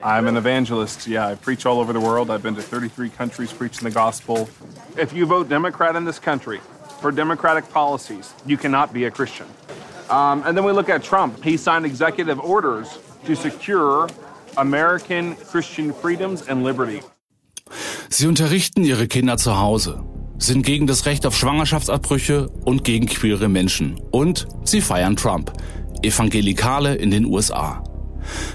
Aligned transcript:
I'm 0.00 0.28
an 0.28 0.36
evangelist. 0.36 1.08
Yeah, 1.08 1.26
I 1.26 1.34
preach 1.34 1.66
all 1.66 1.80
over 1.80 1.92
the 1.92 2.00
world. 2.00 2.30
I've 2.30 2.42
been 2.42 2.54
to 2.54 2.62
33 2.62 3.10
countries 3.10 3.52
preaching 3.52 3.82
the 3.82 3.90
gospel. 3.90 4.48
If 4.96 5.12
you 5.12 5.26
vote 5.26 5.48
Democrat 5.48 5.96
in 5.96 6.04
this 6.04 6.20
country 6.20 6.60
for 7.00 7.10
democratic 7.10 7.68
policies, 7.70 8.32
you 8.46 8.56
cannot 8.56 8.92
be 8.92 9.06
a 9.06 9.10
Christian. 9.10 9.46
Um, 10.08 10.44
and 10.46 10.56
then 10.56 10.64
we 10.64 10.70
look 10.70 10.88
at 10.88 11.02
Trump. 11.02 11.42
He 11.42 11.56
signed 11.56 11.84
executive 11.84 12.38
orders 12.38 12.98
to 13.24 13.34
secure 13.34 14.08
American 14.56 15.34
Christian 15.34 15.92
freedoms 15.92 16.46
and 16.48 16.62
liberty. 16.62 17.02
Sie 18.08 18.26
unterrichten 18.26 18.84
ihre 18.84 19.08
Kinder 19.08 19.36
zu 19.36 19.58
Hause, 19.58 20.02
sind 20.38 20.64
gegen 20.64 20.86
das 20.86 21.06
Recht 21.06 21.26
auf 21.26 21.36
Schwangerschaftsabbrüche 21.36 22.48
und 22.64 22.84
gegen 22.84 23.06
queere 23.06 23.48
Menschen. 23.48 24.00
Und 24.12 24.46
sie 24.64 24.80
feiern 24.80 25.16
Trump, 25.16 25.52
Evangelikale 26.02 26.94
in 26.94 27.10
den 27.10 27.26
USA. 27.26 27.82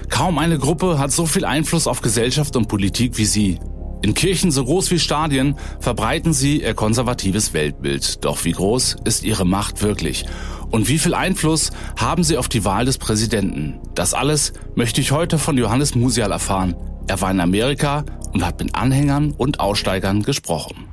Kaum 0.08 0.38
eine 0.38 0.58
Gruppe 0.58 0.98
hat 0.98 1.12
so 1.12 1.26
viel 1.26 1.44
Einfluss 1.44 1.86
auf 1.86 2.00
Gesellschaft 2.00 2.56
und 2.56 2.68
Politik 2.68 3.18
wie 3.18 3.24
sie. 3.24 3.58
In 4.02 4.12
Kirchen 4.12 4.50
so 4.50 4.64
groß 4.64 4.90
wie 4.90 4.98
Stadien 4.98 5.56
verbreiten 5.80 6.34
sie 6.34 6.60
ihr 6.60 6.74
konservatives 6.74 7.54
Weltbild. 7.54 8.22
Doch 8.24 8.44
wie 8.44 8.52
groß 8.52 8.96
ist 9.04 9.24
ihre 9.24 9.46
Macht 9.46 9.80
wirklich? 9.80 10.26
Und 10.70 10.88
wie 10.88 10.98
viel 10.98 11.14
Einfluss 11.14 11.70
haben 11.96 12.22
sie 12.22 12.36
auf 12.36 12.48
die 12.48 12.66
Wahl 12.66 12.84
des 12.84 12.98
Präsidenten? 12.98 13.80
Das 13.94 14.12
alles 14.12 14.52
möchte 14.74 15.00
ich 15.00 15.12
heute 15.12 15.38
von 15.38 15.56
Johannes 15.56 15.94
Musial 15.94 16.32
erfahren. 16.32 16.74
Er 17.06 17.20
war 17.22 17.30
in 17.30 17.40
Amerika 17.40 18.04
und 18.34 18.44
hat 18.44 18.60
mit 18.60 18.74
Anhängern 18.74 19.32
und 19.38 19.60
Aussteigern 19.60 20.22
gesprochen. 20.22 20.88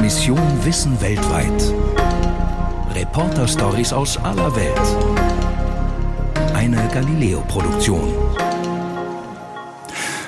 Mission 0.00 0.40
Wissen 0.64 1.00
weltweit. 1.00 1.72
Reporter-Stories 2.94 3.92
aus 3.92 4.16
aller 4.16 4.54
Welt 4.56 5.23
eine 6.64 6.88
Galileo-Produktion. 6.88 8.10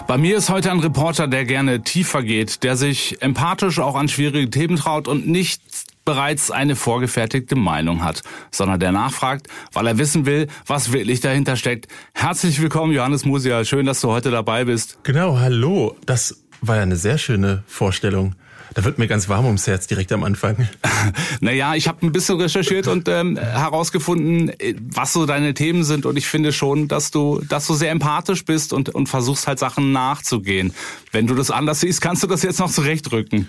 Bei 0.07 0.19
mir 0.19 0.37
ist 0.37 0.51
heute 0.51 0.71
ein 0.71 0.81
Reporter, 0.81 1.29
der 1.29 1.47
gerne 1.47 1.81
tiefer 1.81 2.23
geht, 2.23 2.63
der 2.63 2.77
sich 2.77 3.23
empathisch 3.23 3.79
auch 3.79 3.95
an 3.95 4.09
schwierige 4.09 4.51
Themen 4.51 4.77
traut 4.77 5.09
und 5.09 5.27
nicht 5.27 5.63
bereits 6.05 6.51
eine 6.51 6.77
vorgefertigte 6.77 7.57
Meinung 7.57 8.05
hat, 8.05 8.21
sondern 8.51 8.79
der 8.79 8.93
nachfragt, 8.93 9.49
weil 9.73 9.87
er 9.87 9.97
wissen 9.97 10.27
will, 10.27 10.49
was 10.67 10.93
wirklich 10.93 11.21
dahinter 11.21 11.57
steckt. 11.57 11.89
Herzlich 12.13 12.61
willkommen, 12.61 12.93
Johannes 12.93 13.25
Musia. 13.25 13.65
Schön, 13.65 13.87
dass 13.87 14.03
du 14.03 14.09
heute 14.09 14.31
dabei 14.31 14.67
bist. 14.67 14.99
Genau, 15.05 15.39
hallo. 15.39 15.97
Das 16.05 16.45
war 16.61 16.77
ja 16.77 16.83
eine 16.83 16.97
sehr 16.97 17.17
schöne 17.17 17.65
Vorstellung. 17.67 18.35
Da 18.77 18.85
wird 18.85 18.99
mir 18.99 19.07
ganz 19.07 19.31
warm 19.31 19.47
ums 19.47 19.67
Herz 19.67 19.87
direkt 19.87 20.13
am 20.13 20.23
Anfang. 20.23 20.69
naja, 21.41 21.75
ich 21.75 21.89
habe 21.89 22.07
ein 22.07 22.13
bisschen 22.13 22.39
recherchiert 22.39 22.89
und 22.89 23.09
ähm, 23.09 23.39
herausgefunden, 23.39 24.51
äh, 24.61 24.75
was 24.79 25.15
so 25.15 25.25
deine 25.25 25.55
Themen 25.55 25.83
sind. 25.83 26.05
Und 26.05 26.19
ich 26.19 26.27
finde 26.27 26.53
schon, 26.53 26.87
dass 26.87 27.11
du, 27.11 27.41
dass 27.49 27.67
du 27.67 27.73
sehr 27.73 27.91
empathisch 27.91 28.45
bist 28.45 28.75
und, 28.75 28.91
und 28.91 29.09
versuchst 29.09 29.47
halt 29.47 29.59
Sachen 29.59 29.93
nachzugehen. 29.93 30.75
Wenn 31.11 31.27
du 31.27 31.35
das 31.35 31.51
anders 31.51 31.81
siehst, 31.81 32.03
kannst 32.03 32.23
du 32.23 32.27
das 32.27 32.43
jetzt 32.43 32.59
noch 32.59 32.71
zurechtrücken. 32.71 33.49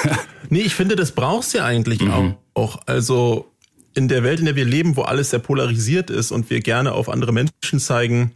nee, 0.50 0.60
ich 0.60 0.74
finde, 0.74 0.94
das 0.94 1.12
brauchst 1.12 1.54
du 1.54 1.58
ja 1.58 1.64
eigentlich 1.64 2.02
mhm. 2.02 2.34
auch. 2.52 2.82
Also 2.84 3.50
in 3.94 4.08
der 4.08 4.24
Welt, 4.24 4.40
in 4.40 4.44
der 4.44 4.56
wir 4.56 4.66
leben, 4.66 4.94
wo 4.98 5.02
alles 5.04 5.30
sehr 5.30 5.40
polarisiert 5.40 6.10
ist 6.10 6.32
und 6.32 6.50
wir 6.50 6.60
gerne 6.60 6.92
auf 6.92 7.08
andere 7.08 7.32
Menschen 7.32 7.80
zeigen 7.80 8.32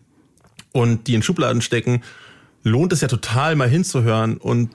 und 0.72 1.06
die 1.06 1.16
in 1.16 1.22
Schubladen 1.22 1.60
stecken, 1.60 2.00
lohnt 2.62 2.94
es 2.94 3.02
ja 3.02 3.08
total 3.08 3.56
mal 3.56 3.68
hinzuhören 3.68 4.38
und 4.38 4.70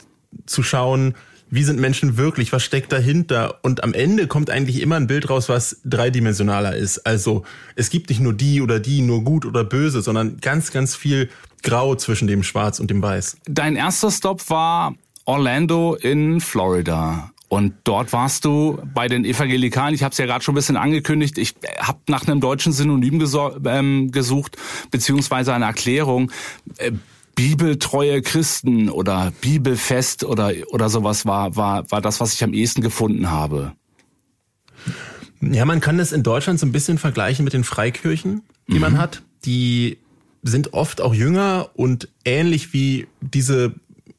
zu 0.46 0.62
schauen, 0.62 1.16
wie 1.50 1.64
sind 1.64 1.80
Menschen 1.80 2.18
wirklich, 2.18 2.52
was 2.52 2.64
steckt 2.64 2.92
dahinter? 2.92 3.60
Und 3.62 3.84
am 3.84 3.94
Ende 3.94 4.28
kommt 4.28 4.50
eigentlich 4.50 4.82
immer 4.82 4.96
ein 4.96 5.08
Bild 5.08 5.30
raus, 5.30 5.50
was 5.50 5.82
dreidimensionaler 5.86 6.76
ist. 6.76 7.06
Also 7.06 7.44
es 7.76 7.90
gibt 7.90 8.10
nicht 8.10 8.20
nur 8.20 8.34
die 8.34 8.62
oder 8.62 8.80
die, 8.80 9.02
nur 9.02 9.24
gut 9.24 9.46
oder 9.46 9.64
böse, 9.64 10.02
sondern 10.02 10.38
ganz, 10.40 10.72
ganz 10.72 10.96
viel 10.96 11.30
Grau 11.64 11.96
zwischen 11.96 12.28
dem 12.28 12.44
Schwarz 12.44 12.80
und 12.80 12.90
dem 12.90 13.02
Weiß. 13.02 13.38
Dein 13.46 13.76
erster 13.76 14.12
Stop 14.12 14.50
war 14.50 14.96
Orlando 15.26 15.96
in 15.96 16.42
Florida. 16.42 17.32
Und 17.48 17.76
dort 17.84 18.12
warst 18.12 18.44
du 18.44 18.80
bei 18.94 19.08
den 19.08 19.24
Evangelikalen. 19.24 19.94
Ich 19.94 20.04
habe 20.04 20.12
es 20.12 20.18
ja 20.18 20.26
gerade 20.26 20.44
schon 20.44 20.54
ein 20.54 20.56
bisschen 20.56 20.78
angekündigt. 20.78 21.38
Ich 21.38 21.56
habe 21.80 22.00
nach 22.08 22.28
einem 22.28 22.42
deutschen 22.42 22.74
Synonym 22.74 23.24
ähm, 23.66 24.12
gesucht, 24.12 24.58
beziehungsweise 24.90 25.54
eine 25.54 25.66
Erklärung. 25.66 26.32
Bibeltreue 27.36 28.22
Christen 28.22 28.90
oder 28.90 29.34
bibelfest 29.42 30.24
oder, 30.24 30.54
oder 30.70 30.90
sowas 30.90 31.26
war, 31.26 31.56
war, 31.56 31.90
war 31.92 32.02
das, 32.02 32.20
was 32.20 32.34
ich 32.34 32.44
am 32.44 32.54
ehesten 32.54 32.82
gefunden 32.82 33.30
habe. 33.30 33.74
Ja, 35.42 35.66
man 35.66 35.82
kann 35.82 35.98
das 35.98 36.12
in 36.12 36.24
Deutschland 36.24 36.60
so 36.60 36.66
ein 36.66 36.72
bisschen 36.72 36.98
vergleichen 36.98 37.44
mit 37.44 37.54
den 37.54 37.64
Freikirchen, 37.64 38.42
die 38.68 38.76
mhm. 38.76 38.80
man 38.80 38.98
hat. 38.98 39.22
Die 39.44 39.98
sind 40.44 40.74
oft 40.74 41.02
auch 41.02 41.14
jünger 41.14 41.70
und 41.76 42.08
ähnlich 42.24 42.74
wie 42.74 43.08
diese 43.22 43.76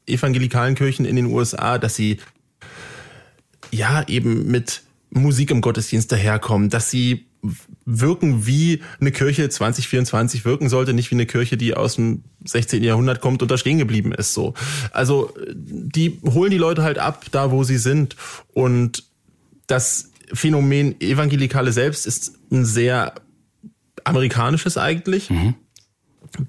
evangelikalen 0.07 0.75
Kirchen 0.75 1.05
in 1.05 1.17
den 1.17 1.27
USA, 1.27 1.79
dass 1.79 1.97
sie 1.97 2.19
ja 3.71 4.07
eben 4.09 4.47
mit 4.47 4.83
Musik 5.11 5.51
im 5.51 5.61
Gottesdienst 5.61 6.11
daherkommen, 6.13 6.71
dass 6.71 6.91
sie 6.91 7.27
wirken, 7.85 8.47
wie 8.47 8.83
eine 9.01 9.13
Kirche 9.13 9.49
2024 9.49 10.45
wirken 10.45 10.69
sollte, 10.69 10.93
nicht 10.93 11.11
wie 11.11 11.17
eine 11.17 11.27
Kirche, 11.27 11.57
die 11.57 11.75
aus 11.75 11.97
dem 11.97 12.25
16. 12.45 12.83
Jahrhundert 12.83 13.21
kommt 13.21 13.43
und 13.43 13.51
da 13.51 13.59
stehen 13.59 13.79
geblieben 13.79 14.13
ist. 14.13 14.35
So, 14.35 14.55
also 14.93 15.33
die 15.55 16.21
holen 16.25 16.51
die 16.51 16.59
Leute 16.59 16.83
halt 16.83 16.99
ab, 16.99 17.27
da 17.31 17.51
wo 17.51 17.65
sie 17.65 17.79
sind. 17.79 18.17
Und 18.53 19.05
das 19.67 20.11
Phänomen 20.33 21.01
Evangelikale 21.01 21.73
selbst 21.73 22.07
ist 22.07 22.35
ein 22.51 22.65
sehr 22.65 23.15
amerikanisches 24.05 24.79
eigentlich. 24.79 25.31
Mhm. 25.31 25.55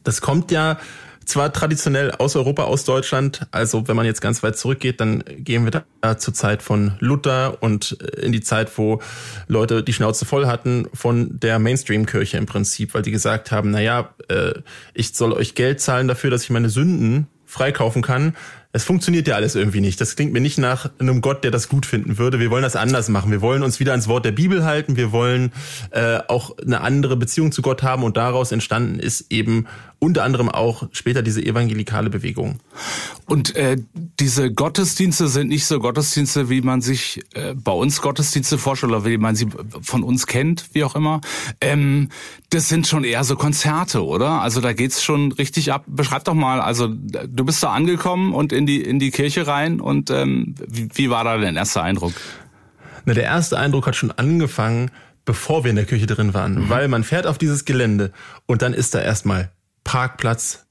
Das 0.03 0.21
kommt 0.21 0.51
ja 0.51 0.79
zwar 1.27 1.51
traditionell 1.51 2.11
aus 2.11 2.35
Europa, 2.35 2.63
aus 2.63 2.85
Deutschland. 2.85 3.45
Also 3.51 3.88
wenn 3.88 3.95
man 3.95 4.05
jetzt 4.05 4.21
ganz 4.21 4.41
weit 4.43 4.57
zurückgeht, 4.57 5.01
dann 5.01 5.23
gehen 5.38 5.65
wir 5.65 5.83
da 6.01 6.17
zur 6.17 6.33
Zeit 6.33 6.63
von 6.63 6.93
Luther 6.99 7.61
und 7.61 7.97
äh, 8.01 8.21
in 8.21 8.31
die 8.31 8.41
Zeit, 8.41 8.77
wo 8.77 9.01
Leute 9.47 9.83
die 9.83 9.93
Schnauze 9.93 10.25
voll 10.25 10.47
hatten 10.47 10.88
von 10.93 11.39
der 11.39 11.59
Mainstream-Kirche 11.59 12.38
im 12.38 12.45
Prinzip, 12.45 12.93
weil 12.93 13.01
die 13.01 13.11
gesagt 13.11 13.51
haben, 13.51 13.71
na 13.71 13.81
ja, 13.81 14.13
äh, 14.29 14.53
ich 14.93 15.13
soll 15.13 15.33
euch 15.33 15.55
Geld 15.55 15.81
zahlen 15.81 16.07
dafür, 16.07 16.29
dass 16.29 16.43
ich 16.43 16.49
meine 16.49 16.69
Sünden 16.69 17.27
freikaufen 17.45 18.01
kann. 18.01 18.35
Es 18.73 18.83
funktioniert 18.83 19.27
ja 19.27 19.35
alles 19.35 19.55
irgendwie 19.55 19.81
nicht. 19.81 19.99
Das 20.01 20.15
klingt 20.15 20.33
mir 20.33 20.41
nicht 20.41 20.57
nach 20.57 20.91
einem 20.99 21.21
Gott, 21.21 21.44
der 21.44 21.49
das 21.49 21.69
gut 21.69 21.85
finden 21.85 22.17
würde. 22.17 22.39
Wir 22.39 22.51
wollen 22.51 22.61
das 22.61 22.75
anders 22.75 23.07
machen. 23.09 23.31
Wir 23.31 23.41
wollen 23.41 23.63
uns 23.63 23.79
wieder 23.79 23.91
ans 23.91 24.07
Wort 24.07 24.25
der 24.25 24.33
Bibel 24.33 24.65
halten. 24.65 24.97
Wir 24.97 25.11
wollen 25.11 25.51
äh, 25.91 26.19
auch 26.27 26.55
eine 26.59 26.81
andere 26.81 27.15
Beziehung 27.15 27.51
zu 27.51 27.61
Gott 27.61 27.81
haben. 27.81 28.03
Und 28.03 28.17
daraus 28.17 28.51
entstanden 28.51 28.99
ist 28.99 29.31
eben 29.31 29.65
unter 29.99 30.23
anderem 30.23 30.49
auch 30.49 30.87
später 30.91 31.21
diese 31.21 31.43
evangelikale 31.43 32.09
Bewegung. 32.09 32.59
Und 33.25 33.55
äh, 33.55 33.77
diese 34.19 34.51
Gottesdienste 34.51 35.27
sind 35.27 35.49
nicht 35.49 35.65
so 35.65 35.79
Gottesdienste, 35.79 36.49
wie 36.49 36.61
man 36.61 36.81
sich 36.81 37.21
äh, 37.33 37.55
bei 37.55 37.71
uns 37.71 38.01
Gottesdienste 38.01 38.57
vorstellt 38.57 38.91
oder 38.91 39.05
wie 39.05 39.17
man 39.17 39.35
sie 39.35 39.47
von 39.81 40.03
uns 40.03 40.27
kennt, 40.27 40.69
wie 40.73 40.83
auch 40.83 40.95
immer. 40.95 41.21
Ähm, 41.61 42.09
das 42.51 42.69
sind 42.69 42.87
schon 42.87 43.03
eher 43.03 43.23
so 43.23 43.35
Konzerte, 43.35 44.05
oder? 44.05 44.41
Also 44.41 44.61
da 44.61 44.73
geht's 44.73 45.03
schon 45.03 45.31
richtig 45.31 45.73
ab. 45.73 45.83
Beschreib 45.87 46.23
doch 46.25 46.35
mal, 46.35 46.61
also 46.61 46.87
du 46.87 47.43
bist 47.43 47.63
da 47.63 47.71
angekommen 47.71 48.33
und 48.33 48.53
in 48.53 48.65
die 48.65 48.81
in 48.81 48.99
die 48.99 49.11
Kirche 49.11 49.47
rein 49.47 49.81
und 49.81 50.09
ähm, 50.11 50.55
wie, 50.67 50.89
wie 50.93 51.09
war 51.09 51.23
da 51.23 51.37
dein 51.37 51.55
erster 51.55 51.81
Eindruck? 51.81 52.13
Na, 53.05 53.13
der 53.13 53.23
erste 53.23 53.57
Eindruck 53.57 53.87
hat 53.87 53.95
schon 53.95 54.11
angefangen, 54.11 54.91
bevor 55.25 55.63
wir 55.63 55.69
in 55.69 55.75
der 55.75 55.85
Kirche 55.85 56.05
drin 56.05 56.33
waren, 56.33 56.55
mhm. 56.55 56.69
weil 56.69 56.87
man 56.87 57.03
fährt 57.03 57.27
auf 57.27 57.37
dieses 57.37 57.65
Gelände 57.65 58.11
und 58.45 58.61
dann 58.61 58.73
ist 58.73 58.95
da 58.95 59.01
erstmal 59.01 59.51
Parkplatz, 59.87 60.65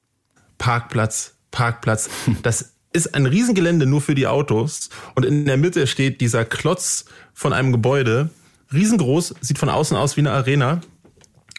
Parkplatz, 0.59 1.37
Parkplatz. 1.51 2.11
Das 2.43 2.75
ist 2.93 3.15
ein 3.15 3.25
Riesengelände 3.25 3.87
nur 3.87 4.03
für 4.03 4.15
die 4.15 4.27
Autos 4.27 4.91
und 5.15 5.25
in 5.25 5.47
der 5.47 5.57
Mitte 5.57 5.87
steht 5.87 6.21
dieser 6.21 6.45
Klotz 6.45 7.07
von 7.33 7.55
einem 7.55 7.73
Gebäude, 7.73 8.29
riesengroß, 8.75 9.35
sieht 9.41 9.59
von 9.59 9.71
außen 9.71 9.97
aus 9.97 10.17
wie 10.17 10.21
eine 10.21 10.33
Arena 10.33 10.83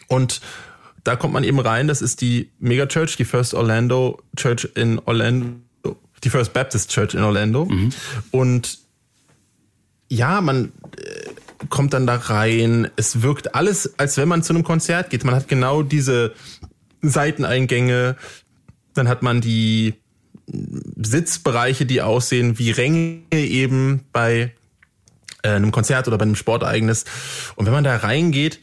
und 0.06 0.40
da 1.02 1.16
kommt 1.16 1.34
man 1.34 1.42
eben 1.42 1.58
rein, 1.58 1.88
das 1.88 2.00
ist 2.00 2.20
die 2.20 2.52
Megachurch, 2.60 3.16
die 3.16 3.24
First 3.24 3.54
Orlando 3.54 4.22
Church 4.36 4.68
in 4.76 5.00
Orlando, 5.00 5.56
die 6.22 6.30
First 6.30 6.52
Baptist 6.52 6.90
Church 6.90 7.14
in 7.14 7.24
Orlando 7.24 7.64
mhm. 7.64 7.90
und 8.30 8.78
ja, 10.08 10.40
man 10.40 10.72
äh, 10.96 11.66
kommt 11.70 11.92
dann 11.92 12.06
da 12.06 12.14
rein. 12.14 12.88
Es 12.96 13.20
wirkt 13.20 13.54
alles, 13.54 13.98
als 13.98 14.16
wenn 14.16 14.28
man 14.28 14.42
zu 14.42 14.54
einem 14.54 14.62
Konzert 14.62 15.10
geht. 15.10 15.24
Man 15.24 15.34
hat 15.34 15.48
genau 15.48 15.82
diese 15.82 16.32
Seiteneingänge, 17.02 18.16
dann 18.94 19.08
hat 19.08 19.22
man 19.22 19.40
die 19.40 19.94
Sitzbereiche, 20.96 21.86
die 21.86 22.02
aussehen 22.02 22.58
wie 22.58 22.70
Ränge 22.70 23.22
eben 23.32 24.04
bei 24.12 24.54
äh, 25.42 25.50
einem 25.50 25.70
Konzert 25.72 26.08
oder 26.08 26.18
bei 26.18 26.24
einem 26.24 26.36
Sportereignis. 26.36 27.04
Und 27.56 27.66
wenn 27.66 27.72
man 27.72 27.84
da 27.84 27.96
reingeht, 27.96 28.60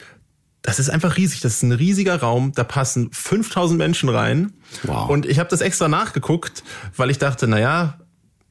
das 0.62 0.80
ist 0.80 0.90
einfach 0.90 1.16
riesig. 1.18 1.42
Das 1.42 1.58
ist 1.58 1.64
ein 1.64 1.72
riesiger 1.72 2.20
Raum. 2.20 2.52
Da 2.56 2.64
passen 2.64 3.10
5000 3.12 3.78
Menschen 3.78 4.10
rein. 4.10 4.54
Wow. 4.84 5.10
Und 5.10 5.28
ich 5.28 5.38
habe 5.38 5.50
das 5.50 5.62
extra 5.62 5.88
nachgeguckt, 5.88 6.64
weil 6.98 7.12
ich 7.12 7.20
dachte, 7.20 7.48
na 7.48 7.60
ja, 7.60 8.00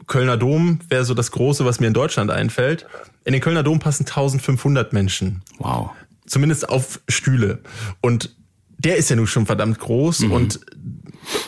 Kölner 0.06 0.36
Dom 0.36 0.78
wäre 0.88 1.04
so 1.04 1.14
das 1.14 1.32
Große, 1.32 1.64
was 1.64 1.81
mir 1.81 1.88
in 1.88 1.94
Deutschland 1.94 2.31
einfällt. 2.31 2.86
In 3.25 3.32
den 3.32 3.42
Kölner 3.42 3.62
Dom 3.62 3.81
passen 3.81 4.06
1500 4.06 4.92
Menschen. 4.92 5.42
Wow. 5.58 5.90
Zumindest 6.26 6.69
auf 6.69 7.00
Stühle. 7.08 7.60
Und 8.00 8.34
der 8.84 8.96
ist 8.96 9.10
ja 9.10 9.16
nun 9.16 9.26
schon 9.26 9.46
verdammt 9.46 9.78
groß 9.78 10.20
mhm. 10.20 10.32
und 10.32 10.60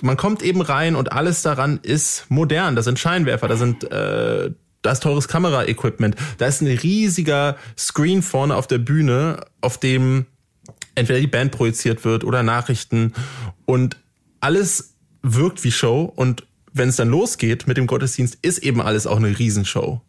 man 0.01 0.17
kommt 0.17 0.43
eben 0.43 0.63
rein 0.63 0.97
und 0.97 1.13
alles 1.13 1.43
daran 1.43 1.79
ist 1.83 2.25
modern. 2.29 2.77
Da 2.77 2.83
sind 2.83 2.99
Scheinwerfer, 2.99 3.47
da 3.47 3.57
sind 3.57 3.85
äh, 3.85 4.51
da 4.83 4.93
ist 4.93 5.03
teures 5.03 5.27
Kameraequipment, 5.29 6.17
da 6.39 6.47
ist 6.47 6.61
ein 6.61 6.69
riesiger 6.69 7.57
Screen 7.77 8.23
vorne 8.23 8.55
auf 8.55 8.67
der 8.67 8.79
Bühne, 8.79 9.45
auf 9.61 9.79
dem 9.79 10.27
entweder 10.95 11.21
die 11.21 11.27
Band 11.27 11.53
projiziert 11.53 12.05
wird 12.05 12.25
oder 12.25 12.43
Nachrichten 12.43 13.13
und 13.65 13.97
alles 14.41 14.95
wirkt 15.23 15.65
wie 15.65 15.73
Show 15.73 16.13
und 16.15 16.47
wenn 16.73 16.89
es 16.89 16.97
dann 16.97 17.09
losgeht 17.09 17.67
mit 17.67 17.77
dem 17.79 17.87
Gottesdienst, 17.87 18.39
ist 18.43 18.59
eben 18.59 18.81
alles 18.81 19.07
auch 19.07 19.17
eine 19.17 19.39
Riesenshow. 19.39 20.03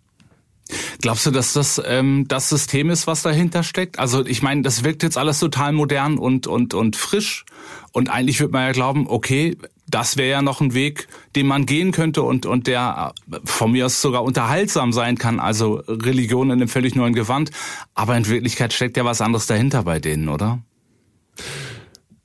Glaubst 1.02 1.26
du, 1.26 1.32
dass 1.32 1.54
das 1.54 1.82
ähm, 1.86 2.26
das 2.28 2.50
System 2.50 2.90
ist, 2.90 3.08
was 3.08 3.22
dahinter 3.22 3.64
steckt? 3.64 4.00
Also 4.00 4.26
ich 4.26 4.42
meine, 4.42 4.62
das 4.62 4.84
wirkt 4.84 5.04
jetzt 5.04 5.18
alles 5.18 5.40
total 5.40 5.72
modern 5.72 6.18
und 6.18 6.48
und 6.48 6.74
und 6.74 6.96
frisch 6.96 7.46
und 7.94 8.10
eigentlich 8.10 8.40
wird 8.40 8.52
man 8.52 8.64
ja 8.64 8.72
glauben, 8.72 9.08
okay, 9.08 9.58
das 9.90 10.18
wäre 10.18 10.30
ja 10.30 10.42
noch 10.42 10.60
ein 10.60 10.74
Weg, 10.74 11.08
den 11.36 11.48
man 11.48 11.66
gehen 11.66 11.92
könnte 11.92 12.22
und 12.22 12.46
und 12.46 12.68
der 12.68 13.14
äh, 13.32 13.40
von 13.46 13.72
mir 13.72 13.86
aus 13.86 14.02
sogar 14.02 14.24
unterhaltsam 14.24 14.92
sein 14.92 15.18
kann. 15.18 15.40
Also 15.40 15.76
Religion 15.88 16.48
in 16.48 16.54
einem 16.54 16.68
völlig 16.68 16.96
neuen 16.96 17.14
Gewand, 17.14 17.52
aber 17.94 18.18
in 18.18 18.28
Wirklichkeit 18.28 18.74
steckt 18.74 18.98
ja 18.98 19.06
was 19.06 19.22
anderes 19.22 19.48
dahinter 19.48 19.84
bei 19.84 20.00
denen, 20.00 20.28
oder? 20.28 20.60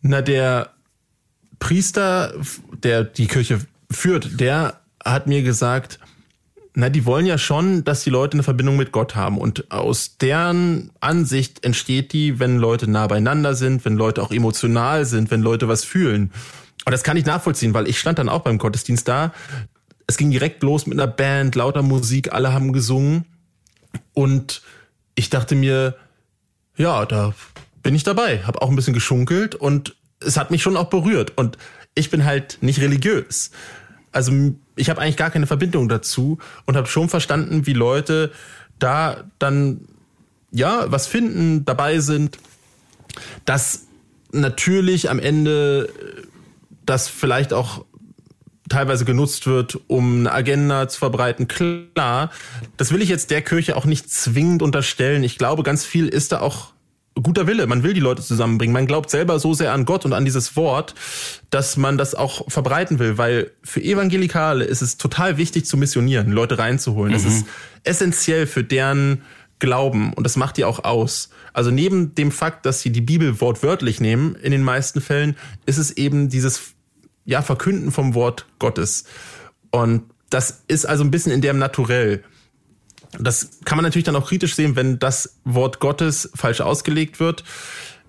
Na 0.01 0.21
der 0.21 0.73
Priester, 1.59 2.35
der 2.73 3.05
die 3.05 3.29
Kirche 3.29 3.61
führt, 3.89 4.41
der 4.41 4.81
hat 5.05 5.29
mir 5.29 5.43
gesagt, 5.43 6.01
na, 6.75 6.89
die 6.89 7.05
wollen 7.05 7.27
ja 7.27 7.37
schon, 7.37 7.85
dass 7.85 8.03
die 8.03 8.11
Leute 8.11 8.35
eine 8.35 8.43
Verbindung 8.43 8.77
mit 8.77 8.93
Gott 8.93 9.15
haben. 9.15 9.37
Und 9.37 9.71
aus 9.71 10.17
deren 10.17 10.91
Ansicht 11.01 11.65
entsteht 11.65 12.13
die, 12.15 12.39
wenn 12.39 12.59
Leute 12.59 12.91
nah 12.91 13.07
beieinander 13.07 13.55
sind, 13.55 13.85
wenn 13.85 13.97
Leute 13.97 14.23
auch 14.23 14.31
emotional 14.31 15.05
sind, 15.05 15.31
wenn 15.31 15.43
Leute 15.43 15.69
was 15.69 15.85
fühlen. 15.85 16.33
Und 16.87 16.93
das 16.93 17.03
kann 17.03 17.17
ich 17.17 17.27
nachvollziehen, 17.27 17.75
weil 17.75 17.89
ich 17.89 17.99
stand 17.99 18.19
dann 18.19 18.31
auch 18.31 18.41
beim 18.41 18.57
Gottesdienst 18.57 19.07
da. 19.07 19.33
Es 20.07 20.17
ging 20.17 20.31
direkt 20.31 20.63
los 20.63 20.87
mit 20.87 20.99
einer 20.99 21.11
Band, 21.11 21.55
lauter 21.55 21.83
Musik, 21.83 22.33
alle 22.33 22.53
haben 22.53 22.73
gesungen. 22.73 23.27
Und 24.15 24.63
ich 25.15 25.29
dachte 25.29 25.55
mir, 25.55 25.97
ja, 26.77 27.05
da 27.05 27.35
bin 27.83 27.95
ich 27.95 28.03
dabei, 28.03 28.45
habe 28.45 28.63
auch 28.63 28.71
ein 28.71 28.77
bisschen 28.77 28.95
geschunkelt 28.95 29.55
und 29.55 29.95
es 30.21 30.39
hat 30.39 30.51
mich 30.51 30.63
schon 30.63 30.77
auch 30.77 30.89
berührt. 30.89 31.37
Und 31.37 31.59
ich 31.95 32.11
bin 32.11 32.25
halt 32.25 32.59
nicht 32.63 32.81
religiös. 32.81 33.51
Also 34.11 34.33
ich 34.77 34.91
habe 34.91 35.01
eigentlich 35.01 35.17
gar 35.17 35.31
keine 35.31 35.47
Verbindung 35.47 35.89
dazu 35.89 36.39
und 36.67 36.77
habe 36.77 36.87
schon 36.87 37.09
verstanden, 37.09 37.67
wie 37.67 37.73
Leute 37.73 38.33
da 38.79 39.25
dann 39.39 39.83
ja 40.51 40.91
was 40.91 41.07
finden, 41.07 41.65
dabei 41.65 41.99
sind, 41.99 42.39
dass 43.45 43.87
natürlich 44.33 45.11
am 45.11 45.19
Ende 45.19 45.89
das 46.85 47.09
vielleicht 47.09 47.53
auch 47.53 47.85
teilweise 48.69 49.05
genutzt 49.05 49.47
wird, 49.47 49.79
um 49.87 50.21
eine 50.21 50.33
Agenda 50.33 50.89
zu 50.89 50.99
verbreiten. 50.99 51.47
Klar, 51.47 52.31
das 52.77 52.91
will 52.93 53.03
ich 53.03 53.09
jetzt 53.09 53.31
der 53.31 53.43
Kirche 53.43 53.77
auch 53.77 53.85
nicht 53.85 54.11
zwingend 54.11 54.63
unterstellen. 54.63 55.25
Ich 55.25 55.37
glaube, 55.37 55.63
ganz 55.63 55.85
viel 55.85 56.09
ist 56.09 56.33
da 56.33 56.41
auch 56.41 56.72
guter 57.21 57.47
Wille. 57.47 57.67
Man 57.67 57.83
will 57.83 57.95
die 57.95 58.01
Leute 58.01 58.23
zusammenbringen. 58.23 58.73
Man 58.73 58.87
glaubt 58.87 59.11
selber 59.11 59.39
so 59.39 59.55
sehr 59.55 59.73
an 59.73 59.85
Gott 59.85 60.05
und 60.05 60.13
an 60.13 60.25
dieses 60.25 60.57
Wort, 60.57 60.95
dass 61.51 61.77
man 61.77 61.99
das 61.99 62.15
auch 62.15 62.51
verbreiten 62.51 62.99
will, 62.99 63.19
weil 63.19 63.51
für 63.63 63.83
Evangelikale 63.83 64.65
ist 64.65 64.83
es 64.83 64.97
total 64.97 65.37
wichtig 65.37 65.67
zu 65.67 65.77
missionieren, 65.77 66.33
Leute 66.33 66.59
reinzuholen. 66.59 67.13
Mhm. 67.13 67.17
Das 67.17 67.25
ist 67.25 67.47
essentiell 67.85 68.47
für 68.47 68.65
deren 68.65 69.23
Glauben 69.59 70.13
und 70.15 70.25
das 70.25 70.37
macht 70.37 70.57
die 70.57 70.65
auch 70.65 70.83
aus. 70.85 71.31
Also 71.53 71.71
neben 71.71 72.15
dem 72.15 72.33
Fakt, 72.33 72.67
dass 72.67 72.81
sie 72.81 72.91
die 72.91 73.01
Bibel 73.01 73.41
wortwörtlich 73.41 74.01
nehmen, 74.01 74.35
in 74.35 74.51
den 74.51 74.63
meisten 74.63 75.01
Fällen, 75.01 75.37
ist 75.67 75.79
es 75.79 75.93
eben 75.97 76.29
dieses 76.29 76.75
ja 77.25 77.43
Verkünden 77.43 77.93
vom 77.93 78.15
Wort 78.15 78.47
Gottes. 78.59 79.05
Und 79.71 80.03
das 80.31 80.65
ist 80.67 80.85
also 80.85 81.05
ein 81.05 81.11
bisschen 81.11 81.31
in 81.31 81.43
dem 81.43 81.59
Naturell. 81.59 82.25
Das 83.19 83.61
kann 83.65 83.77
man 83.77 83.85
natürlich 83.85 84.05
dann 84.05 84.17
auch 84.17 84.29
kritisch 84.29 84.55
sehen, 84.55 84.77
wenn 84.77 84.99
das 84.99 85.39
Wort 85.45 85.81
Gottes 85.81 86.31
falsch 86.35 86.61
ausgelegt 86.61 87.21
wird. 87.21 87.45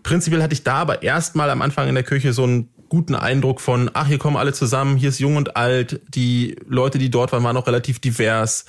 Prinzipiell 0.01 0.41
hatte 0.41 0.53
ich 0.53 0.63
da 0.63 0.75
aber 0.75 1.03
erstmal 1.03 1.49
am 1.49 1.61
Anfang 1.61 1.87
in 1.87 1.95
der 1.95 2.03
Kirche 2.03 2.33
so 2.33 2.43
einen 2.43 2.69
guten 2.89 3.15
Eindruck 3.15 3.59
von, 3.59 3.89
ach, 3.93 4.07
hier 4.07 4.19
kommen 4.19 4.37
alle 4.37 4.53
zusammen, 4.53 4.97
hier 4.97 5.09
ist 5.09 5.19
jung 5.19 5.35
und 5.35 5.57
alt, 5.57 6.01
die 6.09 6.57
Leute, 6.67 6.99
die 6.99 7.09
dort 7.09 7.31
waren, 7.31 7.43
waren 7.43 7.57
auch 7.57 7.65
relativ 7.65 7.99
divers. 7.99 8.65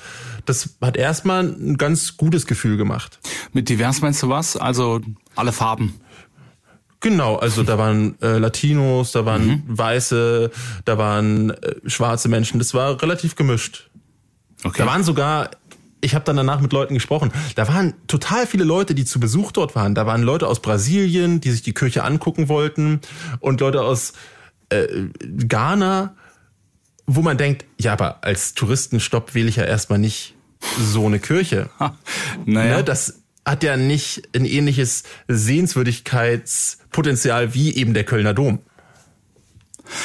Das 0.47 0.77
hat 0.81 0.97
erstmal 0.97 1.45
ein 1.45 1.77
ganz 1.77 2.17
gutes 2.17 2.47
Gefühl 2.47 2.79
gemacht. 2.79 3.19
Mit 3.53 3.69
divers 3.69 4.01
meinst 4.01 4.23
du 4.23 4.31
was? 4.31 4.57
Also 4.57 5.03
alle 5.37 5.53
Farben. 5.53 6.01
Genau, 7.01 7.37
also 7.37 7.65
da 7.65 7.77
waren 7.77 8.19
äh, 8.23 8.39
Latinos, 8.39 9.13
da 9.13 9.27
waren 9.27 9.47
mhm. 9.47 9.63
Weiße, 9.67 10.51
da 10.87 10.97
waren 10.97 11.51
äh, 11.51 11.75
schwarze 11.85 12.31
Menschen. 12.31 12.59
Das 12.59 12.73
war 12.73 13.03
relativ 13.03 13.37
gemischt. 13.37 13.91
Okay. 14.65 14.79
Da 14.79 14.87
waren 14.87 15.05
sogar 15.05 15.51
ich 16.05 16.15
habe 16.15 16.25
dann 16.25 16.37
danach 16.37 16.61
mit 16.61 16.73
Leuten 16.73 16.95
gesprochen. 16.95 17.33
Da 17.55 17.69
waren 17.69 17.95
total 18.07 18.47
viele 18.47 18.65
Leute, 18.65 18.95
die 18.95 19.05
zu 19.05 19.19
Besuch 19.19 19.53
dort 19.53 19.75
waren. 19.75 19.95
Da 19.95 20.07
waren 20.07 20.23
Leute 20.23 20.47
aus 20.47 20.61
Brasilien, 20.61 21.41
die 21.41 21.51
sich 21.51 21.63
die 21.63 21.73
Kirche 21.73 22.05
angucken 22.05 22.49
wollten 22.49 23.01
und 23.41 23.61
Leute 23.61 23.83
aus 23.83 24.13
äh, 24.69 24.87
Ghana, 25.21 26.15
wo 27.07 27.23
man 27.23 27.39
denkt, 27.39 27.65
ja, 27.79 27.93
aber 27.93 28.25
als 28.25 28.55
Touristenstopp 28.55 29.35
wähle 29.35 29.49
ich 29.49 29.57
ja 29.57 29.65
erstmal 29.65 29.99
nicht 29.99 30.35
so 30.79 31.07
eine 31.07 31.19
Kirche. 31.19 31.71
naja. 32.45 32.77
Ne, 32.77 32.85
das 32.85 33.23
hat 33.47 33.63
ja 33.63 33.77
nicht 33.77 34.23
ein 34.35 34.47
ähnliches 34.47 35.05
Sehenswürdigkeitspotenzial 35.29 37.53
wie 37.55 37.75
eben 37.75 37.95
der 37.95 38.05
Kölner 38.05 38.35
Dom. 38.35 38.61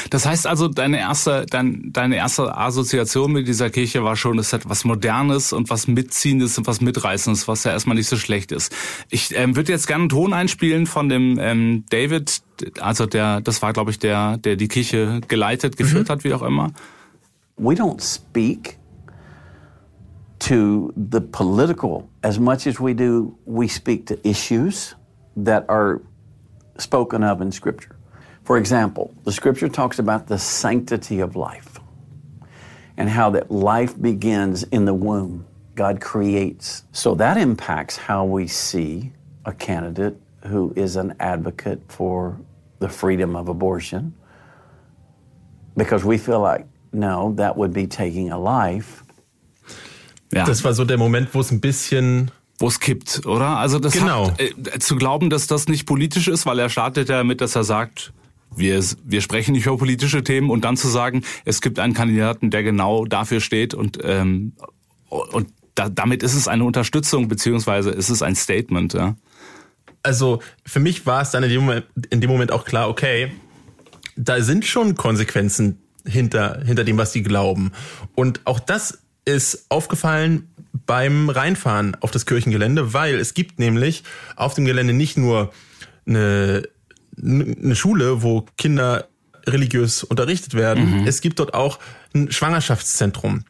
Das 0.10 0.26
heißt 0.26 0.48
also, 0.48 0.68
deine 0.68 1.00
erste, 1.00 1.46
dein, 1.50 1.92
deine 1.94 2.18
erste 2.18 2.56
Assoziation 2.56 3.31
mit 3.31 3.48
dieser 3.48 3.70
Kirche 3.70 4.04
war 4.04 4.16
schon, 4.16 4.40
es 4.40 4.54
hat 4.54 4.68
was 4.68 4.86
Modernes 4.86 5.54
und 5.54 5.70
was 5.70 5.88
Mitziehendes 5.88 6.58
und 6.58 6.68
was 6.68 6.81
Mitreißendes, 6.81 7.48
was 7.48 7.64
ja 7.64 7.72
erstmal 7.72 7.96
nicht 7.96 8.08
so 8.08 8.18
schlecht 8.18 8.52
ist. 8.52 8.76
Ich 9.10 9.36
ähm, 9.36 9.56
würde 9.56 9.72
jetzt 9.72 9.88
gerne 9.88 10.04
einen 10.04 10.10
Ton 10.10 10.34
einspielen 10.34 10.86
von 10.86 11.10
dem 11.10 11.38
ähm, 11.40 11.86
David, 11.90 12.42
also 12.80 13.06
der, 13.06 13.42
das 13.42 13.62
war 13.62 13.74
glaube 13.74 13.92
ich 13.92 14.00
der, 14.00 14.38
der 14.38 14.56
die 14.56 14.68
Kirche 14.68 15.22
geleitet, 15.28 15.78
geführt 15.78 16.10
mhm. 16.10 16.12
hat, 16.12 16.24
wie 16.24 16.34
auch 16.34 16.44
immer. 16.44 16.72
We 17.58 17.74
don't 17.74 18.02
speak 18.02 18.78
to 20.40 20.94
the 20.96 21.20
political 21.20 22.08
as 22.24 22.40
much 22.40 22.66
as 22.68 22.80
we 22.80 22.96
do, 22.96 23.38
we 23.46 23.68
speak 23.68 24.06
to 24.08 24.16
issues 24.24 24.96
that 25.36 25.70
are 25.70 26.02
spoken 26.78 27.24
of 27.24 27.42
in 27.42 27.52
Scripture. 27.52 27.99
For 28.50 28.57
example, 28.57 29.13
the 29.25 29.31
scripture 29.31 29.69
talks 29.69 30.00
about 30.00 30.25
the 30.25 30.40
sanctity 30.40 31.19
of 31.19 31.36
life 31.36 31.78
and 32.97 33.07
how 33.07 33.30
that 33.30 33.52
life 33.52 33.94
begins 34.02 34.64
in 34.71 34.85
the 34.85 34.94
womb. 34.95 35.45
God 35.76 36.02
creates. 36.02 36.83
So 36.92 37.14
that 37.14 37.38
impacts 37.38 37.95
how 37.95 38.26
we 38.26 38.47
see 38.47 39.14
a 39.45 39.54
candidate 39.54 40.18
who 40.47 40.73
is 40.76 40.95
an 40.95 41.14
advocate 41.19 41.80
for 41.90 42.40
the 42.80 42.90
freedom 42.90 43.35
of 43.35 43.50
abortion 43.50 44.16
because 45.78 46.04
we 46.04 46.18
feel 46.18 46.40
like, 46.40 46.66
no, 46.92 47.33
that 47.33 47.56
would 47.56 47.71
be 47.71 47.85
taking 47.85 48.31
a 48.31 48.40
life. 48.40 49.04
Ja. 50.33 50.44
Das 50.45 50.64
war 50.64 50.73
so 50.73 50.85
der 50.85 50.97
Moment, 50.97 51.35
wo 51.35 51.42
es 51.42 51.52
ein 51.52 51.59
bisschen 51.59 52.31
wo 52.57 52.68
es 52.68 52.80
kippt, 52.80 53.28
oder? 53.28 53.59
Also 53.59 53.78
das 53.78 53.94
genau. 53.94 54.31
hat, 54.31 54.42
äh, 54.42 54.80
zu 54.80 54.95
glauben, 54.95 55.30
dass 55.30 55.45
das 55.45 55.68
nicht 55.68 55.85
politisch 55.85 56.28
ist, 56.28 56.47
weil 56.47 56.57
er 56.57 56.69
startet 56.69 57.09
ja 57.09 57.18
damit, 57.18 57.42
dass 57.42 57.56
er 57.56 57.64
sagt, 57.64 58.12
wir, 58.59 58.83
wir 59.04 59.21
sprechen 59.21 59.54
nicht 59.54 59.66
über 59.66 59.78
politische 59.78 60.23
Themen 60.23 60.49
und 60.49 60.66
dann 60.66 60.78
zu 60.78 60.87
sagen, 60.87 61.23
es 61.45 61.61
gibt 61.61 61.80
einen 61.80 61.94
Kandidaten, 61.94 62.49
der 62.49 62.63
genau 62.63 63.06
dafür 63.06 63.39
steht 63.39 63.73
und, 63.73 63.99
ähm, 64.04 64.54
und 65.09 65.49
da, 65.75 65.89
damit 65.89 66.23
ist 66.23 66.35
es 66.35 66.47
eine 66.47 66.66
Unterstützung 66.66 67.28
beziehungsweise 67.28 67.92
ist 67.92 68.09
es 68.09 68.21
ein 68.21 68.35
Statement. 68.35 68.94
Ja. 68.94 69.16
Also 70.04 70.42
für 70.66 70.80
mich 70.80 71.06
war 71.06 71.21
es 71.21 71.31
dann 71.31 71.44
in 71.44 71.49
dem, 71.49 71.61
Moment, 71.61 71.85
in 72.09 72.21
dem 72.21 72.30
Moment 72.30 72.51
auch 72.51 72.66
klar, 72.66 72.89
okay, 72.89 73.31
da 74.16 74.42
sind 74.42 74.66
schon 74.66 74.95
Konsequenzen 74.95 75.80
hinter, 76.06 76.61
hinter 76.66 76.83
dem, 76.83 76.97
was 76.97 77.11
die 77.11 77.23
glauben. 77.23 77.71
Und 78.16 78.42
auch 78.45 78.59
das 78.59 78.99
ist 79.25 79.66
aufgefallen 79.69 80.49
beim 80.85 81.30
Reinfahren 81.30 81.95
auf 82.01 82.11
das 82.11 82.25
Kirchengelände, 82.25 82.94
weil 82.94 83.16
es 83.16 83.33
gibt 83.33 83.59
nämlich 83.59 84.04
auf 84.35 84.54
dem 84.54 84.66
Gelände 84.66 84.94
nicht 84.94 85.18
nur 85.18 85.51
eine 86.06 86.63
eine 87.21 87.76
Schule, 87.76 88.21
wo 88.23 88.45
Kinder 88.57 89.07
religiös 89.47 90.04
unterrichtet 90.04 90.54
werden. 90.54 91.02
Mhm. 91.02 91.07
Es 91.07 91.21
gibt 91.21 91.40
dort 91.40 91.54
auch 91.54 91.80
ein 92.14 92.31
Schwangerschaftszentrum. 92.31 93.44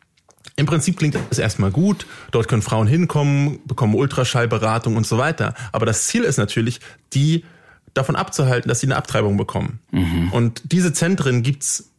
Im 0.55 0.65
Prinzip 0.65 0.97
klingt 0.97 1.17
das 1.29 1.39
erstmal 1.39 1.71
gut. 1.71 2.05
Dort 2.31 2.47
können 2.47 2.61
Frauen 2.61 2.87
hinkommen, 2.87 3.59
bekommen 3.65 3.95
Ultraschallberatung 3.95 4.97
und 4.97 5.07
so 5.07 5.17
weiter. 5.17 5.53
Aber 5.71 5.85
das 5.85 6.07
Ziel 6.07 6.23
ist 6.23 6.37
natürlich, 6.37 6.79
die 7.13 7.45
davon 7.93 8.15
abzuhalten, 8.15 8.67
dass 8.67 8.81
sie 8.81 8.87
eine 8.87 8.97
Abtreibung 8.97 9.37
bekommen. 9.37 9.79
Mhm. 9.91 10.31
Und 10.31 10.61
diese 10.71 10.93
Zentren 10.93 11.43
gibt's 11.43 11.91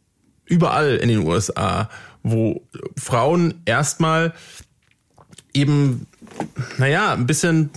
überall 0.45 0.95
in 0.97 1.09
den 1.09 1.19
USA, 1.19 1.89
wo 2.23 2.61
Frauen 2.97 3.55
erstmal 3.65 4.33
eben, 5.53 6.07
naja, 6.77 7.13
ein 7.13 7.25
bisschen 7.25 7.71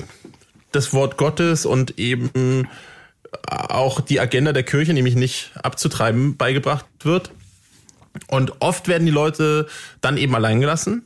das 0.72 0.92
Wort 0.92 1.16
Gottes 1.16 1.66
und 1.66 1.98
eben 1.98 2.68
auch 3.48 4.00
die 4.00 4.20
Agenda 4.20 4.52
der 4.52 4.62
Kirche, 4.62 4.92
nämlich 4.92 5.14
nicht 5.14 5.52
abzutreiben, 5.62 6.36
beigebracht 6.36 6.86
wird. 7.02 7.30
Und 8.28 8.60
oft 8.60 8.88
werden 8.88 9.06
die 9.06 9.12
Leute 9.12 9.66
dann 10.00 10.16
eben 10.16 10.34
allein 10.34 10.60
gelassen. 10.60 11.02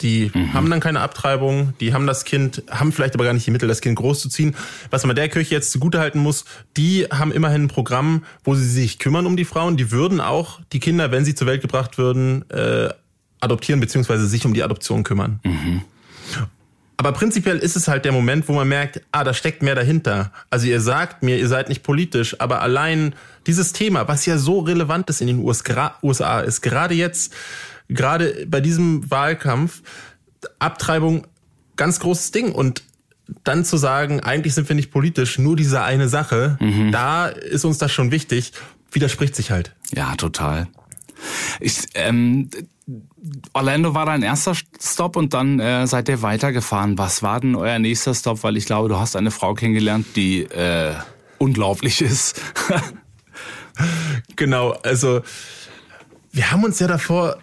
Die 0.00 0.30
mhm. 0.32 0.54
haben 0.54 0.70
dann 0.70 0.80
keine 0.80 1.00
Abtreibung, 1.00 1.74
die 1.78 1.92
haben 1.92 2.06
das 2.06 2.24
Kind, 2.24 2.62
haben 2.70 2.90
vielleicht 2.90 3.14
aber 3.14 3.24
gar 3.24 3.34
nicht 3.34 3.46
die 3.46 3.50
Mittel, 3.50 3.68
das 3.68 3.82
Kind 3.82 3.96
großzuziehen. 3.96 4.56
Was 4.88 5.04
man 5.04 5.14
der 5.14 5.28
Kirche 5.28 5.54
jetzt 5.54 5.72
zugutehalten 5.72 6.22
muss, 6.22 6.46
die 6.78 7.04
haben 7.12 7.32
immerhin 7.32 7.64
ein 7.64 7.68
Programm, 7.68 8.24
wo 8.44 8.54
sie 8.54 8.66
sich 8.66 8.98
kümmern 8.98 9.26
um 9.26 9.36
die 9.36 9.44
Frauen. 9.44 9.76
Die 9.76 9.90
würden 9.90 10.22
auch 10.22 10.60
die 10.72 10.80
Kinder, 10.80 11.10
wenn 11.10 11.26
sie 11.26 11.34
zur 11.34 11.46
Welt 11.46 11.60
gebracht 11.60 11.98
würden, 11.98 12.48
äh, 12.50 12.88
adoptieren 13.40 13.78
beziehungsweise 13.78 14.26
sich 14.26 14.46
um 14.46 14.54
die 14.54 14.62
Adoption 14.62 15.04
kümmern. 15.04 15.40
Mhm. 15.44 15.82
Aber 16.96 17.12
prinzipiell 17.12 17.58
ist 17.58 17.76
es 17.76 17.88
halt 17.88 18.04
der 18.04 18.12
Moment, 18.12 18.48
wo 18.48 18.52
man 18.52 18.68
merkt, 18.68 19.00
ah, 19.10 19.24
da 19.24 19.34
steckt 19.34 19.62
mehr 19.62 19.74
dahinter. 19.74 20.32
Also 20.50 20.66
ihr 20.66 20.80
sagt 20.80 21.22
mir, 21.22 21.38
ihr 21.38 21.48
seid 21.48 21.68
nicht 21.68 21.82
politisch, 21.82 22.40
aber 22.40 22.62
allein 22.62 23.14
dieses 23.46 23.72
Thema, 23.72 24.06
was 24.06 24.26
ja 24.26 24.38
so 24.38 24.60
relevant 24.60 25.10
ist 25.10 25.20
in 25.20 25.26
den 25.26 25.38
USA, 25.40 26.40
ist 26.40 26.60
gerade 26.60 26.94
jetzt, 26.94 27.34
gerade 27.88 28.46
bei 28.46 28.60
diesem 28.60 29.10
Wahlkampf, 29.10 29.82
Abtreibung 30.58 31.26
ganz 31.76 31.98
großes 32.00 32.30
Ding 32.30 32.52
und 32.52 32.82
dann 33.42 33.64
zu 33.64 33.76
sagen, 33.76 34.20
eigentlich 34.20 34.54
sind 34.54 34.68
wir 34.68 34.76
nicht 34.76 34.90
politisch, 34.90 35.38
nur 35.38 35.56
diese 35.56 35.82
eine 35.82 36.08
Sache, 36.08 36.58
mhm. 36.60 36.92
da 36.92 37.26
ist 37.26 37.64
uns 37.64 37.78
das 37.78 37.90
schon 37.90 38.10
wichtig, 38.10 38.52
widerspricht 38.92 39.34
sich 39.34 39.50
halt. 39.50 39.74
Ja, 39.94 40.14
total. 40.14 40.68
Ich, 41.60 41.78
ähm, 41.94 42.50
Orlando 43.54 43.94
war 43.94 44.06
dein 44.06 44.22
erster 44.22 44.54
Stop 44.54 45.16
und 45.16 45.32
dann 45.32 45.58
äh, 45.58 45.86
seid 45.86 46.08
ihr 46.08 46.22
weitergefahren. 46.22 46.98
Was 46.98 47.22
war 47.22 47.40
denn 47.40 47.54
euer 47.54 47.78
nächster 47.78 48.14
Stop? 48.14 48.42
Weil 48.42 48.56
ich 48.56 48.66
glaube, 48.66 48.88
du 48.88 48.98
hast 48.98 49.16
eine 49.16 49.30
Frau 49.30 49.54
kennengelernt, 49.54 50.06
die 50.16 50.42
äh, 50.42 50.94
unglaublich 51.38 52.02
ist. 52.02 52.40
genau, 54.36 54.72
also 54.82 55.22
wir 56.32 56.50
haben 56.50 56.64
uns 56.64 56.78
ja 56.78 56.86
davor 56.86 57.38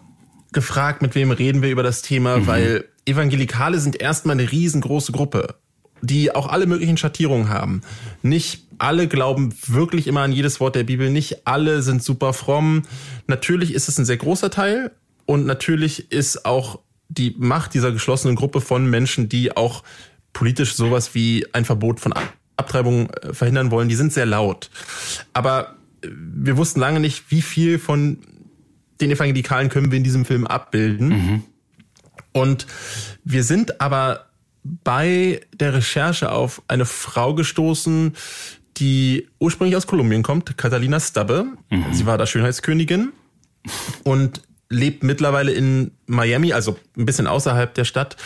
gefragt, 0.51 1.01
mit 1.01 1.15
wem 1.15 1.31
reden 1.31 1.61
wir 1.61 1.71
über 1.71 1.83
das 1.83 2.01
Thema, 2.01 2.37
mhm. 2.37 2.47
weil 2.47 2.85
Evangelikale 3.05 3.79
sind 3.79 3.99
erstmal 3.99 4.37
eine 4.37 4.51
riesengroße 4.51 5.11
Gruppe, 5.11 5.55
die 6.01 6.35
auch 6.35 6.47
alle 6.47 6.67
möglichen 6.67 6.97
Schattierungen 6.97 7.49
haben. 7.49 7.81
Nicht 8.21 8.67
alle 8.77 9.07
glauben 9.07 9.53
wirklich 9.67 10.07
immer 10.07 10.21
an 10.21 10.31
jedes 10.31 10.59
Wort 10.59 10.75
der 10.75 10.83
Bibel, 10.83 11.09
nicht 11.09 11.47
alle 11.47 11.81
sind 11.81 12.03
super 12.03 12.33
fromm. 12.33 12.83
Natürlich 13.27 13.73
ist 13.73 13.87
es 13.87 13.97
ein 13.97 14.05
sehr 14.05 14.17
großer 14.17 14.49
Teil, 14.49 14.91
und 15.31 15.45
natürlich 15.45 16.11
ist 16.11 16.45
auch 16.45 16.81
die 17.07 17.33
Macht 17.37 17.73
dieser 17.73 17.93
geschlossenen 17.93 18.35
Gruppe 18.35 18.59
von 18.59 18.89
Menschen, 18.89 19.29
die 19.29 19.55
auch 19.55 19.81
politisch 20.33 20.75
sowas 20.75 21.15
wie 21.15 21.45
ein 21.53 21.63
Verbot 21.63 22.01
von 22.01 22.13
Abtreibung 22.57 23.09
äh, 23.11 23.33
verhindern 23.33 23.71
wollen, 23.71 23.87
die 23.87 23.95
sind 23.95 24.11
sehr 24.11 24.25
laut. 24.25 24.69
Aber 25.31 25.77
äh, 26.03 26.09
wir 26.11 26.57
wussten 26.57 26.81
lange 26.81 26.99
nicht, 26.99 27.31
wie 27.31 27.41
viel 27.41 27.79
von 27.79 28.17
den 28.99 29.09
Evangelikalen 29.09 29.69
können 29.69 29.89
wir 29.89 29.97
in 29.97 30.03
diesem 30.03 30.25
Film 30.25 30.45
abbilden. 30.45 31.07
Mhm. 31.07 31.43
Und 32.33 32.67
wir 33.23 33.45
sind 33.45 33.79
aber 33.79 34.25
bei 34.65 35.39
der 35.53 35.75
Recherche 35.75 36.29
auf 36.33 36.61
eine 36.67 36.85
Frau 36.85 37.35
gestoßen, 37.35 38.17
die 38.75 39.29
ursprünglich 39.39 39.77
aus 39.77 39.87
Kolumbien 39.87 40.23
kommt, 40.23 40.57
Catalina 40.57 40.99
Stubbe. 40.99 41.45
Mhm. 41.69 41.85
Sie 41.93 42.05
war 42.05 42.17
da 42.17 42.27
Schönheitskönigin 42.27 43.13
und 44.03 44.41
lebt 44.71 45.03
mittlerweile 45.03 45.51
in 45.51 45.91
Miami, 46.07 46.53
also 46.53 46.79
ein 46.97 47.05
bisschen 47.05 47.27
außerhalb 47.27 47.73
der 47.73 47.85
Stadt, 47.85 48.17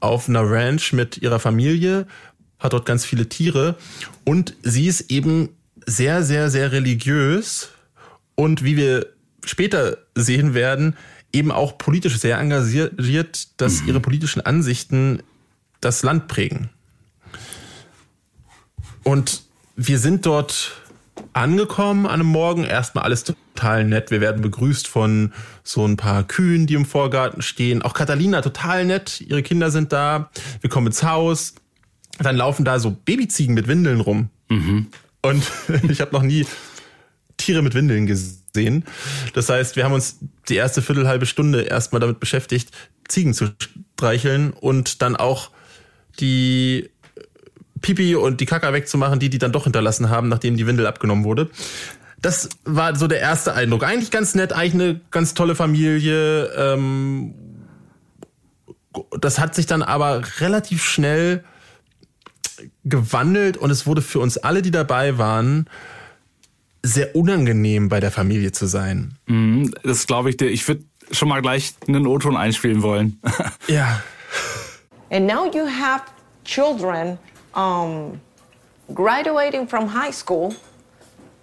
auf 0.00 0.28
einer 0.28 0.42
Ranch 0.42 0.92
mit 0.92 1.18
ihrer 1.18 1.38
Familie, 1.38 2.06
hat 2.58 2.72
dort 2.72 2.86
ganz 2.86 3.04
viele 3.04 3.28
Tiere 3.28 3.76
und 4.24 4.54
sie 4.62 4.86
ist 4.86 5.10
eben 5.10 5.50
sehr, 5.86 6.22
sehr, 6.22 6.50
sehr 6.50 6.72
religiös 6.72 7.70
und 8.34 8.62
wie 8.64 8.76
wir 8.76 9.06
später 9.44 9.98
sehen 10.14 10.54
werden, 10.54 10.96
eben 11.32 11.50
auch 11.50 11.78
politisch 11.78 12.18
sehr 12.18 12.38
engagiert, 12.38 13.48
dass 13.56 13.82
mhm. 13.82 13.88
ihre 13.88 14.00
politischen 14.00 14.42
Ansichten 14.42 15.22
das 15.80 16.02
Land 16.02 16.28
prägen. 16.28 16.70
Und 19.02 19.42
wir 19.74 19.98
sind 19.98 20.26
dort 20.26 20.81
angekommen 21.32 22.06
an 22.06 22.14
einem 22.20 22.26
Morgen. 22.26 22.64
Erstmal 22.64 23.04
alles 23.04 23.24
total 23.24 23.84
nett. 23.84 24.10
Wir 24.10 24.20
werden 24.20 24.42
begrüßt 24.42 24.88
von 24.88 25.32
so 25.62 25.86
ein 25.86 25.96
paar 25.96 26.24
Kühen, 26.24 26.66
die 26.66 26.74
im 26.74 26.84
Vorgarten 26.84 27.42
stehen. 27.42 27.82
Auch 27.82 27.94
Catalina 27.94 28.42
total 28.42 28.84
nett. 28.84 29.20
Ihre 29.20 29.42
Kinder 29.42 29.70
sind 29.70 29.92
da. 29.92 30.30
Wir 30.60 30.70
kommen 30.70 30.88
ins 30.88 31.02
Haus. 31.02 31.54
Dann 32.18 32.36
laufen 32.36 32.64
da 32.64 32.78
so 32.78 32.90
Babyziegen 32.90 33.54
mit 33.54 33.68
Windeln 33.68 34.00
rum. 34.00 34.30
Mhm. 34.48 34.88
Und 35.22 35.44
ich 35.88 36.00
habe 36.00 36.12
noch 36.12 36.22
nie 36.22 36.46
Tiere 37.36 37.62
mit 37.62 37.74
Windeln 37.74 38.06
gesehen. 38.06 38.84
Das 39.34 39.48
heißt, 39.48 39.76
wir 39.76 39.84
haben 39.84 39.94
uns 39.94 40.18
die 40.48 40.56
erste 40.56 40.82
Viertelhalbe 40.82 41.26
Stunde 41.26 41.62
erstmal 41.62 42.00
damit 42.00 42.20
beschäftigt, 42.20 42.70
Ziegen 43.08 43.34
zu 43.34 43.52
streicheln 43.96 44.52
und 44.52 45.02
dann 45.02 45.16
auch 45.16 45.50
die 46.20 46.90
Pipi 47.82 48.14
und 48.14 48.40
die 48.40 48.46
Kaka 48.46 48.72
wegzumachen, 48.72 49.18
die 49.18 49.28
die 49.28 49.38
dann 49.38 49.52
doch 49.52 49.64
hinterlassen 49.64 50.08
haben, 50.08 50.28
nachdem 50.28 50.56
die 50.56 50.66
Windel 50.66 50.86
abgenommen 50.86 51.24
wurde. 51.24 51.50
Das 52.20 52.48
war 52.64 52.94
so 52.96 53.08
der 53.08 53.20
erste 53.20 53.54
Eindruck. 53.54 53.82
Eigentlich 53.82 54.12
ganz 54.12 54.34
nett, 54.34 54.52
eigentlich 54.52 54.74
eine 54.74 55.00
ganz 55.10 55.34
tolle 55.34 55.56
Familie. 55.56 56.46
Ähm, 56.56 57.34
das 59.20 59.38
hat 59.38 59.54
sich 59.54 59.66
dann 59.66 59.82
aber 59.82 60.22
relativ 60.40 60.84
schnell 60.84 61.44
gewandelt 62.84 63.56
und 63.56 63.70
es 63.70 63.86
wurde 63.86 64.02
für 64.02 64.20
uns 64.20 64.38
alle, 64.38 64.62
die 64.62 64.70
dabei 64.70 65.18
waren, 65.18 65.68
sehr 66.82 67.14
unangenehm 67.14 67.88
bei 67.88 68.00
der 68.00 68.10
Familie 68.10 68.52
zu 68.52 68.66
sein. 68.66 69.16
Mhm, 69.26 69.72
das 69.82 70.06
glaube 70.06 70.30
ich 70.30 70.36
dir. 70.36 70.46
Ich 70.46 70.66
würde 70.66 70.84
schon 71.10 71.28
mal 71.28 71.42
gleich 71.42 71.74
einen 71.86 72.06
O-Ton 72.06 72.36
einspielen 72.36 72.82
wollen. 72.82 73.20
ja. 73.66 74.02
And 75.10 75.26
now 75.26 75.50
you 75.52 75.66
have 75.66 76.04
children 76.44 77.18
um, 77.54 78.20
graduating 78.92 79.66
from 79.66 79.88
high 79.88 80.10
school, 80.10 80.54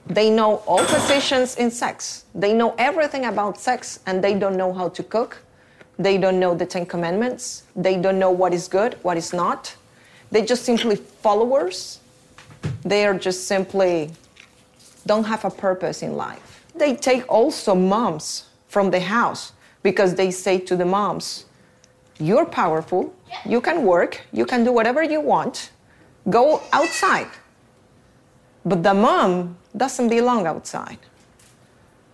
they 0.08 0.30
know 0.30 0.58
all 0.66 0.84
positions 0.86 1.56
in 1.58 1.70
sex. 1.70 2.26
They 2.34 2.54
know 2.54 2.74
everything 2.78 3.26
about 3.26 3.60
sex 3.60 4.00
and 4.06 4.24
they 4.24 4.34
don't 4.34 4.58
know 4.58 4.74
how 4.74 4.90
to 4.90 5.04
cook. 5.04 5.44
They 6.00 6.18
don't 6.18 6.40
know 6.40 6.56
the 6.56 6.66
Ten 6.66 6.86
Commandments. 6.86 7.64
They 7.76 7.98
don't 7.98 8.18
know 8.18 8.32
what 8.32 8.54
is 8.54 8.68
good, 8.68 8.98
what 9.04 9.18
is 9.18 9.34
not. 9.34 9.76
They're 10.32 10.46
just 10.46 10.64
simply 10.64 10.96
followers. 10.96 12.00
They 12.84 13.06
are 13.06 13.14
just 13.14 13.48
simply 13.48 14.12
don't 15.06 15.26
have 15.26 15.46
a 15.46 15.50
purpose 15.50 16.02
in 16.02 16.16
life. 16.16 16.64
They 16.76 16.96
take 16.96 17.24
also 17.30 17.76
moms 17.76 18.46
from 18.68 18.92
the 18.92 19.00
house 19.00 19.54
because 19.84 20.16
they 20.16 20.32
say 20.32 20.60
to 20.60 20.76
the 20.76 20.86
moms, 20.86 21.46
You're 22.20 22.46
powerful, 22.46 23.14
you 23.46 23.62
can 23.62 23.84
work, 23.84 24.22
you 24.32 24.46
can 24.46 24.64
do 24.64 24.72
whatever 24.72 25.04
you 25.04 25.22
want, 25.22 25.72
go 26.28 26.62
outside. 26.72 27.30
But 28.66 28.84
the 28.84 28.94
mom 28.94 29.58
doesn't 29.76 30.10
belong 30.10 30.48
outside. 30.48 31.00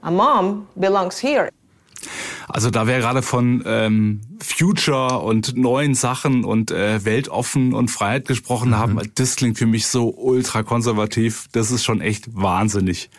A 0.03 0.11
mom 0.11 0.67
belongs 0.75 1.17
here. 1.17 1.49
Also 2.47 2.69
da 2.69 2.87
wir 2.87 2.99
gerade 2.99 3.21
von 3.21 3.63
ähm, 3.65 4.21
Future 4.41 5.19
und 5.19 5.57
neuen 5.57 5.95
Sachen 5.95 6.43
und 6.43 6.71
äh, 6.71 7.03
weltoffen 7.03 7.73
und 7.73 7.89
Freiheit 7.89 8.27
gesprochen 8.27 8.69
mhm. 8.69 8.75
haben, 8.75 9.11
das 9.15 9.35
klingt 9.35 9.57
für 9.57 9.65
mich 9.65 9.87
so 9.87 10.13
ultra 10.15 10.63
konservativ. 10.63 11.47
Das 11.51 11.71
ist 11.71 11.83
schon 11.83 12.01
echt 12.01 12.35
wahnsinnig. 12.35 13.09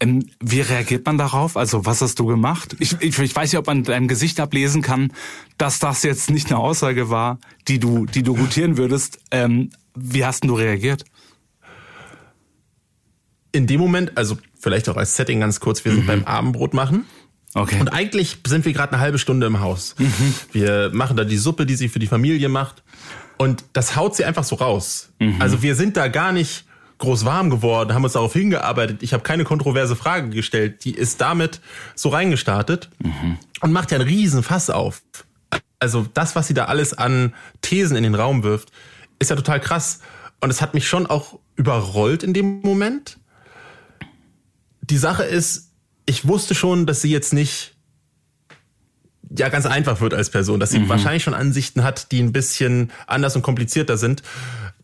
Ähm, 0.00 0.28
wie 0.40 0.60
reagiert 0.60 1.06
man 1.06 1.18
darauf? 1.18 1.56
Also 1.56 1.86
was 1.86 2.00
hast 2.02 2.18
du 2.18 2.26
gemacht? 2.26 2.76
Ich, 2.80 2.96
ich, 3.00 3.18
ich 3.18 3.36
weiß 3.36 3.52
nicht, 3.52 3.58
ob 3.58 3.66
man 3.66 3.84
deinem 3.84 4.08
Gesicht 4.08 4.40
ablesen 4.40 4.82
kann, 4.82 5.12
dass 5.56 5.78
das 5.78 6.02
jetzt 6.02 6.30
nicht 6.30 6.50
eine 6.50 6.58
Aussage 6.58 7.10
war, 7.10 7.38
die 7.68 7.78
du, 7.78 8.06
die 8.06 8.24
du 8.24 8.34
gutieren 8.34 8.76
würdest. 8.76 9.20
Ähm, 9.30 9.70
wie 9.94 10.24
hast 10.24 10.44
du 10.44 10.54
reagiert? 10.54 11.04
In 13.52 13.66
dem 13.66 13.80
Moment, 13.80 14.16
also 14.16 14.36
vielleicht 14.58 14.88
auch 14.88 14.96
als 14.96 15.16
Setting 15.16 15.40
ganz 15.40 15.60
kurz, 15.60 15.84
wir 15.84 15.92
sind 15.92 16.02
mhm. 16.02 16.08
beim 16.08 16.24
Abendbrot 16.24 16.74
machen. 16.74 17.04
Okay. 17.54 17.78
Und 17.78 17.88
eigentlich 17.90 18.38
sind 18.46 18.64
wir 18.64 18.72
gerade 18.72 18.92
eine 18.92 19.00
halbe 19.00 19.18
Stunde 19.18 19.46
im 19.46 19.60
Haus. 19.60 19.94
Mhm. 19.98 20.34
Wir 20.52 20.90
machen 20.92 21.16
da 21.16 21.24
die 21.24 21.36
Suppe, 21.36 21.66
die 21.66 21.76
sie 21.76 21.88
für 21.88 22.00
die 22.00 22.08
Familie 22.08 22.48
macht. 22.48 22.82
Und 23.36 23.64
das 23.72 23.94
haut 23.94 24.16
sie 24.16 24.24
einfach 24.24 24.44
so 24.44 24.56
raus. 24.56 25.10
Mhm. 25.20 25.40
Also 25.40 25.62
wir 25.62 25.76
sind 25.76 25.96
da 25.96 26.08
gar 26.08 26.32
nicht 26.32 26.64
groß 26.98 27.24
warm 27.24 27.50
geworden, 27.50 27.94
haben 27.94 28.04
uns 28.04 28.14
darauf 28.14 28.32
hingearbeitet. 28.32 29.02
Ich 29.02 29.12
habe 29.12 29.22
keine 29.22 29.44
kontroverse 29.44 29.96
Frage 29.96 30.30
gestellt. 30.30 30.84
Die 30.84 30.94
ist 30.94 31.20
damit 31.20 31.60
so 31.94 32.08
reingestartet 32.08 32.90
mhm. 32.98 33.38
und 33.60 33.72
macht 33.72 33.90
ja 33.90 33.98
einen 33.98 34.08
riesen 34.08 34.42
Fass 34.42 34.70
auf. 34.70 35.02
Also 35.78 36.06
das, 36.14 36.34
was 36.34 36.48
sie 36.48 36.54
da 36.54 36.64
alles 36.66 36.94
an 36.94 37.34
Thesen 37.60 37.96
in 37.96 38.04
den 38.04 38.14
Raum 38.14 38.42
wirft, 38.42 38.70
ist 39.24 39.30
ja 39.30 39.36
total 39.36 39.60
krass. 39.60 40.00
Und 40.40 40.50
es 40.50 40.60
hat 40.60 40.74
mich 40.74 40.86
schon 40.86 41.06
auch 41.06 41.38
überrollt 41.56 42.22
in 42.22 42.34
dem 42.34 42.60
Moment. 42.60 43.18
Die 44.82 44.98
Sache 44.98 45.24
ist, 45.24 45.70
ich 46.06 46.28
wusste 46.28 46.54
schon, 46.54 46.86
dass 46.86 47.00
sie 47.00 47.10
jetzt 47.10 47.32
nicht 47.32 47.74
ja 49.36 49.48
ganz 49.48 49.66
einfach 49.66 50.00
wird 50.00 50.14
als 50.14 50.30
Person, 50.30 50.60
dass 50.60 50.70
sie 50.70 50.80
mhm. 50.80 50.88
wahrscheinlich 50.88 51.22
schon 51.22 51.34
Ansichten 51.34 51.82
hat, 51.82 52.12
die 52.12 52.22
ein 52.22 52.32
bisschen 52.32 52.92
anders 53.06 53.34
und 53.36 53.42
komplizierter 53.42 53.96
sind. 53.96 54.22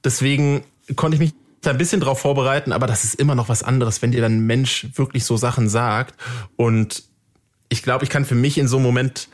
Deswegen 0.02 0.64
konnte 0.96 1.16
ich 1.16 1.20
mich 1.20 1.34
da 1.60 1.70
ein 1.70 1.78
bisschen 1.78 2.00
drauf 2.00 2.20
vorbereiten, 2.20 2.72
aber 2.72 2.86
das 2.86 3.04
ist 3.04 3.14
immer 3.16 3.34
noch 3.34 3.48
was 3.48 3.62
anderes, 3.62 4.00
wenn 4.00 4.12
dir 4.12 4.22
dann 4.22 4.38
ein 4.38 4.46
Mensch 4.46 4.86
wirklich 4.94 5.24
so 5.24 5.36
Sachen 5.36 5.68
sagt. 5.68 6.14
Und 6.56 7.04
ich 7.68 7.82
glaube, 7.82 8.04
ich 8.04 8.10
kann 8.10 8.24
für 8.24 8.34
mich 8.34 8.56
in 8.56 8.66
so 8.66 8.76
einem 8.76 8.86
Moment 8.86 9.28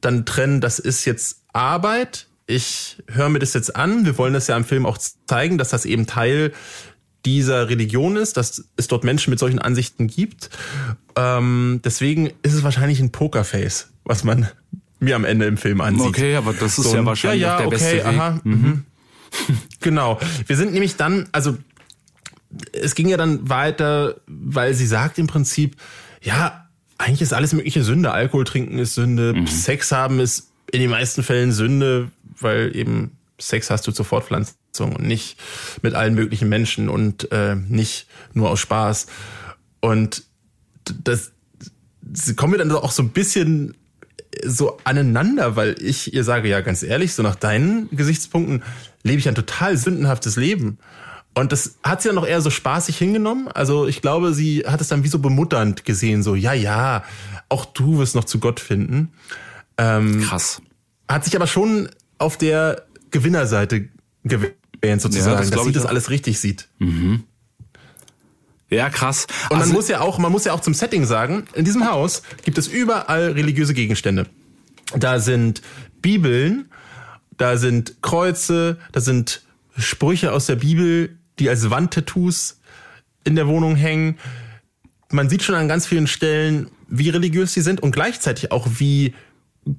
dann 0.00 0.24
trennen, 0.24 0.60
das 0.60 0.78
ist 0.78 1.04
jetzt 1.04 1.42
Arbeit. 1.52 2.27
Ich 2.50 2.96
höre 3.08 3.28
mir 3.28 3.38
das 3.40 3.52
jetzt 3.52 3.76
an. 3.76 4.06
Wir 4.06 4.16
wollen 4.16 4.32
das 4.32 4.46
ja 4.46 4.56
im 4.56 4.64
Film 4.64 4.86
auch 4.86 4.96
zeigen, 5.26 5.58
dass 5.58 5.68
das 5.68 5.84
eben 5.84 6.06
Teil 6.06 6.52
dieser 7.26 7.68
Religion 7.68 8.16
ist, 8.16 8.38
dass 8.38 8.64
es 8.76 8.88
dort 8.88 9.04
Menschen 9.04 9.28
mit 9.30 9.38
solchen 9.38 9.58
Ansichten 9.58 10.06
gibt. 10.06 10.48
Ähm, 11.14 11.80
deswegen 11.84 12.30
ist 12.42 12.54
es 12.54 12.62
wahrscheinlich 12.62 13.00
ein 13.00 13.12
Pokerface, 13.12 13.90
was 14.04 14.24
man 14.24 14.48
mir 14.98 15.14
am 15.14 15.26
Ende 15.26 15.44
im 15.44 15.58
Film 15.58 15.82
ansieht. 15.82 16.06
Okay, 16.06 16.36
aber 16.36 16.54
das 16.54 16.78
ist 16.78 16.84
So 16.86 16.94
ja 16.94 17.00
ein- 17.00 17.06
wahrscheinlich 17.06 17.42
ja, 17.42 17.48
ja, 17.48 17.54
auch 17.56 17.58
der 17.58 17.66
okay, 17.68 17.76
beste 17.76 17.96
Weg. 17.96 18.04
aha, 18.06 18.40
mhm. 18.44 18.84
Genau. 19.80 20.18
Wir 20.46 20.56
sind 20.56 20.72
nämlich 20.72 20.96
dann, 20.96 21.28
also 21.32 21.58
es 22.72 22.94
ging 22.94 23.08
ja 23.08 23.18
dann 23.18 23.50
weiter, 23.50 24.16
weil 24.26 24.72
sie 24.72 24.86
sagt 24.86 25.18
im 25.18 25.26
Prinzip, 25.26 25.76
ja, 26.22 26.66
eigentlich 26.96 27.20
ist 27.20 27.34
alles 27.34 27.52
mögliche 27.52 27.82
Sünde. 27.84 28.10
Alkohol 28.10 28.44
trinken 28.44 28.78
ist 28.78 28.94
Sünde, 28.94 29.34
Sex 29.46 29.92
haben 29.92 30.18
ist 30.18 30.48
in 30.72 30.80
den 30.80 30.90
meisten 30.90 31.22
Fällen 31.22 31.52
Sünde, 31.52 32.10
weil 32.40 32.74
eben 32.76 33.16
Sex 33.40 33.70
hast 33.70 33.86
du 33.86 33.92
zur 33.92 34.04
Fortpflanzung 34.04 34.96
und 34.96 35.02
nicht 35.06 35.38
mit 35.82 35.94
allen 35.94 36.14
möglichen 36.14 36.48
Menschen 36.48 36.88
und 36.88 37.30
äh, 37.32 37.54
nicht 37.54 38.06
nur 38.34 38.50
aus 38.50 38.60
Spaß. 38.60 39.06
Und 39.80 40.24
das 41.04 41.32
kommen 42.36 42.54
wir 42.54 42.58
dann 42.58 42.72
auch 42.72 42.90
so 42.90 43.02
ein 43.02 43.10
bisschen 43.10 43.76
so 44.44 44.78
aneinander, 44.84 45.56
weil 45.56 45.76
ich 45.80 46.12
ihr 46.14 46.24
sage, 46.24 46.48
ja, 46.48 46.60
ganz 46.60 46.82
ehrlich, 46.82 47.14
so 47.14 47.22
nach 47.22 47.36
deinen 47.36 47.88
Gesichtspunkten 47.90 48.62
lebe 49.02 49.18
ich 49.18 49.28
ein 49.28 49.34
total 49.34 49.76
sündenhaftes 49.76 50.36
Leben. 50.36 50.78
Und 51.34 51.52
das 51.52 51.76
hat 51.82 52.02
sie 52.02 52.08
dann 52.08 52.16
noch 52.16 52.26
eher 52.26 52.40
so 52.40 52.50
spaßig 52.50 52.98
hingenommen. 52.98 53.48
Also 53.48 53.86
ich 53.86 54.02
glaube, 54.02 54.34
sie 54.34 54.64
hat 54.66 54.80
es 54.80 54.88
dann 54.88 55.04
wie 55.04 55.08
so 55.08 55.20
bemutternd 55.20 55.84
gesehen, 55.84 56.22
so, 56.22 56.34
ja, 56.34 56.52
ja, 56.52 57.04
auch 57.48 57.64
du 57.64 57.98
wirst 57.98 58.14
noch 58.14 58.24
zu 58.24 58.40
Gott 58.40 58.60
finden. 58.60 59.12
Krass. 59.76 60.60
Hat 61.08 61.24
sich 61.24 61.36
aber 61.36 61.46
schon 61.46 61.88
auf 62.18 62.36
der 62.36 62.84
Gewinnerseite 63.10 63.88
gewähnt, 64.24 65.00
sozusagen, 65.00 65.38
das 65.38 65.50
dass 65.50 65.64
sie 65.64 65.72
das 65.72 65.84
auch. 65.86 65.88
alles 65.90 66.10
richtig 66.10 66.38
sieht. 66.40 66.68
Ja, 68.70 68.90
krass. 68.90 69.26
Und 69.48 69.56
Also- 69.56 69.68
man 69.68 69.76
muss 69.76 69.88
ja 69.88 70.00
auch, 70.00 70.18
man 70.18 70.30
muss 70.30 70.44
ja 70.44 70.52
auch 70.52 70.60
zum 70.60 70.74
Setting 70.74 71.06
sagen, 71.06 71.44
in 71.54 71.64
diesem 71.64 71.88
Haus 71.88 72.22
gibt 72.44 72.58
es 72.58 72.68
überall 72.68 73.32
religiöse 73.32 73.72
Gegenstände. 73.72 74.26
Da 74.96 75.20
sind 75.20 75.62
Bibeln, 76.02 76.70
da 77.36 77.56
sind 77.56 78.02
Kreuze, 78.02 78.78
da 78.92 79.00
sind 79.00 79.42
Sprüche 79.76 80.32
aus 80.32 80.46
der 80.46 80.56
Bibel, 80.56 81.16
die 81.38 81.48
als 81.48 81.70
Wandtattoos 81.70 82.60
in 83.24 83.36
der 83.36 83.46
Wohnung 83.46 83.76
hängen. 83.76 84.18
Man 85.10 85.30
sieht 85.30 85.42
schon 85.42 85.54
an 85.54 85.68
ganz 85.68 85.86
vielen 85.86 86.06
Stellen, 86.06 86.68
wie 86.88 87.08
religiös 87.08 87.54
sie 87.54 87.60
sind 87.62 87.80
und 87.82 87.92
gleichzeitig 87.92 88.50
auch 88.52 88.66
wie 88.78 89.14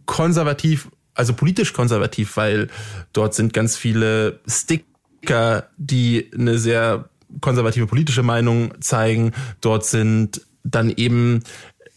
konservativ, 0.06 0.90
also 1.20 1.34
politisch 1.34 1.74
konservativ, 1.74 2.38
weil 2.38 2.70
dort 3.14 3.36
sind 3.36 3.54
ganz 3.54 3.76
viele 3.76 4.40
Sticker, 4.48 5.68
die 5.78 6.32
eine 6.34 6.58
sehr 6.58 7.10
konservative 7.42 7.88
politische 7.88 8.24
Meinung 8.24 8.74
zeigen. 8.80 9.34
Dort 9.62 9.86
sind 9.86 10.42
dann 10.64 10.90
eben 10.90 11.44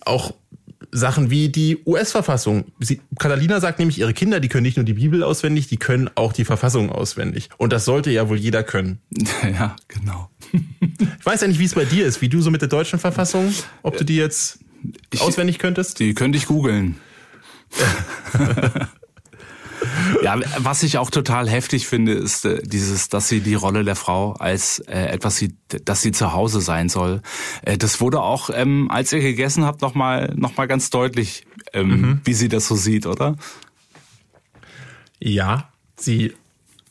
auch 0.01 0.35
Sachen 0.91 1.31
wie 1.31 1.49
die 1.49 1.79
US-Verfassung. 1.87 2.65
Catalina 3.19 3.61
sagt 3.61 3.79
nämlich, 3.79 3.99
ihre 3.99 4.13
Kinder, 4.13 4.41
die 4.41 4.49
können 4.49 4.65
nicht 4.65 4.77
nur 4.77 4.85
die 4.85 4.95
Bibel 4.95 5.23
auswendig, 5.23 5.69
die 5.69 5.79
können 5.79 6.11
auch 6.17 6.33
die 6.33 6.45
Verfassung 6.45 6.91
auswendig. 6.91 7.49
Und 7.57 7.73
das 7.73 7.85
sollte 7.85 8.11
ja 8.11 8.29
wohl 8.29 8.37
jeder 8.37 8.65
können. 8.65 8.99
ja, 9.43 9.77
genau. 9.89 10.29
Ich 10.53 11.25
weiß 11.25 11.41
ja 11.41 11.49
nicht, 11.49 11.61
wie 11.61 11.65
es 11.65 11.75
bei 11.75 11.85
dir 11.85 12.07
ist, 12.07 12.21
wie 12.21 12.29
du 12.29 12.43
so 12.43 12.51
mit 12.51 12.61
der 12.61 12.69
deutschen 12.69 12.99
Verfassung, 12.99 13.55
ob 13.83 13.97
du 13.97 14.05
die 14.05 14.17
jetzt 14.17 14.59
auswendig 15.21 15.61
könntest. 15.61 16.01
Die 16.01 16.13
könnte 16.13 16.37
ich 16.37 16.47
googeln. 16.47 16.97
ja, 20.23 20.39
was 20.59 20.83
ich 20.83 20.99
auch 20.99 21.11
total 21.11 21.49
heftig 21.49 21.87
finde, 21.87 22.13
ist 22.13 22.45
äh, 22.45 22.63
dieses, 22.63 23.09
dass 23.09 23.29
sie 23.29 23.41
die 23.41 23.55
Rolle 23.55 23.85
der 23.85 23.97
Frau 23.97 24.33
als 24.35 24.81
äh, 24.81 25.07
etwas 25.07 25.37
sieht, 25.37 25.55
dass 25.85 26.03
sie 26.03 26.13
zu 26.13 26.33
Hause 26.33 26.61
sein 26.61 26.89
soll. 26.89 27.23
Äh, 27.63 27.79
das 27.79 28.01
wurde 28.01 28.21
auch, 28.21 28.51
ähm, 28.53 28.91
als 28.91 29.13
ihr 29.13 29.21
gegessen 29.21 29.65
habt, 29.65 29.83
noch 29.83 29.95
mal, 29.95 30.33
noch 30.37 30.57
mal 30.57 30.67
ganz 30.67 30.91
deutlich, 30.91 31.47
ähm, 31.73 32.21
wie 32.25 32.35
sie 32.35 32.49
das 32.49 32.69
so 32.69 32.77
sieht, 32.77 33.07
oder? 33.07 33.37
Ja, 35.19 35.71
sie. 35.97 36.35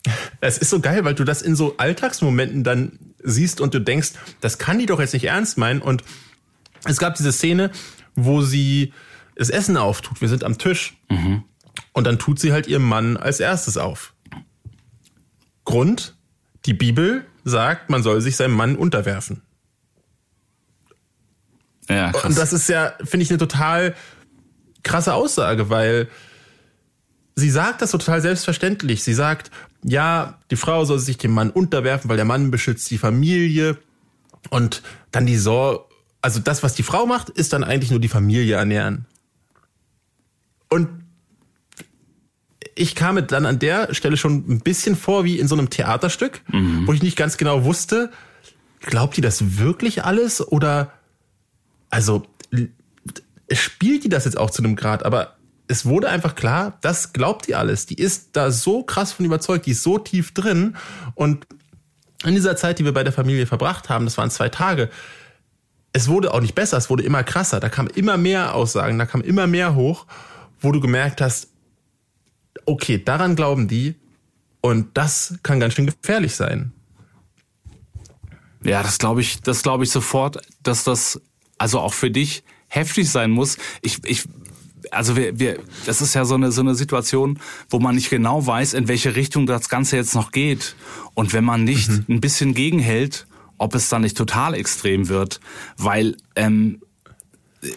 Es 0.44 0.58
ist 0.58 0.72
so 0.72 0.80
geil, 0.80 1.06
weil 1.06 1.14
du 1.14 1.24
das 1.24 1.44
in 1.44 1.56
so 1.56 1.78
Alltagsmomenten 1.78 2.64
dann 2.64 2.98
siehst 3.24 3.62
und 3.62 3.76
du 3.76 3.80
denkst, 3.80 4.14
das 4.40 4.58
kann 4.58 4.80
die 4.80 4.88
doch 4.88 5.00
jetzt 5.00 5.14
nicht 5.14 5.26
ernst 5.26 5.60
meinen. 5.60 5.80
Und 5.80 6.04
es 6.86 6.98
gab 6.98 7.14
diese 7.14 7.32
Szene, 7.32 7.70
wo 8.16 8.42
sie 8.42 8.94
das 9.36 9.52
Essen 9.52 9.78
auftut. 9.78 10.20
Wir 10.20 10.28
sind 10.28 10.44
am 10.44 10.58
Tisch. 10.58 10.96
Und 11.94 12.06
dann 12.06 12.20
tut 12.20 12.40
sie 12.40 12.54
halt 12.54 12.68
ihrem 12.68 12.88
Mann 12.88 13.18
als 13.18 13.40
erstes 13.40 13.78
auf. 13.78 14.14
Grund, 15.66 16.16
die 16.66 16.74
Bibel 16.74 17.26
sagt, 17.44 17.90
man 17.90 18.04
soll 18.04 18.22
sich 18.22 18.36
seinem 18.36 18.54
Mann 18.54 18.76
unterwerfen. 18.76 19.42
Ja, 21.90 22.12
krass. 22.12 22.26
Und 22.26 22.38
das 22.38 22.54
ist 22.54 22.70
ja, 22.70 22.94
finde 23.04 23.24
ich, 23.24 23.30
eine 23.30 23.40
total 23.40 23.96
krasse 24.84 25.14
Aussage, 25.14 25.70
weil 25.70 26.08
sie 27.36 27.50
sagt 27.50 27.82
das 27.82 27.92
so 27.92 27.98
total 27.98 28.22
selbstverständlich. 28.22 29.04
Sie 29.04 29.14
sagt, 29.14 29.52
ja, 29.84 30.40
die 30.50 30.56
Frau 30.56 30.86
soll 30.86 31.00
sich 31.00 31.18
dem 31.18 31.32
Mann 31.32 31.50
unterwerfen, 31.50 32.10
weil 32.10 32.18
der 32.18 32.26
Mann 32.26 32.52
beschützt 32.52 32.90
die 32.92 32.98
Familie. 32.98 33.78
Und 34.50 34.82
dann 35.12 35.26
die 35.26 35.38
Sorge, 35.38 35.84
also 36.22 36.40
das, 36.40 36.64
was 36.64 36.74
die 36.74 36.84
Frau 36.84 37.06
macht, 37.06 37.30
ist 37.30 37.54
dann 37.54 37.64
eigentlich 37.64 37.92
nur 37.92 38.00
die 38.00 38.08
Familie 38.08 38.56
ernähren. 38.56 39.06
Und 40.70 40.88
ich 42.82 42.96
kam 42.96 43.16
mir 43.16 43.24
dann 43.24 43.46
an 43.46 43.60
der 43.60 43.94
Stelle 43.94 44.18
schon 44.18 44.44
ein 44.50 44.60
bisschen 44.60 44.96
vor 44.96 45.24
wie 45.24 45.40
in 45.40 45.48
so 45.48 45.56
einem 45.56 45.70
Theaterstück, 45.70 46.42
wo 46.86 46.94
ich 46.94 47.04
nicht 47.04 47.16
ganz 47.16 47.38
genau 47.38 47.64
wusste, 47.64 48.10
glaubt 48.80 49.16
die 49.18 49.22
das 49.22 49.60
wirklich 49.60 50.04
alles 50.04 50.46
oder 50.46 50.92
also 51.90 52.26
spielt 53.52 54.04
die 54.04 54.10
das 54.10 54.26
jetzt 54.26 54.38
auch 54.38 54.50
zu 54.50 54.64
einem 54.64 54.76
Grad, 54.76 55.06
aber 55.06 55.36
es 55.68 55.86
wurde 55.86 56.10
einfach 56.10 56.36
klar, 56.36 56.78
das 56.82 57.14
glaubt 57.14 57.48
die 57.48 57.56
alles. 57.56 57.86
Die 57.86 57.96
ist 57.96 58.30
da 58.34 58.52
so 58.52 58.84
krass 58.84 59.14
von 59.14 59.26
überzeugt, 59.26 59.68
die 59.68 59.72
ist 59.72 59.84
so 59.84 60.00
tief 60.00 60.34
drin 60.34 60.76
und 61.14 61.46
in 62.24 62.36
dieser 62.36 62.56
Zeit, 62.56 62.80
die 62.80 62.86
wir 62.86 62.94
bei 62.94 63.04
der 63.04 63.14
Familie 63.14 63.46
verbracht 63.46 63.90
haben, 63.90 64.06
das 64.06 64.18
waren 64.18 64.32
zwei 64.32 64.50
Tage, 64.50 64.90
es 65.94 66.08
wurde 66.08 66.34
auch 66.34 66.42
nicht 66.42 66.56
besser, 66.56 66.78
es 66.78 66.90
wurde 66.90 67.04
immer 67.04 67.24
krasser. 67.24 67.60
Da 67.60 67.70
kamen 67.70 67.90
immer 67.90 68.18
mehr 68.18 68.56
Aussagen, 68.56 68.98
da 68.98 69.06
kam 69.06 69.22
immer 69.22 69.48
mehr 69.48 69.76
hoch, 69.76 70.06
wo 70.60 70.72
du 70.72 70.80
gemerkt 70.80 71.22
hast, 71.22 71.51
okay, 72.66 73.02
daran 73.04 73.36
glauben 73.36 73.68
die 73.68 73.96
und 74.62 74.90
das 74.96 75.36
kann 75.44 75.60
ganz 75.60 75.74
schön 75.74 75.88
gefährlich 75.88 76.36
sein. 76.36 76.72
Ja, 78.64 78.84
das 78.84 79.00
glaube 79.00 79.22
ich, 79.22 79.42
das 79.42 79.64
glaube 79.64 79.84
ich 79.84 79.92
sofort, 79.92 80.40
dass 80.62 80.84
das 80.84 81.20
also 81.58 81.80
auch 81.80 81.94
für 81.94 82.12
dich 82.12 82.44
heftig 82.68 83.10
sein 83.10 83.32
muss. 83.32 83.58
Ich, 83.82 84.00
ich, 84.06 84.24
also 84.92 85.16
wir, 85.16 85.40
wir, 85.40 85.60
das 85.86 86.02
ist 86.02 86.14
ja 86.14 86.26
so 86.26 86.36
eine 86.36 86.52
so 86.52 86.62
eine 86.62 86.76
Situation, 86.76 87.40
wo 87.70 87.80
man 87.80 87.96
nicht 87.96 88.10
genau 88.10 88.46
weiß, 88.46 88.74
in 88.74 88.88
welche 88.88 89.16
Richtung 89.16 89.46
das 89.46 89.70
Ganze 89.70 89.96
jetzt 89.96 90.16
noch 90.16 90.32
geht. 90.32 90.76
Und 91.14 91.34
wenn 91.34 91.44
man 91.44 91.64
nicht 91.64 91.90
ein 91.90 92.22
bisschen 92.22 92.54
gegenhält, 92.54 93.28
ob 93.58 93.76
es 93.76 93.90
dann 93.90 94.02
nicht 94.02 94.18
total 94.18 94.54
extrem 94.54 95.08
wird, 95.08 95.40
weil 95.78 96.18
ähm, 96.36 96.82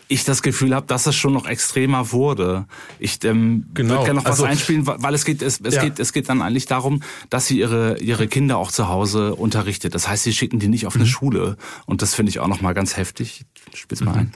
ich 0.08 0.24
das 0.24 0.42
Gefühl 0.42 0.74
habe, 0.74 0.86
dass 0.86 1.06
es 1.06 1.14
schon 1.14 1.32
noch 1.34 1.46
extremer 1.46 2.10
wurde. 2.12 2.64
Ich 2.98 3.22
ähm, 3.24 3.66
Genau, 3.74 3.94
würde 3.94 4.04
gerne 4.04 4.20
noch 4.20 4.26
also- 4.26 4.44
was 4.44 4.50
einspielen, 4.50 4.86
weil 4.86 5.14
es 5.14 5.24
geht, 5.24 5.42
es, 5.42 5.60
es 5.60 5.74
Ja. 5.74 5.82
geht, 5.82 5.98
es 6.00 6.12
geht 6.12 6.28
dann 6.28 6.40
eigentlich 6.42 6.66
darum, 6.66 7.02
dass 7.30 7.46
sie 7.46 7.58
ihre 7.58 7.98
ihre 7.98 8.26
Kinder 8.26 8.56
auch 8.58 8.72
zu 8.72 8.88
Hause 8.88 9.34
unterrichtet. 9.34 9.94
Das 9.94 10.08
heißt, 10.08 10.24
sie 10.24 10.32
schicken 10.32 10.58
die 10.58 10.68
nicht 10.68 10.86
auf 10.86 10.94
Mhm. 10.94 11.02
eine 11.02 11.08
Schule 11.10 11.56
und 11.86 12.00
das 12.02 12.14
finde 12.14 12.30
ich 12.30 12.40
auch 12.40 12.48
noch 12.48 12.60
mal 12.62 12.72
ganz 12.72 12.96
heftig. 12.96 13.44
Ich 13.72 13.80
spiel's 13.80 14.00
Mhm. 14.00 14.06
mal 14.06 14.16
ein. 14.16 14.32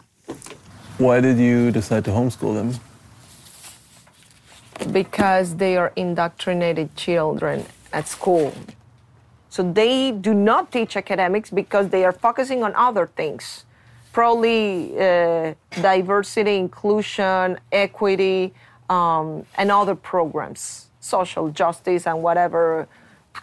Why 0.98 1.22
did 1.22 1.38
you 1.38 1.70
decide 1.70 2.02
to 2.02 2.12
homeschool 2.12 2.54
them? 2.54 2.74
because 4.92 5.56
they 5.56 5.76
are 5.76 5.90
indoctrinated 5.96 6.94
children 6.96 7.64
at 7.92 8.06
school. 8.06 8.52
So 9.50 9.62
they 9.72 10.12
do 10.12 10.34
not 10.34 10.70
teach 10.70 10.96
academics 10.96 11.50
because 11.50 11.88
they 11.90 12.04
are 12.04 12.12
focusing 12.12 12.62
on 12.62 12.74
other 12.76 13.06
things. 13.16 13.64
Probably 14.18 14.98
uh, 14.98 15.54
diversity, 15.80 16.56
inclusion, 16.56 17.56
equity, 17.70 18.52
um, 18.90 19.46
and 19.56 19.70
other 19.70 19.94
programs, 19.94 20.88
social 20.98 21.50
justice 21.50 22.04
and 22.04 22.20
whatever. 22.20 22.88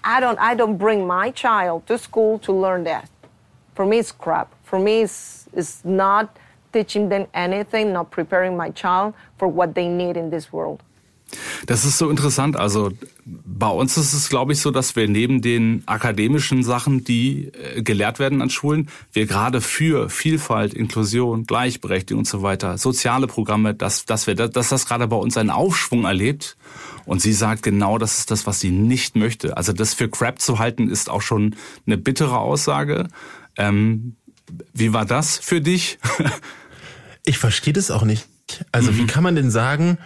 I 0.04 0.20
don't, 0.20 0.38
I 0.38 0.54
don't 0.54 0.76
bring 0.76 1.08
my 1.08 1.32
child 1.32 1.88
to 1.88 1.98
school 1.98 2.40
to 2.40 2.52
learn 2.52 2.84
that. 2.84 3.10
For 3.74 3.86
me, 3.86 4.00
it's 4.00 4.12
crap. 4.12 4.54
For 4.64 4.78
me, 4.78 5.04
it's, 5.04 5.48
it's 5.54 5.86
not 5.86 6.36
teaching 6.74 7.08
them 7.08 7.28
anything, 7.34 7.94
not 7.94 8.12
preparing 8.12 8.58
my 8.58 8.70
child 8.72 9.14
for 9.38 9.48
what 9.48 9.76
they 9.76 9.88
need 9.88 10.18
in 10.18 10.30
this 10.30 10.52
world. 10.52 10.84
Das 11.66 11.86
ist 11.86 11.98
so 11.98 12.10
interessant. 12.10 12.56
Also 12.56 12.92
bei 13.26 13.68
uns 13.68 13.98
ist 13.98 14.14
es, 14.14 14.30
glaube 14.30 14.54
ich, 14.54 14.62
so, 14.62 14.72
dass 14.72 14.96
wir 14.96 15.08
neben 15.08 15.42
den 15.42 15.84
akademischen 15.88 16.64
Sachen, 16.64 17.04
die 17.04 17.52
äh, 17.54 17.82
gelehrt 17.82 18.20
werden 18.20 18.42
an 18.42 18.50
Schulen, 18.50 18.90
wir 19.12 19.26
gerade 19.26 19.62
für 19.62 20.10
Vielfalt, 20.10 20.74
Inklusion, 20.74 21.46
Gleichberechtigung 21.46 22.20
und 22.20 22.28
so 22.28 22.42
weiter, 22.42 22.78
soziale 22.78 23.28
Programme, 23.28 23.74
dass, 23.74 24.06
dass 24.06 24.28
wir, 24.28 24.36
dass 24.36 24.70
das 24.70 24.86
gerade 24.86 25.08
bei 25.08 25.16
uns 25.16 25.38
einen 25.38 25.50
Aufschwung 25.50 26.06
erlebt. 26.06 26.58
Und 27.06 27.22
sie 27.22 27.34
sagt 27.34 27.64
genau, 27.64 27.98
das 27.98 28.20
ist 28.20 28.32
das, 28.32 28.48
was 28.48 28.60
sie 28.60 28.72
nicht 28.72 29.16
möchte. 29.16 29.58
Also 29.58 29.74
das 29.74 29.94
für 29.94 30.10
Crap 30.10 30.40
zu 30.40 30.60
halten, 30.60 30.90
ist 30.90 31.10
auch 31.10 31.22
schon 31.22 31.56
eine 31.86 31.98
bittere 31.98 32.38
Aussage. 32.38 33.08
Ähm, 33.58 34.16
wie 34.74 34.94
war 34.94 35.06
das 35.06 35.38
für 35.38 35.62
dich? 35.62 35.98
ich 37.26 37.38
verstehe 37.38 37.74
das 37.74 37.92
auch 37.92 38.04
nicht. 38.04 38.28
Also 38.72 38.92
mhm. 38.92 38.98
wie 38.98 39.08
kann 39.08 39.24
man 39.24 39.36
denn 39.36 39.52
sagen, 39.52 39.98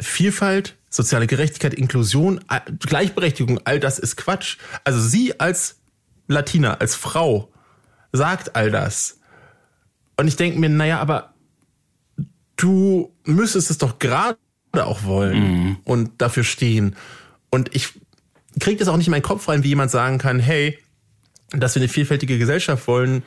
Vielfalt, 0.00 0.76
soziale 0.88 1.26
Gerechtigkeit, 1.26 1.74
Inklusion, 1.74 2.40
Gleichberechtigung, 2.80 3.60
all 3.64 3.80
das 3.80 3.98
ist 3.98 4.16
Quatsch. 4.16 4.56
Also 4.84 5.00
sie 5.00 5.38
als 5.38 5.80
Latina, 6.26 6.74
als 6.74 6.94
Frau, 6.94 7.52
sagt 8.12 8.56
all 8.56 8.70
das. 8.70 9.20
Und 10.16 10.28
ich 10.28 10.36
denke 10.36 10.58
mir, 10.58 10.68
naja, 10.68 11.00
aber 11.00 11.34
du 12.56 13.12
müsstest 13.24 13.70
es 13.70 13.78
doch 13.78 13.98
gerade 13.98 14.38
auch 14.74 15.04
wollen 15.04 15.42
mhm. 15.42 15.76
und 15.84 16.20
dafür 16.20 16.44
stehen. 16.44 16.96
Und 17.50 17.74
ich 17.74 17.88
kriege 18.58 18.78
das 18.78 18.88
auch 18.88 18.96
nicht 18.96 19.06
in 19.06 19.12
meinen 19.12 19.22
Kopf 19.22 19.48
rein, 19.48 19.64
wie 19.64 19.68
jemand 19.68 19.90
sagen 19.90 20.18
kann, 20.18 20.38
hey, 20.40 20.78
dass 21.50 21.74
wir 21.74 21.82
eine 21.82 21.88
vielfältige 21.88 22.38
Gesellschaft 22.38 22.86
wollen, 22.86 23.22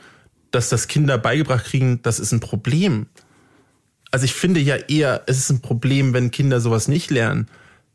dass 0.50 0.68
das 0.68 0.88
Kinder 0.88 1.18
beigebracht 1.18 1.64
kriegen, 1.64 2.00
das 2.02 2.20
ist 2.20 2.32
ein 2.32 2.40
Problem 2.40 3.06
also 4.14 4.26
ich 4.26 4.34
finde 4.34 4.60
ja 4.60 4.76
eher, 4.76 5.24
es 5.26 5.38
ist 5.38 5.50
ein 5.50 5.60
Problem, 5.60 6.12
wenn 6.12 6.30
Kinder 6.30 6.60
sowas 6.60 6.86
nicht 6.86 7.10
lernen. 7.10 7.48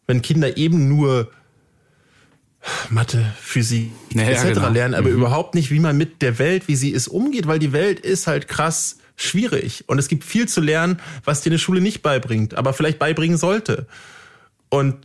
Wenn 0.06 0.22
Kinder 0.22 0.58
eben 0.58 0.90
nur 0.90 1.32
Mathe, 2.90 3.26
Physik 3.40 3.92
naja, 4.14 4.32
etc. 4.32 4.56
Genau. 4.56 4.68
lernen, 4.68 4.96
aber 4.96 5.08
mhm. 5.08 5.16
überhaupt 5.16 5.56
nicht, 5.56 5.72
wie 5.72 5.80
man 5.80 5.98
mit 5.98 6.22
der 6.22 6.38
Welt, 6.38 6.68
wie 6.68 6.76
sie 6.76 6.90
ist, 6.90 7.08
umgeht, 7.08 7.48
weil 7.48 7.60
die 7.60 7.72
Welt 7.72 8.02
ist 8.02 8.28
halt 8.28 8.50
krass 8.50 8.98
schwierig 9.16 9.86
und 9.88 9.98
es 9.98 10.10
gibt 10.10 10.26
viel 10.26 10.46
zu 10.50 10.60
lernen, 10.60 11.00
was 11.24 11.40
dir 11.40 11.52
eine 11.52 11.58
Schule 11.58 11.80
nicht 11.80 12.02
beibringt, 12.02 12.56
aber 12.56 12.74
vielleicht 12.74 13.00
beibringen 13.00 13.38
sollte. 13.38 13.88
Und 14.68 14.98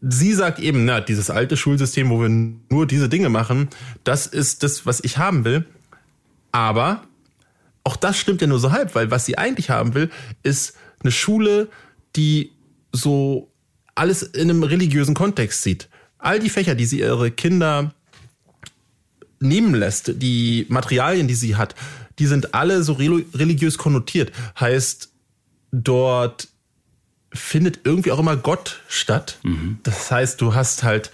sie 0.00 0.32
sagt 0.32 0.60
eben, 0.60 0.86
na, 0.86 1.02
dieses 1.02 1.28
alte 1.28 1.58
Schulsystem, 1.58 2.08
wo 2.08 2.22
wir 2.22 2.30
nur 2.30 2.86
diese 2.86 3.10
Dinge 3.10 3.28
machen, 3.28 3.68
das 4.02 4.26
ist 4.26 4.62
das, 4.62 4.86
was 4.86 5.04
ich 5.04 5.18
haben 5.18 5.44
will. 5.44 5.66
Aber 6.52 7.02
auch 7.84 7.96
das 7.96 8.16
stimmt 8.18 8.40
ja 8.40 8.46
nur 8.46 8.58
so 8.58 8.72
halb, 8.72 8.94
weil 8.94 9.10
was 9.10 9.24
sie 9.24 9.38
eigentlich 9.38 9.70
haben 9.70 9.94
will, 9.94 10.10
ist 10.42 10.74
eine 11.02 11.12
Schule, 11.12 11.68
die 12.16 12.52
so 12.92 13.50
alles 13.94 14.22
in 14.22 14.50
einem 14.50 14.62
religiösen 14.62 15.14
Kontext 15.14 15.62
sieht. 15.62 15.88
All 16.18 16.38
die 16.38 16.50
Fächer, 16.50 16.74
die 16.74 16.86
sie 16.86 17.00
ihre 17.00 17.30
Kinder 17.30 17.92
nehmen 19.40 19.74
lässt, 19.74 20.22
die 20.22 20.66
Materialien, 20.68 21.26
die 21.26 21.34
sie 21.34 21.56
hat, 21.56 21.74
die 22.18 22.26
sind 22.26 22.54
alle 22.54 22.82
so 22.84 22.92
religiös 22.92 23.78
konnotiert. 23.78 24.32
Heißt, 24.58 25.10
dort 25.72 26.48
findet 27.32 27.80
irgendwie 27.84 28.12
auch 28.12 28.18
immer 28.18 28.36
Gott 28.36 28.80
statt. 28.88 29.38
Mhm. 29.42 29.78
Das 29.82 30.10
heißt, 30.10 30.40
du 30.40 30.54
hast 30.54 30.82
halt 30.82 31.10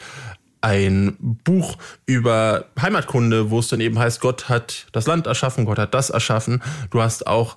ein 0.61 1.17
Buch 1.19 1.79
über 2.07 2.67
Heimatkunde, 2.81 3.51
wo 3.51 3.61
es 3.61 3.69
dann 3.69 3.81
eben 3.81 3.99
heißt, 3.99 4.21
Gott 4.21 4.49
hat 4.49 4.87
das 4.93 5.07
Land 5.07 5.27
erschaffen, 5.27 5.65
Gott 5.65 5.79
hat 5.79 5.95
das 5.95 6.11
erschaffen. 6.11 6.63
Du 6.91 7.01
hast 7.01 7.27
auch 7.27 7.57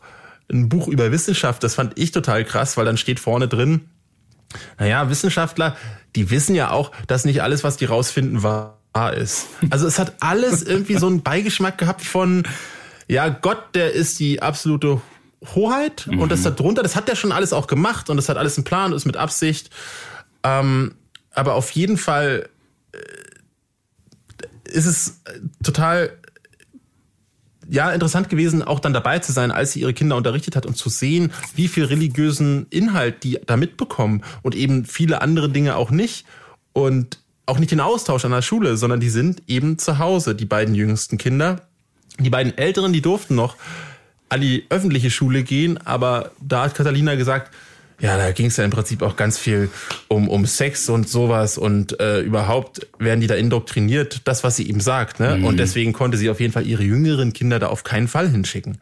ein 0.51 0.69
Buch 0.69 0.87
über 0.87 1.11
Wissenschaft, 1.11 1.63
das 1.63 1.75
fand 1.75 1.97
ich 1.97 2.11
total 2.11 2.43
krass, 2.43 2.77
weil 2.77 2.85
dann 2.85 2.97
steht 2.97 3.19
vorne 3.19 3.47
drin, 3.47 3.89
naja, 4.77 5.09
Wissenschaftler, 5.09 5.77
die 6.15 6.29
wissen 6.29 6.55
ja 6.55 6.71
auch, 6.71 6.91
dass 7.07 7.25
nicht 7.25 7.41
alles, 7.41 7.63
was 7.63 7.77
die 7.77 7.85
rausfinden, 7.85 8.43
wahr 8.43 8.77
ist. 9.15 9.47
Also 9.69 9.87
es 9.87 9.97
hat 9.97 10.15
alles 10.19 10.61
irgendwie 10.67 10.97
so 10.97 11.07
einen 11.07 11.21
Beigeschmack 11.21 11.77
gehabt 11.77 12.03
von, 12.03 12.43
ja, 13.07 13.29
Gott, 13.29 13.75
der 13.75 13.93
ist 13.93 14.19
die 14.19 14.41
absolute 14.41 15.01
Hoheit 15.55 16.07
mhm. 16.07 16.19
und 16.19 16.31
das 16.31 16.41
mhm. 16.41 16.55
darunter, 16.55 16.83
das 16.83 16.95
hat 16.95 17.07
der 17.07 17.15
schon 17.15 17.31
alles 17.31 17.53
auch 17.53 17.67
gemacht 17.67 18.09
und 18.09 18.17
das 18.17 18.29
hat 18.29 18.37
alles 18.37 18.57
einen 18.57 18.65
Plan 18.65 18.91
und 18.91 18.97
ist 18.97 19.05
mit 19.05 19.17
Absicht. 19.17 19.69
Ähm, 20.43 20.95
aber 21.33 21.55
auf 21.55 21.71
jeden 21.71 21.97
Fall 21.97 22.49
ist 24.65 24.85
es 24.85 25.21
total 25.63 26.17
ja, 27.69 27.91
interessant 27.91 28.29
gewesen, 28.29 28.63
auch 28.63 28.79
dann 28.79 28.93
dabei 28.93 29.19
zu 29.19 29.31
sein, 29.31 29.49
als 29.49 29.71
sie 29.71 29.79
ihre 29.79 29.93
Kinder 29.93 30.17
unterrichtet 30.17 30.57
hat 30.57 30.65
und 30.65 30.75
zu 30.75 30.89
sehen, 30.89 31.31
wie 31.55 31.69
viel 31.69 31.85
religiösen 31.85 32.67
Inhalt 32.69 33.23
die 33.23 33.39
da 33.45 33.55
mitbekommen 33.55 34.23
und 34.41 34.55
eben 34.55 34.85
viele 34.85 35.21
andere 35.21 35.49
Dinge 35.49 35.77
auch 35.77 35.89
nicht 35.89 36.25
und 36.73 37.19
auch 37.45 37.59
nicht 37.59 37.71
den 37.71 37.79
Austausch 37.79 38.25
an 38.25 38.31
der 38.31 38.41
Schule, 38.41 38.75
sondern 38.75 38.99
die 38.99 39.09
sind 39.09 39.43
eben 39.47 39.77
zu 39.77 39.99
Hause, 39.99 40.35
die 40.35 40.45
beiden 40.45 40.75
jüngsten 40.75 41.17
Kinder. 41.17 41.67
Die 42.19 42.29
beiden 42.29 42.57
älteren, 42.57 42.91
die 42.91 43.01
durften 43.01 43.35
noch 43.35 43.55
an 44.27 44.41
die 44.41 44.65
öffentliche 44.69 45.09
Schule 45.09 45.43
gehen, 45.43 45.77
aber 45.85 46.31
da 46.41 46.63
hat 46.63 46.75
Catalina 46.75 47.15
gesagt, 47.15 47.53
ja, 48.01 48.17
da 48.17 48.31
ging 48.31 48.47
es 48.47 48.57
ja 48.57 48.65
im 48.65 48.71
Prinzip 48.71 49.03
auch 49.03 49.15
ganz 49.15 49.37
viel 49.37 49.69
um, 50.07 50.27
um 50.27 50.45
Sex 50.45 50.89
und 50.89 51.07
sowas 51.07 51.57
und 51.57 51.99
äh, 51.99 52.21
überhaupt 52.21 52.87
werden 52.97 53.21
die 53.21 53.27
da 53.27 53.35
indoktriniert, 53.35 54.21
das, 54.25 54.43
was 54.43 54.55
sie 54.55 54.63
ihm 54.63 54.79
sagt. 54.79 55.19
Ne? 55.19 55.37
Mhm. 55.37 55.45
Und 55.45 55.57
deswegen 55.57 55.93
konnte 55.93 56.17
sie 56.17 56.29
auf 56.29 56.39
jeden 56.39 56.51
Fall 56.51 56.65
ihre 56.65 56.83
jüngeren 56.83 57.33
Kinder 57.33 57.59
da 57.59 57.67
auf 57.67 57.83
keinen 57.83 58.07
Fall 58.07 58.27
hinschicken. 58.29 58.79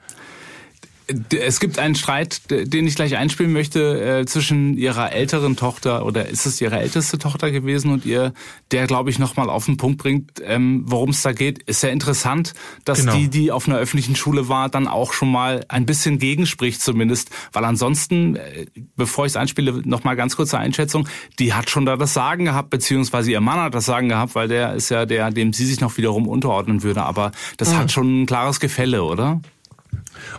Es 1.36 1.60
gibt 1.60 1.80
einen 1.80 1.96
Streit, 1.96 2.42
den 2.50 2.86
ich 2.86 2.96
gleich 2.96 3.18
einspielen 3.18 3.52
möchte, 3.52 4.20
äh, 4.20 4.26
zwischen 4.26 4.78
ihrer 4.78 5.12
älteren 5.12 5.56
Tochter 5.56 6.06
oder 6.06 6.28
ist 6.28 6.46
es 6.46 6.62
ihre 6.62 6.80
älteste 6.80 7.18
Tochter 7.18 7.52
gewesen 7.52 7.92
und 7.92 8.06
ihr, 8.06 8.34
der 8.72 8.86
glaube 8.88 9.10
ich 9.10 9.18
nochmal 9.18 9.50
auf 9.50 9.66
den 9.66 9.78
Punkt 9.78 9.98
bringt, 9.98 10.42
ähm, 10.44 10.84
worum 10.86 11.10
es 11.10 11.22
da 11.22 11.32
geht. 11.32 11.64
Ist 11.64 11.84
ja 11.84 11.90
interessant, 11.90 12.54
dass 12.86 13.02
genau. 13.02 13.16
die, 13.16 13.28
die 13.28 13.52
auf 13.52 13.68
einer 13.68 13.78
öffentlichen 13.78 14.16
Schule 14.16 14.50
war, 14.50 14.70
dann 14.70 14.88
auch 14.88 15.14
schon 15.14 15.32
mal 15.32 15.66
ein 15.68 15.86
bisschen 15.86 16.20
gegenspricht 16.20 16.82
zumindest, 16.82 17.30
weil 17.54 17.66
ansonsten, 17.66 18.36
äh, 18.36 18.66
bevor 18.96 19.26
ich 19.26 19.32
es 19.32 19.36
einspiele, 19.36 19.82
nochmal 19.86 20.16
ganz 20.16 20.36
kurze 20.36 20.60
Einschätzung, 20.60 21.08
die 21.40 21.54
hat 21.54 21.70
schon 21.70 21.86
da 21.86 21.98
das 21.98 22.14
Sagen 22.14 22.46
gehabt, 22.46 22.70
beziehungsweise 22.70 23.32
ihr 23.32 23.42
Mann 23.42 23.60
hat 23.60 23.74
das 23.74 23.86
Sagen 23.86 24.10
gehabt, 24.10 24.36
weil 24.36 24.48
der 24.48 24.74
ist 24.74 24.90
ja 24.90 25.06
der, 25.06 25.32
dem 25.32 25.54
sie 25.54 25.66
sich 25.66 25.82
noch 25.82 25.98
wiederum 25.98 26.28
unterordnen 26.28 26.84
würde, 26.84 27.04
aber 27.04 27.32
das 27.58 27.72
mhm. 27.72 27.78
hat 27.78 27.92
schon 27.92 28.22
ein 28.22 28.26
klares 28.26 28.60
Gefälle, 28.60 29.04
oder? 29.04 29.42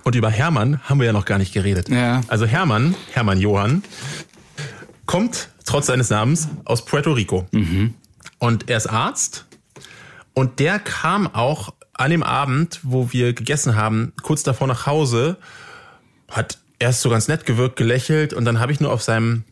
Und 0.05 0.14
über 0.14 0.31
Hermann 0.31 0.81
haben 0.85 0.99
wir 1.01 1.07
ja 1.07 1.12
noch 1.12 1.25
gar 1.25 1.38
nicht 1.38 1.53
geredet. 1.53 1.88
Ja. 1.88 2.21
Also 2.29 2.47
Hermann, 2.47 2.95
Hermann 3.12 3.38
Johann, 3.40 3.83
kommt 5.07 5.49
trotz 5.64 5.87
seines 5.87 6.11
Namens 6.11 6.49
aus 6.64 6.85
Puerto 6.85 7.12
Rico. 7.12 7.47
Mhm. 7.53 7.95
Und 8.38 8.71
er 8.71 8.77
ist 8.77 8.87
Arzt. 8.87 9.47
Und 10.35 10.61
der 10.61 10.79
kam 10.79 11.27
auch 11.27 11.75
an 11.95 12.11
dem 12.11 12.23
Abend, 12.23 12.81
wo 12.83 13.12
wir 13.12 13.35
gegessen 13.35 13.77
haben, 13.77 14.12
kurz 14.23 14.43
davor 14.43 14.66
nach 14.66 14.87
Hause, 14.87 15.37
hat 16.31 16.59
erst 16.79 17.03
so 17.03 17.11
ganz 17.11 17.29
nett 17.29 17.45
gewirkt, 17.45 17.77
gelächelt 17.77 18.33
und 18.33 18.45
dann 18.45 18.59
habe 18.59 18.73
ich 18.73 18.81
nur 18.81 18.90
auf 18.90 19.03
seinem 19.03 19.45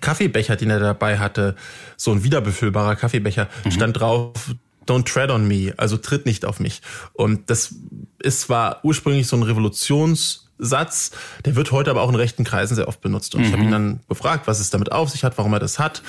Kaffeebecher, 0.00 0.56
den 0.56 0.70
er 0.70 0.78
dabei 0.78 1.18
hatte, 1.18 1.56
so 1.96 2.12
ein 2.12 2.22
wiederbefüllbarer 2.22 2.96
Kaffeebecher, 2.96 3.48
mhm. 3.64 3.70
stand 3.70 3.98
drauf, 3.98 4.54
don't 4.86 5.06
tread 5.06 5.30
on 5.30 5.46
me, 5.46 5.72
also 5.76 5.96
tritt 5.96 6.26
nicht 6.26 6.44
auf 6.44 6.60
mich. 6.60 6.82
Und 7.12 7.50
das 7.50 7.74
ist 8.18 8.42
zwar 8.42 8.84
ursprünglich 8.84 9.26
so 9.26 9.36
ein 9.36 9.42
Revolutionssatz, 9.42 11.12
der 11.44 11.56
wird 11.56 11.72
heute 11.72 11.90
aber 11.90 12.02
auch 12.02 12.08
in 12.08 12.14
rechten 12.14 12.44
Kreisen 12.44 12.74
sehr 12.74 12.88
oft 12.88 13.00
benutzt. 13.00 13.34
Und 13.34 13.42
mhm. 13.42 13.46
ich 13.46 13.52
habe 13.52 13.62
ihn 13.62 13.70
dann 13.70 14.00
gefragt, 14.08 14.46
was 14.46 14.60
es 14.60 14.70
damit 14.70 14.92
auf 14.92 15.10
sich 15.10 15.24
hat, 15.24 15.38
warum 15.38 15.52
er 15.52 15.60
das 15.60 15.78
hat. 15.78 16.02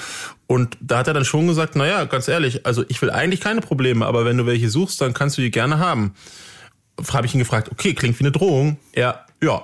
Und 0.48 0.78
da 0.82 1.00
hat 1.00 1.08
er 1.08 1.14
dann 1.14 1.26
schon 1.26 1.48
gesagt, 1.48 1.76
na 1.76 1.86
ja, 1.86 2.06
ganz 2.06 2.28
ehrlich, 2.28 2.66
also 2.66 2.84
ich 2.88 3.02
will 3.02 3.10
eigentlich 3.10 3.42
keine 3.42 3.62
Probleme, 3.62 4.06
aber 4.06 4.26
wenn 4.26 4.38
du 4.38 4.46
welche 4.46 4.70
suchst, 4.70 5.00
dann 5.02 5.14
kannst 5.14 5.38
du 5.38 5.42
die 5.42 5.52
gerne 5.52 5.80
haben. 5.80 6.14
Habe 7.12 7.26
ich 7.26 7.34
ihn 7.34 7.40
gefragt, 7.40 7.70
okay, 7.72 7.94
klingt 7.94 8.20
wie 8.20 8.24
eine 8.24 8.32
Drohung. 8.32 8.78
Er, 8.92 9.26
ja. 9.42 9.64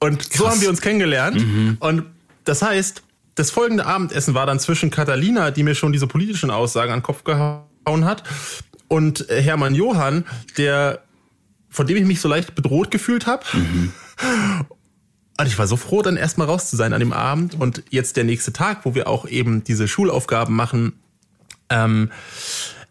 Und 0.00 0.30
Krass. 0.30 0.38
so 0.38 0.50
haben 0.50 0.60
wir 0.60 0.68
uns 0.68 0.80
kennengelernt. 0.80 1.40
Mhm. 1.40 1.76
Und 1.80 2.04
das 2.44 2.62
heißt, 2.62 3.02
das 3.34 3.50
folgende 3.50 3.86
Abendessen 3.86 4.34
war 4.34 4.46
dann 4.46 4.58
zwischen 4.58 4.90
Catalina, 4.90 5.50
die 5.50 5.62
mir 5.62 5.74
schon 5.74 5.92
diese 5.92 6.06
politischen 6.06 6.50
Aussagen 6.50 6.92
an 6.92 6.98
den 6.98 7.04
Kopf 7.04 7.22
gehauen 7.22 7.67
hat. 8.04 8.22
Und 8.88 9.26
Hermann 9.28 9.74
Johann, 9.74 10.24
der, 10.56 11.02
von 11.68 11.86
dem 11.86 11.96
ich 11.96 12.04
mich 12.04 12.20
so 12.20 12.28
leicht 12.28 12.54
bedroht 12.54 12.90
gefühlt 12.90 13.26
habe. 13.26 13.44
Mhm. 13.52 13.92
Und 15.40 15.46
ich 15.46 15.58
war 15.58 15.66
so 15.66 15.76
froh, 15.76 16.02
dann 16.02 16.16
erstmal 16.16 16.48
raus 16.48 16.68
zu 16.68 16.76
sein 16.76 16.92
an 16.92 17.00
dem 17.00 17.12
Abend. 17.12 17.54
Und 17.54 17.84
jetzt 17.90 18.16
der 18.16 18.24
nächste 18.24 18.52
Tag, 18.52 18.84
wo 18.84 18.94
wir 18.94 19.06
auch 19.06 19.26
eben 19.26 19.62
diese 19.62 19.86
Schulaufgaben 19.86 20.54
machen. 20.54 20.94
Ähm, 21.70 22.10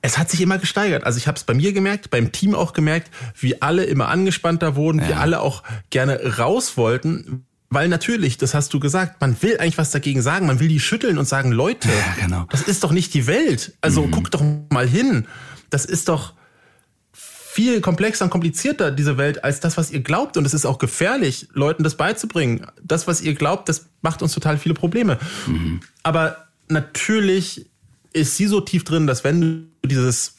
es 0.01 0.17
hat 0.17 0.29
sich 0.29 0.39
immer 0.39 0.57
gesteigert. 0.57 1.03
Also 1.03 1.17
ich 1.17 1.27
habe 1.27 1.37
es 1.37 1.43
bei 1.43 1.53
mir 1.53 1.73
gemerkt, 1.73 2.09
beim 2.09 2.31
Team 2.31 2.55
auch 2.55 2.71
gemerkt, 2.71 3.11
wie 3.39 3.61
alle 3.61 3.83
immer 3.83 4.07
angespannter 4.07 4.75
wurden, 4.75 4.99
ja. 4.99 5.09
wie 5.09 5.13
alle 5.13 5.41
auch 5.41 5.63
gerne 5.89 6.37
raus 6.37 6.77
wollten, 6.77 7.45
weil 7.69 7.89
natürlich, 7.89 8.37
das 8.37 8.53
hast 8.53 8.73
du 8.73 8.79
gesagt, 8.79 9.19
man 9.19 9.41
will 9.41 9.57
eigentlich 9.57 9.77
was 9.77 9.91
dagegen 9.91 10.21
sagen, 10.21 10.47
man 10.47 10.59
will 10.59 10.69
die 10.69 10.79
schütteln 10.79 11.17
und 11.17 11.27
sagen, 11.27 11.51
Leute, 11.51 11.89
ja, 11.89 12.23
genau. 12.23 12.45
das 12.49 12.61
ist 12.61 12.83
doch 12.83 12.91
nicht 12.91 13.13
die 13.13 13.27
Welt. 13.27 13.73
Also 13.81 14.03
mhm. 14.03 14.11
guck 14.11 14.31
doch 14.31 14.43
mal 14.69 14.87
hin. 14.87 15.27
Das 15.69 15.83
ist 15.83 16.07
doch 16.07 16.33
viel 17.11 17.81
komplexer 17.81 18.23
und 18.23 18.29
komplizierter, 18.29 18.91
diese 18.91 19.17
Welt, 19.17 19.43
als 19.43 19.59
das, 19.59 19.77
was 19.77 19.91
ihr 19.91 20.01
glaubt. 20.01 20.37
Und 20.37 20.45
es 20.45 20.53
ist 20.53 20.65
auch 20.65 20.77
gefährlich, 20.77 21.47
Leuten 21.53 21.83
das 21.83 21.95
beizubringen. 21.95 22.67
Das, 22.83 23.07
was 23.07 23.21
ihr 23.21 23.33
glaubt, 23.33 23.67
das 23.67 23.87
macht 24.01 24.21
uns 24.21 24.33
total 24.33 24.57
viele 24.57 24.75
Probleme. 24.75 25.17
Mhm. 25.47 25.81
Aber 26.03 26.47
natürlich 26.69 27.65
ist 28.13 28.37
sie 28.37 28.47
so 28.47 28.61
tief 28.61 28.83
drin, 28.83 29.07
dass 29.07 29.23
wenn 29.23 29.41
du 29.81 29.87
dieses 29.87 30.35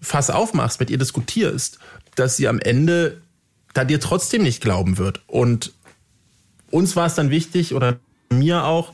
Fass 0.00 0.30
aufmachst, 0.30 0.80
mit 0.80 0.90
ihr 0.90 0.98
diskutierst, 0.98 1.78
dass 2.14 2.36
sie 2.36 2.48
am 2.48 2.58
Ende 2.58 3.20
da 3.74 3.84
dir 3.84 4.00
trotzdem 4.00 4.42
nicht 4.42 4.60
glauben 4.60 4.98
wird. 4.98 5.22
Und 5.26 5.72
uns 6.72 6.96
war 6.96 7.06
es 7.06 7.14
dann 7.14 7.30
wichtig, 7.30 7.74
oder 7.74 7.98
mir 8.30 8.64
auch, 8.64 8.92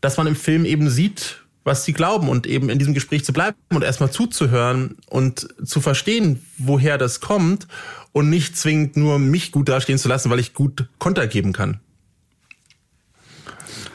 dass 0.00 0.16
man 0.16 0.26
im 0.26 0.36
Film 0.36 0.64
eben 0.64 0.88
sieht, 0.88 1.42
was 1.64 1.84
sie 1.84 1.92
glauben 1.92 2.28
und 2.28 2.46
eben 2.46 2.70
in 2.70 2.78
diesem 2.78 2.94
Gespräch 2.94 3.24
zu 3.24 3.32
bleiben 3.32 3.56
und 3.70 3.82
erstmal 3.82 4.10
zuzuhören 4.10 4.96
und 5.08 5.48
zu 5.64 5.80
verstehen, 5.80 6.44
woher 6.58 6.96
das 6.96 7.20
kommt 7.20 7.66
und 8.12 8.30
nicht 8.30 8.56
zwingend 8.56 8.96
nur 8.96 9.18
mich 9.18 9.52
gut 9.52 9.68
dastehen 9.68 9.98
zu 9.98 10.08
lassen, 10.08 10.30
weil 10.30 10.38
ich 10.38 10.54
gut 10.54 10.88
Konter 10.98 11.26
geben 11.26 11.52
kann. 11.52 11.80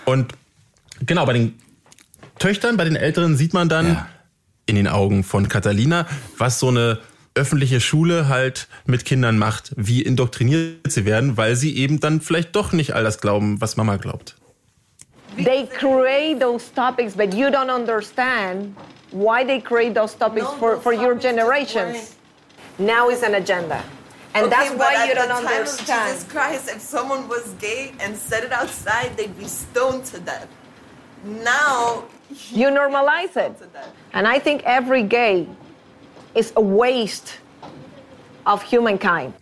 Und 0.06 0.34
genau, 1.06 1.25
bei 1.25 1.34
den 1.34 1.54
Töchtern, 2.38 2.78
bei 2.78 2.84
den 2.84 2.95
Älteren 2.95 3.36
sieht 3.36 3.54
man 3.54 3.69
dann 3.69 3.88
ja. 3.88 4.10
in 4.67 4.75
den 4.75 4.88
Augen 4.88 5.23
von 5.23 5.49
Catalina, 5.49 6.06
was 6.38 6.60
so 6.60 6.67
eine 6.69 6.99
öffentliche 7.36 7.82
Schule 7.82 8.28
halt 8.28 8.67
mit 8.86 9.06
Kindern 9.06 9.38
macht, 9.38 9.71
wie 9.76 10.02
indoktriniert 10.02 10.91
sie 10.91 11.06
werden, 11.06 11.38
weil 11.38 11.56
sie 11.56 11.78
eben 11.78 12.00
dann 12.00 12.21
vielleicht 12.21 12.56
doch 12.56 12.71
nicht 12.71 12.93
all 12.93 13.04
das 13.04 13.19
glauben, 13.19 13.62
was 13.62 13.78
Mama 13.78 13.98
glaubt. 13.98 14.36
They 15.38 15.67
create 15.67 16.39
those 16.39 16.74
topics, 16.74 17.13
but 17.13 17.34
you 17.34 17.48
don't 17.48 17.69
understand 17.69 18.74
why 19.12 19.43
they 19.45 19.60
create 19.60 19.93
those 19.93 20.17
topics 20.17 20.45
no, 20.45 20.58
for, 20.58 20.78
for 20.78 20.93
your 20.93 21.13
generations. 21.13 22.15
Now 22.80 23.10
is 23.10 23.21
an 23.21 23.36
agenda. 23.36 23.84
And 24.34 24.48
okay, 24.48 24.56
that's 24.56 24.76
why 24.76 25.06
you 25.08 25.13
don't 25.13 25.32
understand. 25.32 26.13
Jesus 26.13 26.24
Christ, 26.32 26.69
if 26.69 26.82
someone 26.82 27.28
was 27.28 27.54
gay 27.60 27.93
and 28.00 28.15
said 28.15 28.43
it 28.43 28.54
outside, 28.54 29.15
they'd 29.17 29.38
be 29.38 29.45
stoned 29.45 30.06
to 30.06 30.19
death. 30.19 30.48
Now 31.24 32.04
you 32.52 32.67
normalize 32.67 33.36
it. 33.36 33.56
And 34.13 34.28
I 34.28 34.39
think 34.39 34.63
every 34.63 35.04
gay 35.04 35.48
is 36.36 36.52
a 36.56 36.62
waste 36.62 37.34
of 38.45 38.63
humankind. 38.71 39.34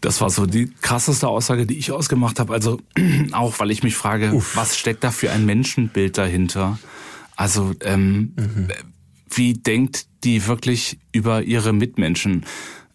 Das 0.00 0.20
war 0.20 0.30
so 0.30 0.46
die 0.46 0.70
krasseste 0.80 1.28
Aussage, 1.28 1.66
die 1.66 1.76
ich 1.76 1.92
ausgemacht 1.92 2.40
habe. 2.40 2.54
Also 2.54 2.80
auch, 3.32 3.58
weil 3.58 3.70
ich 3.70 3.82
mich 3.82 3.96
frage, 3.96 4.32
Uff. 4.32 4.56
was 4.56 4.78
steckt 4.78 5.04
da 5.04 5.10
für 5.10 5.30
ein 5.30 5.44
Menschenbild 5.44 6.16
dahinter? 6.16 6.78
Also 7.36 7.72
ähm, 7.82 8.32
mhm. 8.36 8.68
wie 9.28 9.54
denkt 9.54 10.06
die 10.24 10.46
wirklich 10.46 10.98
über 11.12 11.42
ihre 11.42 11.72
Mitmenschen? 11.72 12.46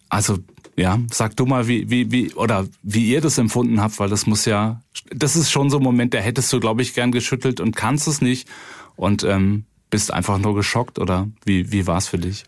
Also 0.08 0.38
ja, 0.76 0.98
sag 1.10 1.36
du 1.36 1.46
mal, 1.46 1.68
wie, 1.68 1.88
wie, 1.90 2.10
wie, 2.12 2.34
oder 2.34 2.66
wie 2.82 3.10
ihr 3.10 3.20
das 3.20 3.38
empfunden 3.38 3.80
habt, 3.80 3.98
weil 3.98 4.10
das 4.10 4.26
muss 4.26 4.44
ja, 4.44 4.82
das 5.10 5.34
ist 5.34 5.50
schon 5.50 5.70
so 5.70 5.78
ein 5.78 5.82
Moment, 5.82 6.12
da 6.12 6.18
hättest 6.18 6.52
du, 6.52 6.60
glaube 6.60 6.82
ich, 6.82 6.92
gern 6.92 7.12
geschüttelt 7.12 7.60
und 7.60 7.74
kannst 7.74 8.06
es 8.06 8.20
nicht 8.20 8.46
und 8.94 9.24
ähm, 9.24 9.64
bist 9.88 10.12
einfach 10.12 10.38
nur 10.38 10.54
geschockt 10.54 10.98
oder 10.98 11.28
wie, 11.44 11.72
wie 11.72 11.86
war 11.86 11.96
es 11.96 12.08
für 12.08 12.18
dich? 12.18 12.44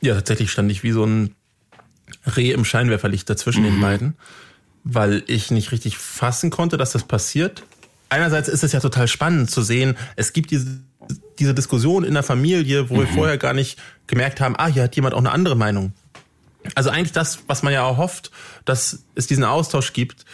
Ja, 0.00 0.14
tatsächlich 0.14 0.50
stand 0.50 0.70
ich 0.70 0.82
wie 0.82 0.92
so 0.92 1.04
ein 1.04 1.34
Reh 2.36 2.52
im 2.52 2.64
Scheinwerferlicht 2.64 3.28
dazwischen 3.28 3.62
mhm. 3.62 3.66
den 3.66 3.80
beiden, 3.80 4.16
weil 4.84 5.22
ich 5.26 5.50
nicht 5.50 5.72
richtig 5.72 5.98
fassen 5.98 6.50
konnte, 6.50 6.76
dass 6.76 6.92
das 6.92 7.04
passiert. 7.04 7.64
Einerseits 8.08 8.48
ist 8.48 8.64
es 8.64 8.72
ja 8.72 8.80
total 8.80 9.08
spannend 9.08 9.50
zu 9.50 9.62
sehen, 9.62 9.96
es 10.16 10.32
gibt 10.32 10.50
diese, 10.50 10.80
diese 11.38 11.54
Diskussion 11.54 12.04
in 12.04 12.14
der 12.14 12.22
Familie, 12.22 12.88
wo 12.88 12.94
mhm. 12.94 13.00
wir 13.00 13.06
vorher 13.08 13.38
gar 13.38 13.52
nicht 13.52 13.78
gemerkt 14.06 14.40
haben, 14.40 14.54
ah, 14.56 14.68
hier 14.68 14.84
hat 14.84 14.96
jemand 14.96 15.14
auch 15.14 15.18
eine 15.18 15.32
andere 15.32 15.56
Meinung. 15.56 15.92
Also 16.74 16.90
eigentlich 16.90 17.12
das, 17.12 17.40
was 17.46 17.62
man 17.62 17.72
ja 17.72 17.82
auch 17.84 17.98
hofft, 17.98 18.30
dass 18.64 19.04
es 19.14 19.26
diesen 19.26 19.44
Austausch 19.44 19.92
gibt, 19.92 20.24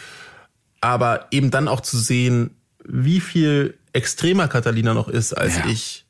aber 0.81 1.27
eben 1.31 1.51
dann 1.51 1.67
auch 1.67 1.81
zu 1.81 1.97
sehen, 1.97 2.51
wie 2.83 3.19
viel 3.19 3.77
extremer 3.93 4.47
Catalina 4.47 4.93
noch 4.93 5.07
ist, 5.07 5.33
als 5.33 5.57
ja. 5.57 5.65
ich 5.67 6.04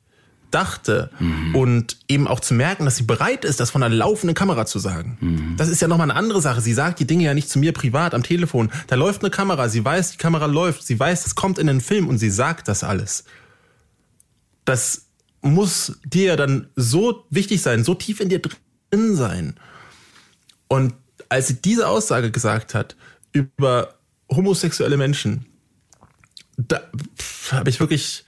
dachte. 0.56 1.12
Mhm. 1.20 1.56
Und 1.56 1.98
eben 2.08 2.28
auch 2.28 2.40
zu 2.40 2.54
merken, 2.54 2.86
dass 2.86 2.96
sie 2.96 3.04
bereit 3.04 3.44
ist, 3.46 3.60
das 3.60 3.70
von 3.70 3.84
einer 3.84 3.94
laufenden 3.94 4.34
Kamera 4.34 4.66
zu 4.66 4.80
sagen. 4.80 5.18
Mhm. 5.20 5.58
Das 5.58 5.68
ist 5.68 5.82
ja 5.82 5.88
nochmal 5.88 6.10
eine 6.10 6.18
andere 6.18 6.42
Sache. 6.42 6.62
Sie 6.62 6.74
sagt 6.74 7.00
die 7.00 7.06
Dinge 7.06 7.26
ja 7.26 7.34
nicht 7.34 7.50
zu 7.50 7.60
mir 7.60 7.74
privat 7.74 8.14
am 8.14 8.24
Telefon. 8.24 8.72
Da 8.88 8.96
läuft 8.96 9.22
eine 9.22 9.30
Kamera, 9.30 9.68
sie 9.70 9.84
weiß, 9.84 10.12
die 10.12 10.18
Kamera 10.18 10.46
läuft, 10.46 10.88
sie 10.88 11.00
weiß, 11.00 11.26
es 11.26 11.36
kommt 11.36 11.60
in 11.60 11.68
den 11.68 11.82
Film 11.82 12.08
und 12.08 12.18
sie 12.18 12.30
sagt 12.30 12.68
das 12.68 12.84
alles. 12.84 13.26
Das 14.64 15.08
muss 15.42 16.00
dir 16.06 16.38
dann 16.38 16.70
so 16.76 17.26
wichtig 17.30 17.62
sein, 17.62 17.84
so 17.84 17.94
tief 17.94 18.20
in 18.20 18.30
dir 18.30 18.42
drin 18.42 19.16
sein. 19.16 19.56
Und 20.68 20.94
als 21.30 21.48
sie 21.48 21.62
diese 21.62 21.88
Aussage 21.88 22.32
gesagt 22.32 22.74
hat 22.74 22.96
über 23.34 23.96
homosexuelle 24.30 24.98
Menschen, 24.98 25.46
da 26.58 26.82
habe 27.52 27.70
ich 27.70 27.80
wirklich 27.80 28.25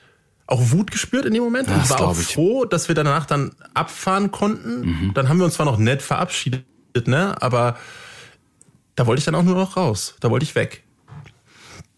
auch 0.47 0.71
Wut 0.71 0.91
gespürt 0.91 1.25
in 1.25 1.33
dem 1.33 1.43
Moment 1.43 1.69
das 1.69 1.91
und 1.91 1.99
war 1.99 2.07
auch 2.07 2.19
ich. 2.19 2.33
froh, 2.33 2.65
dass 2.65 2.87
wir 2.87 2.95
danach 2.95 3.25
dann 3.25 3.51
abfahren 3.73 4.31
konnten. 4.31 4.81
Mhm. 4.81 5.13
Dann 5.13 5.29
haben 5.29 5.37
wir 5.37 5.45
uns 5.45 5.55
zwar 5.55 5.65
noch 5.65 5.77
nett 5.77 6.01
verabschiedet, 6.01 6.65
ne, 7.05 7.39
aber 7.41 7.77
da 8.95 9.05
wollte 9.05 9.19
ich 9.19 9.25
dann 9.25 9.35
auch 9.35 9.43
nur 9.43 9.55
noch 9.55 9.77
raus. 9.77 10.15
Da 10.21 10.31
wollte 10.31 10.43
ich 10.43 10.55
weg. 10.55 10.83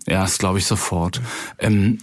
Ja, 0.08 0.24
das 0.24 0.40
glaube 0.40 0.58
ich 0.58 0.66
sofort. 0.66 1.22
Ähm, 1.60 2.00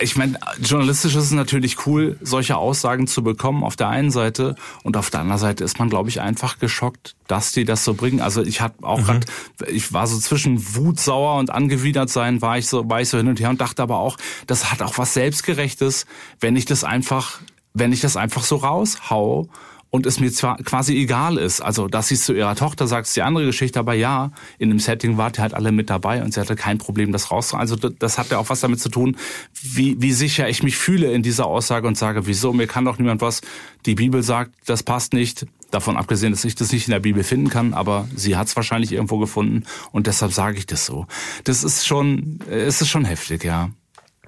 ich 0.00 0.16
meine, 0.16 0.38
journalistisch 0.60 1.14
ist 1.14 1.24
es 1.24 1.30
natürlich 1.30 1.86
cool, 1.86 2.18
solche 2.20 2.56
Aussagen 2.56 3.06
zu 3.06 3.22
bekommen 3.22 3.62
auf 3.62 3.76
der 3.76 3.88
einen 3.88 4.10
Seite 4.10 4.56
und 4.82 4.96
auf 4.96 5.10
der 5.10 5.20
anderen 5.20 5.40
Seite 5.40 5.62
ist 5.62 5.78
man, 5.78 5.88
glaube 5.88 6.08
ich, 6.08 6.20
einfach 6.20 6.58
geschockt, 6.58 7.14
dass 7.28 7.52
die 7.52 7.64
das 7.64 7.84
so 7.84 7.94
bringen. 7.94 8.20
Also 8.20 8.42
ich 8.42 8.60
hatte 8.60 8.82
auch 8.82 8.98
mhm. 8.98 9.04
grad, 9.04 9.26
ich 9.68 9.92
war 9.92 10.06
so 10.06 10.18
zwischen 10.18 10.74
Wut, 10.74 10.98
sauer 10.98 11.38
und 11.38 11.50
angewidert 11.50 12.10
sein, 12.10 12.42
war 12.42 12.58
ich 12.58 12.66
so, 12.66 12.88
war 12.88 13.00
ich 13.00 13.08
so 13.08 13.18
hin 13.18 13.28
und 13.28 13.40
her 13.40 13.50
und 13.50 13.60
dachte 13.60 13.82
aber 13.82 13.98
auch, 13.98 14.16
das 14.46 14.72
hat 14.72 14.82
auch 14.82 14.98
was 14.98 15.14
selbstgerechtes, 15.14 16.06
wenn 16.40 16.56
ich 16.56 16.64
das 16.64 16.82
einfach, 16.82 17.40
wenn 17.72 17.92
ich 17.92 18.00
das 18.00 18.16
einfach 18.16 18.42
so 18.42 18.56
raushau 18.56 19.48
und 19.94 20.06
es 20.06 20.18
mir 20.18 20.32
zwar 20.32 20.56
quasi 20.56 20.96
egal 20.96 21.38
ist. 21.38 21.60
Also, 21.60 21.86
dass 21.86 22.08
sie 22.08 22.16
es 22.16 22.24
zu 22.24 22.32
ihrer 22.32 22.56
Tochter 22.56 22.88
sagt, 22.88 23.06
ist 23.06 23.14
die 23.14 23.22
andere 23.22 23.46
Geschichte, 23.46 23.78
aber 23.78 23.94
ja, 23.94 24.32
in 24.58 24.70
dem 24.70 24.80
Setting 24.80 25.18
wart 25.18 25.38
ihr 25.38 25.42
halt 25.42 25.54
alle 25.54 25.70
mit 25.70 25.88
dabei 25.88 26.20
und 26.20 26.34
sie 26.34 26.40
hatte 26.40 26.56
kein 26.56 26.78
Problem, 26.78 27.12
das 27.12 27.30
rauszuholen. 27.30 27.60
Also, 27.60 27.76
das 27.76 28.18
hat 28.18 28.32
ja 28.32 28.38
auch 28.38 28.48
was 28.48 28.58
damit 28.58 28.80
zu 28.80 28.88
tun, 28.88 29.16
wie, 29.62 30.02
wie 30.02 30.12
sicher 30.12 30.48
ich 30.48 30.64
mich 30.64 30.76
fühle 30.76 31.12
in 31.12 31.22
dieser 31.22 31.46
Aussage 31.46 31.86
und 31.86 31.96
sage, 31.96 32.26
wieso, 32.26 32.52
mir 32.52 32.66
kann 32.66 32.84
doch 32.84 32.98
niemand 32.98 33.20
was. 33.20 33.40
Die 33.86 33.94
Bibel 33.94 34.24
sagt, 34.24 34.50
das 34.66 34.82
passt 34.82 35.12
nicht. 35.12 35.46
Davon 35.70 35.96
abgesehen, 35.96 36.32
dass 36.32 36.44
ich 36.44 36.56
das 36.56 36.72
nicht 36.72 36.88
in 36.88 36.92
der 36.92 36.98
Bibel 36.98 37.22
finden 37.22 37.48
kann, 37.48 37.72
aber 37.72 38.08
sie 38.16 38.36
hat 38.36 38.48
es 38.48 38.56
wahrscheinlich 38.56 38.90
irgendwo 38.90 39.18
gefunden 39.18 39.62
und 39.92 40.08
deshalb 40.08 40.32
sage 40.32 40.58
ich 40.58 40.66
das 40.66 40.86
so. 40.86 41.06
Das 41.44 41.62
ist 41.62 41.86
schon, 41.86 42.40
es 42.50 42.80
ist 42.80 42.88
schon 42.88 43.04
heftig, 43.04 43.44
ja. 43.44 43.70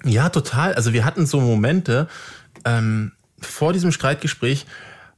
Ja, 0.05 0.29
total. 0.29 0.75
Also 0.75 0.93
wir 0.93 1.03
hatten 1.03 1.25
so 1.25 1.41
Momente 1.41 2.07
ähm, 2.63 3.11
vor 3.41 3.73
diesem 3.73 3.91
Streitgespräch, 3.91 4.65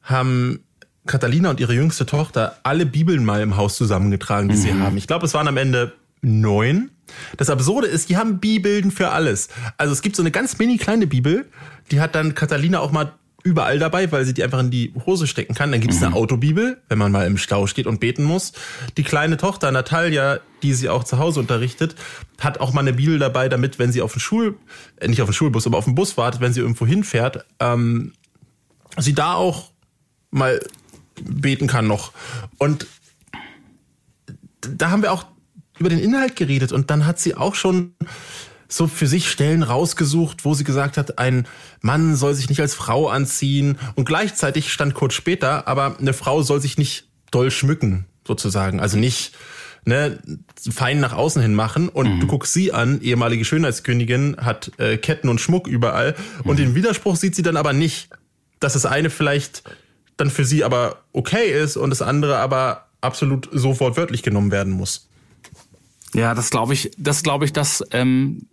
haben 0.10 0.64
Catalina 1.06 1.50
und 1.50 1.60
ihre 1.60 1.74
jüngste 1.74 2.06
Tochter 2.06 2.58
alle 2.64 2.86
Bibeln 2.86 3.26
mal 3.26 3.42
im 3.42 3.58
Haus 3.58 3.76
zusammengetragen, 3.76 4.50
die 4.50 4.56
mhm. 4.56 4.62
sie 4.62 4.74
haben. 4.74 4.98
Ich 4.98 5.08
glaube, 5.08 5.26
es 5.26 5.34
waren 5.34 5.48
am 5.48 5.58
Ende 5.58 5.94
neun. 6.22 6.92
Das 7.38 7.50
Absurde 7.50 7.88
ist, 7.88 8.10
die 8.10 8.18
haben 8.18 8.40
Bibeln 8.40 8.92
für 8.92 9.10
alles. 9.10 9.50
Also 9.78 9.94
es 9.94 10.02
gibt 10.02 10.16
so 10.16 10.22
eine 10.22 10.32
ganz 10.32 10.58
mini 10.60 10.78
kleine 10.78 11.08
Bibel, 11.08 11.48
die 11.92 12.02
hat 12.02 12.14
dann 12.14 12.36
Catalina 12.36 12.80
auch 12.80 12.92
mal 12.92 13.14
überall 13.44 13.80
dabei, 13.80 14.12
weil 14.12 14.26
sie 14.26 14.34
die 14.34 14.44
einfach 14.44 14.60
in 14.60 14.70
die 14.70 14.94
Hose 15.06 15.26
stecken 15.26 15.56
kann. 15.56 15.72
Dann 15.72 15.82
gibt 15.82 15.94
es 15.94 16.02
mhm. 16.02 16.08
eine 16.08 16.16
Autobibel, 16.16 16.82
wenn 16.90 16.98
man 16.98 17.12
mal 17.12 17.26
im 17.26 17.38
Stau 17.38 17.68
steht 17.68 17.88
und 17.88 18.00
beten 18.00 18.24
muss. 18.24 18.52
Die 18.98 19.04
kleine 19.04 19.38
Tochter 19.38 19.72
Natalia, 19.72 20.40
die 20.62 20.74
sie 20.74 20.90
auch 20.90 21.04
zu 21.04 21.18
Hause 21.18 21.40
unterrichtet, 21.40 21.96
hat 22.40 22.60
auch 22.60 22.74
mal 22.74 22.82
eine 22.82 22.94
Bibel 22.94 23.18
dabei, 23.18 23.50
damit, 23.50 23.80
wenn 23.80 23.92
sie 23.92 24.02
auf 24.02 24.14
den 24.14 24.20
Schul, 24.20 24.58
äh, 24.98 25.08
nicht 25.08 25.22
auf 25.22 25.30
den 25.30 25.34
Schulbus, 25.34 25.66
aber 25.66 25.78
auf 25.78 25.86
den 25.86 25.96
Bus 25.96 26.18
wartet, 26.18 26.42
wenn 26.42 26.54
sie 26.54 26.60
irgendwo 26.60 26.86
hinfährt, 26.86 27.46
ähm, 27.60 28.14
sie 28.98 29.14
da 29.14 29.34
auch 29.34 29.72
mal 30.32 30.60
beten 31.22 31.68
kann 31.68 31.88
noch. 31.88 32.12
Und 32.58 32.88
da 34.62 34.92
haben 34.92 35.02
wir 35.02 35.12
auch 35.12 35.26
über 35.80 35.90
den 35.90 36.00
Inhalt 36.00 36.36
geredet 36.36 36.72
und 36.72 36.90
dann 36.90 37.06
hat 37.06 37.20
sie 37.20 37.36
auch 37.36 37.56
schon 37.56 37.94
so 38.68 38.88
für 38.88 39.08
sich 39.08 39.32
Stellen 39.32 39.64
rausgesucht, 39.64 40.46
wo 40.46 40.54
sie 40.54 40.64
gesagt 40.64 40.98
hat, 40.98 41.18
ein 41.18 41.48
Mann 41.82 42.16
soll 42.16 42.36
sich 42.36 42.50
nicht 42.50 42.62
als 42.62 42.76
Frau 42.76 43.10
anziehen 43.10 43.80
und 43.96 44.06
gleichzeitig 44.06 44.72
stand 44.72 44.94
kurz 44.94 45.16
später, 45.16 45.68
aber 45.68 45.98
eine 45.98 46.14
Frau 46.14 46.44
soll 46.44 46.62
sich 46.62 46.78
nicht 46.78 47.08
doll 47.32 47.50
schmücken, 47.50 48.06
sozusagen. 48.28 48.80
Also 48.80 48.98
nicht 48.98 49.34
ne, 49.86 50.20
fein 50.72 51.00
nach 51.00 51.14
außen 51.14 51.42
hin 51.42 51.56
machen 51.56 51.90
und 51.90 52.16
mhm. 52.16 52.20
du 52.20 52.28
guckst 52.28 52.54
sie 52.54 52.72
an, 52.72 53.02
ehemalige 53.02 53.44
Schönheitskönigin, 53.44 54.38
hat 54.40 54.72
äh, 54.78 54.98
Ketten 54.98 55.30
und 55.30 55.42
Schmuck 55.42 55.68
überall 55.68 56.16
mhm. 56.44 56.50
und 56.50 56.60
den 56.60 56.76
Widerspruch 56.76 57.16
sieht 57.16 57.36
sie 57.36 57.44
dann 57.44 57.58
aber 57.58 57.74
nicht, 57.74 58.10
dass 58.60 58.74
das 58.74 58.86
eine 58.86 59.10
vielleicht 59.10 59.64
dann 60.20 60.30
für 60.30 60.46
sie 60.46 60.64
aber 60.64 61.04
okay 61.14 61.52
ist 61.52 61.78
und 61.78 61.90
das 61.90 62.02
andere 62.02 62.38
aber 62.38 62.88
absolut 63.02 63.50
sofort 63.52 63.96
wörtlich 63.96 64.24
genommen 64.24 64.52
werden 64.52 64.74
muss. 64.74 65.08
Ja, 66.14 66.34
das 66.34 66.50
glaube 66.50 66.74
ich, 66.74 66.92
das 66.98 67.24
glaube 67.24 67.46
ich, 67.46 67.54
dass, 67.54 67.84
ähm, 67.92 68.48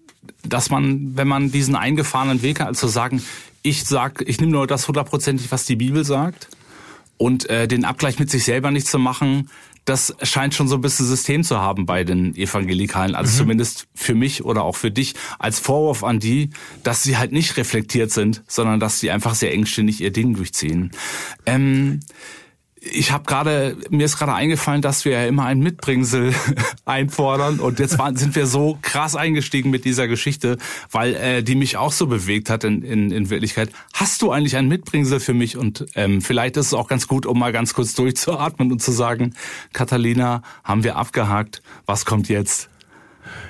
dass 0.44 0.70
man, 0.70 1.16
wenn 1.16 1.26
man 1.26 1.50
diesen 1.50 1.74
eingefahrenen 1.74 2.42
Weg 2.42 2.60
hat, 2.60 2.68
also 2.68 2.86
sagen, 2.86 3.22
ich 3.62 3.84
sag, 3.84 4.22
ich 4.26 4.40
nehme 4.40 4.52
nur 4.52 4.66
das 4.66 4.86
hundertprozentig, 4.86 5.50
was 5.50 5.64
die 5.64 5.76
Bibel 5.76 6.04
sagt 6.04 6.48
und 7.16 7.48
äh, 7.50 7.66
den 7.66 7.84
Abgleich 7.84 8.18
mit 8.18 8.30
sich 8.30 8.44
selber 8.44 8.70
nicht 8.70 8.86
zu 8.86 8.98
machen, 8.98 9.50
das 9.86 10.14
scheint 10.22 10.52
schon 10.52 10.66
so 10.68 10.74
ein 10.74 10.80
bisschen 10.80 11.06
System 11.06 11.44
zu 11.44 11.58
haben 11.58 11.86
bei 11.86 12.02
den 12.02 12.34
Evangelikalen. 12.36 13.14
Also 13.14 13.32
mhm. 13.32 13.36
zumindest 13.38 13.86
für 13.94 14.14
mich 14.14 14.44
oder 14.44 14.64
auch 14.64 14.76
für 14.76 14.90
dich 14.90 15.14
als 15.38 15.60
Vorwurf 15.60 16.02
an 16.04 16.18
die, 16.18 16.50
dass 16.82 17.04
sie 17.04 17.16
halt 17.16 17.32
nicht 17.32 17.56
reflektiert 17.56 18.10
sind, 18.10 18.42
sondern 18.48 18.80
dass 18.80 18.98
sie 18.98 19.10
einfach 19.10 19.34
sehr 19.34 19.52
engständig 19.52 20.00
ihr 20.00 20.12
Ding 20.12 20.34
durchziehen. 20.34 20.90
Ähm, 21.46 22.00
ich 22.92 23.12
habe 23.12 23.24
gerade, 23.24 23.76
mir 23.90 24.04
ist 24.04 24.18
gerade 24.18 24.34
eingefallen, 24.34 24.82
dass 24.82 25.04
wir 25.04 25.12
ja 25.12 25.26
immer 25.26 25.44
ein 25.44 25.60
Mitbringsel 25.60 26.34
einfordern 26.84 27.60
und 27.60 27.78
jetzt 27.78 27.98
waren, 27.98 28.16
sind 28.16 28.34
wir 28.34 28.46
so 28.46 28.78
krass 28.82 29.16
eingestiegen 29.16 29.70
mit 29.70 29.84
dieser 29.84 30.08
Geschichte, 30.08 30.58
weil 30.90 31.14
äh, 31.14 31.42
die 31.42 31.54
mich 31.54 31.76
auch 31.76 31.92
so 31.92 32.06
bewegt 32.06 32.50
hat 32.50 32.64
in, 32.64 32.82
in, 32.82 33.10
in 33.10 33.30
Wirklichkeit. 33.30 33.70
Hast 33.92 34.22
du 34.22 34.30
eigentlich 34.30 34.56
ein 34.56 34.68
Mitbringsel 34.68 35.20
für 35.20 35.34
mich? 35.34 35.56
Und 35.56 35.86
ähm, 35.94 36.20
vielleicht 36.20 36.56
ist 36.56 36.66
es 36.66 36.74
auch 36.74 36.88
ganz 36.88 37.06
gut, 37.08 37.26
um 37.26 37.38
mal 37.38 37.52
ganz 37.52 37.74
kurz 37.74 37.94
durchzuatmen 37.94 38.72
und 38.72 38.82
zu 38.82 38.92
sagen, 38.92 39.34
Catalina, 39.72 40.42
haben 40.64 40.84
wir 40.84 40.96
abgehakt, 40.96 41.62
was 41.86 42.04
kommt 42.04 42.28
jetzt? 42.28 42.68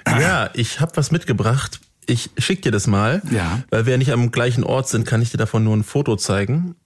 Ja, 0.06 0.50
ich 0.54 0.80
habe 0.80 0.92
was 0.96 1.10
mitgebracht. 1.10 1.80
Ich 2.06 2.30
schick 2.38 2.62
dir 2.62 2.70
das 2.70 2.86
mal. 2.86 3.20
Ja. 3.30 3.62
Weil 3.70 3.86
wir 3.86 3.92
ja 3.92 3.98
nicht 3.98 4.12
am 4.12 4.30
gleichen 4.30 4.64
Ort 4.64 4.88
sind, 4.88 5.06
kann 5.06 5.20
ich 5.22 5.30
dir 5.30 5.38
davon 5.38 5.64
nur 5.64 5.76
ein 5.76 5.82
Foto 5.82 6.16
zeigen. 6.16 6.76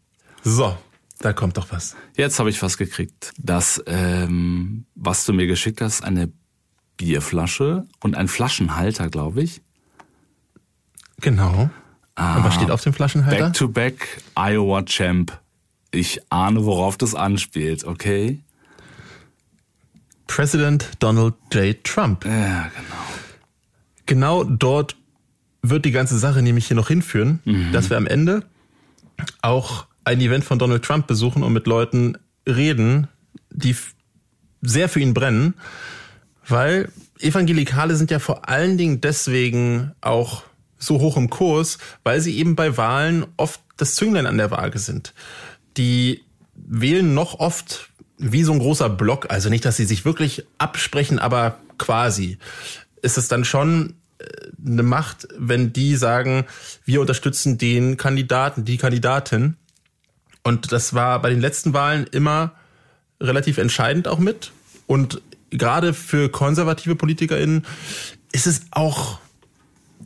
So, 0.43 0.77
da 1.21 1.35
kommt 1.35 1.57
doch 1.59 1.71
was. 1.71 1.97
Jetzt 2.17 2.39
habe 2.39 2.51
ich 2.51 2.61
was 2.63 2.79
gekriegt. 2.79 3.33
Das, 3.37 3.83
ähm, 3.87 4.87
was 4.95 5.27
du 5.27 5.33
mir 5.33 5.47
geschickt 5.47 5.81
hast, 5.83 6.03
eine 6.03 6.33
Bierflasche 6.97 7.85
und 8.01 8.17
ein 8.17 8.27
Flaschenhalter, 8.27 9.11
glaube 9.11 9.43
ich. 9.43 9.61
Genau. 11.21 11.71
Ah, 12.15 12.37
und 12.37 12.45
was 12.45 12.55
steht 12.55 12.71
auf 12.71 12.83
dem 12.83 12.95
Flaschenhalter? 12.95 13.45
Back 13.45 13.55
to 13.55 13.69
back 13.69 14.23
Iowa 14.35 14.83
Champ. 14.83 15.39
Ich 15.91 16.21
ahne, 16.31 16.65
worauf 16.65 16.97
das 16.97 17.15
anspielt, 17.15 17.85
okay? 17.85 18.41
President 20.27 20.89
Donald 21.01 21.35
J. 21.53 21.83
Trump. 21.85 22.25
Ja, 22.25 22.69
genau. 22.69 23.05
Genau 24.07 24.45
dort 24.45 24.97
wird 25.63 25.85
die 25.85 25.91
ganze 25.91 26.19
Sache 26.19 26.41
nämlich 26.41 26.67
hier 26.67 26.77
noch 26.77 26.89
hinführen, 26.89 27.41
mhm. 27.45 27.73
dass 27.73 27.91
wir 27.91 27.97
am 27.99 28.07
Ende 28.07 28.45
auch 29.43 29.87
ein 30.05 30.21
Event 30.21 30.45
von 30.45 30.59
Donald 30.59 30.85
Trump 30.85 31.07
besuchen 31.07 31.43
und 31.43 31.53
mit 31.53 31.67
Leuten 31.67 32.17
reden, 32.47 33.09
die 33.51 33.77
sehr 34.63 34.89
für 34.89 35.01
ihn 35.01 35.15
brennen, 35.15 35.55
weil 36.47 36.91
Evangelikale 37.19 37.97
sind 37.97 38.11
ja 38.11 38.19
vor 38.19 38.49
allen 38.49 38.79
Dingen 38.79 39.01
deswegen 39.01 39.93
auch 40.01 40.43
so 40.79 41.01
hoch 41.01 41.17
im 41.17 41.31
Kurs, 41.31 41.79
weil 42.03 42.21
sie 42.21 42.39
eben 42.39 42.57
bei 42.57 42.77
Wahlen 42.77 43.27
oft 43.37 43.61
das 43.77 43.95
Zünglein 43.95 44.27
an 44.27 44.39
der 44.39 44.51
Waage 44.51 44.79
sind. 44.79 45.15
Die 45.77 46.23
wählen 46.55 47.15
noch 47.15 47.39
oft 47.39 47.91
wie 48.19 48.43
so 48.43 48.53
ein 48.53 48.59
großer 48.59 48.89
Block, 48.89 49.27
also 49.31 49.49
nicht, 49.49 49.65
dass 49.65 49.77
sie 49.77 49.85
sich 49.85 50.05
wirklich 50.05 50.45
absprechen, 50.59 51.19
aber 51.19 51.59
quasi 51.79 52.39
ist 53.03 53.17
es 53.17 53.29
dann 53.29 53.45
schon 53.45 53.95
äh, 54.19 54.25
eine 54.67 54.83
Macht, 54.83 55.29
wenn 55.39 55.73
die 55.73 55.97
sagen, 55.97 56.45
wir 56.85 57.01
unterstützen 57.01 57.57
den 57.57 57.97
Kandidaten, 57.97 58.65
die 58.65 58.77
Kandidatin 58.77 59.57
und 60.43 60.73
das 60.73 60.95
war 60.95 61.21
bei 61.21 61.31
den 61.31 61.41
letzten 61.41 61.73
Wahlen 61.73 62.07
immer 62.07 62.53
relativ 63.21 63.59
entscheidend 63.59 64.09
auch 64.09 64.19
mit. 64.19 64.53
Und 64.87 65.21
gerade 65.51 65.95
für 65.95 66.31
konservative 66.31 66.97
PolitikerInnen 66.97 67.67
ist 68.33 68.47
es 68.47 68.63
auch 68.71 69.19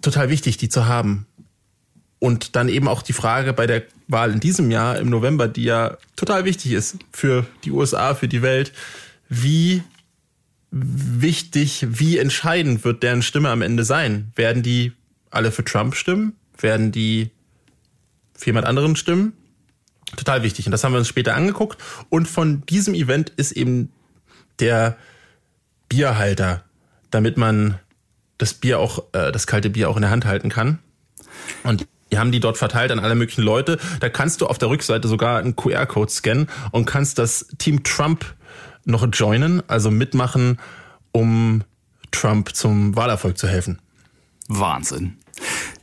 total 0.03 0.31
wichtig, 0.31 0.57
die 0.57 0.68
zu 0.68 0.87
haben. 0.87 1.27
Und 2.18 2.57
dann 2.57 2.68
eben 2.68 2.88
auch 2.88 3.03
die 3.03 3.12
Frage 3.12 3.53
bei 3.53 3.66
der 3.66 3.83
Wahl 4.09 4.33
in 4.33 4.40
diesem 4.40 4.70
Jahr 4.70 4.99
im 4.99 5.11
November, 5.11 5.47
die 5.49 5.64
ja 5.64 5.97
total 6.16 6.44
wichtig 6.44 6.73
ist 6.73 6.97
für 7.12 7.47
die 7.64 7.70
USA, 7.70 8.14
für 8.14 8.29
die 8.29 8.42
Welt, 8.42 8.73
wie 9.29 9.83
wichtig, 10.70 11.87
wie 11.88 12.18
entscheidend 12.18 12.85
wird 12.85 13.03
deren 13.03 13.23
Stimme 13.23 13.51
am 13.51 13.62
Ende 13.62 13.85
sein? 13.85 14.33
Werden 14.35 14.62
die 14.62 14.92
alle 15.31 15.53
für 15.53 15.64
Trump 15.64 15.94
stimmen? 15.94 16.35
Werden 16.59 16.92
die 16.92 17.31
für 18.35 18.47
jemand 18.47 18.66
anderen 18.66 18.97
stimmen? 18.97 19.35
Total 20.16 20.42
wichtig. 20.42 20.66
Und 20.66 20.72
das 20.72 20.85
haben 20.85 20.92
wir 20.92 20.98
uns 20.98 21.09
später 21.09 21.35
angeguckt. 21.35 21.79
Und 22.09 22.29
von 22.29 22.64
diesem 22.66 22.94
Event 22.94 23.31
ist 23.31 23.53
eben 23.53 23.90
der 24.59 24.96
Bierhalter, 25.88 26.64
damit 27.11 27.37
man 27.37 27.79
das 28.38 28.55
Bier 28.55 28.79
auch, 28.79 29.05
äh, 29.12 29.33
das 29.33 29.46
kalte 29.46 29.70
Bier 29.70 29.88
auch 29.88 29.96
in 29.96 30.03
der 30.03 30.11
Hand 30.11 30.24
halten 30.24 30.48
kann. 30.48 30.79
Und 31.62 31.87
die 32.12 32.18
haben 32.18 32.33
die 32.33 32.40
dort 32.40 32.59
verteilt 32.59 32.92
an 32.92 32.98
alle 33.00 33.14
möglichen 33.14 33.42
Leute. 33.42 33.79
Da 34.00 34.09
kannst 34.09 34.40
du 34.40 34.46
auf 34.46 34.59
der 34.59 34.68
Rückseite 34.68 35.09
sogar 35.09 35.38
einen 35.38 35.57
QR-Code 35.57 36.11
scannen 36.11 36.48
und 36.70 36.85
kannst 36.85 37.18
das 37.18 37.48
Team 37.59 37.83
Trump 37.83 38.24
noch 38.85 39.07
joinen, 39.12 39.62
also 39.68 39.90
mitmachen, 39.90 40.59
um 41.12 41.64
Trump 42.11 42.55
zum 42.55 42.94
Wahlerfolg 42.96 43.38
zu 43.38 43.48
helfen. 43.48 43.81
Wahnsinn 44.48 45.18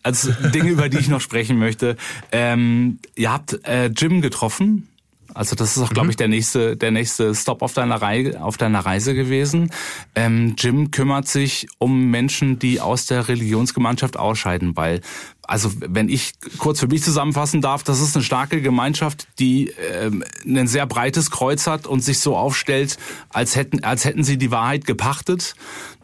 als 0.03 0.29
Dinge, 0.53 0.71
über 0.71 0.89
die 0.89 0.97
ich 0.97 1.09
noch 1.09 1.21
sprechen 1.21 1.59
möchte. 1.59 1.97
Ähm, 2.31 2.99
ihr 3.15 3.31
habt 3.31 3.65
äh, 3.65 3.87
Jim 3.87 4.21
getroffen. 4.21 4.87
Also 5.33 5.55
das 5.55 5.77
ist 5.77 5.83
auch, 5.83 5.89
glaube 5.91 6.07
mhm. 6.07 6.09
ich, 6.11 6.15
der 6.17 6.27
nächste, 6.27 6.75
der 6.75 6.91
nächste 6.91 7.33
Stop 7.35 7.61
auf 7.61 7.73
deiner, 7.73 8.01
Reise, 8.01 8.41
auf 8.41 8.57
deiner 8.57 8.79
Reise 8.79 9.13
gewesen. 9.13 9.71
Ähm, 10.13 10.55
Jim 10.57 10.91
kümmert 10.91 11.27
sich 11.27 11.67
um 11.77 12.09
Menschen, 12.11 12.59
die 12.59 12.81
aus 12.81 13.05
der 13.05 13.27
Religionsgemeinschaft 13.27 14.17
ausscheiden, 14.17 14.75
weil, 14.75 14.99
also 15.43 15.71
wenn 15.79 16.09
ich 16.09 16.33
kurz 16.57 16.81
für 16.81 16.87
mich 16.87 17.03
zusammenfassen 17.03 17.61
darf, 17.61 17.83
das 17.83 18.01
ist 18.01 18.15
eine 18.15 18.25
starke 18.25 18.61
Gemeinschaft, 18.61 19.27
die 19.39 19.71
ähm, 19.93 20.23
ein 20.45 20.67
sehr 20.67 20.85
breites 20.85 21.31
Kreuz 21.31 21.65
hat 21.67 21.87
und 21.87 22.01
sich 22.01 22.19
so 22.19 22.35
aufstellt, 22.35 22.97
als 23.29 23.55
hätten, 23.55 23.83
als 23.83 24.03
hätten 24.03 24.23
sie 24.23 24.37
die 24.37 24.51
Wahrheit 24.51 24.85
gepachtet 24.85 25.55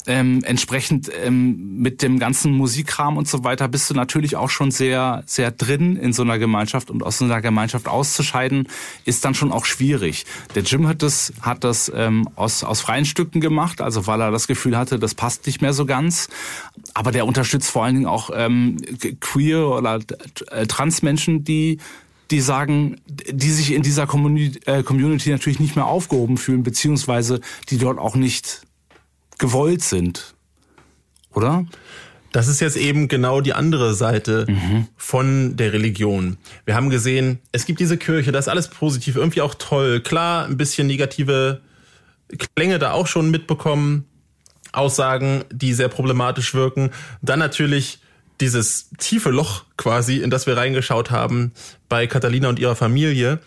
ähm, 0.07 0.41
entsprechend 0.43 1.11
ähm, 1.23 1.79
mit 1.79 2.01
dem 2.01 2.19
ganzen 2.19 2.53
Musikkram 2.53 3.17
und 3.17 3.27
so 3.27 3.43
weiter 3.43 3.67
bist 3.67 3.89
du 3.89 3.93
natürlich 3.93 4.35
auch 4.35 4.49
schon 4.49 4.71
sehr, 4.71 5.23
sehr 5.25 5.51
drin 5.51 5.95
in 5.97 6.13
so 6.13 6.23
einer 6.23 6.39
Gemeinschaft 6.39 6.89
und 6.89 7.03
aus 7.03 7.17
so 7.17 7.25
einer 7.25 7.41
Gemeinschaft 7.41 7.87
auszuscheiden 7.87 8.67
ist 9.05 9.25
dann 9.25 9.35
schon 9.35 9.51
auch 9.51 9.65
schwierig. 9.65 10.25
Der 10.55 10.63
Jim 10.63 10.87
hat 10.87 11.03
das, 11.03 11.33
hat 11.41 11.63
das 11.63 11.91
ähm, 11.93 12.27
aus, 12.35 12.63
aus 12.63 12.81
freien 12.81 13.05
Stücken 13.05 13.41
gemacht, 13.41 13.81
also 13.81 14.07
weil 14.07 14.21
er 14.21 14.31
das 14.31 14.47
Gefühl 14.47 14.77
hatte, 14.77 14.97
das 14.99 15.13
passt 15.13 15.45
nicht 15.45 15.61
mehr 15.61 15.73
so 15.73 15.85
ganz. 15.85 16.29
Aber 16.93 17.11
der 17.11 17.25
unterstützt 17.25 17.69
vor 17.69 17.83
allen 17.83 17.95
Dingen 17.95 18.07
auch 18.07 18.31
ähm, 18.33 18.77
queer 19.19 19.67
oder 19.67 19.99
äh, 20.51 20.65
Transmenschen, 20.65 21.43
die 21.43 21.79
die 22.31 22.41
sagen, 22.41 22.97
die 23.07 23.51
sich 23.51 23.71
in 23.71 23.83
dieser 23.83 24.03
äh, 24.03 24.83
Community 24.83 25.29
natürlich 25.29 25.61
nicht 25.61 25.77
mehr 25.77 25.85
aufgehoben 25.85 26.37
fühlen, 26.37 26.61
beziehungsweise 26.61 27.39
die 27.69 27.77
dort 27.77 27.99
auch 27.99 28.15
nicht 28.15 28.66
gewollt 29.37 29.81
sind. 29.81 30.35
Oder? 31.33 31.65
Das 32.31 32.47
ist 32.47 32.59
jetzt 32.59 32.77
eben 32.77 33.07
genau 33.07 33.41
die 33.41 33.53
andere 33.53 33.93
Seite 33.93 34.45
mhm. 34.47 34.87
von 34.95 35.55
der 35.55 35.73
Religion. 35.73 36.37
Wir 36.65 36.75
haben 36.75 36.89
gesehen, 36.89 37.39
es 37.51 37.65
gibt 37.65 37.79
diese 37.79 37.97
Kirche, 37.97 38.31
das 38.31 38.45
ist 38.45 38.49
alles 38.49 38.67
positiv, 38.67 39.15
irgendwie 39.15 39.41
auch 39.41 39.55
toll. 39.55 40.01
Klar, 40.01 40.45
ein 40.45 40.57
bisschen 40.57 40.87
negative 40.87 41.61
Klänge 42.55 42.79
da 42.79 42.91
auch 42.91 43.07
schon 43.07 43.31
mitbekommen. 43.31 44.05
Aussagen, 44.73 45.45
die 45.51 45.73
sehr 45.73 45.87
problematisch 45.87 46.53
wirken. 46.53 46.91
Dann 47.21 47.39
natürlich 47.39 47.99
dieses 48.39 48.89
tiefe 48.97 49.31
Loch 49.31 49.63
quasi, 49.77 50.17
in 50.17 50.29
das 50.29 50.45
wir 50.45 50.57
reingeschaut 50.57 51.09
haben 51.09 51.53
bei 51.89 52.05
Catalina 52.05 52.49
und 52.49 52.59
ihrer 52.59 52.75
Familie. 52.75 53.39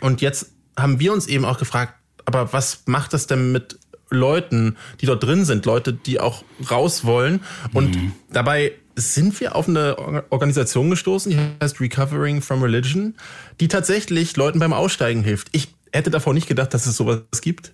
Und 0.00 0.20
jetzt 0.20 0.52
haben 0.76 1.00
wir 1.00 1.12
uns 1.12 1.26
eben 1.26 1.44
auch 1.44 1.58
gefragt, 1.58 1.94
aber 2.26 2.52
was 2.52 2.82
macht 2.86 3.12
das 3.12 3.26
denn 3.26 3.52
mit 3.52 3.78
Leuten, 4.14 4.76
die 5.00 5.06
dort 5.06 5.22
drin 5.22 5.44
sind, 5.44 5.66
Leute, 5.66 5.92
die 5.92 6.20
auch 6.20 6.44
raus 6.70 7.04
wollen. 7.04 7.40
Und 7.72 7.96
mhm. 7.96 8.12
dabei 8.30 8.72
sind 8.96 9.38
wir 9.40 9.56
auf 9.56 9.68
eine 9.68 10.24
Organisation 10.30 10.90
gestoßen, 10.90 11.30
die 11.30 11.38
heißt 11.62 11.80
Recovering 11.80 12.42
from 12.42 12.62
Religion, 12.62 13.14
die 13.60 13.68
tatsächlich 13.68 14.36
Leuten 14.36 14.58
beim 14.58 14.72
Aussteigen 14.72 15.24
hilft. 15.24 15.48
Ich 15.52 15.74
hätte 15.92 16.10
davor 16.10 16.34
nicht 16.34 16.46
gedacht, 16.46 16.74
dass 16.74 16.86
es 16.86 16.96
sowas 16.96 17.22
gibt. 17.40 17.72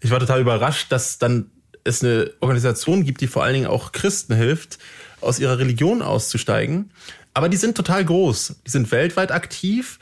Ich 0.00 0.10
war 0.10 0.20
total 0.20 0.40
überrascht, 0.40 0.92
dass 0.92 1.18
dann 1.18 1.50
es 1.84 2.04
eine 2.04 2.30
Organisation 2.40 3.04
gibt, 3.04 3.20
die 3.20 3.26
vor 3.26 3.44
allen 3.44 3.54
Dingen 3.54 3.66
auch 3.66 3.92
Christen 3.92 4.34
hilft, 4.34 4.78
aus 5.20 5.38
ihrer 5.38 5.58
Religion 5.58 6.02
auszusteigen. 6.02 6.90
Aber 7.34 7.48
die 7.48 7.56
sind 7.56 7.76
total 7.76 8.04
groß. 8.04 8.56
Die 8.66 8.70
sind 8.70 8.90
weltweit 8.90 9.32
aktiv 9.32 9.98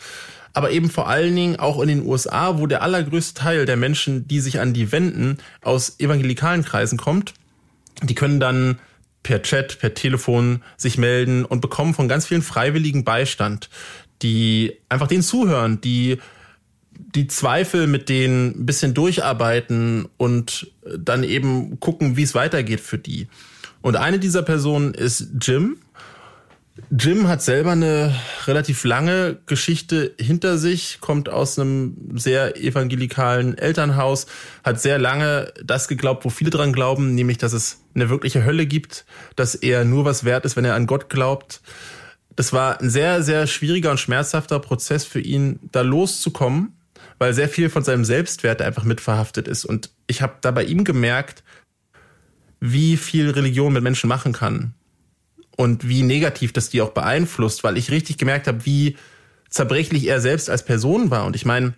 aber 0.57 0.71
eben 0.71 0.89
vor 0.89 1.07
allen 1.07 1.37
Dingen 1.37 1.57
auch 1.57 1.83
in 1.83 1.89
den 1.89 2.07
USA, 2.07 2.59
wo 2.59 2.67
der 2.67 2.81
allergrößte 2.81 3.39
Teil 3.39 3.67
der 3.67 3.77
Menschen, 3.77 4.27
die 4.27 4.41
sich 4.41 4.59
an 4.59 4.73
die 4.73 4.91
wenden, 4.91 5.37
aus 5.61 6.01
evangelikalen 6.01 6.65
Kreisen 6.65 6.97
kommt. 6.97 7.35
Die 8.03 8.15
können 8.15 8.41
dann 8.41 8.79
per 9.23 9.43
Chat, 9.43 9.79
per 9.81 9.93
Telefon 9.93 10.63
sich 10.79 10.97
melden 10.97 11.45
und 11.45 11.61
bekommen 11.61 11.93
von 11.93 12.09
ganz 12.09 12.25
vielen 12.25 12.41
Freiwilligen 12.41 13.05
Beistand, 13.05 13.69
die 14.23 14.73
einfach 14.89 15.09
denen 15.09 15.23
zuhören, 15.23 15.83
die 15.83 16.21
die 16.91 17.27
Zweifel 17.27 17.87
mit 17.87 18.09
denen 18.09 18.63
ein 18.63 18.65
bisschen 18.65 18.95
durcharbeiten 18.95 20.09
und 20.17 20.73
dann 20.99 21.23
eben 21.23 21.79
gucken, 21.81 22.17
wie 22.17 22.23
es 22.23 22.35
weitergeht 22.35 22.81
für 22.81 22.97
die. 22.97 23.29
Und 23.83 23.97
eine 23.97 24.19
dieser 24.19 24.43
Personen 24.43 24.95
ist 24.95 25.29
Jim. 25.39 25.77
Jim 26.91 27.27
hat 27.27 27.43
selber 27.43 27.73
eine 27.73 28.15
relativ 28.47 28.85
lange 28.85 29.39
Geschichte 29.47 30.15
hinter 30.21 30.59
sich, 30.59 30.99
kommt 31.01 31.29
aus 31.29 31.59
einem 31.59 31.97
sehr 32.19 32.57
evangelikalen 32.57 33.57
Elternhaus, 33.57 34.27
hat 34.63 34.81
sehr 34.81 34.99
lange 34.99 35.53
das 35.65 35.89
geglaubt, 35.89 36.25
wo 36.25 36.29
viele 36.29 36.51
dran 36.51 36.75
glauben, 36.75 37.15
nämlich, 37.15 37.39
dass 37.39 37.55
es 37.55 37.81
eine 37.95 38.11
wirkliche 38.11 38.45
Hölle 38.45 38.67
gibt, 38.67 39.07
dass 39.37 39.55
er 39.55 39.85
nur 39.85 40.05
was 40.05 40.25
wert 40.25 40.45
ist, 40.45 40.57
wenn 40.57 40.67
er 40.67 40.75
an 40.75 40.87
Gott 40.87 41.09
glaubt. 41.09 41.63
Das 42.37 42.53
war 42.53 42.81
ein 42.81 42.91
sehr, 42.91 43.23
sehr 43.23 43.47
schwieriger 43.47 43.91
und 43.91 43.99
schmerzhafter 43.99 44.59
Prozess 44.61 45.07
für 45.07 45.21
ihn, 45.21 45.59
da 45.73 45.81
loszukommen, 45.81 46.77
weil 47.19 47.33
sehr 47.33 47.49
viel 47.49 47.71
von 47.71 47.85
seinem 47.85 48.05
Selbstwert 48.05 48.61
einfach 48.61 48.85
mitverhaftet 48.85 49.49
ist. 49.49 49.65
Und 49.65 49.91
ich 50.07 50.21
habe 50.21 50.35
da 50.43 50.51
bei 50.51 50.65
ihm 50.65 50.85
gemerkt, 50.85 51.43
wie 52.61 52.99
viel 52.99 53.31
Religion 53.31 53.73
mit 53.73 53.83
Menschen 53.83 54.09
machen 54.09 54.35
kann 54.35 54.75
und 55.57 55.89
wie 55.89 56.03
negativ 56.03 56.53
das 56.53 56.69
die 56.69 56.83
auch 56.83 56.91
beeinflusst, 56.91 57.65
weil 57.65 57.77
ich 57.77 57.91
richtig 57.91 58.19
gemerkt 58.19 58.47
habe, 58.47 58.65
wie 58.67 58.97
zerbrechlich 59.49 60.07
er 60.07 60.21
selbst 60.21 60.51
als 60.51 60.65
Person 60.65 61.11
war. 61.11 61.25
Und 61.25 61.35
ich 61.35 61.47
meine, 61.47 61.75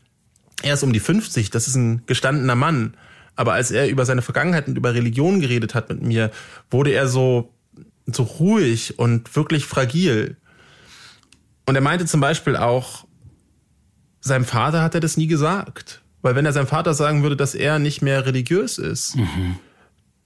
er 0.63 0.75
ist 0.75 0.83
um 0.83 0.93
die 0.93 1.01
50, 1.01 1.51
das 1.51 1.69
ist 1.69 1.77
ein 1.77 2.03
gestandener 2.07 2.57
Mann. 2.57 2.95
Aber 3.37 3.53
als 3.53 3.71
er 3.71 3.89
über 3.89 4.05
seine 4.05 4.23
Vergangenheit 4.23 4.67
und 4.67 4.77
über 4.77 4.95
Religion 4.95 5.41
geredet 5.41 5.75
hat 5.75 5.89
mit 5.89 6.03
mir, 6.03 6.33
wurde 6.71 6.91
er 6.91 7.07
so, 7.07 7.55
so 8.07 8.25
ruhig 8.25 8.99
und 8.99 9.37
wirklich 9.37 9.65
fragil. 9.65 10.37
Und 11.67 11.77
er 11.77 11.81
meinte 11.81 12.07
zum 12.07 12.21
Beispiel 12.21 12.57
auch, 12.57 13.07
seinem 14.21 14.45
Vater 14.45 14.83
hat 14.83 14.95
er 14.95 15.01
das 15.01 15.17
nie 15.17 15.29
gesagt. 15.29 16.03
Weil 16.21 16.35
wenn 16.35 16.47
er 16.47 16.53
seinem 16.53 16.67
Vater 16.67 16.95
sagen 16.95 17.23
würde, 17.23 17.37
dass 17.37 17.55
er 17.55 17.79
nicht 17.79 18.03
mehr 18.03 18.27
religiös 18.27 18.79
ist, 18.79 19.15
mhm. 19.15 19.57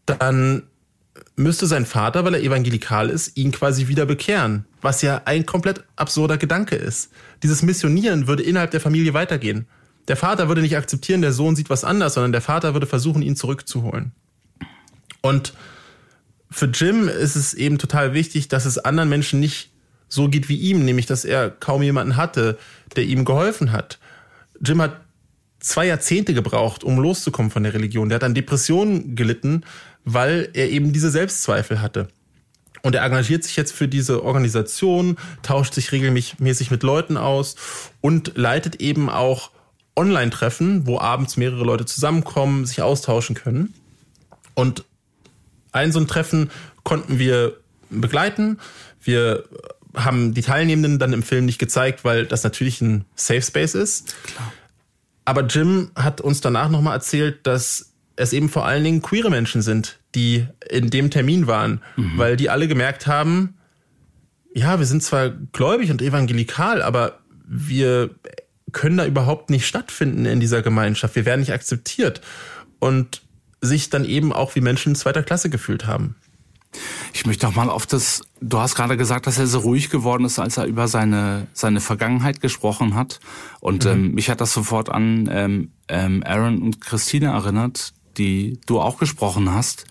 dann 0.07 0.63
müsste 1.37 1.67
sein 1.67 1.87
Vater, 1.87 2.25
weil 2.25 2.35
er 2.35 2.43
evangelikal 2.43 3.11
ist, 3.11 3.37
ihn 3.37 3.53
quasi 3.53 3.89
wieder 3.89 4.07
bekehren. 4.07 4.67
Was 4.81 5.03
ja 5.03 5.23
ein 5.25 5.47
komplett 5.47 5.85
absurder 5.97 6.39
Gedanke 6.39 6.77
ist. 6.77 7.11
Dieses 7.43 7.63
Missionieren 7.63 8.27
würde 8.27 8.43
innerhalb 8.43 8.71
der 8.71 8.81
Familie 8.81 9.15
weitergehen. 9.15 9.67
Der 10.09 10.17
Vater 10.17 10.49
würde 10.49 10.63
nicht 10.63 10.77
akzeptieren, 10.77 11.23
der 11.23 11.33
Sohn 11.33 11.55
sieht 11.55 11.71
was 11.71 11.85
anders, 11.85 12.15
sondern 12.15 12.33
der 12.33 12.41
Vater 12.41 12.75
würde 12.75 12.87
versuchen, 12.87 13.23
ihn 13.23 13.37
zurückzuholen. 13.37 14.13
Und 15.21 15.55
für 16.51 16.67
Jim 16.67 17.09
ist 17.09 17.37
es 17.37 17.55
eben 17.55 17.79
total 17.79 18.13
wichtig, 18.13 18.49
dass 18.49 18.65
es 18.67 18.79
anderen 18.79 19.09
Menschen 19.09 19.41
nicht 19.41 19.71
so 20.09 20.29
geht 20.29 20.49
wie 20.49 20.57
ihm, 20.57 20.85
nämlich 20.85 21.07
dass 21.07 21.25
er 21.25 21.51
kaum 21.51 21.83
jemanden 21.83 22.17
hatte, 22.17 22.59
der 22.97 23.05
ihm 23.05 23.25
geholfen 23.25 23.73
hat. 23.73 23.99
Jim 24.61 24.83
hat 24.83 25.01
zwei 25.61 25.87
Jahrzehnte 25.87 26.35
gebraucht, 26.35 26.85
um 26.85 26.99
loszukommen 26.99 27.51
von 27.51 27.63
der 27.63 27.73
Religion. 27.73 28.09
Der 28.09 28.17
hat 28.17 28.25
an 28.25 28.35
Depressionen 28.35 29.15
gelitten, 29.15 29.63
weil 30.05 30.49
er 30.55 30.71
eben 30.71 30.93
diese 30.93 31.11
Selbstzweifel 31.11 31.81
hatte. 31.81 32.09
Und 32.83 32.97
er 32.97 33.05
engagiert 33.05 33.45
sich 33.45 33.57
jetzt 33.57 33.73
für 33.73 33.87
diese 33.87 34.25
Organisation, 34.25 35.17
tauscht 35.43 35.75
sich 35.75 35.93
regelmäßig 35.93 36.71
mit 36.71 36.83
Leuten 36.83 37.17
aus 37.17 37.55
und 38.01 38.37
leitet 38.37 38.77
eben 38.77 39.09
auch 39.09 39.51
Online-Treffen, 39.95 40.87
wo 40.87 40.99
abends 40.99 41.37
mehrere 41.37 41.65
Leute 41.65 41.85
zusammenkommen, 41.85 42.67
sich 42.67 42.83
austauschen 42.83 43.37
können. 43.37 43.75
Und 44.55 44.85
ein 45.71 45.93
so 45.93 46.01
ein 46.01 46.09
Treffen 46.09 46.51
konnten 46.83 47.19
wir 47.19 47.57
begleiten. 47.91 48.59
Wir 49.01 49.45
haben 49.95 50.35
die 50.35 50.43
Teilnehmenden 50.43 50.99
dann 50.99 51.13
im 51.13 51.23
Film 51.23 51.45
nicht 51.45 51.59
gezeigt, 51.59 52.05
weil 52.05 52.27
das 52.27 52.43
natürlich 52.43 52.81
ein 52.81 53.05
Safe 53.15 53.43
Space 53.43 53.75
ist. 53.75 54.15
Klar. 54.25 54.53
Aber 55.25 55.43
Jim 55.43 55.91
hat 55.95 56.21
uns 56.21 56.41
danach 56.41 56.69
nochmal 56.69 56.95
erzählt, 56.97 57.47
dass 57.47 57.92
es 58.23 58.33
eben 58.33 58.49
vor 58.49 58.67
allen 58.67 58.85
Dingen 58.85 59.03
queere 59.03 59.31
Menschen 59.31 59.63
sind, 59.63 59.99
die 60.15 60.47
in 60.69 60.91
dem 60.91 61.11
Termin 61.11 61.47
waren, 61.47 61.83
mhm. 61.97 62.17
weil 62.17 62.37
die 62.37 62.51
alle 62.51 62.69
gemerkt 62.69 63.07
haben, 63.07 63.55
ja, 64.55 64.79
wir 64.79 64.87
sind 64.87 65.03
zwar 65.03 65.31
gläubig 65.31 65.91
und 65.91 66.03
evangelikal, 66.03 66.83
aber 66.83 67.21
wir 67.47 68.11
können 68.73 68.97
da 68.97 69.07
überhaupt 69.07 69.51
nicht 69.51 69.67
stattfinden 69.67 70.27
in 70.27 70.41
dieser 70.41 70.63
Gemeinschaft. 70.63 71.15
Wir 71.15 71.25
werden 71.25 71.41
nicht 71.41 71.53
akzeptiert 71.53 72.21
und 72.79 73.23
sich 73.61 73.91
dann 73.91 74.05
eben 74.05 74.33
auch 74.33 74.55
wie 74.55 74.61
Menschen 74.61 74.95
zweiter 74.95 75.23
Klasse 75.23 75.51
gefühlt 75.51 75.87
haben. 75.87 76.17
Ich 77.13 77.27
möchte 77.27 77.47
noch 77.47 77.55
mal 77.55 77.69
auf 77.69 77.87
das, 77.87 78.23
du 78.41 78.59
hast 78.59 78.75
gerade 78.75 78.97
gesagt, 78.97 79.27
dass 79.27 79.39
er 79.39 79.47
so 79.47 79.59
ruhig 79.59 79.91
geworden 79.91 80.25
ist, 80.25 80.39
als 80.39 80.57
er 80.57 80.65
über 80.65 80.89
seine, 80.89 81.47
seine 81.53 81.81
Vergangenheit 81.81 82.41
gesprochen 82.41 82.95
hat. 82.95 83.21
Und 83.61 83.85
mhm. 83.85 83.91
ähm, 83.91 84.15
mich 84.15 84.31
hat 84.31 84.41
das 84.41 84.53
sofort 84.55 84.89
an 84.89 85.29
ähm, 85.31 85.73
ähm, 85.89 86.23
Aaron 86.25 86.63
und 86.63 86.81
Christine 86.81 87.27
erinnert, 87.27 87.93
die 88.19 88.59
du 88.67 88.81
auch 88.81 88.99
gesprochen 88.99 89.53
hast, 89.53 89.87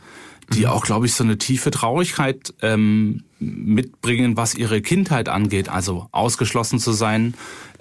die 0.53 0.61
mhm. 0.61 0.67
auch, 0.67 0.85
glaube 0.85 1.05
ich, 1.05 1.13
so 1.13 1.23
eine 1.23 1.37
tiefe 1.37 1.71
Traurigkeit 1.71 2.53
ähm, 2.61 3.23
mitbringen, 3.39 4.37
was 4.37 4.55
ihre 4.55 4.81
Kindheit 4.81 5.29
angeht. 5.29 5.69
Also 5.69 6.07
ausgeschlossen 6.11 6.79
zu 6.79 6.91
sein, 6.91 7.33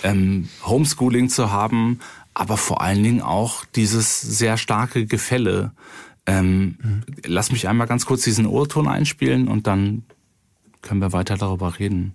ähm, 0.03 0.49
Homeschooling 0.64 1.28
zu 1.28 1.51
haben, 1.51 2.01
aber 2.34 2.57
vor 2.57 2.80
allen 2.80 3.03
Dingen 3.03 3.22
auch 3.22 3.64
dieses 3.74 4.20
sehr 4.20 4.57
starke 4.57 5.07
Gefälle 5.07 5.72
ähm, 6.30 6.76
mhm. 6.82 7.03
Lass 7.24 7.51
mich 7.51 7.68
einmal 7.68 7.86
ganz 7.86 8.07
kurz 8.07 8.22
diesen 8.22 8.47
Ohrton 8.47 8.88
einspielen 8.88 9.49
und 9.49 9.66
dann 9.66 10.05
können 10.82 11.01
wir 11.01 11.12
weiter 11.12 11.36
darüber 11.36 11.78
reden. 11.78 12.14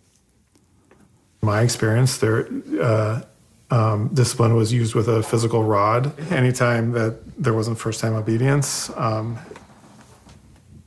My 1.41 1.61
experience, 1.61 2.19
there, 2.19 2.47
uh, 2.79 3.21
um, 3.71 4.09
discipline 4.13 4.55
was 4.55 4.71
used 4.71 4.95
with 4.95 5.07
a 5.07 5.23
physical 5.23 5.63
rod. 5.63 6.17
Anytime 6.31 6.91
that 6.91 7.19
there 7.41 7.53
wasn't 7.53 7.77
first-time 7.77 8.13
obedience, 8.13 8.89
um, 8.95 9.37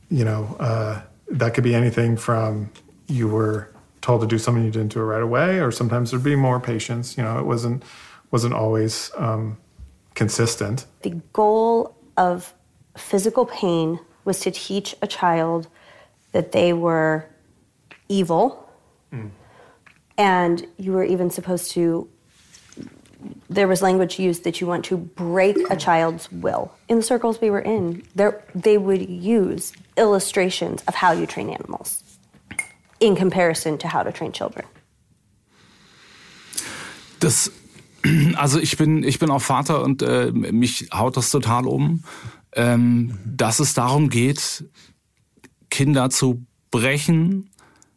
you 0.09 0.25
know, 0.25 0.55
uh, 0.59 1.01
that 1.29 1.53
could 1.53 1.63
be 1.63 1.75
anything 1.75 2.17
from 2.17 2.71
you 3.07 3.27
were 3.27 3.69
told 4.01 4.21
to 4.21 4.27
do 4.27 4.37
something 4.37 4.63
you 4.63 4.71
didn't 4.71 4.93
do 4.93 4.99
it 4.99 5.03
right 5.03 5.21
away, 5.21 5.59
or 5.59 5.71
sometimes 5.71 6.11
there'd 6.11 6.23
be 6.23 6.35
more 6.35 6.59
patience. 6.59 7.17
You 7.17 7.23
know, 7.23 7.37
it 7.39 7.45
wasn't 7.45 7.83
wasn't 8.31 8.53
always 8.53 9.11
um, 9.17 9.57
consistent. 10.15 10.85
The 11.01 11.21
goal 11.33 11.95
of 12.17 12.53
physical 12.97 13.45
pain 13.45 13.99
was 14.25 14.39
to 14.41 14.51
teach 14.51 14.95
a 15.01 15.07
child 15.07 15.67
that 16.31 16.51
they 16.51 16.73
were 16.73 17.25
evil. 18.07 18.69
Mm. 19.11 19.31
And 20.17 20.67
you 20.77 20.91
were 20.91 21.03
even 21.03 21.29
supposed 21.29 21.71
to, 21.71 22.09
there 23.49 23.67
was 23.67 23.81
language 23.81 24.19
used 24.19 24.43
that 24.43 24.59
you 24.59 24.67
want 24.67 24.85
to 24.85 24.97
break 24.97 25.57
a 25.69 25.75
child's 25.75 26.31
will. 26.31 26.71
In 26.87 26.97
the 26.97 27.03
circles 27.03 27.41
we 27.41 27.49
were 27.49 27.61
in, 27.61 28.03
there, 28.15 28.41
they 28.55 28.77
would 28.77 29.09
use 29.09 29.73
illustrations 29.97 30.83
of 30.87 30.95
how 30.95 31.11
you 31.11 31.25
train 31.25 31.49
animals 31.49 32.03
in 32.99 33.15
comparison 33.15 33.77
to 33.79 33.87
how 33.87 34.03
to 34.03 34.11
train 34.11 34.31
children. 34.31 34.65
Das, 37.19 37.51
also 38.37 38.59
ich 38.59 38.77
bin, 38.77 39.03
ich 39.03 39.19
bin 39.19 39.29
auch 39.29 39.41
Vater 39.41 39.83
und 39.83 40.01
äh, 40.01 40.31
mich 40.31 40.87
haut 40.93 41.17
das 41.17 41.29
total 41.29 41.67
um. 41.67 42.03
ähm, 42.53 43.17
dass 43.25 43.59
es 43.59 43.73
darum 43.73 44.09
geht, 44.09 44.65
Kinder 45.69 46.09
zu 46.09 46.45
brechen, 46.71 47.49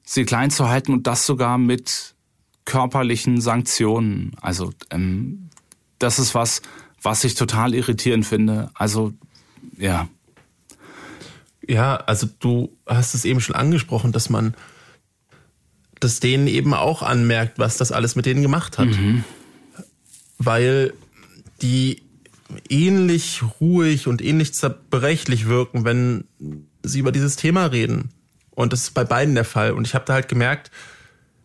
sie 0.04 0.24
klein 0.24 0.50
zu 0.50 0.68
halten 0.68 0.92
und 0.92 1.06
das 1.06 1.26
sogar 1.26 1.58
mit 1.58 2.14
körperlichen 2.64 3.40
Sanktionen. 3.40 4.32
Also 4.40 4.72
ähm, 4.90 5.48
das 5.98 6.18
ist 6.18 6.34
was, 6.34 6.62
was 7.02 7.24
ich 7.24 7.34
total 7.34 7.74
irritierend 7.74 8.26
finde. 8.26 8.70
Also 8.74 9.12
ja. 9.76 10.08
Ja, 11.66 11.96
also 11.96 12.28
du 12.38 12.76
hast 12.86 13.14
es 13.14 13.24
eben 13.24 13.40
schon 13.40 13.54
angesprochen, 13.54 14.12
dass 14.12 14.30
man 14.30 14.54
das 16.00 16.18
denen 16.18 16.48
eben 16.48 16.74
auch 16.74 17.02
anmerkt, 17.02 17.58
was 17.58 17.76
das 17.76 17.92
alles 17.92 18.16
mit 18.16 18.26
denen 18.26 18.42
gemacht 18.42 18.78
hat. 18.78 18.88
Mhm. 18.88 19.24
Weil 20.38 20.92
die 21.62 22.02
ähnlich 22.68 23.42
ruhig 23.60 24.08
und 24.08 24.20
ähnlich 24.20 24.52
zerbrechlich 24.54 25.46
wirken, 25.46 25.84
wenn 25.84 26.24
sie 26.82 26.98
über 26.98 27.12
dieses 27.12 27.36
Thema 27.36 27.66
reden. 27.66 28.10
Und 28.50 28.72
das 28.72 28.82
ist 28.82 28.94
bei 28.94 29.04
beiden 29.04 29.34
der 29.34 29.44
Fall. 29.44 29.72
Und 29.72 29.86
ich 29.86 29.94
habe 29.94 30.04
da 30.04 30.14
halt 30.14 30.28
gemerkt, 30.28 30.70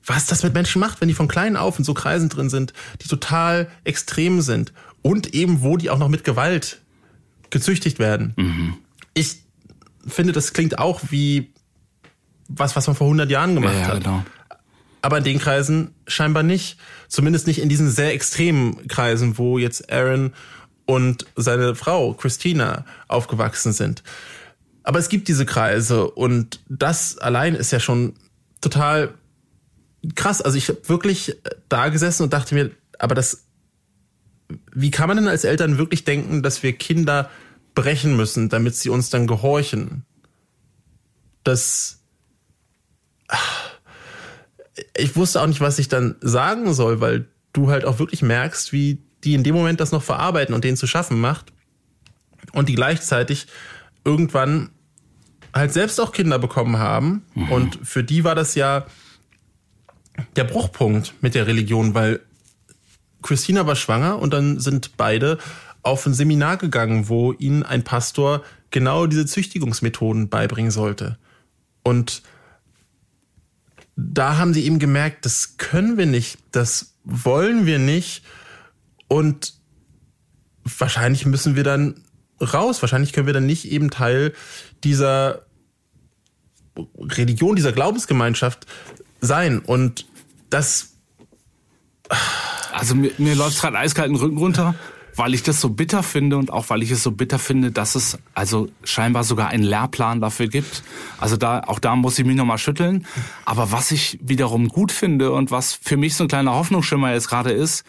was 0.07 0.25
das 0.25 0.41
mit 0.43 0.53
Menschen 0.53 0.79
macht, 0.79 1.01
wenn 1.01 1.07
die 1.07 1.13
von 1.13 1.27
klein 1.27 1.55
auf 1.55 1.77
in 1.77 1.85
so 1.85 1.93
Kreisen 1.93 2.29
drin 2.29 2.49
sind, 2.49 2.73
die 3.01 3.07
total 3.07 3.69
extrem 3.83 4.41
sind 4.41 4.73
und 5.01 5.33
eben 5.33 5.61
wo 5.61 5.77
die 5.77 5.89
auch 5.89 5.99
noch 5.99 6.07
mit 6.07 6.23
Gewalt 6.23 6.81
gezüchtigt 7.49 7.99
werden. 7.99 8.33
Mhm. 8.37 8.77
Ich 9.13 9.43
finde, 10.07 10.31
das 10.31 10.53
klingt 10.53 10.79
auch 10.79 11.01
wie 11.09 11.53
was, 12.47 12.75
was 12.77 12.87
man 12.87 12.95
vor 12.95 13.07
100 13.07 13.29
Jahren 13.29 13.55
gemacht 13.55 13.73
ja, 13.75 13.81
ja, 13.81 13.87
hat. 13.87 14.03
Genau. 14.03 14.23
Aber 15.01 15.17
in 15.17 15.23
den 15.25 15.39
Kreisen 15.39 15.93
scheinbar 16.07 16.43
nicht. 16.43 16.77
Zumindest 17.09 17.45
nicht 17.45 17.59
in 17.59 17.69
diesen 17.69 17.89
sehr 17.89 18.13
extremen 18.13 18.87
Kreisen, 18.87 19.37
wo 19.37 19.57
jetzt 19.57 19.91
Aaron 19.91 20.33
und 20.85 21.25
seine 21.35 21.75
Frau 21.75 22.13
Christina 22.13 22.85
aufgewachsen 23.07 23.73
sind. 23.73 24.03
Aber 24.83 24.99
es 24.99 25.09
gibt 25.09 25.27
diese 25.27 25.45
Kreise 25.45 26.09
und 26.09 26.61
das 26.69 27.17
allein 27.17 27.55
ist 27.55 27.71
ja 27.71 27.79
schon 27.81 28.13
total 28.61 29.13
krass. 30.15 30.41
Also 30.41 30.57
ich 30.57 30.69
habe 30.69 30.87
wirklich 30.87 31.35
da 31.69 31.89
gesessen 31.89 32.23
und 32.23 32.33
dachte 32.33 32.55
mir, 32.55 32.71
aber 32.99 33.15
das, 33.15 33.45
wie 34.73 34.91
kann 34.91 35.07
man 35.07 35.17
denn 35.17 35.27
als 35.27 35.43
Eltern 35.43 35.77
wirklich 35.77 36.03
denken, 36.05 36.43
dass 36.43 36.63
wir 36.63 36.73
Kinder 36.73 37.29
brechen 37.75 38.15
müssen, 38.15 38.49
damit 38.49 38.75
sie 38.75 38.89
uns 38.89 39.09
dann 39.09 39.27
gehorchen? 39.27 40.03
Das, 41.43 41.99
ich 44.95 45.15
wusste 45.15 45.41
auch 45.41 45.47
nicht, 45.47 45.61
was 45.61 45.79
ich 45.79 45.87
dann 45.87 46.15
sagen 46.21 46.73
soll, 46.73 47.01
weil 47.01 47.27
du 47.53 47.69
halt 47.69 47.85
auch 47.85 47.99
wirklich 47.99 48.21
merkst, 48.21 48.73
wie 48.73 49.01
die 49.23 49.33
in 49.33 49.43
dem 49.43 49.55
Moment 49.55 49.79
das 49.79 49.91
noch 49.91 50.03
verarbeiten 50.03 50.53
und 50.53 50.63
denen 50.63 50.77
zu 50.77 50.87
schaffen 50.87 51.19
macht. 51.19 51.51
Und 52.53 52.69
die 52.69 52.75
gleichzeitig 52.75 53.47
irgendwann 54.05 54.69
halt 55.53 55.73
selbst 55.73 55.99
auch 55.99 56.11
Kinder 56.11 56.39
bekommen 56.39 56.77
haben. 56.77 57.23
Mhm. 57.33 57.51
Und 57.51 57.79
für 57.83 58.03
die 58.03 58.23
war 58.23 58.35
das 58.35 58.55
ja 58.55 58.85
der 60.35 60.43
Bruchpunkt 60.43 61.13
mit 61.21 61.35
der 61.35 61.47
Religion, 61.47 61.93
weil 61.93 62.21
Christina 63.21 63.65
war 63.65 63.75
schwanger 63.75 64.19
und 64.19 64.33
dann 64.33 64.59
sind 64.59 64.97
beide 64.97 65.37
auf 65.83 66.05
ein 66.05 66.13
Seminar 66.13 66.57
gegangen, 66.57 67.09
wo 67.09 67.33
ihnen 67.33 67.63
ein 67.63 67.83
Pastor 67.83 68.43
genau 68.71 69.07
diese 69.07 69.25
Züchtigungsmethoden 69.25 70.29
beibringen 70.29 70.71
sollte. 70.71 71.17
Und 71.83 72.21
da 73.95 74.37
haben 74.37 74.53
sie 74.53 74.65
eben 74.65 74.79
gemerkt, 74.79 75.25
das 75.25 75.57
können 75.57 75.97
wir 75.97 76.05
nicht, 76.05 76.37
das 76.51 76.93
wollen 77.03 77.65
wir 77.65 77.79
nicht. 77.79 78.23
Und 79.07 79.53
wahrscheinlich 80.63 81.25
müssen 81.25 81.55
wir 81.55 81.63
dann 81.63 82.03
raus. 82.41 82.81
Wahrscheinlich 82.81 83.13
können 83.13 83.27
wir 83.27 83.33
dann 83.33 83.45
nicht 83.45 83.71
eben 83.71 83.89
Teil 83.89 84.33
dieser 84.83 85.45
Religion, 86.99 87.55
dieser 87.55 87.71
Glaubensgemeinschaft 87.71 88.67
sein. 89.21 89.59
Und 89.59 90.05
das. 90.49 90.93
Also 92.71 92.95
mir, 92.95 93.11
mir 93.17 93.35
läuft 93.35 93.59
gerade 93.59 93.77
eiskalt 93.77 94.09
den 94.09 94.15
Rücken 94.15 94.37
runter 94.37 94.75
weil 95.17 95.33
ich 95.33 95.43
das 95.43 95.59
so 95.59 95.69
bitter 95.69 96.03
finde 96.03 96.37
und 96.37 96.53
auch 96.53 96.69
weil 96.69 96.83
ich 96.83 96.91
es 96.91 97.01
so 97.01 97.11
bitter 97.11 97.39
finde, 97.39 97.71
dass 97.71 97.95
es 97.95 98.19
also 98.35 98.69
scheinbar 98.83 99.23
sogar 99.23 99.49
einen 99.49 99.63
Lehrplan 99.63 100.21
dafür 100.21 100.47
gibt. 100.47 100.83
Also 101.19 101.37
da, 101.37 101.61
auch 101.61 101.79
da 101.79 101.95
muss 101.95 102.19
ich 102.19 102.25
mich 102.25 102.35
nochmal 102.35 102.59
schütteln. 102.59 103.05
Aber 103.43 103.71
was 103.71 103.91
ich 103.91 104.19
wiederum 104.21 104.67
gut 104.67 104.91
finde 104.91 105.31
und 105.31 105.49
was 105.49 105.73
für 105.73 105.97
mich 105.97 106.15
so 106.15 106.25
ein 106.25 106.27
kleiner 106.27 106.53
Hoffnungsschimmer 106.53 107.13
jetzt 107.13 107.29
gerade 107.29 107.51
ist, 107.51 107.83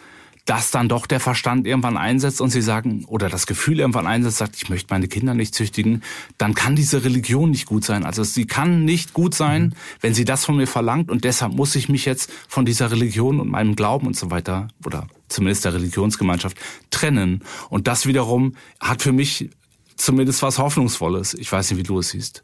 dass 0.49 0.71
dann 0.71 0.89
doch 0.89 1.05
der 1.05 1.19
Verstand 1.19 1.67
irgendwann 1.67 1.95
einsetzt 1.95 2.41
und 2.41 2.49
sie 2.49 2.63
sagen, 2.63 3.05
oder 3.05 3.29
das 3.29 3.45
Gefühl 3.45 3.79
irgendwann 3.79 4.07
einsetzt, 4.07 4.37
sagt, 4.37 4.55
ich 4.55 4.67
möchte 4.67 4.91
meine 4.91 5.07
Kinder 5.07 5.35
nicht 5.35 5.53
züchtigen, 5.53 6.01
dann 6.39 6.55
kann 6.55 6.75
diese 6.75 7.03
Religion 7.03 7.51
nicht 7.51 7.67
gut 7.67 7.85
sein. 7.85 8.03
Also 8.03 8.23
sie 8.23 8.47
kann 8.47 8.83
nicht 8.83 9.13
gut 9.13 9.35
sein, 9.35 9.61
mhm. 9.61 9.73
wenn 10.01 10.15
sie 10.15 10.25
das 10.25 10.45
von 10.45 10.57
mir 10.57 10.65
verlangt 10.65 11.11
und 11.11 11.23
deshalb 11.23 11.53
muss 11.53 11.75
ich 11.75 11.87
mich 11.87 12.05
jetzt 12.05 12.31
von 12.47 12.65
dieser 12.65 12.89
Religion 12.89 13.39
und 13.39 13.47
meinem 13.47 13.75
Glauben 13.75 14.07
und 14.07 14.15
so 14.15 14.31
weiter, 14.31 14.69
oder 14.83 15.05
zumindest 15.27 15.65
der 15.65 15.75
Religionsgemeinschaft, 15.75 16.57
trennen. 16.89 17.43
Und 17.69 17.85
das 17.85 18.07
wiederum 18.07 18.55
hat 18.79 19.03
für 19.03 19.11
mich 19.11 19.51
zumindest 19.97 20.41
was 20.41 20.57
Hoffnungsvolles. 20.57 21.35
Ich 21.35 21.51
weiß 21.51 21.69
nicht, 21.69 21.77
wie 21.77 21.83
du 21.83 21.99
es 21.99 22.09
siehst. 22.09 22.43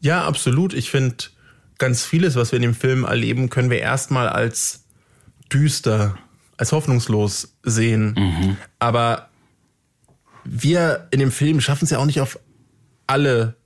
Ja, 0.00 0.24
absolut. 0.24 0.72
Ich 0.72 0.88
finde, 0.88 1.16
ganz 1.76 2.06
vieles, 2.06 2.36
was 2.36 2.52
wir 2.52 2.56
in 2.56 2.62
dem 2.62 2.74
Film 2.74 3.04
erleben, 3.04 3.50
können 3.50 3.68
wir 3.68 3.80
erstmal 3.80 4.30
als 4.30 4.84
düster 5.52 6.16
als 6.56 6.72
hoffnungslos 6.72 7.56
sehen. 7.62 8.14
Mhm. 8.16 8.56
Aber 8.78 9.28
wir 10.44 11.08
in 11.10 11.20
dem 11.20 11.32
Film 11.32 11.60
schaffen 11.60 11.84
es 11.84 11.90
ja 11.90 11.98
auch 11.98 12.06
nicht 12.06 12.20
auf 12.20 12.38
alle 13.06 13.56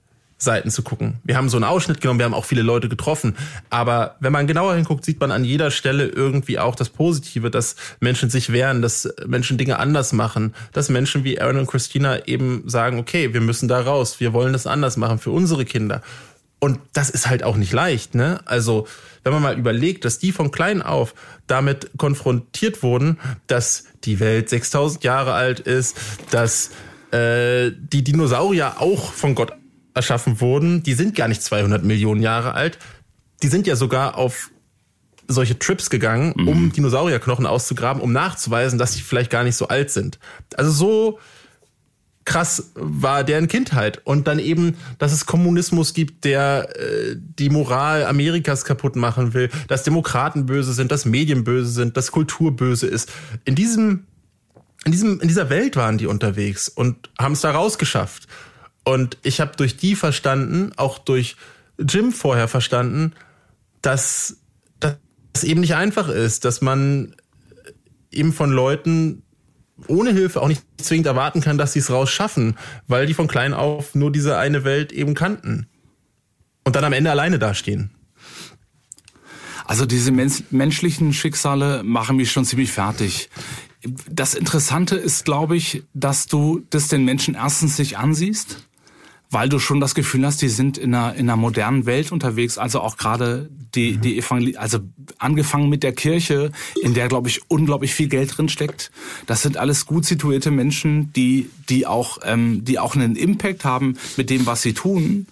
Seiten 0.43 0.71
zu 0.71 0.83
gucken. 0.83 1.19
Wir 1.23 1.37
haben 1.37 1.51
so 1.51 1.59
einen 1.59 1.65
Ausschnitt 1.65 2.01
genommen, 2.01 2.19
wir 2.19 2.25
haben 2.25 2.35
auch 2.35 2.47
viele 2.47 2.63
Leute 2.63 2.89
getroffen. 2.89 3.37
Aber 3.69 4.17
wenn 4.21 4.33
man 4.33 4.47
genauer 4.47 4.75
hinguckt, 4.75 5.05
sieht 5.05 5.21
man 5.21 5.31
an 5.33 5.45
jeder 5.45 5.71
Stelle 5.71 6.07
irgendwie 6.07 6.59
auch 6.59 6.75
das 6.75 6.89
Positive, 6.89 7.51
dass 7.51 7.77
Menschen 8.01 8.31
sich 8.31 8.51
wehren, 8.51 8.81
dass 8.81 9.13
Menschen 9.27 9.59
Dinge 9.59 9.79
anders 9.79 10.15
machen, 10.15 10.55
dass 10.73 10.89
Menschen 10.89 11.25
wie 11.25 11.41
Aaron 11.41 11.59
und 11.59 11.67
Christina 11.67 12.27
eben 12.27 12.63
sagen, 12.67 12.99
okay, 12.99 13.35
wir 13.35 13.43
müssen 13.43 13.69
da 13.69 13.83
raus, 13.83 14.19
wir 14.19 14.33
wollen 14.33 14.55
das 14.55 14.67
anders 14.67 14.97
machen 14.97 15.19
für 15.19 15.31
unsere 15.31 15.67
Kinder. 15.67 16.03
Und 16.61 16.79
das 16.93 17.09
ist 17.11 17.27
halt 17.27 17.43
auch 17.43 17.57
nicht 17.57 17.73
leicht, 17.73 18.15
ne? 18.15 18.41
Also, 18.45 18.87
wenn 19.25 19.33
man 19.33 19.43
mal 19.43 19.59
überlegt, 19.59 20.05
dass 20.05 20.19
die 20.19 20.31
von 20.31 20.51
klein 20.51 20.83
auf 20.83 21.15
damit 21.47 21.91
konfrontiert 21.97 22.83
wurden, 22.83 23.19
dass 23.47 23.85
die 24.05 24.21
Welt 24.21 24.49
6000 24.51 25.03
Jahre 25.03 25.33
alt 25.33 25.61
ist, 25.61 25.97
dass 26.31 26.71
äh, 27.13 27.73
die 27.77 28.05
Dinosaurier 28.05 28.81
auch 28.81 29.13
von 29.13 29.35
Gott 29.35 29.53
erschaffen 29.95 30.41
wurden, 30.41 30.83
die 30.83 30.95
sind 30.95 31.17
gar 31.17 31.29
nicht 31.29 31.43
200 31.43 31.83
Millionen 31.83 32.23
Jahre 32.23 32.55
alt, 32.55 32.79
die 33.43 33.49
sind 33.49 33.67
ja 33.67 33.75
sogar 33.75 34.17
auf 34.17 34.51
solche 35.29 35.59
Trips 35.59 35.91
gegangen, 35.91 36.33
um 36.33 36.65
mhm. 36.65 36.73
Dinosaurierknochen 36.73 37.47
auszugraben, 37.47 38.03
um 38.03 38.13
nachzuweisen, 38.13 38.79
dass 38.79 38.95
sie 38.95 39.01
vielleicht 39.01 39.31
gar 39.31 39.45
nicht 39.45 39.57
so 39.57 39.69
alt 39.69 39.91
sind. 39.91 40.19
Also 40.57 40.71
so 40.71 41.19
krass 42.25 42.71
war 42.75 43.25
deren 43.25 43.49
Kindheit. 43.49 44.01
Und 44.05 44.27
dann 44.27 44.39
eben, 44.39 44.77
dass 44.99 45.13
es 45.13 45.27
Kommunismus 45.27 45.95
gibt, 45.95 46.25
der 46.25 46.69
äh, 46.77 47.17
die 47.17 47.51
Moral 47.51 48.05
Amerikas 48.05 48.65
kaputt 48.65 48.97
machen 48.97 49.35
will, 49.35 49.51
dass 49.69 49.83
Demokraten 49.83 50.47
böse 50.47 50.73
sind, 50.73 50.93
dass 50.93 51.05
Medien 51.05 51.45
böse 51.45 51.71
sind, 51.71 51.97
dass 51.97 52.13
Kultur 52.13 52.55
böse 52.55 52.87
ist. 52.87 53.11
In 53.45 53.55
diesem, 53.55 54.07
in 54.85 54.93
diesem, 54.93 55.21
in 55.21 55.29
dieser 55.29 55.51
Welt 55.51 55.77
waren 55.77 55.99
die 55.99 56.07
unterwegs 56.07 56.69
und 56.69 57.11
haben 57.19 57.33
es 57.33 57.41
da 57.41 57.51
rausgeschafft. 57.51 58.29
Und 58.85 59.19
ich 59.23 59.41
habe 59.41 59.57
durch 59.57 59.77
die 59.77 59.95
verstanden, 59.95 60.73
auch 60.77 60.99
durch 60.99 61.37
Jim 61.79 62.13
vorher 62.13 62.49
verstanden, 62.49 63.13
dass 63.83 64.37
das 64.79 65.45
eben 65.45 65.61
nicht 65.61 65.75
einfach 65.75 66.09
ist, 66.09 66.45
dass 66.45 66.61
man 66.61 67.15
eben 68.11 68.33
von 68.33 68.51
Leuten 68.51 69.23
ohne 69.87 70.13
Hilfe 70.13 70.41
auch 70.41 70.49
nicht 70.49 70.63
zwingend 70.79 71.07
erwarten 71.07 71.41
kann, 71.41 71.59
dass 71.59 71.73
sie 71.73 71.79
es 71.81 71.91
rausschaffen, 71.91 72.57
weil 72.87 73.07
die 73.07 73.15
von 73.15 73.29
klein 73.29 73.55
auf 73.55 73.95
nur 73.95 74.13
diese 74.13 74.37
eine 74.39 74.65
Welt 74.65 74.93
eben 74.93 75.15
kannten. 75.15 75.67
Und 76.65 76.77
dann 76.77 76.85
am 76.85 76.93
Ende 76.93 77.11
alleine 77.11 77.39
dastehen. 77.39 77.91
Also 79.65 79.87
diese 79.87 80.11
menschlichen 80.11 81.13
Schicksale 81.13 81.83
machen 81.85 82.17
mich 82.17 82.33
schon 82.33 82.45
ziemlich 82.45 82.73
fertig. 82.73 83.31
Das 84.11 84.35
Interessante 84.35 84.97
ist, 84.97 85.25
glaube 85.25 85.57
ich, 85.57 85.85
dass 85.95 86.27
du 86.27 86.67
das 86.71 86.89
den 86.89 87.05
Menschen 87.05 87.35
erstens 87.35 87.79
nicht 87.79 87.97
ansiehst 87.97 88.69
weil 89.31 89.49
du 89.49 89.59
schon 89.59 89.81
das 89.81 89.95
Gefühl 89.95 90.27
hast, 90.27 90.43
die 90.43 90.49
sind 90.49 90.77
in 90.77 90.95
einer, 90.95 91.15
in 91.15 91.29
einer 91.29 91.37
modernen 91.37 91.87
Welt 91.87 92.11
unterwegs, 92.11 92.59
also 92.59 92.81
auch 92.81 92.97
gerade 92.97 93.49
die, 93.75 93.97
die 93.97 94.19
Evangel 94.19 94.57
also 94.57 94.81
angefangen 95.19 95.69
mit 95.69 95.85
der 95.85 95.93
Kirche, 95.93 96.51
in 96.83 96.95
der, 96.95 97.09
glaube 97.09 97.29
ich, 97.29 97.41
unglaublich 97.49 97.95
viel 97.95 98.09
Geld 98.09 98.37
drin 98.37 98.49
steckt. 98.49 98.91
Das 99.27 99.43
sind 99.43 99.57
alles 99.57 99.87
gut 99.87 100.05
situierte 100.05 100.51
Menschen, 100.51 101.13
die, 101.13 101.49
die 101.69 101.87
auch, 101.87 102.19
ähm, 102.25 102.65
die 102.65 102.81
auch 102.81 102.97
einen 102.97 103.15
Impact 103.15 103.65
haben 103.65 103.97
mit 104.17 104.31
dem, 104.31 104.47
was 104.47 104.63
sie 104.63 104.75
tun 104.75 105.27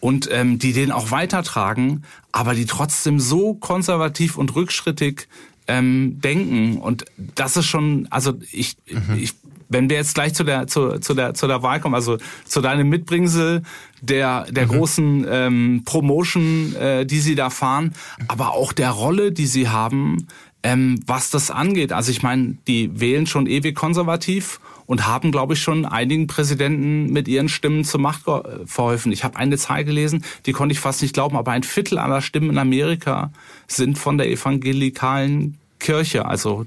und 0.00 0.28
ähm, 0.32 0.58
die 0.58 0.72
den 0.72 0.90
auch 0.90 1.12
weitertragen, 1.12 2.02
aber 2.32 2.54
die 2.54 2.66
trotzdem 2.66 3.20
so 3.20 3.54
konservativ 3.54 4.36
und 4.36 4.56
rückschrittig 4.56 5.28
ähm, 5.68 6.20
denken. 6.20 6.78
Und 6.78 7.04
das 7.16 7.56
ist 7.56 7.66
schon, 7.66 8.08
also 8.10 8.34
ich, 8.50 8.76
mhm. 8.90 9.18
ich 9.18 9.34
wenn 9.68 9.88
wir 9.88 9.96
jetzt 9.96 10.14
gleich 10.14 10.34
zu 10.34 10.44
der 10.44 10.66
zu, 10.66 10.98
zu 10.98 11.14
der 11.14 11.34
zu 11.34 11.46
der 11.46 11.62
Wahl 11.62 11.80
kommen, 11.80 11.94
also 11.94 12.18
zu 12.44 12.60
deinem 12.60 12.88
Mitbringsel 12.88 13.62
der 14.00 14.46
der 14.50 14.66
mhm. 14.66 14.70
großen 14.70 15.26
ähm, 15.28 15.82
Promotion, 15.84 16.74
äh, 16.76 17.06
die 17.06 17.20
sie 17.20 17.34
da 17.34 17.50
fahren, 17.50 17.92
aber 18.28 18.52
auch 18.52 18.72
der 18.72 18.90
Rolle, 18.90 19.32
die 19.32 19.46
sie 19.46 19.68
haben, 19.68 20.26
ähm, 20.62 21.00
was 21.06 21.30
das 21.30 21.50
angeht. 21.50 21.92
Also 21.92 22.10
ich 22.10 22.22
meine, 22.22 22.56
die 22.66 22.98
wählen 22.98 23.26
schon 23.26 23.46
ewig 23.46 23.74
konservativ 23.76 24.60
und 24.86 25.06
haben, 25.06 25.30
glaube 25.30 25.54
ich, 25.54 25.62
schon 25.62 25.86
einigen 25.86 26.26
Präsidenten 26.26 27.12
mit 27.12 27.28
ihren 27.28 27.48
Stimmen 27.48 27.84
zur 27.84 28.00
Macht 28.00 28.22
verholfen. 28.66 29.12
Ich 29.12 29.24
habe 29.24 29.36
eine 29.36 29.56
Zahl 29.56 29.84
gelesen, 29.84 30.24
die 30.46 30.52
konnte 30.52 30.72
ich 30.72 30.80
fast 30.80 31.02
nicht 31.02 31.14
glauben, 31.14 31.36
aber 31.36 31.52
ein 31.52 31.62
Viertel 31.62 31.98
aller 31.98 32.20
Stimmen 32.20 32.50
in 32.50 32.58
Amerika 32.58 33.30
sind 33.66 33.98
von 33.98 34.18
der 34.18 34.30
evangelikalen 34.30 35.58
Kirche. 35.84 36.24
Also 36.24 36.64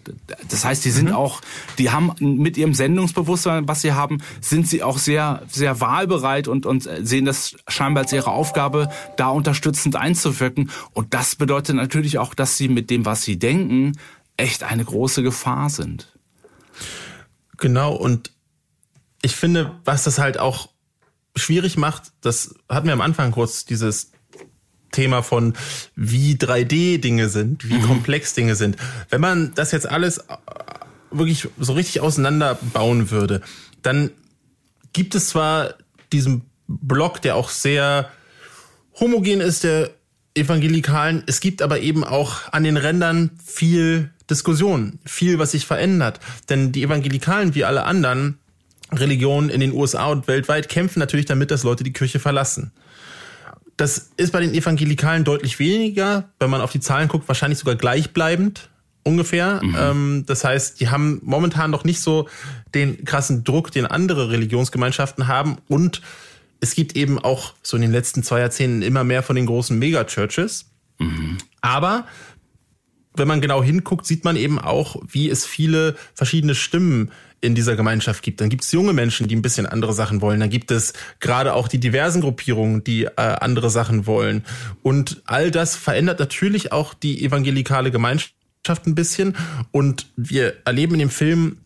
das 0.48 0.64
heißt, 0.64 0.86
die 0.86 0.92
sind 0.92 1.10
mhm. 1.10 1.16
auch, 1.16 1.42
die 1.80 1.90
haben 1.90 2.14
mit 2.20 2.56
ihrem 2.56 2.76
Sendungsbewusstsein, 2.76 3.68
was 3.68 3.82
sie 3.82 3.94
haben, 3.94 4.20
sind 4.42 4.68
sie 4.68 4.84
auch 4.84 5.00
sehr, 5.00 5.42
sehr 5.50 5.82
wahlbereit 5.82 6.48
und, 6.48 6.68
und 6.68 6.88
sehen 7.02 7.26
das 7.26 7.56
scheinbar 7.68 8.04
als 8.04 8.14
ihre 8.14 8.30
Aufgabe, 8.30 8.90
da 9.18 9.30
unterstützend 9.30 9.96
einzuwirken. 9.96 10.70
Und 10.94 11.16
das 11.16 11.36
bedeutet 11.36 11.76
natürlich 11.76 12.20
auch, 12.20 12.36
dass 12.36 12.58
sie 12.58 12.70
mit 12.70 12.92
dem, 12.92 13.06
was 13.06 13.24
sie 13.24 13.40
denken, 13.40 13.94
echt 14.38 14.62
eine 14.62 14.86
große 14.86 15.24
Gefahr 15.24 15.72
sind. 15.72 16.16
Genau, 17.58 17.96
und 17.96 18.32
ich 19.24 19.36
finde, 19.36 19.80
was 19.84 20.04
das 20.04 20.20
halt 20.20 20.40
auch 20.40 20.70
schwierig 21.36 21.76
macht, 21.76 22.12
das 22.22 22.54
hatten 22.70 22.86
wir 22.86 22.94
am 22.94 23.02
Anfang 23.02 23.32
kurz, 23.32 23.66
dieses 23.66 24.12
Thema 24.92 25.22
von 25.22 25.54
wie 25.96 26.36
3D-Dinge 26.36 27.30
sind, 27.30 27.68
wie 27.70 27.76
mhm. 27.76 27.84
komplex 27.84 28.34
Dinge 28.34 28.56
sind. 28.56 28.78
Wenn 29.10 29.22
man 29.22 29.54
das 29.56 29.72
jetzt 29.72 29.90
alles 29.90 30.20
äh, 30.20 30.24
wirklich 31.12 31.48
so 31.58 31.74
richtig 31.74 32.02
auseinanderbauen 32.02 33.12
würde, 33.12 33.42
dann 33.82 34.12
gibt 34.94 35.16
es 35.16 35.30
zwar 35.30 35.76
diesen 36.12 36.44
Block, 36.68 37.22
der 37.22 37.36
auch 37.36 37.50
sehr 37.50 38.10
homogen 39.00 39.42
ist, 39.42 39.64
der 39.64 39.92
Evangelikalen. 40.34 41.24
Es 41.26 41.40
gibt 41.40 41.62
aber 41.62 41.80
eben 41.80 42.04
auch 42.04 42.52
an 42.52 42.64
den 42.64 42.78
Rändern 42.78 43.32
viel 43.44 44.12
Diskussion, 44.30 45.00
viel, 45.06 45.40
was 45.40 45.52
sich 45.52 45.66
verändert. 45.66 46.20
Denn 46.50 46.72
die 46.72 46.84
Evangelikalen, 46.84 47.56
wie 47.56 47.64
alle 47.64 47.84
anderen 47.84 48.40
Religionen 48.92 49.50
in 49.50 49.60
den 49.60 49.74
USA 49.74 50.08
und 50.08 50.28
weltweit, 50.28 50.70
kämpfen 50.70 51.00
natürlich 51.00 51.26
damit, 51.26 51.52
dass 51.52 51.64
Leute 51.64 51.84
die 51.84 51.94
Kirche 51.94 52.20
verlassen 52.20 52.72
das 53.78 54.10
ist 54.18 54.34
bei 54.34 54.42
den 54.42 54.54
Evangelikalen 54.54 55.24
deutlich 55.24 55.60
weniger, 55.60 56.30
wenn 56.40 56.50
man 56.50 56.62
auf 56.62 56.72
die 56.72 56.80
Zahlen 56.80 57.08
guckt, 57.08 57.28
wahrscheinlich 57.28 57.60
sogar 57.60 57.76
gleichbleibend 57.76 58.70
ungefähr. 59.04 59.62
Mhm. 59.64 59.76
Ähm, 59.80 60.24
das 60.26 60.44
heißt, 60.44 60.80
die 60.80 60.90
haben 60.90 61.22
momentan 61.24 61.72
noch 61.72 61.84
nicht 61.84 62.02
so 62.02 62.28
den 62.74 63.06
krassen 63.06 63.44
Druck, 63.44 63.72
den 63.72 63.86
andere 63.86 64.32
Religionsgemeinschaften 64.32 65.28
haben. 65.28 65.58
Und 65.68 66.02
es 66.60 66.74
gibt 66.74 66.96
eben 66.96 67.20
auch 67.20 67.54
so 67.62 67.78
in 67.78 67.82
den 67.82 67.92
letzten 67.92 68.24
zwei 68.24 68.40
Jahrzehnten 68.40 68.82
immer 68.82 69.04
mehr 69.04 69.22
von 69.22 69.36
den 69.36 69.46
großen 69.46 69.78
Megachurches. 69.78 70.66
Mhm. 70.98 71.38
Aber 71.62 72.06
wenn 73.16 73.28
man 73.28 73.42
genau 73.42 73.64
hinguckt, 73.64 74.06
sieht 74.06 74.24
man 74.24 74.36
eben 74.36 74.60
auch, 74.60 74.98
wie 75.08 75.30
es 75.30 75.46
viele 75.46 75.96
verschiedene 76.14 76.56
Stimmen 76.56 77.12
in 77.42 77.56
dieser 77.56 77.76
Gemeinschaft 77.76 78.24
gibt. 78.24 78.42
Dann 78.42 78.50
gibt 78.50 78.64
es 78.64 78.72
junge 78.72 78.94
Menschen, 78.94 79.28
die 79.28 79.36
ein 79.36 79.42
bisschen 79.42 79.66
andere 79.66 79.94
Sachen 79.94 80.22
wollen. 80.22 80.40
Dann 80.40 80.50
gibt 80.50 80.72
es 80.72 80.94
gerade 81.20 81.54
auch 81.54 81.68
die 81.68 81.80
diversen 81.80 82.22
Gruppierungen, 82.22 82.84
die 82.84 83.06
äh, 83.06 83.12
andere 83.16 83.70
Sachen 83.70 84.08
wollen. 84.08 84.44
Und 84.84 85.22
all 85.26 85.52
das 85.52 85.76
verändert 85.76 86.20
natürlich 86.20 86.72
auch 86.72 86.94
die 86.94 87.24
evangelikale 87.24 87.92
Gemeinschaft 87.92 88.34
ein 88.86 88.96
bisschen. 88.96 89.36
Und 89.72 90.08
wir 90.16 90.56
erleben 90.66 90.94
in 90.94 91.00
dem 91.00 91.10
Film 91.10 91.58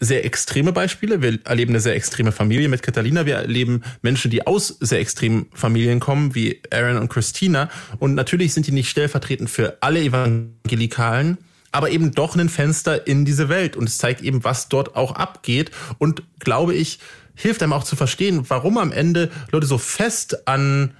sehr 0.00 0.24
extreme 0.24 0.72
Beispiele. 0.72 1.20
Wir 1.20 1.38
erleben 1.44 1.72
eine 1.72 1.80
sehr 1.80 1.94
extreme 1.94 2.32
Familie 2.32 2.68
mit 2.68 2.82
Catalina. 2.82 3.26
Wir 3.26 3.36
erleben 3.36 3.82
Menschen, 4.00 4.30
die 4.30 4.46
aus 4.46 4.78
sehr 4.80 4.98
extremen 4.98 5.46
Familien 5.52 6.00
kommen, 6.00 6.34
wie 6.34 6.60
Aaron 6.70 6.96
und 6.96 7.10
Christina. 7.10 7.70
Und 7.98 8.14
natürlich 8.14 8.54
sind 8.54 8.66
die 8.66 8.72
nicht 8.72 8.88
stellvertretend 8.88 9.50
für 9.50 9.76
alle 9.82 10.00
Evangelikalen, 10.00 11.36
aber 11.72 11.90
eben 11.90 12.12
doch 12.12 12.36
ein 12.36 12.48
Fenster 12.48 13.06
in 13.06 13.24
diese 13.24 13.48
Welt. 13.48 13.76
Und 13.76 13.88
es 13.88 13.98
zeigt 13.98 14.22
eben, 14.22 14.44
was 14.44 14.68
dort 14.68 14.96
auch 14.96 15.12
abgeht. 15.12 15.70
Und 15.98 16.22
glaube 16.38 16.74
ich, 16.74 16.98
hilft 17.34 17.62
einem 17.62 17.72
auch 17.72 17.84
zu 17.84 17.96
verstehen, 17.96 18.44
warum 18.48 18.78
am 18.78 18.92
Ende 18.92 19.30
Leute 19.50 19.66
so 19.66 19.78
fest 19.78 20.48
an 20.48 20.94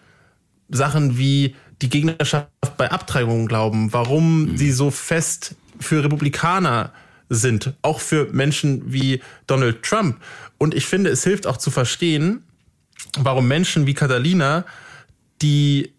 Sachen 0.69 1.19
wie 1.19 1.57
die 1.83 1.89
Gegnerschaft 1.89 2.49
bei 2.77 2.91
Abtreibungen 2.91 3.47
glauben, 3.47 3.93
warum 3.93 4.43
mhm. 4.43 4.57
sie 4.57 4.71
so 4.71 4.91
fest 4.91 5.55
für 5.79 6.05
Republikaner 6.05 6.93
sind, 7.29 7.75
auch 7.83 8.01
für 8.01 8.27
Menschen 8.33 8.93
wie 8.93 9.23
Donald 9.47 9.83
Trump. 9.83 10.21
Und 10.59 10.75
ich 10.75 10.87
finde, 10.87 11.11
es 11.11 11.25
hilft 11.25 11.47
auch 11.47 11.57
zu 11.57 11.71
verstehen, 11.71 12.43
warum 13.19 13.49
Menschen 13.49 13.87
wie 13.87 13.95
Catalina, 13.95 14.65
die 15.41 15.93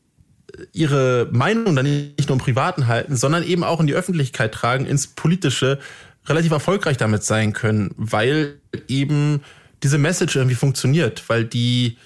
ihre 0.74 1.30
Meinung 1.32 1.76
dann 1.76 1.86
nicht 1.86 2.28
nur 2.28 2.38
im 2.38 2.44
Privaten 2.44 2.88
halten, 2.88 3.16
sondern 3.16 3.44
eben 3.44 3.64
auch 3.64 3.80
in 3.80 3.88
die 3.88 3.94
Öffentlichkeit 3.94 4.54
tragen, 4.54 4.86
ins 4.86 5.08
Politische, 5.08 5.80
relativ 6.28 6.52
erfolgreich 6.52 6.98
damit 6.98 7.24
sein 7.24 7.54
können, 7.54 7.92
weil 7.98 8.60
eben 8.88 9.42
diese 9.84 9.98
Message 9.98 10.36
irgendwie 10.36 10.56
funktioniert, 10.56 11.24
weil 11.28 11.46
die 11.46 11.98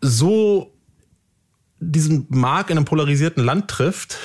so 0.00 0.72
diesen 1.80 2.26
Mark 2.28 2.70
in 2.70 2.78
einem 2.78 2.84
polarisierten 2.84 3.44
Land 3.44 3.68
trifft. 3.68 4.16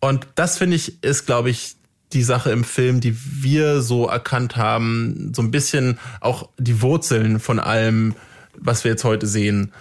Und 0.00 0.26
das 0.36 0.58
finde 0.58 0.76
ich 0.76 1.02
ist, 1.02 1.26
glaube 1.26 1.50
ich, 1.50 1.76
die 2.12 2.22
Sache 2.22 2.50
im 2.50 2.64
Film, 2.64 3.00
die 3.00 3.16
wir 3.42 3.82
so 3.82 4.06
erkannt 4.06 4.56
haben, 4.56 5.32
so 5.34 5.42
ein 5.42 5.50
bisschen 5.50 5.98
auch 6.20 6.48
die 6.56 6.80
Wurzeln 6.80 7.38
von 7.38 7.58
allem, 7.58 8.14
was 8.56 8.84
wir 8.84 8.92
jetzt 8.92 9.04
heute 9.04 9.26
sehen, 9.26 9.72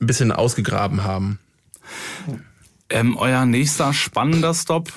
ein 0.00 0.06
bisschen 0.06 0.32
ausgegraben 0.32 1.04
haben. 1.04 1.38
Ähm, 2.90 3.16
euer 3.16 3.44
nächster 3.44 3.92
spannender 3.92 4.54
Stop, 4.54 4.92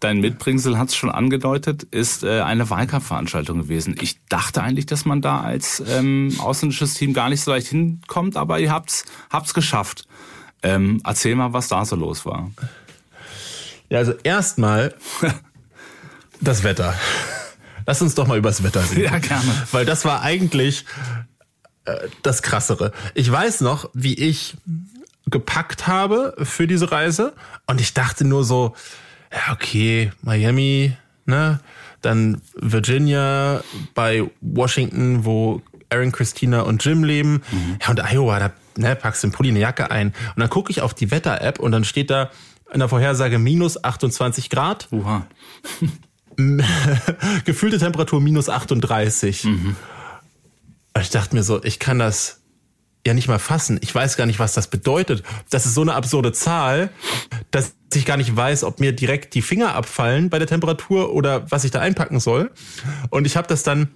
dein 0.00 0.20
Mitbringsel 0.20 0.78
hat 0.78 0.88
es 0.88 0.96
schon 0.96 1.10
angedeutet, 1.10 1.84
ist 1.84 2.24
äh, 2.24 2.40
eine 2.40 2.68
Wahlkampfveranstaltung 2.68 3.58
gewesen. 3.58 3.96
Ich 4.00 4.18
dachte 4.28 4.62
eigentlich, 4.62 4.86
dass 4.86 5.04
man 5.04 5.22
da 5.22 5.40
als 5.40 5.82
ähm, 5.88 6.34
ausländisches 6.38 6.94
Team 6.94 7.14
gar 7.14 7.30
nicht 7.30 7.42
so 7.42 7.50
leicht 7.50 7.68
hinkommt, 7.68 8.36
aber 8.36 8.58
ihr 8.58 8.70
habt's, 8.70 9.04
habt's 9.30 9.54
geschafft. 9.54 10.06
Ähm, 10.62 11.00
erzähl 11.04 11.34
mal, 11.34 11.52
was 11.52 11.68
da 11.68 11.84
so 11.84 11.96
los 11.96 12.26
war. 12.26 12.50
Ja, 13.88 13.98
also 13.98 14.12
erstmal 14.22 14.94
das 16.40 16.62
Wetter. 16.64 16.94
Lass 17.86 18.00
uns 18.00 18.14
doch 18.14 18.26
mal 18.26 18.38
übers 18.38 18.62
Wetter 18.62 18.82
reden. 18.90 19.04
Ja, 19.04 19.18
gerne. 19.18 19.66
Weil 19.72 19.84
das 19.84 20.04
war 20.04 20.22
eigentlich 20.22 20.86
äh, 21.84 22.08
das 22.22 22.42
Krassere. 22.42 22.92
Ich 23.14 23.30
weiß 23.30 23.60
noch, 23.60 23.90
wie 23.94 24.14
ich 24.14 24.56
gepackt 25.26 25.86
habe 25.86 26.34
für 26.42 26.66
diese 26.66 26.90
Reise 26.92 27.32
und 27.66 27.80
ich 27.80 27.94
dachte 27.94 28.24
nur 28.24 28.44
so, 28.44 28.74
ja, 29.32 29.52
okay, 29.52 30.12
Miami, 30.22 30.96
ne? 31.26 31.60
Dann 32.02 32.42
Virginia, 32.54 33.62
bei 33.94 34.30
Washington, 34.42 35.24
wo 35.24 35.62
Aaron, 35.88 36.12
Christina 36.12 36.60
und 36.60 36.84
Jim 36.84 37.02
leben. 37.02 37.42
Mhm. 37.50 37.78
Ja, 37.80 37.90
und 37.90 38.00
Iowa, 38.12 38.38
da 38.38 38.52
ne, 38.76 38.94
packst 38.94 39.22
du 39.22 39.28
den 39.28 39.32
Pulli 39.32 39.48
eine 39.50 39.60
Jacke 39.60 39.90
ein. 39.90 40.08
Und 40.08 40.40
dann 40.40 40.50
gucke 40.50 40.70
ich 40.70 40.82
auf 40.82 40.92
die 40.92 41.10
Wetter-App 41.10 41.58
und 41.58 41.72
dann 41.72 41.84
steht 41.84 42.10
da 42.10 42.30
in 42.72 42.80
der 42.80 42.88
Vorhersage 42.88 43.38
minus 43.38 43.82
28 43.82 44.50
Grad. 44.50 44.88
Uha. 44.92 45.26
Gefühlte 47.44 47.78
Temperatur 47.78 48.20
minus 48.20 48.48
38. 48.48 49.44
Mhm. 49.44 49.76
Ich 51.00 51.10
dachte 51.10 51.34
mir 51.34 51.42
so, 51.42 51.62
ich 51.62 51.78
kann 51.78 51.98
das 51.98 52.40
ja 53.06 53.14
nicht 53.14 53.28
mal 53.28 53.38
fassen. 53.38 53.78
Ich 53.82 53.94
weiß 53.94 54.16
gar 54.16 54.26
nicht, 54.26 54.38
was 54.38 54.54
das 54.54 54.68
bedeutet. 54.68 55.22
Das 55.50 55.66
ist 55.66 55.74
so 55.74 55.82
eine 55.82 55.94
absurde 55.94 56.32
Zahl, 56.32 56.90
dass 57.50 57.74
ich 57.92 58.06
gar 58.06 58.16
nicht 58.16 58.34
weiß, 58.34 58.64
ob 58.64 58.80
mir 58.80 58.92
direkt 58.92 59.34
die 59.34 59.42
Finger 59.42 59.74
abfallen 59.74 60.30
bei 60.30 60.38
der 60.38 60.48
Temperatur 60.48 61.12
oder 61.12 61.50
was 61.50 61.64
ich 61.64 61.70
da 61.70 61.80
einpacken 61.80 62.20
soll. 62.20 62.50
Und 63.10 63.26
ich 63.26 63.36
habe 63.36 63.46
das 63.46 63.62
dann 63.62 63.88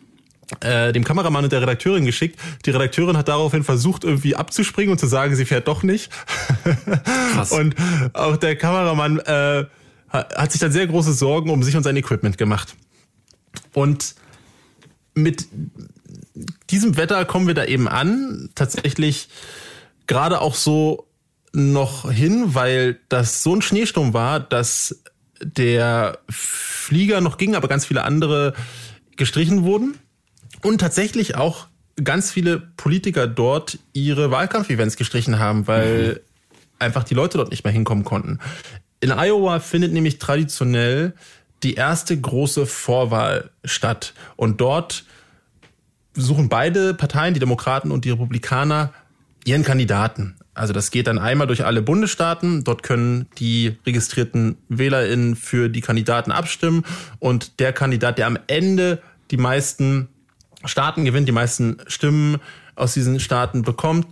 äh, 0.61 0.93
dem 0.93 1.05
Kameramann 1.05 1.45
und 1.45 1.53
der 1.53 1.63
Redakteurin 1.63 2.05
geschickt. 2.05 2.39
Die 2.65 2.71
Redakteurin 2.71 3.17
hat 3.17 3.29
daraufhin 3.29 3.65
versucht, 3.65 4.05
irgendwie 4.05 4.37
abzuspringen 4.37 4.93
und 4.93 4.99
zu 4.99 5.07
sagen, 5.07 5.35
sie 5.37 5.45
fährt 5.45 5.69
doch 5.69 5.83
nicht. 5.83 6.11
Krass. 7.33 7.53
Und 7.53 7.75
auch 8.13 8.37
der 8.37 8.57
Kameramann 8.57 9.19
äh, 9.21 9.65
hat 10.11 10.53
sich 10.53 10.61
dann 10.61 10.73
sehr 10.73 10.87
große 10.87 11.13
Sorgen 11.13 11.51
um 11.51 11.63
sich 11.63 11.77
und 11.77 11.83
sein 11.83 11.97
Equipment 11.97 12.39
gemacht. 12.39 12.75
Und 13.73 14.15
mit 15.15 15.49
diesem 16.71 16.97
Wetter 16.97 17.25
kommen 17.25 17.47
wir 17.47 17.55
da 17.55 17.65
eben 17.65 17.89
an. 17.89 18.51
Tatsächlich 18.55 19.29
gerade 20.07 20.41
auch 20.41 20.55
so 20.55 21.07
noch 21.53 22.11
hin, 22.11 22.55
weil 22.55 22.99
das 23.09 23.43
so 23.43 23.55
ein 23.55 23.63
Schneesturm 23.63 24.15
war, 24.15 24.41
dass 24.41 25.03
der 25.41 26.19
Flieger 26.29 27.21
noch 27.21 27.39
ging, 27.39 27.55
aber 27.55 27.69
ganz 27.69 27.87
viele 27.87 28.05
andere 28.05 28.55
gestrichen 29.17 29.65
wurden. 29.65 29.97
Und 30.63 30.81
tatsächlich 30.81 31.37
auch 31.37 31.69
ganz 32.03 32.31
viele 32.31 32.59
Politiker 32.59 33.27
dort 33.27 33.79
ihre 33.93 34.31
Wahlkampfevents 34.31 34.97
gestrichen 34.97 35.39
haben, 35.39 35.67
weil 35.67 36.15
mhm. 36.15 36.19
einfach 36.79 37.05
die 37.05 37.15
Leute 37.15 37.39
dort 37.39 37.51
nicht 37.51 37.65
mehr 37.65 37.73
hinkommen 37.73 38.05
konnten. 38.05 38.39
In 39.01 39.13
Iowa 39.13 39.61
findet 39.61 39.93
nämlich 39.93 40.19
traditionell 40.19 41.15
die 41.63 41.75
erste 41.75 42.19
große 42.19 42.67
Vorwahl 42.67 43.51
statt. 43.65 44.15
Und 44.37 44.61
dort 44.61 45.05
suchen 46.23 46.49
beide 46.49 46.95
Parteien, 46.95 47.35
die 47.35 47.41
Demokraten 47.41 47.91
und 47.91 48.05
die 48.05 48.11
Republikaner, 48.11 48.93
ihren 49.45 49.63
Kandidaten. 49.63 50.37
Also 50.55 50.73
das 50.73 50.91
geht 50.91 51.07
dann 51.07 51.19
einmal 51.19 51.47
durch 51.47 51.65
alle 51.65 51.83
Bundesstaaten. 51.83 52.65
Dort 52.65 52.83
können 52.83 53.27
die 53.39 53.79
registrierten 53.87 54.57
WählerInnen 54.69 55.37
für 55.37 55.69
die 55.69 55.81
Kandidaten 55.81 56.33
abstimmen. 56.33 56.85
Und 57.19 57.61
der 57.61 57.73
Kandidat, 57.73 58.19
der 58.19 58.27
am 58.27 58.39
Ende 58.49 59.01
die 59.31 59.37
meisten 59.37 60.09
Staaten 60.65 61.05
gewinnt, 61.05 61.29
die 61.29 61.33
meisten 61.33 61.79
Stimmen 61.87 62.39
aus 62.75 62.95
diesen 62.95 63.21
Staaten 63.21 63.63
bekommt, 63.63 64.09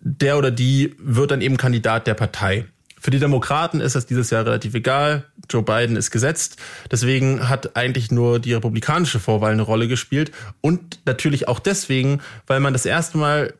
der 0.00 0.38
oder 0.38 0.50
die 0.50 0.94
wird 0.98 1.30
dann 1.30 1.40
eben 1.40 1.56
Kandidat 1.56 2.06
der 2.06 2.14
Partei. 2.14 2.66
Für 3.06 3.12
die 3.12 3.20
Demokraten 3.20 3.78
ist 3.78 3.94
das 3.94 4.06
dieses 4.06 4.30
Jahr 4.30 4.44
relativ 4.44 4.74
egal. 4.74 5.26
Joe 5.48 5.62
Biden 5.62 5.94
ist 5.94 6.10
gesetzt. 6.10 6.56
Deswegen 6.90 7.48
hat 7.48 7.76
eigentlich 7.76 8.10
nur 8.10 8.40
die 8.40 8.52
republikanische 8.52 9.20
Vorwahl 9.20 9.52
eine 9.52 9.62
Rolle 9.62 9.86
gespielt. 9.86 10.32
Und 10.60 10.98
natürlich 11.06 11.46
auch 11.46 11.60
deswegen, 11.60 12.20
weil 12.48 12.58
man 12.58 12.72
das 12.72 12.84
erste 12.84 13.16
Mal 13.16 13.54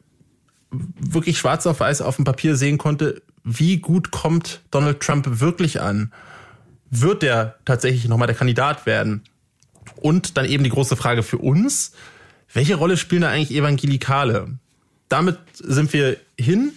wirklich 0.73 1.39
schwarz 1.39 1.65
auf 1.69 1.79
weiß 1.79 2.03
auf 2.03 2.17
dem 2.17 2.25
Papier 2.25 2.57
sehen 2.57 2.77
konnte, 2.77 3.23
wie 3.45 3.77
gut 3.77 4.11
kommt 4.11 4.63
Donald 4.73 4.99
Trump 4.99 5.39
wirklich 5.39 5.81
an? 5.81 6.13
Wird 6.91 7.23
der 7.23 7.55
tatsächlich 7.65 8.09
nochmal 8.09 8.27
der 8.27 8.35
Kandidat 8.35 8.85
werden? 8.85 9.23
Und 9.95 10.37
dann 10.37 10.47
eben 10.47 10.65
die 10.65 10.71
große 10.71 10.97
Frage 10.97 11.23
für 11.23 11.39
uns, 11.39 11.93
welche 12.53 12.75
Rolle 12.75 12.97
spielen 12.97 13.23
da 13.23 13.29
eigentlich 13.29 13.57
Evangelikale? 13.57 14.59
Damit 15.09 15.39
sind 15.55 15.93
wir 15.93 16.17
hin 16.37 16.73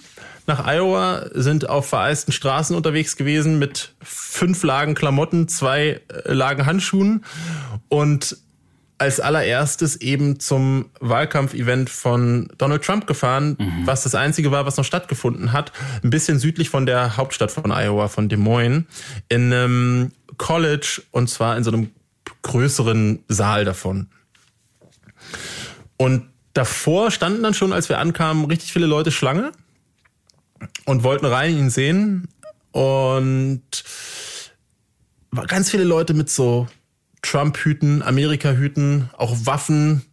nach 0.50 0.66
Iowa, 0.66 1.28
sind 1.34 1.70
auf 1.70 1.88
vereisten 1.88 2.34
Straßen 2.34 2.76
unterwegs 2.76 3.16
gewesen 3.16 3.60
mit 3.60 3.94
fünf 4.02 4.64
Lagen 4.64 4.96
Klamotten, 4.96 5.48
zwei 5.48 6.02
äh, 6.10 6.34
Lagen 6.34 6.66
Handschuhen 6.66 7.24
und 7.88 8.38
als 8.98 9.22
allererstes 9.22 9.96
eben 9.96 10.42
zum 10.42 10.90
Wahlkampfevent 11.00 11.90
von 11.90 12.50
Donald 12.58 12.84
Trump 12.84 13.08
gefahren, 13.08 13.56
mhm. 13.58 13.88
was 13.88 14.04
das 14.04 14.14
einzige 14.14 14.52
war, 14.52 14.66
was 14.66 14.76
noch 14.76 14.84
stattgefunden 14.84 15.54
hat, 15.54 15.72
ein 16.04 16.10
bisschen 16.10 16.38
südlich 16.38 16.70
von 16.70 16.86
der 16.86 17.16
Hauptstadt 17.16 17.50
von 17.50 17.72
Iowa, 17.72 18.10
von 18.10 18.28
Des 18.28 18.38
Moines, 18.38 18.84
in 19.30 19.54
einem 19.54 20.12
College 20.38 21.02
und 21.12 21.30
zwar 21.30 21.56
in 21.56 21.64
so 21.64 21.72
einem 21.72 21.92
größeren 22.42 23.24
Saal 23.30 23.64
davon. 23.64 24.08
Und 25.96 26.24
davor 26.54 27.12
standen 27.12 27.42
dann 27.42 27.54
schon, 27.54 27.72
als 27.72 27.88
wir 27.88 28.00
ankamen, 28.00 28.46
richtig 28.46 28.74
viele 28.74 28.86
Leute 28.86 29.12
Schlange. 29.12 29.54
Und 30.86 31.04
wollten 31.04 31.26
rein 31.26 31.58
ihn 31.58 31.70
sehen. 31.70 32.28
Und 32.72 33.62
ganz 35.48 35.70
viele 35.70 35.84
Leute 35.84 36.14
mit 36.14 36.30
so 36.30 36.68
Trump-Hüten, 37.22 38.02
Amerika-Hüten, 38.02 39.10
auch 39.18 39.36
Waffen, 39.44 40.04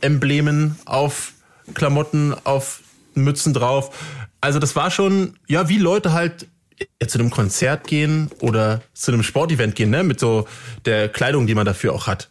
Emblemen 0.00 0.76
auf 0.84 1.32
Klamotten, 1.74 2.34
auf 2.44 2.80
Mützen 3.14 3.52
drauf. 3.52 3.96
Also 4.40 4.58
das 4.58 4.76
war 4.76 4.90
schon, 4.90 5.38
ja, 5.46 5.68
wie 5.68 5.78
Leute 5.78 6.12
halt 6.12 6.46
zu 7.06 7.18
einem 7.18 7.30
Konzert 7.30 7.86
gehen 7.86 8.30
oder 8.40 8.82
zu 8.94 9.12
einem 9.12 9.22
Sportevent 9.22 9.74
gehen, 9.74 9.90
ne, 9.90 10.04
mit 10.04 10.20
so 10.20 10.46
der 10.84 11.08
Kleidung, 11.08 11.46
die 11.46 11.54
man 11.54 11.66
dafür 11.66 11.92
auch 11.92 12.06
hat. 12.06 12.30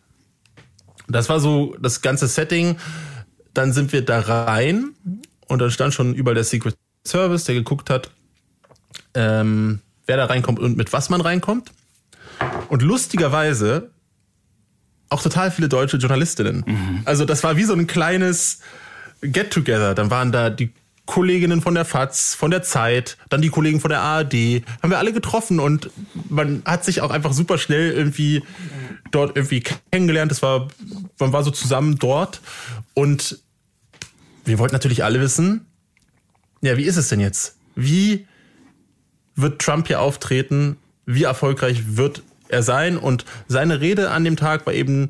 Das 1.09 1.30
war 1.30 1.39
so 1.39 1.76
das 1.82 2.01
ganze 2.01 2.28
Setting. 2.28 2.78
Dann 3.53 3.74
sind 3.74 3.91
wir 3.91 4.03
da 4.03 4.20
rein 4.20 4.93
und 5.47 5.59
dann 5.59 5.72
stand 5.72 5.93
schon 5.93 6.13
überall 6.13 6.36
der 6.36 6.43
Secret 6.43 6.76
Service, 7.07 7.45
der 7.45 7.55
geguckt 7.55 7.89
hat, 7.89 8.11
ähm, 9.13 9.81
wer 10.05 10.17
da 10.17 10.25
reinkommt 10.25 10.59
und 10.59 10.77
mit 10.77 10.93
was 10.93 11.09
man 11.09 11.21
reinkommt. 11.21 11.71
Und 12.69 12.81
lustigerweise 12.81 13.89
auch 15.09 15.21
total 15.21 15.51
viele 15.51 15.69
deutsche 15.69 15.97
Journalistinnen. 15.97 16.63
Mhm. 16.65 17.01
Also 17.05 17.25
das 17.25 17.43
war 17.43 17.57
wie 17.57 17.63
so 17.63 17.73
ein 17.73 17.87
kleines 17.87 18.59
Get-Together. 19.21 19.95
Dann 19.95 20.11
waren 20.11 20.31
da 20.31 20.49
die 20.49 20.71
Kolleginnen 21.05 21.61
von 21.61 21.73
der 21.73 21.85
FAZ, 21.85 22.35
von 22.35 22.51
der 22.51 22.63
Zeit, 22.63 23.17
dann 23.29 23.41
die 23.41 23.49
Kollegen 23.49 23.79
von 23.79 23.89
der 23.89 24.01
ARD, 24.01 24.63
haben 24.83 24.89
wir 24.89 24.99
alle 24.99 25.13
getroffen 25.13 25.59
und 25.59 25.89
man 26.29 26.61
hat 26.65 26.83
sich 26.83 26.99
auch 26.99 27.11
einfach 27.11 27.31
super 27.31 27.57
schnell 27.57 27.93
irgendwie 27.93 28.43
dort 29.11 29.37
irgendwie 29.37 29.61
kennengelernt. 29.61 30.31
Das 30.31 30.41
war, 30.41 30.67
man 31.17 31.31
war 31.31 31.43
so 31.43 31.51
zusammen 31.51 31.97
dort 31.97 32.41
und 32.93 33.39
wir 34.43 34.59
wollten 34.59 34.75
natürlich 34.75 35.05
alle 35.05 35.21
wissen, 35.21 35.66
ja, 36.61 36.77
wie 36.77 36.85
ist 36.85 36.97
es 36.97 37.09
denn 37.09 37.19
jetzt? 37.19 37.57
Wie 37.75 38.25
wird 39.35 39.61
Trump 39.61 39.87
hier 39.87 40.01
auftreten? 40.01 40.77
Wie 41.05 41.23
erfolgreich 41.23 41.95
wird 41.97 42.23
er 42.49 42.63
sein? 42.63 42.97
Und 42.97 43.25
seine 43.47 43.81
Rede 43.81 44.09
an 44.11 44.23
dem 44.23 44.35
Tag 44.35 44.65
war 44.65 44.73
eben 44.73 45.09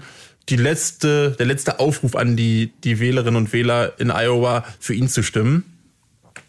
die 0.49 0.55
letzte, 0.55 1.31
der 1.31 1.45
letzte 1.45 1.79
Aufruf 1.79 2.15
an 2.15 2.35
die, 2.35 2.71
die 2.83 2.99
Wählerinnen 2.99 3.35
und 3.35 3.53
Wähler 3.53 3.99
in 3.99 4.11
Iowa, 4.11 4.65
für 4.79 4.93
ihn 4.93 5.09
zu 5.09 5.23
stimmen. 5.23 5.63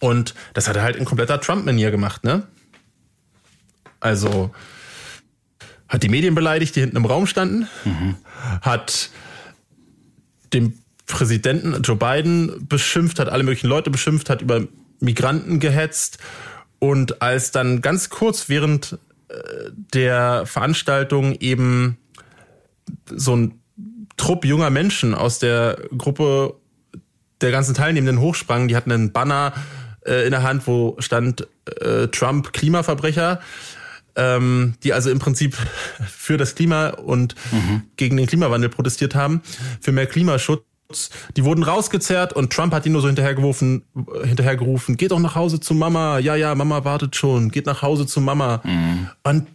Und 0.00 0.34
das 0.54 0.68
hat 0.68 0.76
er 0.76 0.82
halt 0.82 0.96
in 0.96 1.04
kompletter 1.04 1.40
Trump-Manier 1.40 1.90
gemacht, 1.90 2.24
ne? 2.24 2.44
Also 4.00 4.52
hat 5.88 6.02
die 6.02 6.08
Medien 6.08 6.34
beleidigt, 6.34 6.76
die 6.76 6.80
hinten 6.80 6.96
im 6.96 7.06
Raum 7.06 7.26
standen, 7.26 7.66
mhm. 7.84 8.16
hat 8.60 9.10
den 10.52 10.78
Präsidenten 11.06 11.82
Joe 11.82 11.96
Biden 11.96 12.68
beschimpft, 12.68 13.18
hat 13.18 13.28
alle 13.28 13.42
möglichen 13.42 13.68
Leute 13.68 13.90
beschimpft, 13.90 14.30
hat 14.30 14.42
über 14.42 14.66
Migranten 15.00 15.60
gehetzt. 15.60 16.18
Und 16.78 17.22
als 17.22 17.50
dann 17.50 17.80
ganz 17.80 18.08
kurz 18.08 18.48
während 18.48 18.98
äh, 19.28 19.34
der 19.94 20.46
Veranstaltung 20.46 21.34
eben 21.40 21.98
so 23.06 23.36
ein 23.36 23.60
Trupp 24.16 24.44
junger 24.44 24.70
Menschen 24.70 25.14
aus 25.14 25.38
der 25.38 25.78
Gruppe 25.96 26.54
der 27.40 27.50
ganzen 27.50 27.74
Teilnehmenden 27.74 28.20
hochsprangen, 28.20 28.68
die 28.68 28.76
hatten 28.76 28.92
einen 28.92 29.12
Banner 29.12 29.52
äh, 30.04 30.24
in 30.24 30.30
der 30.30 30.42
Hand, 30.42 30.66
wo 30.66 30.96
stand 30.98 31.46
äh, 31.80 32.08
Trump 32.08 32.52
Klimaverbrecher, 32.52 33.40
ähm, 34.16 34.74
die 34.82 34.92
also 34.92 35.10
im 35.10 35.18
Prinzip 35.18 35.56
für 36.08 36.36
das 36.36 36.54
Klima 36.54 36.88
und 36.88 37.34
mhm. 37.52 37.82
gegen 37.96 38.16
den 38.16 38.26
Klimawandel 38.26 38.70
protestiert 38.70 39.14
haben, 39.14 39.42
für 39.80 39.92
mehr 39.92 40.06
Klimaschutz. 40.06 40.62
Die 41.36 41.44
wurden 41.44 41.64
rausgezerrt 41.64 42.32
und 42.32 42.50
Trump 42.50 42.72
hat 42.72 42.86
ihn 42.86 42.92
nur 42.92 43.02
so 43.02 43.08
hinterhergerufen, 43.08 43.84
hinterhergerufen, 44.24 44.96
geht 44.96 45.10
doch 45.10 45.18
nach 45.18 45.34
Hause 45.34 45.60
zu 45.60 45.74
Mama. 45.74 46.18
Ja, 46.18 46.34
ja, 46.34 46.54
Mama 46.54 46.84
wartet 46.84 47.14
schon. 47.14 47.50
Geht 47.50 47.66
nach 47.66 47.82
Hause 47.82 48.06
zu 48.06 48.22
Mama. 48.22 48.62
Mhm. 48.64 49.10
Und 49.22 49.46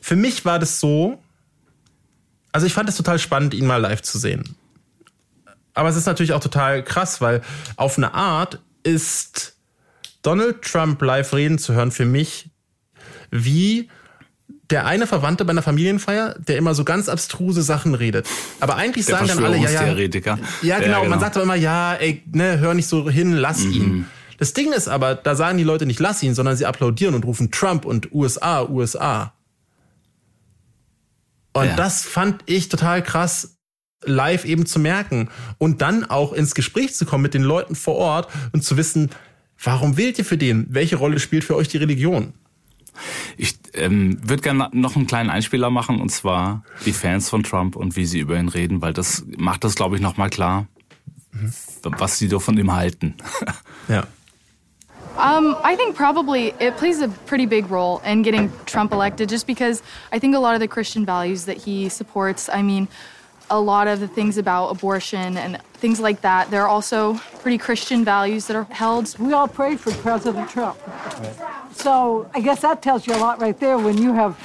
für 0.00 0.14
mich 0.14 0.44
war 0.44 0.60
das 0.60 0.78
so, 0.78 1.18
also 2.52 2.66
ich 2.66 2.72
fand 2.72 2.88
es 2.88 2.96
total 2.96 3.18
spannend, 3.18 3.54
ihn 3.54 3.66
mal 3.66 3.76
live 3.76 4.02
zu 4.02 4.18
sehen. 4.18 4.56
Aber 5.74 5.88
es 5.88 5.96
ist 5.96 6.06
natürlich 6.06 6.32
auch 6.32 6.40
total 6.40 6.82
krass, 6.84 7.20
weil 7.20 7.42
auf 7.76 7.98
eine 7.98 8.14
Art 8.14 8.60
ist 8.84 9.56
Donald 10.22 10.62
Trump 10.62 11.02
live 11.02 11.32
reden 11.32 11.58
zu 11.58 11.74
hören 11.74 11.90
für 11.90 12.04
mich 12.04 12.50
wie 13.30 13.88
der 14.70 14.86
eine 14.86 15.06
Verwandte 15.06 15.44
bei 15.44 15.50
einer 15.50 15.62
Familienfeier, 15.62 16.36
der 16.38 16.58
immer 16.58 16.74
so 16.74 16.84
ganz 16.84 17.08
abstruse 17.08 17.62
Sachen 17.62 17.94
redet. 17.94 18.28
Aber 18.60 18.76
eigentlich 18.76 19.06
der 19.06 19.16
sagen 19.16 19.28
dann 19.28 19.44
alle, 19.44 19.56
ja, 19.56 19.70
ja. 19.70 19.86
Ja, 19.86 19.94
genau. 19.94 20.38
Ja, 20.62 20.78
genau. 20.80 21.04
Man 21.06 21.20
sagt 21.20 21.36
aber 21.36 21.44
immer, 21.44 21.54
ja, 21.54 21.94
ey, 21.94 22.22
ne, 22.32 22.58
hör 22.58 22.74
nicht 22.74 22.86
so 22.86 23.08
hin, 23.08 23.32
lass 23.32 23.64
mhm. 23.64 23.72
ihn. 23.72 24.06
Das 24.36 24.52
Ding 24.52 24.72
ist 24.72 24.88
aber, 24.88 25.14
da 25.14 25.34
sagen 25.34 25.58
die 25.58 25.64
Leute 25.64 25.86
nicht, 25.86 26.00
lass 26.00 26.22
ihn, 26.22 26.34
sondern 26.34 26.56
sie 26.56 26.66
applaudieren 26.66 27.14
und 27.14 27.24
rufen 27.24 27.50
Trump 27.50 27.84
und 27.84 28.12
USA, 28.12 28.62
USA. 28.68 29.32
Und 31.52 31.66
ja. 31.66 31.76
das 31.76 32.04
fand 32.04 32.42
ich 32.46 32.68
total 32.68 33.02
krass, 33.02 33.56
live 34.04 34.44
eben 34.44 34.66
zu 34.66 34.78
merken. 34.78 35.28
Und 35.56 35.82
dann 35.82 36.04
auch 36.04 36.32
ins 36.32 36.54
Gespräch 36.54 36.94
zu 36.94 37.04
kommen 37.04 37.22
mit 37.22 37.34
den 37.34 37.42
Leuten 37.42 37.74
vor 37.74 37.96
Ort 37.96 38.28
und 38.52 38.62
zu 38.62 38.76
wissen, 38.76 39.10
warum 39.62 39.96
wählt 39.96 40.18
ihr 40.18 40.24
für 40.24 40.38
den? 40.38 40.66
Welche 40.70 40.96
Rolle 40.96 41.18
spielt 41.18 41.42
für 41.42 41.56
euch 41.56 41.68
die 41.68 41.78
Religion? 41.78 42.32
Ich 43.36 43.58
ähm, 43.74 44.18
würde 44.22 44.42
gerne 44.42 44.68
noch 44.72 44.96
einen 44.96 45.06
kleinen 45.06 45.30
Einspieler 45.30 45.70
machen, 45.70 46.00
und 46.00 46.10
zwar 46.10 46.62
die 46.84 46.92
Fans 46.92 47.28
von 47.28 47.42
Trump 47.42 47.76
und 47.76 47.96
wie 47.96 48.06
sie 48.06 48.20
über 48.20 48.38
ihn 48.38 48.48
reden, 48.48 48.80
weil 48.80 48.92
das 48.92 49.24
macht 49.36 49.64
das, 49.64 49.74
glaube 49.74 49.96
ich, 49.96 50.02
nochmal 50.02 50.30
klar, 50.30 50.66
mhm. 51.32 51.52
was 51.82 52.18
sie 52.18 52.28
doch 52.28 52.42
von 52.42 52.58
ihm 52.58 52.72
halten. 52.72 53.14
ja. 53.88 54.06
Um, 55.18 55.56
I 55.64 55.74
think 55.74 55.96
probably 55.96 56.54
it 56.60 56.76
plays 56.76 57.02
a 57.02 57.08
pretty 57.26 57.46
big 57.46 57.72
role 57.72 58.00
in 58.04 58.22
getting 58.22 58.52
Trump 58.66 58.92
elected 58.92 59.28
just 59.28 59.48
because 59.48 59.82
I 60.12 60.20
think 60.20 60.36
a 60.36 60.38
lot 60.38 60.54
of 60.54 60.60
the 60.60 60.68
Christian 60.68 61.04
values 61.04 61.46
that 61.46 61.56
he 61.56 61.88
supports, 61.88 62.48
I 62.48 62.62
mean, 62.62 62.86
a 63.50 63.58
lot 63.58 63.88
of 63.88 63.98
the 63.98 64.06
things 64.06 64.38
about 64.38 64.68
abortion 64.68 65.36
and 65.36 65.60
things 65.74 65.98
like 65.98 66.20
that, 66.20 66.50
there 66.50 66.62
are 66.62 66.68
also 66.68 67.14
pretty 67.40 67.58
Christian 67.58 68.04
values 68.04 68.46
that 68.46 68.56
are 68.56 68.66
held. 68.70 69.18
We 69.18 69.32
all 69.32 69.48
prayed 69.48 69.80
for 69.80 69.90
President 69.92 70.50
Trump. 70.50 70.78
So 71.78 72.28
I 72.34 72.40
guess 72.40 72.60
that 72.62 72.82
tells 72.82 73.06
you 73.06 73.14
a 73.14 73.20
lot 73.26 73.40
right 73.40 73.58
there 73.58 73.78
when 73.78 73.98
you 73.98 74.12
have 74.12 74.36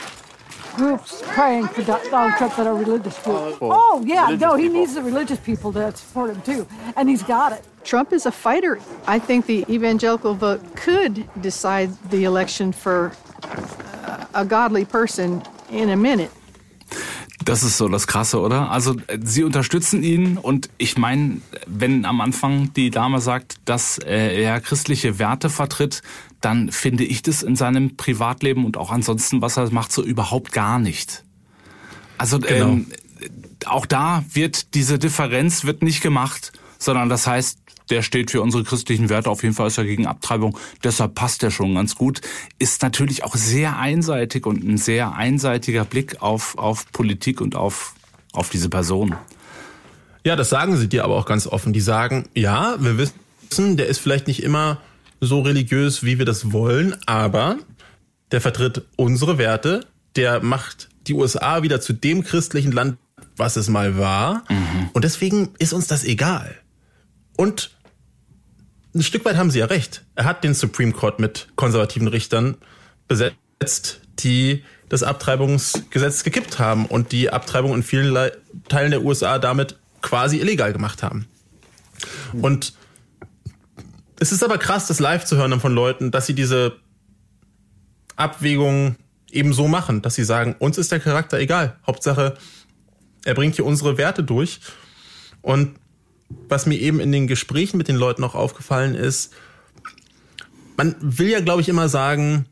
groups 0.76 1.24
praying 1.28 1.68
for 1.68 1.82
Donald 1.84 2.34
Trump 2.38 2.56
that 2.56 2.68
are 2.68 2.76
religious 2.76 3.18
groups. 3.24 3.58
Oh, 3.62 3.72
oh 3.80 4.04
yeah, 4.06 4.30
no, 4.40 4.56
he 4.56 4.64
people. 4.64 4.80
needs 4.80 4.94
the 4.94 5.02
religious 5.02 5.40
people 5.40 5.74
to 5.74 5.96
support 5.96 6.30
him 6.30 6.42
too, 6.42 6.68
and 6.96 7.10
he's 7.10 7.24
got 7.24 7.52
it. 7.52 7.64
Trump 7.84 8.14
is 8.14 8.26
a 8.26 8.32
fighter. 8.32 8.80
I 9.08 9.20
think 9.20 9.46
the 9.48 9.66
evangelical 9.68 10.36
vote 10.36 10.62
could 10.76 11.28
decide 11.42 11.90
the 12.12 12.24
election 12.24 12.72
for 12.72 13.12
uh, 13.44 14.26
a 14.36 14.46
godly 14.46 14.86
person 14.86 15.42
in 15.72 15.90
a 15.90 15.96
minute. 15.96 16.32
Das 17.46 17.62
ist 17.64 17.78
so 17.78 17.90
das 17.90 18.08
Krasse, 18.08 18.40
oder? 18.40 18.72
Also 18.72 18.96
sie 19.22 19.44
unterstützen 19.44 20.02
ihn 20.02 20.38
und 20.38 20.70
ich 20.78 20.98
meine, 20.98 21.42
wenn 21.68 22.06
am 22.06 22.22
Anfang 22.22 22.72
die 22.74 22.90
Dame 22.90 23.20
sagt, 23.20 23.56
dass 23.66 23.98
er 23.98 24.62
christliche 24.62 25.20
Werte 25.20 25.50
vertritt, 25.50 26.02
dann 26.44 26.72
finde 26.72 27.06
ich 27.06 27.22
das 27.22 27.42
in 27.42 27.56
seinem 27.56 27.96
Privatleben 27.96 28.66
und 28.66 28.76
auch 28.76 28.92
ansonsten, 28.92 29.42
was 29.42 29.58
er 29.58 29.72
macht, 29.72 29.94
so 29.94 30.04
überhaupt 30.04 30.52
gar 30.52 30.78
nicht. 30.78 31.24
Also 32.18 32.40
genau. 32.40 32.68
ähm, 32.68 32.88
auch 33.66 33.86
da 33.86 34.26
wird 34.34 34.74
diese 34.74 35.00
Differenz 35.00 35.64
wird 35.64 35.84
nicht 35.84 36.02
gemacht, 36.02 36.52
sondern 36.78 37.08
das 37.08 37.28
heißt, 37.28 37.60
der 37.90 38.02
steht 38.02 38.32
für 38.32 38.42
unsere 38.42 38.64
christlichen 38.64 39.08
Werte, 39.10 39.30
auf 39.30 39.44
jeden 39.44 39.56
Fall 39.56 39.68
ist 39.68 39.78
er 39.78 39.86
gegen 39.86 40.06
Abtreibung, 40.06 40.58
deshalb 40.84 41.16
passt 41.16 41.44
er 41.44 41.52
schon 41.52 41.76
ganz 41.76 41.96
gut, 41.96 42.22
ist 42.60 42.82
natürlich 42.82 43.24
auch 43.24 43.36
sehr 43.36 43.78
einseitig 43.78 44.46
und 44.46 44.64
ein 44.64 44.78
sehr 44.78 45.16
einseitiger 45.16 45.86
Blick 45.86 46.22
auf, 46.22 46.58
auf 46.58 46.92
Politik 46.92 47.40
und 47.40 47.56
auf, 47.56 47.94
auf 48.34 48.50
diese 48.50 48.70
Person. 48.70 49.16
Ja, 50.26 50.36
das 50.36 50.50
sagen 50.50 50.76
sie 50.76 50.90
dir 50.90 51.06
aber 51.06 51.16
auch 51.16 51.26
ganz 51.26 51.48
offen. 51.48 51.74
Die 51.74 51.82
sagen, 51.82 52.28
ja, 52.34 52.76
wir 52.80 52.98
wissen, 52.98 53.78
der 53.78 53.88
ist 53.88 54.00
vielleicht 54.00 54.28
nicht 54.28 54.42
immer 54.42 54.80
so 55.26 55.42
religiös, 55.42 56.04
wie 56.04 56.18
wir 56.18 56.26
das 56.26 56.52
wollen, 56.52 56.96
aber 57.06 57.58
der 58.32 58.42
vertritt 58.42 58.84
unsere 58.96 59.38
Werte, 59.38 59.86
der 60.16 60.42
macht 60.42 60.90
die 61.08 61.14
USA 61.14 61.64
wieder 61.64 61.82
zu 61.82 61.94
dem 61.94 62.24
christlichen 62.24 62.72
Land, 62.72 62.98
was 63.36 63.56
es 63.56 63.70
mal 63.70 63.98
war. 63.98 64.44
Mhm. 64.50 64.90
Und 64.94 65.04
deswegen 65.04 65.50
ist 65.60 65.74
uns 65.74 65.88
das 65.88 66.04
egal. 66.04 66.56
Und 67.36 67.72
ein 68.96 69.02
Stück 69.02 69.26
weit 69.26 69.38
haben 69.38 69.52
sie 69.52 69.60
ja 69.60 69.66
recht. 69.66 70.04
Er 70.16 70.26
hat 70.26 70.44
den 70.44 70.54
Supreme 70.54 70.92
Court 70.92 71.20
mit 71.20 71.48
konservativen 71.56 72.08
Richtern 72.08 72.58
besetzt, 73.08 74.02
die 74.20 74.64
das 74.90 75.02
Abtreibungsgesetz 75.02 76.24
gekippt 76.24 76.60
haben 76.60 76.86
und 76.86 77.12
die 77.12 77.32
Abtreibung 77.32 77.74
in 77.74 77.84
vielen 77.84 78.32
Teilen 78.70 78.92
der 78.92 79.04
USA 79.04 79.40
damit 79.40 79.78
quasi 80.02 80.38
illegal 80.38 80.74
gemacht 80.74 81.02
haben. 81.02 81.28
Und 82.34 82.74
es 84.20 84.32
ist 84.32 84.44
aber 84.44 84.58
krass, 84.58 84.88
das 84.88 85.00
live 85.00 85.26
zu 85.26 85.38
hören 85.38 85.60
von 85.60 85.74
Leuten, 85.74 86.12
dass 86.12 86.26
sie 86.26 86.36
diese 86.36 86.78
Abwägung 88.16 88.96
eben 89.32 89.54
so 89.54 89.68
machen, 89.68 90.02
dass 90.02 90.16
sie 90.16 90.24
sagen, 90.24 90.56
uns 90.60 90.78
ist 90.78 90.92
der 90.92 91.00
Charakter 91.00 91.40
egal. 91.40 91.78
Hauptsache, 91.86 92.38
er 93.26 93.34
bringt 93.34 93.56
hier 93.56 93.66
unsere 93.66 93.98
Werte 93.98 94.24
durch. 94.24 94.60
Und 95.42 95.76
was 96.48 96.66
mir 96.66 96.80
eben 96.80 97.00
in 97.00 97.12
den 97.12 97.28
Gesprächen 97.28 97.78
mit 97.78 97.88
den 97.88 97.96
Leuten 97.96 98.24
auch 98.24 98.36
aufgefallen 98.36 98.96
ist, 98.96 99.34
man 100.78 100.96
will 101.00 101.30
ja, 101.30 101.40
glaube 101.40 101.62
ich, 101.62 101.70
immer 101.70 101.90
sagen, 101.90 102.46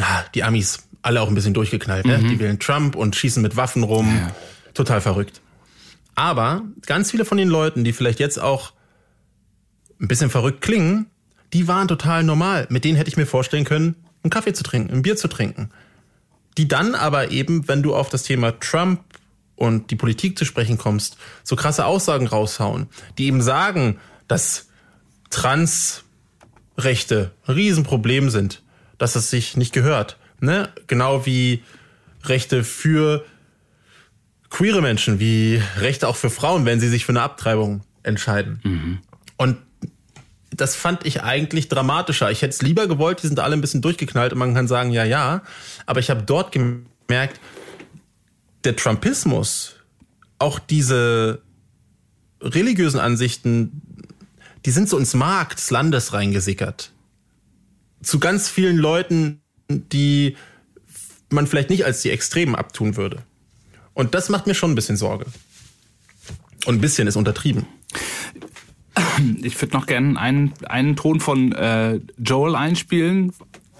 ah, 0.00 0.24
die 0.34 0.44
Amis, 0.44 0.84
alle 1.02 1.20
auch 1.20 1.28
ein 1.28 1.34
bisschen 1.34 1.54
durchgeknallt, 1.54 2.04
ne? 2.04 2.18
Die 2.18 2.38
wählen 2.38 2.58
Trump 2.58 2.96
und 2.96 3.14
schießen 3.14 3.42
mit 3.42 3.56
Waffen 3.56 3.82
rum. 3.82 4.30
Total 4.74 5.00
verrückt. 5.00 5.40
Aber 6.14 6.62
ganz 6.86 7.10
viele 7.10 7.24
von 7.24 7.38
den 7.38 7.48
Leuten, 7.48 7.84
die 7.84 7.92
vielleicht 7.92 8.20
jetzt 8.20 8.40
auch 8.40 8.72
ein 10.00 10.08
bisschen 10.08 10.30
verrückt 10.30 10.60
klingen, 10.60 11.06
die 11.52 11.68
waren 11.68 11.88
total 11.88 12.22
normal. 12.22 12.66
Mit 12.70 12.84
denen 12.84 12.96
hätte 12.96 13.08
ich 13.08 13.16
mir 13.16 13.26
vorstellen 13.26 13.64
können, 13.64 13.96
einen 14.22 14.30
Kaffee 14.30 14.52
zu 14.52 14.62
trinken, 14.62 14.92
ein 14.92 15.02
Bier 15.02 15.16
zu 15.16 15.28
trinken. 15.28 15.70
Die 16.58 16.68
dann 16.68 16.94
aber 16.94 17.30
eben, 17.30 17.68
wenn 17.68 17.82
du 17.82 17.94
auf 17.94 18.08
das 18.08 18.22
Thema 18.22 18.58
Trump 18.58 19.00
und 19.56 19.90
die 19.90 19.96
Politik 19.96 20.38
zu 20.38 20.44
sprechen 20.44 20.78
kommst, 20.78 21.16
so 21.42 21.56
krasse 21.56 21.86
Aussagen 21.86 22.26
raushauen, 22.26 22.88
die 23.18 23.26
eben 23.26 23.42
sagen, 23.42 23.98
dass 24.28 24.68
Transrechte 25.30 26.02
ein 27.46 27.54
Riesenproblem 27.54 28.30
sind, 28.30 28.62
dass 28.98 29.16
es 29.16 29.30
sich 29.30 29.56
nicht 29.56 29.72
gehört. 29.72 30.18
Ne? 30.40 30.68
Genau 30.86 31.26
wie 31.26 31.62
Rechte 32.24 32.64
für 32.64 33.24
queere 34.50 34.82
Menschen, 34.82 35.20
wie 35.20 35.60
Rechte 35.78 36.08
auch 36.08 36.16
für 36.16 36.30
Frauen, 36.30 36.64
wenn 36.64 36.80
sie 36.80 36.88
sich 36.88 37.04
für 37.04 37.12
eine 37.12 37.22
Abtreibung 37.22 37.82
entscheiden. 38.02 38.60
Und 39.36 39.58
das 40.56 40.74
fand 40.74 41.06
ich 41.06 41.22
eigentlich 41.22 41.68
dramatischer. 41.68 42.30
Ich 42.30 42.42
hätte 42.42 42.54
es 42.54 42.62
lieber 42.62 42.86
gewollt, 42.86 43.22
die 43.22 43.28
sind 43.28 43.40
alle 43.40 43.54
ein 43.54 43.60
bisschen 43.60 43.82
durchgeknallt 43.82 44.32
und 44.32 44.38
man 44.38 44.54
kann 44.54 44.68
sagen, 44.68 44.90
ja, 44.90 45.04
ja. 45.04 45.42
Aber 45.86 46.00
ich 46.00 46.10
habe 46.10 46.22
dort 46.22 46.52
gemerkt, 46.52 47.40
der 48.64 48.76
Trumpismus, 48.76 49.76
auch 50.38 50.58
diese 50.58 51.42
religiösen 52.40 53.00
Ansichten, 53.00 53.82
die 54.64 54.70
sind 54.70 54.88
so 54.88 54.98
ins 54.98 55.14
Mark 55.14 55.56
des 55.56 55.70
Landes 55.70 56.12
reingesickert. 56.12 56.90
Zu 58.02 58.18
ganz 58.18 58.48
vielen 58.48 58.76
Leuten, 58.76 59.40
die 59.68 60.36
man 61.30 61.46
vielleicht 61.46 61.70
nicht 61.70 61.84
als 61.84 62.02
die 62.02 62.10
Extremen 62.10 62.54
abtun 62.54 62.96
würde. 62.96 63.22
Und 63.94 64.14
das 64.14 64.28
macht 64.28 64.46
mir 64.46 64.54
schon 64.54 64.72
ein 64.72 64.74
bisschen 64.74 64.96
Sorge. 64.96 65.26
Und 66.66 66.76
ein 66.76 66.80
bisschen 66.80 67.08
ist 67.08 67.16
untertrieben. 67.16 67.66
Ich 69.42 69.60
würde 69.60 69.76
noch 69.76 69.86
gerne 69.86 70.18
einen, 70.18 70.52
einen 70.68 70.96
Ton 70.96 71.20
von 71.20 71.52
äh, 71.52 72.00
Joel 72.18 72.56
einspielen. 72.56 73.32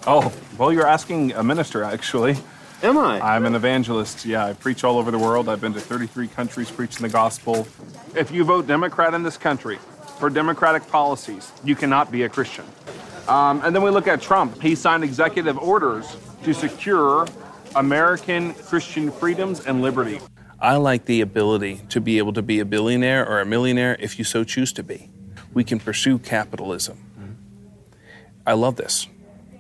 Oh, 0.07 0.31
well, 0.59 0.73
you're 0.73 0.87
asking 0.87 1.35
a 1.35 1.43
minister, 1.43 1.83
actually. 1.83 2.37
Am 2.83 2.97
I? 2.99 3.21
I'm 3.21 3.47
an 3.47 3.55
evangelist. 3.55 4.25
Yeah, 4.25 4.45
I 4.45 4.53
preach 4.53 4.85
all 4.85 4.99
over 4.99 5.11
the 5.11 5.19
world. 5.19 5.49
I've 5.49 5.61
been 5.61 5.73
to 5.73 5.81
33 5.81 6.29
countries 6.29 6.71
preaching 6.71 7.03
the 7.03 7.09
gospel. 7.09 7.67
If 8.14 8.31
you 8.31 8.45
vote 8.45 8.67
Democrat 8.67 9.14
in 9.14 9.23
this 9.23 9.39
country 9.39 9.79
for 10.19 10.31
Democratic 10.31 10.87
policies, 10.89 11.51
you 11.64 11.75
cannot 11.75 12.12
be 12.12 12.25
a 12.25 12.29
Christian. 12.29 12.64
Um, 13.29 13.61
and 13.64 13.75
then 13.75 13.83
we 13.83 13.91
look 13.91 14.07
at 14.07 14.21
Trump. 14.21 14.61
He 14.62 14.75
signed 14.75 15.03
executive 15.03 15.59
orders 15.59 16.17
to 16.45 16.53
secure 16.53 17.27
American 17.75 18.55
Christian 18.55 19.11
freedoms 19.11 19.67
and 19.67 19.83
liberty. 19.83 20.21
I 20.61 20.77
like 20.77 21.05
the 21.05 21.21
ability 21.21 21.83
to 21.91 22.01
be 22.01 22.19
able 22.19 22.33
to 22.33 22.43
be 22.43 22.61
a 22.61 22.65
billionaire 22.65 23.27
or 23.29 23.41
a 23.41 23.47
millionaire 23.47 23.97
if 24.01 24.19
you 24.19 24.25
so 24.25 24.45
choose 24.45 24.73
to 24.75 24.83
be. 24.83 25.11
We 25.53 25.65
can 25.65 25.81
pursue 25.81 26.19
capitalism. 26.19 26.97
I 28.47 28.55
love 28.55 28.77
this. 28.77 29.09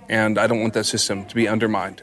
And 0.08 0.38
I 0.38 0.46
don't 0.46 0.60
want 0.60 0.74
that 0.74 0.86
system 0.86 1.24
to 1.26 1.34
be 1.34 1.48
undermined. 1.48 2.02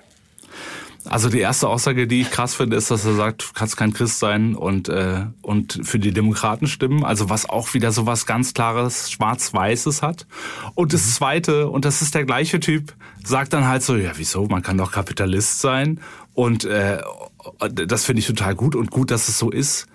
Also 1.06 1.30
die 1.30 1.39
erste 1.39 1.68
Aussage, 1.68 2.08
die 2.08 2.22
ich 2.22 2.32
krass 2.32 2.56
finde, 2.56 2.78
ist, 2.78 2.89
dass 2.89 3.04
er 3.04 3.14
sagt, 3.14 3.41
du 3.41 3.48
kannst 3.54 3.76
kein 3.76 3.91
Christ 3.91 4.20
sein 4.20 4.56
und 4.56 4.88
äh, 4.88 5.26
und 5.41 5.80
für 5.84 6.00
die 6.00 6.12
Demokraten 6.12 6.68
stimmen. 6.68 7.04
Also 7.04 7.30
was 7.30 7.50
auch 7.50 7.74
wieder 7.74 7.91
so 7.91 8.06
was 8.06 8.26
ganz 8.26 8.54
klares 8.54 9.12
Schwarz-Weißes 9.12 10.02
hat. 10.02 10.28
Und 10.76 10.94
das 10.94 11.16
Zweite, 11.16 11.70
und 11.70 11.84
das 11.84 12.02
ist 12.02 12.16
der 12.16 12.24
gleiche 12.24 12.62
Typ, 12.62 12.94
sagt 13.24 13.52
dann 13.52 13.68
halt 13.68 13.84
so, 13.84 13.98
ja 13.98 14.12
wieso? 14.16 14.46
Man 14.46 14.62
kann 14.62 14.78
doch 14.78 14.94
Kapitalist 14.94 15.60
sein 15.60 16.00
und 16.34 16.64
äh, 16.64 17.02
das 17.70 18.06
finde 18.06 18.20
ich 18.22 18.28
total 18.28 18.56
gut 18.56 18.76
und 18.76 18.91
gut, 18.91 19.12
dass 19.12 19.28
es 19.28 19.38
so 19.38 19.52
ist. 19.52 19.88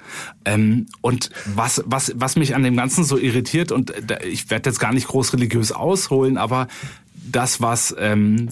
Ähm, 0.45 0.87
und 1.01 1.31
was, 1.55 1.83
was, 1.87 2.13
was 2.17 2.37
mich 2.37 2.55
an 2.55 2.63
dem 2.63 2.77
Ganzen 2.77 3.05
so 3.05 3.19
irritiert, 3.19 3.73
und 3.73 3.93
da- 4.07 4.21
ich 4.21 4.51
werde 4.51 4.71
jetzt 4.71 4.79
gar 4.81 4.93
nicht 4.93 5.09
groß 5.09 5.33
religiös 5.35 5.73
ausholen, 5.73 6.37
aber 6.37 6.69
das, 7.15 7.61
was 7.61 7.95
ähm, 7.99 8.49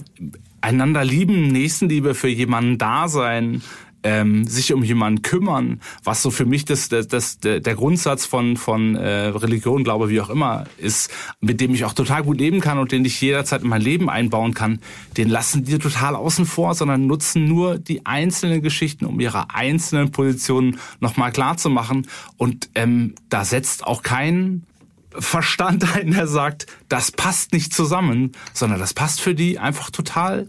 einander 0.61 1.03
lieben, 1.03 1.47
Nächstenliebe 1.47 2.13
für 2.15 2.27
jemanden 2.27 2.77
da 2.77 3.07
sein, 3.07 3.61
ähm, 4.07 4.47
sich 4.47 4.71
um 4.71 4.83
jemanden 4.83 5.21
kümmern, 5.21 5.81
was 6.01 6.21
so 6.21 6.31
für 6.31 6.45
mich 6.45 6.63
das, 6.63 6.87
das, 6.87 7.09
das 7.09 7.39
der 7.39 7.59
Grundsatz 7.61 8.25
von 8.25 8.55
von 8.55 8.95
äh, 8.95 9.27
Religion, 9.27 9.83
Glaube, 9.83 10.09
wie 10.09 10.21
auch 10.21 10.29
immer 10.29 10.63
ist, 10.77 11.11
mit 11.41 11.59
dem 11.59 11.73
ich 11.73 11.83
auch 11.83 11.91
total 11.91 12.23
gut 12.23 12.39
leben 12.39 12.61
kann 12.61 12.79
und 12.79 12.93
den 12.93 13.03
ich 13.03 13.19
jederzeit 13.19 13.63
in 13.63 13.67
mein 13.67 13.81
Leben 13.81 14.09
einbauen 14.09 14.53
kann, 14.53 14.79
den 15.17 15.27
lassen 15.27 15.65
die 15.65 15.77
total 15.77 16.15
außen 16.15 16.45
vor, 16.45 16.73
sondern 16.73 17.05
nutzen 17.05 17.45
nur 17.45 17.79
die 17.79 18.05
einzelnen 18.05 18.61
Geschichten, 18.61 19.05
um 19.05 19.19
ihre 19.19 19.53
einzelnen 19.53 20.11
Positionen 20.11 20.79
nochmal 21.01 21.33
klar 21.33 21.57
zu 21.57 21.69
machen. 21.69 22.07
Und 22.37 22.69
ähm, 22.75 23.15
da 23.27 23.43
setzt 23.43 23.85
auch 23.85 24.03
kein 24.03 24.63
Verstand 25.11 25.95
ein, 25.95 26.11
der 26.11 26.27
sagt, 26.27 26.65
das 26.87 27.11
passt 27.11 27.51
nicht 27.51 27.73
zusammen, 27.73 28.31
sondern 28.53 28.79
das 28.79 28.93
passt 28.93 29.19
für 29.19 29.35
die 29.35 29.59
einfach 29.59 29.89
total 29.89 30.47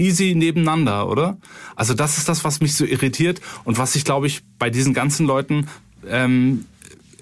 easy 0.00 0.34
nebeneinander, 0.34 1.08
oder? 1.08 1.38
Also 1.76 1.94
das 1.94 2.18
ist 2.18 2.28
das, 2.28 2.42
was 2.44 2.60
mich 2.60 2.74
so 2.74 2.84
irritiert 2.84 3.40
und 3.64 3.78
was 3.78 3.94
ich, 3.94 4.04
glaube 4.04 4.26
ich, 4.26 4.42
bei 4.58 4.70
diesen 4.70 4.94
ganzen 4.94 5.26
Leuten 5.26 5.68
ähm, 6.08 6.64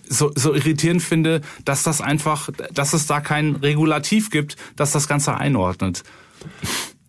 so, 0.09 0.33
so 0.35 0.55
irritierend 0.55 1.03
finde, 1.03 1.43
dass 1.65 1.83
das 1.83 2.01
einfach, 2.01 2.49
dass 2.73 2.93
es 2.93 3.07
da 3.07 3.21
kein 3.21 3.57
Regulativ 3.57 4.31
gibt, 4.31 4.57
das 4.77 4.93
das 4.93 5.09
Ganze 5.09 5.37
einordnet. 5.37 6.03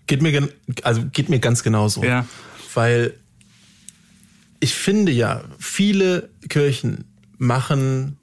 Geht 0.08 0.22
mir, 0.22 0.50
also 0.84 1.06
geht 1.12 1.30
mir 1.30 1.40
ganz 1.40 1.64
genauso. 1.64 2.04
Ja. 2.04 2.26
Weil 2.74 3.14
ich 4.60 4.74
finde 4.74 5.12
ja, 5.12 5.44
viele 5.60 6.30
Kirchen 6.50 7.06
machen 7.38 8.19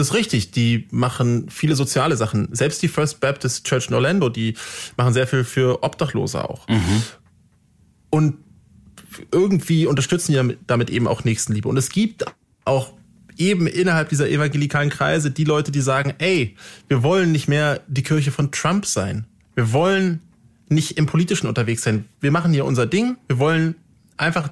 das 0.00 0.14
richtig. 0.14 0.50
Die 0.50 0.88
machen 0.90 1.46
viele 1.48 1.76
soziale 1.76 2.16
Sachen. 2.16 2.48
Selbst 2.52 2.82
die 2.82 2.88
First 2.88 3.20
Baptist 3.20 3.64
Church 3.66 3.88
in 3.88 3.94
Orlando, 3.94 4.28
die 4.28 4.56
machen 4.96 5.12
sehr 5.12 5.26
viel 5.26 5.44
für 5.44 5.82
Obdachlose 5.82 6.48
auch. 6.48 6.66
Und 8.10 8.38
irgendwie 9.32 9.86
unterstützen 9.86 10.32
die 10.32 10.36
damit, 10.36 10.58
damit 10.66 10.90
eben 10.90 11.06
auch 11.06 11.24
Nächstenliebe. 11.24 11.68
Und 11.68 11.76
es 11.76 11.90
gibt 11.90 12.24
auch 12.64 12.92
eben 13.36 13.66
innerhalb 13.66 14.08
dieser 14.08 14.28
evangelikalen 14.28 14.90
Kreise 14.90 15.30
die 15.30 15.44
Leute, 15.44 15.72
die 15.72 15.80
sagen, 15.80 16.14
ey, 16.18 16.56
wir 16.88 17.02
wollen 17.02 17.32
nicht 17.32 17.48
mehr 17.48 17.80
die 17.88 18.02
Kirche 18.02 18.30
von 18.30 18.50
Trump 18.50 18.86
sein. 18.86 19.26
Wir 19.54 19.72
wollen 19.72 20.20
nicht 20.68 20.98
im 20.98 21.06
Politischen 21.06 21.48
unterwegs 21.48 21.82
sein. 21.82 22.04
Wir 22.20 22.30
machen 22.30 22.52
hier 22.52 22.64
unser 22.64 22.86
Ding. 22.86 23.16
Wir 23.26 23.38
wollen 23.38 23.74
einfach 24.16 24.50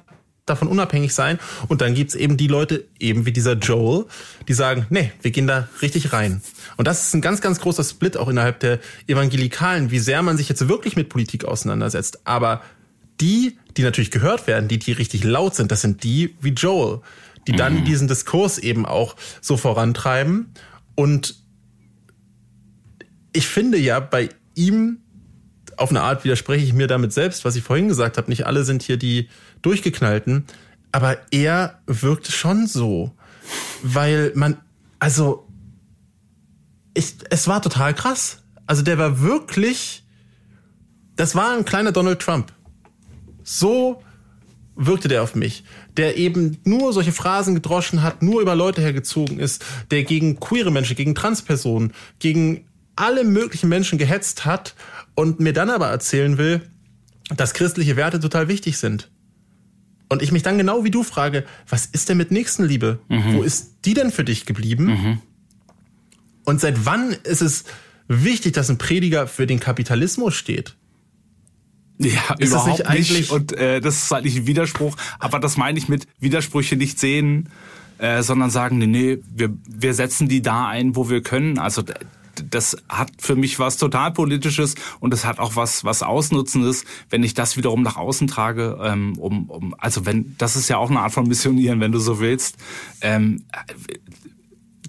davon 0.49 0.67
unabhängig 0.67 1.13
sein. 1.13 1.39
Und 1.67 1.81
dann 1.81 1.93
gibt's 1.93 2.15
eben 2.15 2.37
die 2.37 2.47
Leute, 2.47 2.85
eben 2.99 3.25
wie 3.25 3.31
dieser 3.31 3.53
Joel, 3.53 4.05
die 4.47 4.53
sagen, 4.53 4.85
nee, 4.89 5.11
wir 5.21 5.31
gehen 5.31 5.47
da 5.47 5.67
richtig 5.81 6.13
rein. 6.13 6.41
Und 6.77 6.87
das 6.87 7.07
ist 7.07 7.13
ein 7.13 7.21
ganz, 7.21 7.41
ganz 7.41 7.59
großer 7.59 7.83
Split 7.83 8.17
auch 8.17 8.27
innerhalb 8.27 8.59
der 8.59 8.79
Evangelikalen, 9.07 9.91
wie 9.91 9.99
sehr 9.99 10.21
man 10.21 10.37
sich 10.37 10.49
jetzt 10.49 10.67
wirklich 10.67 10.95
mit 10.95 11.09
Politik 11.09 11.45
auseinandersetzt. 11.45 12.21
Aber 12.25 12.61
die, 13.21 13.57
die 13.77 13.83
natürlich 13.83 14.11
gehört 14.11 14.47
werden, 14.47 14.67
die, 14.67 14.79
die 14.79 14.93
richtig 14.93 15.23
laut 15.23 15.55
sind, 15.55 15.71
das 15.71 15.81
sind 15.81 16.03
die 16.03 16.35
wie 16.41 16.49
Joel, 16.49 17.01
die 17.47 17.53
dann 17.53 17.83
diesen 17.83 18.07
Diskurs 18.07 18.57
eben 18.57 18.85
auch 18.85 19.15
so 19.41 19.57
vorantreiben. 19.57 20.53
Und 20.95 21.35
ich 23.33 23.47
finde 23.47 23.77
ja 23.77 23.99
bei 23.99 24.29
ihm, 24.55 24.99
auf 25.79 25.89
eine 25.89 26.01
Art 26.01 26.23
widerspreche 26.23 26.65
ich 26.65 26.73
mir 26.73 26.87
damit 26.87 27.13
selbst, 27.13 27.45
was 27.45 27.55
ich 27.55 27.63
vorhin 27.63 27.87
gesagt 27.87 28.17
habe, 28.17 28.29
nicht 28.29 28.45
alle 28.45 28.63
sind 28.63 28.83
hier 28.83 28.97
die 28.97 29.29
durchgeknallten, 29.61 30.45
aber 30.91 31.17
er 31.31 31.79
wirkte 31.85 32.31
schon 32.31 32.67
so, 32.67 33.11
weil 33.81 34.31
man, 34.35 34.57
also, 34.99 35.47
ich, 36.93 37.15
es 37.29 37.47
war 37.47 37.61
total 37.61 37.93
krass. 37.93 38.43
Also 38.67 38.81
der 38.81 38.97
war 38.97 39.21
wirklich, 39.21 40.03
das 41.15 41.35
war 41.35 41.55
ein 41.55 41.65
kleiner 41.65 41.91
Donald 41.91 42.19
Trump. 42.19 42.51
So 43.43 44.03
wirkte 44.75 45.07
der 45.07 45.23
auf 45.23 45.35
mich, 45.35 45.63
der 45.97 46.17
eben 46.17 46.57
nur 46.63 46.93
solche 46.93 47.11
Phrasen 47.11 47.55
gedroschen 47.55 48.01
hat, 48.01 48.21
nur 48.21 48.41
über 48.41 48.55
Leute 48.55 48.81
hergezogen 48.81 49.39
ist, 49.39 49.65
der 49.91 50.03
gegen 50.03 50.39
queere 50.39 50.71
Menschen, 50.71 50.95
gegen 50.95 51.15
Transpersonen, 51.15 51.93
gegen 52.19 52.65
alle 52.95 53.23
möglichen 53.23 53.69
Menschen 53.69 53.97
gehetzt 53.97 54.45
hat 54.45 54.75
und 55.19 55.39
mir 55.39 55.53
dann 55.53 55.69
aber 55.69 55.87
erzählen 55.87 56.37
will, 56.37 56.61
dass 57.35 57.53
christliche 57.53 57.95
Werte 57.95 58.19
total 58.19 58.47
wichtig 58.47 58.77
sind. 58.77 59.09
Und 60.07 60.21
ich 60.23 60.31
mich 60.31 60.41
dann 60.43 60.57
genau 60.57 60.83
wie 60.83 60.91
du 60.91 61.03
frage, 61.03 61.45
was 61.67 61.85
ist 61.85 62.09
denn 62.09 62.17
mit 62.17 62.31
Nächstenliebe? 62.31 62.99
Wo 63.09 63.43
ist 63.43 63.75
die 63.85 63.93
denn 63.93 64.11
für 64.11 64.23
dich 64.23 64.45
geblieben? 64.45 65.21
Und 66.45 66.59
seit 66.61 66.85
wann 66.85 67.11
ist 67.11 67.41
es 67.41 67.65
wichtig, 68.07 68.53
dass 68.53 68.69
ein 68.69 68.77
Prediger 68.79 69.27
für 69.27 69.45
den 69.45 69.59
Kapitalismus 69.59 70.33
steht? 70.33 70.75
Ja, 71.99 72.11
Ist 72.39 72.53
das 72.53 72.63
überhaupt 72.63 72.79
nicht 72.79 72.87
eigentlich- 72.87 73.17
nicht. 73.19 73.31
Und 73.31 73.51
äh, 73.53 73.81
das 73.81 74.03
ist 74.03 74.11
halt 74.11 74.23
nicht 74.25 74.37
ein 74.37 74.47
Widerspruch, 74.47 74.95
aber 75.19 75.39
das 75.39 75.57
meine 75.57 75.77
ich 75.77 75.89
mit 75.89 76.07
Widersprüche 76.19 76.75
nicht 76.77 76.97
sehen, 76.97 77.49
äh, 77.97 78.23
sondern 78.23 78.49
sagen, 78.49 78.77
nee, 78.77 78.87
nee, 78.87 79.17
wir, 79.35 79.49
wir 79.67 79.93
setzen 79.93 80.29
die 80.29 80.41
da 80.41 80.67
ein, 80.69 80.95
wo 80.95 81.09
wir 81.09 81.21
können. 81.21 81.59
Also 81.59 81.83
das 82.49 82.77
hat 82.87 83.11
für 83.19 83.35
mich 83.35 83.59
was 83.59 83.77
total 83.77 84.11
Politisches 84.11 84.75
und 84.99 85.13
es 85.13 85.25
hat 85.25 85.39
auch 85.39 85.55
was, 85.55 85.83
was 85.83 86.03
Ausnutzendes, 86.03 86.85
wenn 87.09 87.23
ich 87.23 87.33
das 87.33 87.57
wiederum 87.57 87.81
nach 87.81 87.97
außen 87.97 88.27
trage, 88.27 88.77
ähm, 88.81 89.17
um, 89.17 89.49
um, 89.49 89.75
also 89.77 90.05
wenn, 90.05 90.35
das 90.37 90.55
ist 90.55 90.69
ja 90.69 90.77
auch 90.77 90.89
eine 90.89 90.99
Art 90.99 91.13
von 91.13 91.27
Missionieren, 91.27 91.79
wenn 91.79 91.91
du 91.91 91.99
so 91.99 92.19
willst. 92.19 92.57
Ähm, 93.01 93.43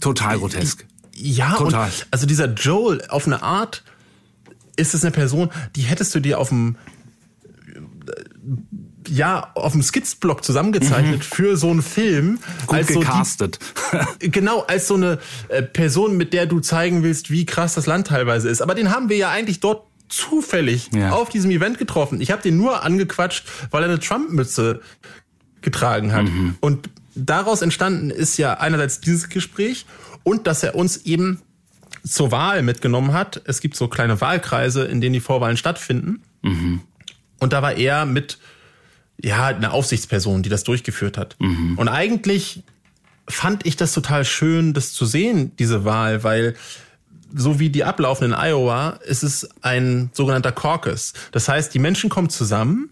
total 0.01 0.39
grotesk. 0.39 0.87
Ja, 1.15 1.57
Total. 1.57 1.89
Und 1.89 2.07
also 2.11 2.27
dieser 2.27 2.53
Joel, 2.55 3.03
auf 3.09 3.27
eine 3.27 3.43
Art 3.43 3.85
ist 4.77 4.95
es 4.95 5.05
eine 5.05 5.11
Person, 5.11 5.51
die 5.77 5.83
hättest 5.83 6.15
du 6.15 6.21
dir 6.21 6.39
auf 6.39 6.49
dem 6.49 6.77
ja, 9.11 9.51
auf 9.55 9.73
dem 9.73 9.83
Skizblock 9.83 10.45
zusammengezeichnet 10.45 11.19
Mhm. 11.19 11.23
für 11.23 11.57
so 11.57 11.71
einen 11.71 11.83
Film. 11.83 12.39
Gut 12.67 12.87
so 12.87 12.95
die- 12.95 13.01
gecastet. 13.01 13.59
genau, 14.21 14.61
als 14.63 14.87
so 14.89 14.95
eine 14.95 15.19
äh, 15.49 15.63
Person, 15.63 16.17
mit 16.17 16.33
der 16.33 16.47
du 16.47 16.61
zeigen 16.61 17.03
willst, 17.03 17.31
wie 17.31 17.45
krass 17.47 17.75
das 17.75 17.87
Land 17.87 18.07
teilweise 18.07 18.49
ist. 18.49 18.63
Aber 18.63 18.75
den 18.75 18.91
haben 18.91 19.09
wir 19.09 19.17
ja 19.17 19.31
eigentlich 19.31 19.61
dort 19.61 19.85
zufällig 20.09 20.91
Ja. 20.95 21.11
auf 21.11 21.29
diesem 21.29 21.51
Event 21.51 21.79
getroffen. 21.79 22.21
Ich 22.21 22.31
habe 22.31 22.43
den 22.43 22.57
nur 22.57 22.83
angequatscht, 22.85 23.45
weil 23.71 23.83
er 23.85 23.89
eine 23.91 23.99
Trump-Mütze 24.01 24.81
getragen 25.63 26.13
hat. 26.13 26.25
Mhm. 26.25 26.57
Und 26.61 26.91
daraus 27.15 27.63
entstanden 27.63 28.11
ist 28.11 28.37
ja 28.37 28.55
einerseits 28.55 29.01
dieses 29.01 29.29
Gespräch 29.29 29.87
und 30.23 30.47
dass 30.47 30.63
er 30.63 30.75
uns 30.75 30.99
eben 30.99 31.41
zur 32.05 32.31
Wahl 32.33 32.63
mitgenommen 32.63 33.13
hat. 33.13 33.43
Es 33.45 33.61
gibt 33.61 33.77
so 33.77 33.89
kleine 33.89 34.21
Wahlkreise, 34.21 34.85
in 34.85 35.01
denen 35.01 35.13
die 35.13 35.21
Vorwahlen 35.21 35.57
stattfinden. 35.57 36.23
Mhm. 36.43 36.81
Und 37.39 37.53
da 37.53 37.63
war 37.63 37.73
er 37.75 38.07
mit, 38.07 38.39
ja, 39.23 39.47
einer 39.47 39.73
Aufsichtsperson, 39.73 40.43
die 40.43 40.49
das 40.49 40.65
durchgeführt 40.65 41.19
hat. 41.19 41.37
Mhm. 41.39 41.79
Und 41.79 41.89
eigentlich 41.89 42.63
fand 43.29 43.67
ich 43.67 43.77
das 43.77 43.93
total 43.93 44.25
schön, 44.25 44.73
das 44.75 44.93
zu 44.93 45.05
sehen, 45.05 45.53
diese 45.59 45.85
Wahl, 45.85 46.25
weil 46.25 46.55
so 47.35 47.61
wie 47.61 47.71
die 47.71 47.85
ablaufen 47.85 48.25
in 48.25 48.35
Iowa, 48.35 48.99
ist 49.07 49.23
es 49.23 49.49
ein 49.63 50.11
sogenannter 50.13 50.51
Caucus. 50.51 51.13
Das 51.31 51.49
heißt, 51.49 51.73
die 51.73 51.79
Menschen 51.79 52.11
kommen 52.11 52.29
zusammen 52.29 52.91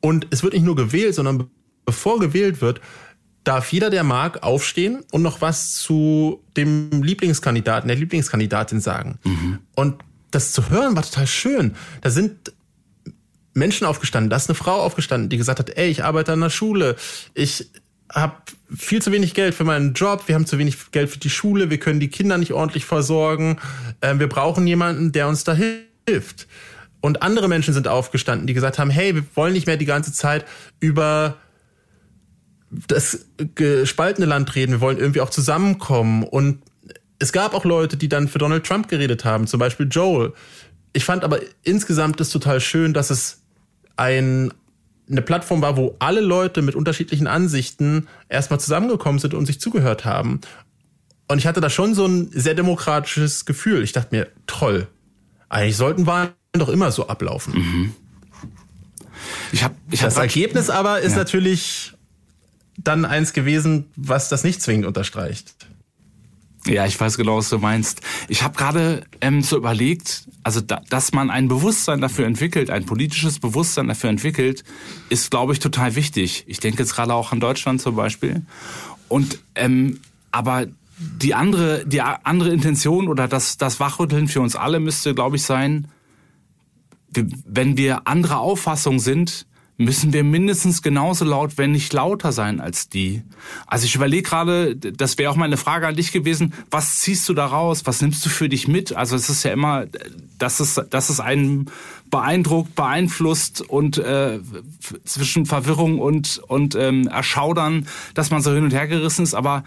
und 0.00 0.26
es 0.30 0.42
wird 0.42 0.52
nicht 0.52 0.64
nur 0.64 0.76
gewählt, 0.76 1.14
sondern 1.14 1.38
be- 1.38 1.48
bevor 1.86 2.18
gewählt 2.18 2.60
wird, 2.60 2.80
darf 3.44 3.72
jeder, 3.72 3.88
der 3.88 4.04
mag, 4.04 4.42
aufstehen 4.42 5.02
und 5.10 5.22
noch 5.22 5.40
was 5.40 5.74
zu 5.74 6.42
dem 6.56 7.02
Lieblingskandidaten, 7.02 7.88
der 7.88 7.96
Lieblingskandidatin 7.96 8.80
sagen. 8.80 9.18
Und 9.74 9.96
das 10.30 10.52
zu 10.52 10.70
hören 10.70 10.94
war 10.94 11.02
total 11.02 11.26
schön. 11.26 11.74
Da 12.02 12.10
sind 12.10 12.52
Menschen 13.54 13.86
aufgestanden, 13.86 14.30
da 14.30 14.36
ist 14.36 14.48
eine 14.48 14.54
Frau 14.54 14.80
aufgestanden, 14.80 15.28
die 15.28 15.36
gesagt 15.36 15.58
hat, 15.58 15.70
ey, 15.70 15.88
ich 15.88 16.04
arbeite 16.04 16.32
an 16.32 16.40
der 16.40 16.50
Schule, 16.50 16.96
ich 17.34 17.70
habe 18.12 18.34
viel 18.74 19.00
zu 19.00 19.12
wenig 19.12 19.34
Geld 19.34 19.54
für 19.54 19.64
meinen 19.64 19.94
Job, 19.94 20.24
wir 20.26 20.34
haben 20.34 20.46
zu 20.46 20.58
wenig 20.58 20.90
Geld 20.90 21.10
für 21.10 21.18
die 21.18 21.30
Schule, 21.30 21.70
wir 21.70 21.78
können 21.78 22.00
die 22.00 22.08
Kinder 22.08 22.38
nicht 22.38 22.52
ordentlich 22.52 22.84
versorgen, 22.84 23.58
ähm, 24.00 24.20
wir 24.20 24.28
brauchen 24.28 24.66
jemanden, 24.66 25.12
der 25.12 25.28
uns 25.28 25.44
da 25.44 25.54
hilft. 25.54 26.46
Und 27.00 27.22
andere 27.22 27.48
Menschen 27.48 27.74
sind 27.74 27.88
aufgestanden, 27.88 28.46
die 28.46 28.54
gesagt 28.54 28.78
haben, 28.78 28.90
hey, 28.90 29.14
wir 29.14 29.24
wollen 29.34 29.54
nicht 29.54 29.66
mehr 29.66 29.76
die 29.76 29.86
ganze 29.86 30.12
Zeit 30.12 30.44
über 30.78 31.36
das 32.70 33.26
gespaltene 33.54 34.26
Land 34.26 34.54
reden, 34.54 34.72
wir 34.72 34.80
wollen 34.80 34.98
irgendwie 34.98 35.20
auch 35.20 35.30
zusammenkommen. 35.30 36.22
Und 36.22 36.62
es 37.18 37.32
gab 37.32 37.54
auch 37.54 37.64
Leute, 37.64 37.96
die 37.96 38.08
dann 38.08 38.28
für 38.28 38.38
Donald 38.38 38.64
Trump 38.64 38.88
geredet 38.88 39.24
haben, 39.24 39.46
zum 39.46 39.58
Beispiel 39.58 39.88
Joel. 39.90 40.32
Ich 40.92 41.04
fand 41.04 41.24
aber 41.24 41.40
insgesamt 41.64 42.20
es 42.20 42.30
total 42.30 42.60
schön, 42.60 42.92
dass 42.92 43.10
es 43.10 43.41
ein, 43.96 44.52
eine 45.10 45.22
Plattform 45.22 45.62
war, 45.62 45.76
wo 45.76 45.96
alle 45.98 46.20
Leute 46.20 46.62
mit 46.62 46.74
unterschiedlichen 46.74 47.26
Ansichten 47.26 48.08
erstmal 48.28 48.60
zusammengekommen 48.60 49.18
sind 49.18 49.34
und 49.34 49.46
sich 49.46 49.60
zugehört 49.60 50.04
haben. 50.04 50.40
Und 51.28 51.38
ich 51.38 51.46
hatte 51.46 51.60
da 51.60 51.70
schon 51.70 51.94
so 51.94 52.06
ein 52.06 52.30
sehr 52.32 52.54
demokratisches 52.54 53.44
Gefühl. 53.44 53.82
Ich 53.82 53.92
dachte 53.92 54.14
mir, 54.14 54.28
toll. 54.46 54.86
Eigentlich 55.48 55.76
sollten 55.76 56.06
Wahlen 56.06 56.30
doch 56.52 56.68
immer 56.68 56.90
so 56.92 57.08
ablaufen. 57.08 57.94
Ich 59.52 59.62
hab, 59.64 59.74
ich 59.90 60.00
das 60.00 60.16
hab- 60.16 60.22
Ergebnis 60.22 60.70
aber 60.70 61.00
ist 61.00 61.12
Ja. 61.12 61.18
natürlich 61.18 61.92
dann 62.78 63.04
eins 63.04 63.32
gewesen, 63.32 63.86
was 63.96 64.28
das 64.28 64.44
nicht 64.44 64.62
zwingend 64.62 64.86
unterstreicht. 64.86 65.54
Ja, 66.66 66.86
ich 66.86 66.98
weiß 66.98 67.16
genau, 67.16 67.38
was 67.38 67.48
du 67.50 67.58
meinst. 67.58 68.02
Ich 68.28 68.42
habe 68.42 68.56
gerade 68.56 69.04
ähm, 69.20 69.42
so 69.42 69.56
überlegt, 69.56 70.28
also 70.44 70.60
da, 70.60 70.80
dass 70.90 71.12
man 71.12 71.28
ein 71.28 71.48
Bewusstsein 71.48 72.00
dafür 72.00 72.26
entwickelt, 72.26 72.70
ein 72.70 72.86
politisches 72.86 73.40
Bewusstsein 73.40 73.88
dafür 73.88 74.10
entwickelt, 74.10 74.62
ist, 75.08 75.30
glaube 75.30 75.52
ich, 75.54 75.58
total 75.58 75.96
wichtig. 75.96 76.44
Ich 76.46 76.60
denke 76.60 76.78
jetzt 76.78 76.94
gerade 76.94 77.14
auch 77.14 77.32
an 77.32 77.40
Deutschland 77.40 77.80
zum 77.80 77.96
Beispiel. 77.96 78.42
Und 79.08 79.40
ähm, 79.56 80.00
aber 80.30 80.66
die 80.98 81.34
andere, 81.34 81.84
die 81.84 82.00
andere 82.00 82.50
Intention 82.50 83.08
oder 83.08 83.26
das, 83.26 83.56
das 83.56 83.80
Wachrütteln 83.80 84.28
für 84.28 84.40
uns 84.40 84.54
alle 84.54 84.78
müsste, 84.78 85.14
glaube 85.14 85.36
ich, 85.36 85.42
sein, 85.42 85.88
wenn 87.10 87.76
wir 87.76 88.06
anderer 88.06 88.38
Auffassung 88.38 89.00
sind, 89.00 89.46
müssen 89.78 90.12
wir 90.12 90.22
mindestens 90.22 90.82
genauso 90.82 91.24
laut, 91.24 91.58
wenn 91.58 91.72
nicht 91.72 91.92
lauter 91.92 92.30
sein 92.32 92.60
als 92.60 92.88
die. 92.88 93.22
Also 93.66 93.86
ich 93.86 93.94
überlege 93.94 94.22
gerade, 94.22 94.76
das 94.76 95.18
wäre 95.18 95.30
auch 95.30 95.36
meine 95.36 95.56
Frage 95.56 95.86
an 95.86 95.96
dich 95.96 96.12
gewesen, 96.12 96.52
was 96.70 97.00
ziehst 97.00 97.28
du 97.28 97.34
da 97.34 97.46
raus? 97.46 97.82
Was 97.84 98.00
nimmst 98.02 98.24
du 98.24 98.28
für 98.28 98.48
dich 98.48 98.68
mit? 98.68 98.94
Also 98.94 99.16
es 99.16 99.28
ist 99.28 99.42
ja 99.42 99.52
immer, 99.52 99.86
dass 100.38 100.60
es, 100.60 100.80
dass 100.90 101.08
es 101.08 101.20
einen 101.20 101.70
beeindruckt, 102.10 102.74
beeinflusst 102.74 103.62
und 103.62 103.98
äh, 103.98 104.40
zwischen 105.04 105.46
Verwirrung 105.46 105.98
und, 105.98 106.38
und 106.46 106.74
ähm, 106.74 107.08
Erschaudern, 107.08 107.88
dass 108.14 108.30
man 108.30 108.42
so 108.42 108.52
hin 108.52 108.64
und 108.64 108.72
her 108.72 108.86
gerissen 108.86 109.22
ist. 109.22 109.34
Aber 109.34 109.64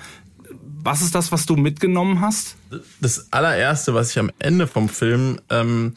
was 0.62 1.02
ist 1.02 1.16
das, 1.16 1.32
was 1.32 1.48
du 1.48 1.56
mitgenommen 1.56 2.22
hast? 2.22 2.56
Das 3.02 3.34
allererste, 3.34 3.96
was 3.96 4.12
ich 4.12 4.20
am 4.20 4.32
Ende 4.38 4.68
vom 4.68 4.88
Film 4.88 5.40
ähm, 5.50 5.96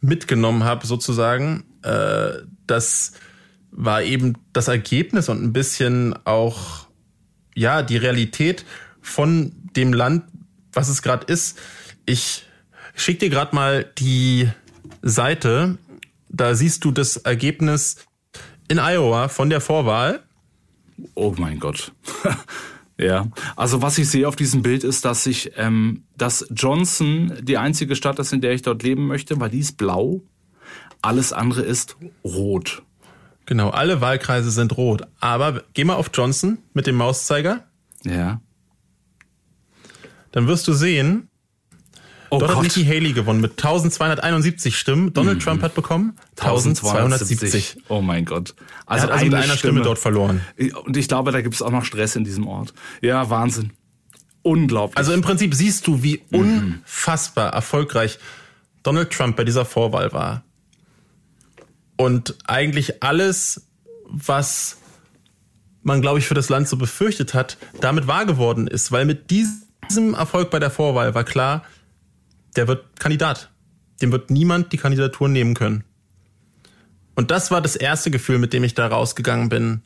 mitgenommen 0.00 0.62
habe, 0.62 0.86
sozusagen, 0.86 1.64
äh, 1.82 2.30
das 2.68 3.12
war 3.70 4.02
eben 4.02 4.34
das 4.52 4.68
Ergebnis 4.68 5.28
und 5.28 5.42
ein 5.42 5.52
bisschen 5.52 6.14
auch 6.26 6.86
ja 7.54 7.82
die 7.82 7.96
Realität 7.96 8.64
von 9.00 9.52
dem 9.76 9.92
Land, 9.92 10.24
was 10.72 10.88
es 10.88 11.02
gerade 11.02 11.26
ist. 11.32 11.58
Ich 12.06 12.46
schick 12.94 13.18
dir 13.18 13.30
gerade 13.30 13.54
mal 13.54 13.84
die 13.98 14.48
Seite. 15.02 15.78
Da 16.28 16.54
siehst 16.54 16.84
du 16.84 16.90
das 16.90 17.16
Ergebnis 17.16 17.96
in 18.68 18.78
Iowa 18.78 19.28
von 19.28 19.50
der 19.50 19.60
Vorwahl. 19.60 20.22
Oh 21.14 21.34
mein 21.38 21.58
Gott. 21.58 21.92
ja, 22.98 23.28
also 23.56 23.82
was 23.82 23.98
ich 23.98 24.08
sehe 24.10 24.28
auf 24.28 24.36
diesem 24.36 24.62
Bild 24.62 24.84
ist, 24.84 25.04
dass 25.04 25.26
ich, 25.26 25.52
ähm, 25.56 26.04
dass 26.16 26.46
Johnson 26.50 27.32
die 27.40 27.56
einzige 27.56 27.96
Stadt 27.96 28.18
ist, 28.18 28.32
in 28.32 28.40
der 28.40 28.52
ich 28.52 28.62
dort 28.62 28.82
leben 28.82 29.06
möchte, 29.06 29.40
weil 29.40 29.50
die 29.50 29.60
ist 29.60 29.76
blau. 29.76 30.22
Alles 31.00 31.32
andere 31.32 31.62
ist 31.62 31.96
rot. 32.24 32.82
Genau, 33.48 33.70
alle 33.70 34.02
Wahlkreise 34.02 34.50
sind 34.50 34.76
rot. 34.76 35.06
Aber 35.20 35.62
geh 35.72 35.82
mal 35.82 35.94
auf 35.94 36.10
Johnson 36.12 36.58
mit 36.74 36.86
dem 36.86 36.96
Mauszeiger. 36.96 37.64
Ja. 38.04 38.42
Dann 40.32 40.46
wirst 40.46 40.68
du 40.68 40.74
sehen, 40.74 41.30
Oh 42.28 42.40
dort 42.40 42.50
hat 42.50 42.56
Gott. 42.56 42.64
Nikki 42.64 42.84
Haley 42.84 43.14
gewonnen 43.14 43.40
mit 43.40 43.52
1271 43.52 44.78
Stimmen. 44.78 45.14
Donald 45.14 45.42
Trump 45.42 45.62
hat 45.62 45.74
bekommen 45.74 46.18
1270. 46.36 47.78
Oh 47.88 48.02
mein 48.02 48.26
Gott. 48.26 48.54
Also 48.84 49.06
er 49.06 49.14
hat 49.14 49.18
also 49.18 49.24
mit 49.24 49.34
einer 49.42 49.56
Stimme 49.56 49.80
dort 49.80 49.98
verloren. 49.98 50.42
Und 50.84 50.98
ich 50.98 51.08
glaube, 51.08 51.32
da 51.32 51.40
gibt 51.40 51.54
es 51.54 51.62
auch 51.62 51.70
noch 51.70 51.86
Stress 51.86 52.16
in 52.16 52.24
diesem 52.24 52.46
Ort. 52.46 52.74
Ja, 53.00 53.30
Wahnsinn. 53.30 53.72
Unglaublich. 54.42 54.98
Also 54.98 55.14
im 55.14 55.22
Prinzip 55.22 55.54
siehst 55.54 55.86
du, 55.86 56.02
wie 56.02 56.20
unfassbar 56.30 57.54
erfolgreich 57.54 58.18
Donald 58.82 59.10
Trump 59.10 59.36
bei 59.36 59.44
dieser 59.44 59.64
Vorwahl 59.64 60.12
war. 60.12 60.44
Und 61.98 62.36
eigentlich 62.46 63.02
alles, 63.02 63.66
was 64.04 64.78
man, 65.82 66.00
glaube 66.00 66.20
ich, 66.20 66.26
für 66.26 66.34
das 66.34 66.48
Land 66.48 66.68
so 66.68 66.76
befürchtet 66.76 67.34
hat, 67.34 67.58
damit 67.80 68.06
wahr 68.06 68.24
geworden 68.24 68.68
ist. 68.68 68.92
Weil 68.92 69.04
mit 69.04 69.30
diesem 69.30 70.14
Erfolg 70.14 70.50
bei 70.50 70.60
der 70.60 70.70
Vorwahl 70.70 71.14
war 71.14 71.24
klar, 71.24 71.64
der 72.56 72.68
wird 72.68 73.00
Kandidat. 73.00 73.50
Dem 74.00 74.12
wird 74.12 74.30
niemand 74.30 74.72
die 74.72 74.76
Kandidatur 74.76 75.28
nehmen 75.28 75.54
können. 75.54 75.82
Und 77.16 77.32
das 77.32 77.50
war 77.50 77.60
das 77.60 77.74
erste 77.74 78.12
Gefühl, 78.12 78.38
mit 78.38 78.52
dem 78.52 78.62
ich 78.62 78.74
da 78.74 78.86
rausgegangen 78.86 79.48
bin. 79.48 79.82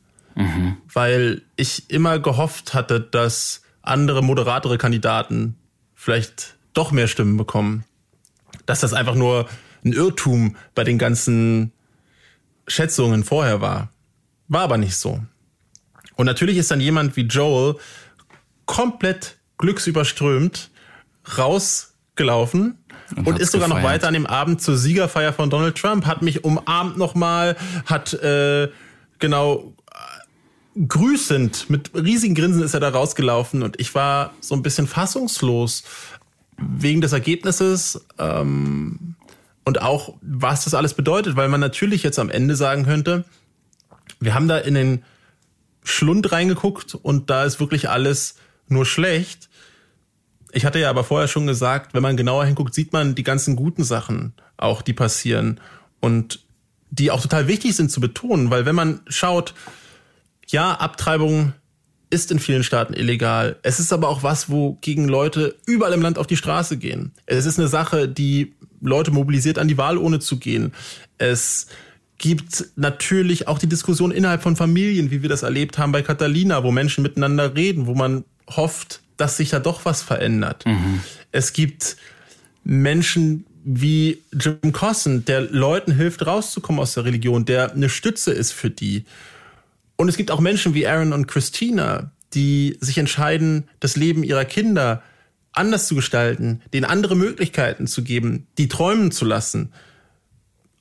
Weil 0.92 1.42
ich 1.56 1.88
immer 1.90 2.18
gehofft 2.18 2.74
hatte, 2.74 3.00
dass 3.00 3.62
andere 3.80 4.22
moderatere 4.22 4.76
Kandidaten 4.76 5.56
vielleicht 5.94 6.56
doch 6.74 6.92
mehr 6.92 7.08
Stimmen 7.08 7.38
bekommen. 7.38 7.84
Dass 8.66 8.80
das 8.80 8.92
einfach 8.92 9.14
nur 9.14 9.48
ein 9.82 9.92
Irrtum 9.92 10.56
bei 10.74 10.84
den 10.84 10.98
ganzen 10.98 11.72
Schätzungen 12.66 13.24
vorher 13.24 13.60
war. 13.60 13.90
War 14.48 14.62
aber 14.62 14.78
nicht 14.78 14.96
so. 14.96 15.20
Und 16.16 16.26
natürlich 16.26 16.56
ist 16.56 16.70
dann 16.70 16.80
jemand 16.80 17.16
wie 17.16 17.22
Joel 17.22 17.76
komplett 18.66 19.38
glücksüberströmt 19.58 20.70
rausgelaufen 21.36 22.78
und, 23.16 23.28
hat's 23.28 23.40
ist 23.40 23.52
sogar 23.52 23.68
noch 23.68 23.76
gefeiert. 23.76 24.02
weiter 24.02 24.08
an 24.08 24.14
dem 24.14 24.26
Abend 24.26 24.60
zur 24.60 24.76
Siegerfeier 24.76 25.32
von 25.32 25.50
Donald 25.50 25.76
Trump, 25.76 26.06
hat 26.06 26.22
mich 26.22 26.44
umarmt 26.44 26.96
nochmal, 26.96 27.56
hat 27.86 28.12
äh, 28.14 28.68
genau 29.18 29.74
äh, 29.90 30.86
grüßend, 30.86 31.70
mit 31.70 31.90
riesigen 31.94 32.34
Grinsen 32.34 32.62
ist 32.62 32.74
er 32.74 32.80
da 32.80 32.88
rausgelaufen 32.88 33.62
und 33.62 33.78
ich 33.80 33.94
war 33.94 34.32
so 34.40 34.54
ein 34.54 34.62
bisschen 34.62 34.86
fassungslos, 34.86 35.84
wegen 36.58 37.00
des 37.00 37.12
Ergebnisses 37.12 38.04
ähm, 38.18 39.16
und 39.64 39.80
auch, 39.80 40.16
was 40.20 40.64
das 40.64 40.74
alles 40.74 40.94
bedeutet, 40.94 41.36
weil 41.36 41.48
man 41.48 41.60
natürlich 41.60 42.02
jetzt 42.02 42.18
am 42.18 42.30
Ende 42.30 42.56
sagen 42.56 42.84
könnte, 42.84 43.24
wir 44.20 44.34
haben 44.34 44.48
da 44.48 44.58
in 44.58 44.74
den 44.74 45.04
Schlund 45.84 46.32
reingeguckt 46.32 46.94
und 46.94 47.30
da 47.30 47.44
ist 47.44 47.60
wirklich 47.60 47.88
alles 47.88 48.36
nur 48.68 48.86
schlecht. 48.86 49.48
Ich 50.52 50.64
hatte 50.64 50.78
ja 50.78 50.90
aber 50.90 51.04
vorher 51.04 51.28
schon 51.28 51.46
gesagt, 51.46 51.94
wenn 51.94 52.02
man 52.02 52.16
genauer 52.16 52.44
hinguckt, 52.44 52.74
sieht 52.74 52.92
man 52.92 53.14
die 53.14 53.22
ganzen 53.22 53.56
guten 53.56 53.84
Sachen 53.84 54.34
auch, 54.56 54.82
die 54.82 54.92
passieren 54.92 55.60
und 56.00 56.40
die 56.90 57.10
auch 57.10 57.22
total 57.22 57.48
wichtig 57.48 57.74
sind 57.74 57.90
zu 57.90 58.00
betonen, 58.00 58.50
weil 58.50 58.66
wenn 58.66 58.74
man 58.74 59.00
schaut, 59.06 59.54
ja, 60.48 60.72
Abtreibung 60.72 61.54
ist 62.10 62.30
in 62.30 62.38
vielen 62.38 62.62
Staaten 62.62 62.92
illegal. 62.92 63.56
Es 63.62 63.80
ist 63.80 63.92
aber 63.92 64.08
auch 64.08 64.22
was, 64.22 64.50
wo 64.50 64.76
gegen 64.82 65.08
Leute 65.08 65.56
überall 65.64 65.94
im 65.94 66.02
Land 66.02 66.18
auf 66.18 66.26
die 66.26 66.36
Straße 66.36 66.76
gehen. 66.76 67.12
Es 67.24 67.46
ist 67.46 67.58
eine 67.58 67.68
Sache, 67.68 68.06
die 68.06 68.54
Leute 68.82 69.10
mobilisiert, 69.10 69.58
an 69.58 69.68
die 69.68 69.78
Wahl 69.78 69.96
ohne 69.96 70.20
zu 70.20 70.38
gehen. 70.38 70.72
Es 71.18 71.68
gibt 72.18 72.66
natürlich 72.76 73.48
auch 73.48 73.58
die 73.58 73.66
Diskussion 73.68 74.10
innerhalb 74.10 74.42
von 74.42 74.56
Familien, 74.56 75.10
wie 75.10 75.22
wir 75.22 75.28
das 75.28 75.42
erlebt 75.42 75.78
haben 75.78 75.92
bei 75.92 76.02
Catalina, 76.02 76.62
wo 76.62 76.70
Menschen 76.70 77.02
miteinander 77.02 77.54
reden, 77.56 77.86
wo 77.86 77.94
man 77.94 78.24
hofft, 78.48 79.00
dass 79.16 79.36
sich 79.36 79.50
da 79.50 79.58
doch 79.58 79.84
was 79.84 80.02
verändert. 80.02 80.64
Mhm. 80.66 81.00
Es 81.30 81.52
gibt 81.52 81.96
Menschen 82.64 83.44
wie 83.64 84.22
Jim 84.32 84.72
Cossen, 84.72 85.24
der 85.24 85.42
Leuten 85.42 85.92
hilft, 85.92 86.26
rauszukommen 86.26 86.80
aus 86.80 86.94
der 86.94 87.04
Religion, 87.04 87.44
der 87.44 87.72
eine 87.72 87.88
Stütze 87.88 88.32
ist 88.32 88.52
für 88.52 88.70
die. 88.70 89.04
Und 89.96 90.08
es 90.08 90.16
gibt 90.16 90.30
auch 90.30 90.40
Menschen 90.40 90.74
wie 90.74 90.86
Aaron 90.86 91.12
und 91.12 91.28
Christina, 91.28 92.10
die 92.34 92.76
sich 92.80 92.98
entscheiden, 92.98 93.68
das 93.78 93.96
Leben 93.96 94.24
ihrer 94.24 94.44
Kinder 94.44 95.02
anders 95.52 95.86
zu 95.86 95.94
gestalten, 95.94 96.62
denen 96.72 96.84
andere 96.84 97.16
Möglichkeiten 97.16 97.86
zu 97.86 98.02
geben, 98.02 98.46
die 98.58 98.68
träumen 98.68 99.10
zu 99.10 99.24
lassen 99.24 99.72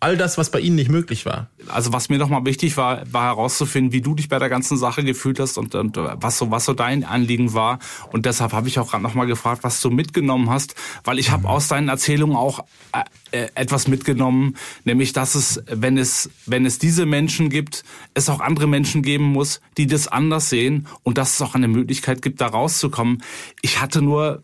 all 0.01 0.17
das, 0.17 0.39
was 0.39 0.49
bei 0.49 0.59
Ihnen 0.59 0.75
nicht 0.75 0.89
möglich 0.89 1.27
war. 1.27 1.51
Also 1.67 1.93
was 1.93 2.09
mir 2.09 2.17
nochmal 2.17 2.43
wichtig 2.43 2.75
war, 2.75 3.03
war 3.13 3.25
herauszufinden, 3.25 3.93
wie 3.93 4.01
du 4.01 4.15
dich 4.15 4.29
bei 4.29 4.39
der 4.39 4.49
ganzen 4.49 4.75
Sache 4.75 5.03
gefühlt 5.03 5.39
hast 5.39 5.59
und, 5.59 5.75
und 5.75 5.95
was 5.95 6.39
so 6.39 6.49
was 6.49 6.65
so 6.65 6.73
dein 6.73 7.03
Anliegen 7.03 7.53
war. 7.53 7.77
Und 8.11 8.25
deshalb 8.25 8.51
habe 8.51 8.67
ich 8.67 8.79
auch 8.79 8.89
gerade 8.89 9.03
nochmal 9.03 9.27
gefragt, 9.27 9.63
was 9.63 9.79
du 9.79 9.91
mitgenommen 9.91 10.49
hast, 10.49 10.73
weil 11.03 11.19
ich 11.19 11.29
habe 11.29 11.47
aus 11.47 11.67
deinen 11.67 11.87
Erzählungen 11.87 12.35
auch 12.35 12.65
äh, 12.93 13.43
äh, 13.43 13.49
etwas 13.53 13.87
mitgenommen, 13.87 14.57
nämlich 14.85 15.13
dass 15.13 15.35
es, 15.35 15.61
wenn 15.67 15.99
es 15.99 16.31
wenn 16.47 16.65
es 16.65 16.79
diese 16.79 17.05
Menschen 17.05 17.51
gibt, 17.51 17.83
es 18.15 18.27
auch 18.27 18.39
andere 18.39 18.65
Menschen 18.65 19.03
geben 19.03 19.25
muss, 19.25 19.61
die 19.77 19.85
das 19.85 20.07
anders 20.07 20.49
sehen 20.49 20.87
und 21.03 21.19
dass 21.19 21.35
es 21.35 21.41
auch 21.43 21.53
eine 21.53 21.67
Möglichkeit 21.67 22.23
gibt, 22.23 22.41
da 22.41 22.47
rauszukommen. 22.47 23.21
Ich 23.61 23.79
hatte 23.79 24.01
nur 24.01 24.41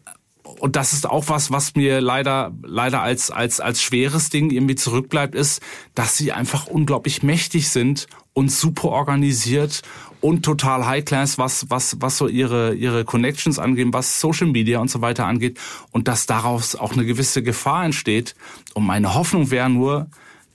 und 0.60 0.76
das 0.76 0.93
ist 0.93 1.10
auch 1.10 1.30
was, 1.30 1.52
was 1.52 1.76
mir 1.76 2.02
leider, 2.02 2.52
leider 2.64 3.02
als, 3.02 3.32
als, 3.32 3.60
als 3.60 3.82
schweres 3.82 4.30
Ding 4.30 4.50
irgendwie 4.50 4.76
zurückbleibt, 4.76 5.36
ist, 5.36 5.62
dass 5.95 6.18
sie 6.18 6.32
einfach 6.32 6.68
unglaublich 6.68 7.24
mächtig 7.24 7.70
sind 7.70 8.08
und 8.34 8.52
super 8.52 8.89
organisiert 8.89 9.82
und 10.22 10.43
total 10.43 10.86
high 10.86 11.06
class, 11.06 11.38
was, 11.38 11.70
was, 11.70 11.98
was 12.00 12.18
so 12.18 12.28
ihre, 12.28 12.74
ihre 12.74 13.06
Connections 13.06 13.60
angehen, 13.60 13.93
was 13.93 14.20
Social 14.20 14.48
Media 14.48 14.80
und 14.80 14.89
so 14.89 15.02
weiter 15.02 15.26
angeht 15.26 15.60
und 15.91 16.08
dass 16.08 16.26
daraus 16.26 16.76
auch 16.76 16.93
eine 16.93 17.06
gewisse 17.06 17.43
Gefahr 17.43 17.86
entsteht. 17.86 18.36
Und 18.74 18.86
meine 18.86 19.14
Hoffnung 19.14 19.52
wäre 19.52 19.70
nur, 19.70 20.08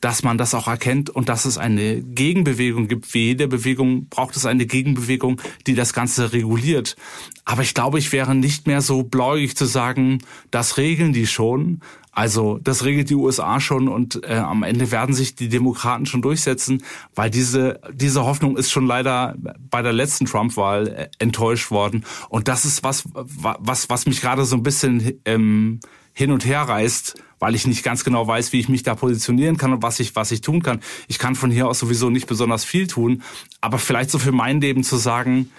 dass 0.02 0.24
man 0.24 0.36
das 0.36 0.52
auch 0.52 0.66
erkennt 0.66 1.10
und 1.10 1.28
dass 1.28 1.44
es 1.44 1.56
eine 1.58 2.02
Gegenbewegung 2.02 2.88
gibt. 2.88 3.14
Wie 3.14 3.26
jede 3.26 3.46
Bewegung 3.46 4.08
braucht 4.08 4.36
es 4.36 4.44
eine 4.44 4.66
Gegenbewegung, 4.66 5.40
die 5.68 5.74
das 5.74 5.92
Ganze 5.92 6.32
reguliert. 6.32 6.96
Aber 7.44 7.62
ich 7.62 7.72
glaube, 7.72 8.00
ich 8.00 8.12
wäre 8.12 8.34
nicht 8.34 8.66
mehr 8.66 8.80
so 8.80 9.04
bläugig 9.04 9.56
zu 9.56 9.64
sagen, 9.64 10.18
das 10.50 10.76
regeln 10.76 11.12
die 11.12 11.28
schon. 11.28 11.80
Also 12.10 12.58
das 12.62 12.84
regelt 12.84 13.10
die 13.10 13.14
USA 13.14 13.60
schon 13.60 13.88
und 13.88 14.22
äh, 14.24 14.34
am 14.34 14.64
Ende 14.64 14.90
werden 14.90 15.14
sich 15.14 15.36
die 15.36 15.48
Demokraten 15.48 16.04
schon 16.04 16.20
durchsetzen, 16.20 16.82
weil 17.14 17.30
diese 17.30 17.80
diese 17.90 18.24
Hoffnung 18.24 18.58
ist 18.58 18.70
schon 18.70 18.86
leider 18.86 19.34
bei 19.70 19.80
der 19.80 19.94
letzten 19.94 20.26
Trump-Wahl 20.26 20.88
äh, 20.88 21.08
enttäuscht 21.18 21.70
worden 21.70 22.04
und 22.28 22.48
das 22.48 22.66
ist 22.66 22.84
was 22.84 23.08
was 23.14 23.88
was 23.88 24.04
mich 24.04 24.20
gerade 24.20 24.44
so 24.44 24.56
ein 24.56 24.62
bisschen 24.62 25.20
ähm, 25.24 25.80
hin 26.12 26.30
und 26.30 26.44
her 26.44 26.62
reißt, 26.62 27.14
weil 27.38 27.54
ich 27.54 27.66
nicht 27.66 27.82
ganz 27.82 28.04
genau 28.04 28.26
weiß, 28.26 28.52
wie 28.52 28.60
ich 28.60 28.68
mich 28.68 28.82
da 28.82 28.94
positionieren 28.94 29.56
kann 29.56 29.72
und 29.72 29.82
was 29.82 30.00
ich, 30.00 30.14
was 30.14 30.30
ich 30.30 30.42
tun 30.42 30.62
kann. 30.62 30.80
Ich 31.08 31.18
kann 31.18 31.34
von 31.34 31.50
hier 31.50 31.68
aus 31.68 31.78
sowieso 31.78 32.10
nicht 32.10 32.26
besonders 32.26 32.64
viel 32.64 32.86
tun, 32.86 33.22
aber 33.60 33.78
vielleicht 33.78 34.10
so 34.10 34.18
für 34.18 34.32
mein 34.32 34.60
Leben 34.60 34.84
zu 34.84 34.96
sagen, 34.96 35.50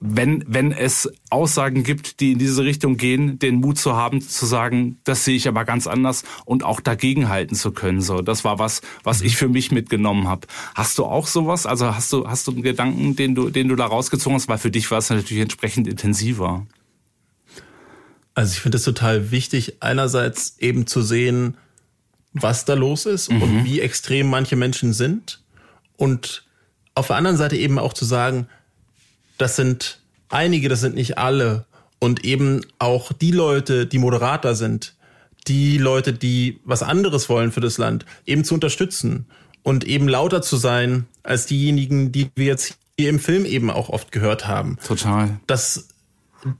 wenn, 0.00 0.44
wenn 0.46 0.72
es 0.72 1.10
Aussagen 1.30 1.82
gibt, 1.82 2.20
die 2.20 2.32
in 2.32 2.38
diese 2.38 2.64
Richtung 2.64 2.96
gehen, 2.96 3.38
den 3.38 3.56
Mut 3.56 3.78
zu 3.78 3.96
haben, 3.96 4.20
zu 4.20 4.46
sagen, 4.46 4.98
das 5.04 5.24
sehe 5.24 5.36
ich 5.36 5.48
aber 5.48 5.64
ganz 5.64 5.86
anders 5.86 6.24
und 6.44 6.64
auch 6.64 6.80
dagegen 6.80 7.28
halten 7.28 7.54
zu 7.54 7.72
können. 7.72 8.00
So, 8.00 8.22
das 8.22 8.44
war 8.44 8.58
was, 8.58 8.80
was 9.04 9.20
ich 9.20 9.36
für 9.36 9.48
mich 9.48 9.70
mitgenommen 9.70 10.28
habe. 10.28 10.46
Hast 10.74 10.98
du 10.98 11.04
auch 11.04 11.26
sowas? 11.26 11.66
Also 11.66 11.94
hast 11.94 12.12
du, 12.12 12.28
hast 12.28 12.46
du 12.46 12.52
einen 12.52 12.62
Gedanken, 12.62 13.16
den 13.16 13.34
du, 13.34 13.50
den 13.50 13.68
du 13.68 13.76
da 13.76 13.86
rausgezogen 13.86 14.36
hast? 14.36 14.48
Weil 14.48 14.58
für 14.58 14.70
dich 14.70 14.90
war 14.90 14.98
es 14.98 15.10
natürlich 15.10 15.42
entsprechend 15.42 15.86
intensiver. 15.86 16.66
Also 18.38 18.52
ich 18.52 18.60
finde 18.60 18.76
es 18.78 18.84
total 18.84 19.32
wichtig, 19.32 19.78
einerseits 19.80 20.58
eben 20.60 20.86
zu 20.86 21.02
sehen, 21.02 21.56
was 22.32 22.64
da 22.64 22.74
los 22.74 23.04
ist 23.04 23.32
mhm. 23.32 23.42
und 23.42 23.64
wie 23.64 23.80
extrem 23.80 24.30
manche 24.30 24.54
Menschen 24.54 24.92
sind. 24.92 25.40
Und 25.96 26.44
auf 26.94 27.08
der 27.08 27.16
anderen 27.16 27.36
Seite 27.36 27.56
eben 27.56 27.80
auch 27.80 27.94
zu 27.94 28.04
sagen, 28.04 28.46
das 29.38 29.56
sind 29.56 29.98
einige, 30.28 30.68
das 30.68 30.80
sind 30.80 30.94
nicht 30.94 31.18
alle. 31.18 31.64
Und 31.98 32.24
eben 32.24 32.60
auch 32.78 33.12
die 33.12 33.32
Leute, 33.32 33.86
die 33.86 33.98
Moderator 33.98 34.54
sind, 34.54 34.94
die 35.48 35.76
Leute, 35.76 36.12
die 36.12 36.60
was 36.64 36.84
anderes 36.84 37.28
wollen 37.28 37.50
für 37.50 37.60
das 37.60 37.76
Land, 37.76 38.06
eben 38.24 38.44
zu 38.44 38.54
unterstützen 38.54 39.26
und 39.64 39.82
eben 39.82 40.06
lauter 40.06 40.42
zu 40.42 40.58
sein 40.58 41.06
als 41.24 41.46
diejenigen, 41.46 42.12
die 42.12 42.30
wir 42.36 42.46
jetzt 42.46 42.78
hier 42.96 43.10
im 43.10 43.18
Film 43.18 43.44
eben 43.44 43.68
auch 43.68 43.88
oft 43.88 44.12
gehört 44.12 44.46
haben. 44.46 44.78
Total. 44.86 45.40
Dass 45.48 45.88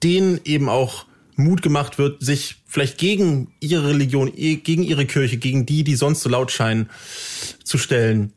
denen 0.03 0.41
eben 0.45 0.69
auch 0.69 1.07
Mut 1.39 1.63
gemacht 1.63 1.99
wird, 1.99 2.23
sich 2.23 2.57
vielleicht 2.67 2.99
gegen 2.99 3.55
ihre 3.61 3.91
Religion, 3.91 4.33
gegen 4.35 4.83
ihre 4.83 5.07
Kirche, 5.07 5.37
gegen 5.37 5.67
die, 5.67 5.85
die 5.85 5.95
sonst 5.95 6.21
so 6.23 6.29
laut 6.29 6.51
scheinen, 6.51 6.91
zu 7.63 7.79
stellen. 7.79 8.33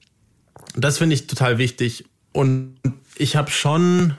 Das 0.76 1.00
finde 1.00 1.16
ich 1.16 1.28
total 1.28 1.58
wichtig. 1.58 2.06
Und 2.32 2.76
ich 3.18 3.36
habe 3.36 3.50
schon, 3.50 4.16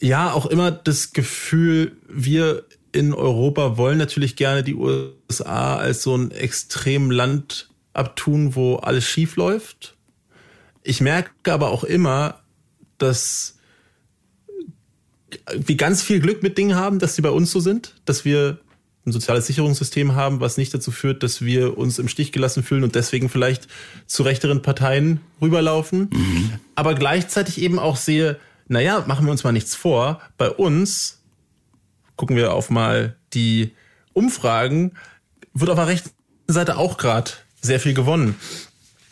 ja, 0.00 0.32
auch 0.32 0.46
immer 0.46 0.72
das 0.72 1.12
Gefühl, 1.12 1.96
wir 2.08 2.64
in 2.92 3.14
Europa 3.14 3.76
wollen 3.76 3.98
natürlich 3.98 4.34
gerne 4.34 4.64
die 4.64 4.74
USA 4.74 5.76
als 5.76 6.02
so 6.02 6.16
ein 6.16 6.32
extrem 6.32 7.12
Land 7.12 7.68
abtun, 7.92 8.56
wo 8.56 8.76
alles 8.76 9.04
schief 9.04 9.36
läuft. 9.36 9.96
Ich 10.82 11.00
merke 11.00 11.52
aber 11.52 11.70
auch 11.70 11.84
immer, 11.84 12.40
dass 12.98 13.59
wir 15.54 15.76
ganz 15.76 16.02
viel 16.02 16.20
Glück 16.20 16.42
mit 16.42 16.58
Dingen 16.58 16.76
haben, 16.76 16.98
dass 16.98 17.16
sie 17.16 17.22
bei 17.22 17.30
uns 17.30 17.50
so 17.50 17.60
sind, 17.60 17.94
dass 18.04 18.24
wir 18.24 18.58
ein 19.06 19.12
soziales 19.12 19.46
Sicherungssystem 19.46 20.14
haben, 20.14 20.40
was 20.40 20.56
nicht 20.56 20.74
dazu 20.74 20.90
führt, 20.90 21.22
dass 21.22 21.40
wir 21.40 21.78
uns 21.78 21.98
im 21.98 22.08
Stich 22.08 22.32
gelassen 22.32 22.62
fühlen 22.62 22.84
und 22.84 22.94
deswegen 22.94 23.28
vielleicht 23.28 23.66
zu 24.06 24.22
rechteren 24.22 24.62
Parteien 24.62 25.20
rüberlaufen. 25.40 26.10
Mhm. 26.12 26.52
Aber 26.74 26.94
gleichzeitig 26.94 27.60
eben 27.60 27.78
auch 27.78 27.96
sehe, 27.96 28.38
naja, 28.68 29.04
machen 29.06 29.24
wir 29.24 29.32
uns 29.32 29.42
mal 29.42 29.52
nichts 29.52 29.74
vor. 29.74 30.20
Bei 30.36 30.50
uns, 30.50 31.22
gucken 32.16 32.36
wir 32.36 32.52
auf 32.52 32.68
mal 32.70 33.16
die 33.32 33.72
Umfragen, 34.12 34.92
wird 35.54 35.70
auf 35.70 35.78
der 35.78 35.86
rechten 35.86 36.10
Seite 36.46 36.76
auch 36.76 36.98
gerade 36.98 37.30
sehr 37.62 37.80
viel 37.80 37.94
gewonnen. 37.94 38.34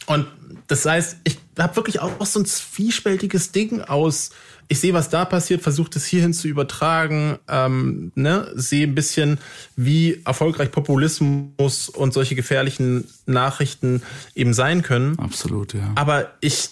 Und 0.06 0.26
das 0.66 0.84
heißt, 0.84 1.16
ich 1.24 1.38
habe 1.64 1.76
wirklich 1.76 2.00
auch 2.00 2.24
so 2.24 2.40
ein 2.40 2.46
zwiespältiges 2.46 3.52
Ding 3.52 3.82
aus 3.82 4.30
ich 4.68 4.80
sehe, 4.80 4.92
was 4.92 5.08
da 5.08 5.24
passiert, 5.24 5.62
versuche 5.62 5.90
das 5.90 6.04
hierhin 6.04 6.34
zu 6.34 6.46
übertragen, 6.46 7.38
ähm, 7.48 8.12
ne, 8.14 8.52
sehe 8.54 8.86
ein 8.86 8.94
bisschen, 8.94 9.38
wie 9.76 10.20
erfolgreich 10.26 10.70
Populismus 10.70 11.88
und 11.88 12.12
solche 12.12 12.34
gefährlichen 12.34 13.04
Nachrichten 13.24 14.02
eben 14.34 14.52
sein 14.52 14.82
können. 14.82 15.18
Absolut, 15.18 15.72
ja. 15.72 15.92
Aber 15.94 16.30
ich 16.40 16.68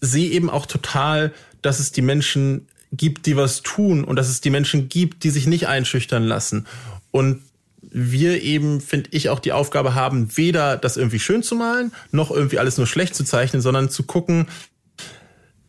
sehe 0.00 0.30
eben 0.30 0.50
auch 0.50 0.66
total, 0.66 1.32
dass 1.62 1.78
es 1.78 1.92
die 1.92 2.02
Menschen 2.02 2.66
gibt, 2.92 3.26
die 3.26 3.36
was 3.36 3.62
tun 3.62 4.02
und 4.02 4.16
dass 4.16 4.28
es 4.28 4.40
die 4.40 4.50
Menschen 4.50 4.88
gibt, 4.88 5.22
die 5.22 5.30
sich 5.30 5.46
nicht 5.46 5.68
einschüchtern 5.68 6.24
lassen. 6.24 6.66
Und 7.12 7.42
wir 7.80 8.42
eben, 8.42 8.80
finde 8.80 9.10
ich, 9.12 9.28
auch 9.28 9.38
die 9.38 9.52
Aufgabe 9.52 9.94
haben, 9.94 10.36
weder 10.36 10.76
das 10.76 10.96
irgendwie 10.96 11.20
schön 11.20 11.42
zu 11.42 11.54
malen, 11.54 11.92
noch 12.10 12.30
irgendwie 12.30 12.58
alles 12.58 12.76
nur 12.76 12.86
schlecht 12.86 13.14
zu 13.14 13.24
zeichnen, 13.24 13.62
sondern 13.62 13.88
zu 13.88 14.02
gucken, 14.02 14.48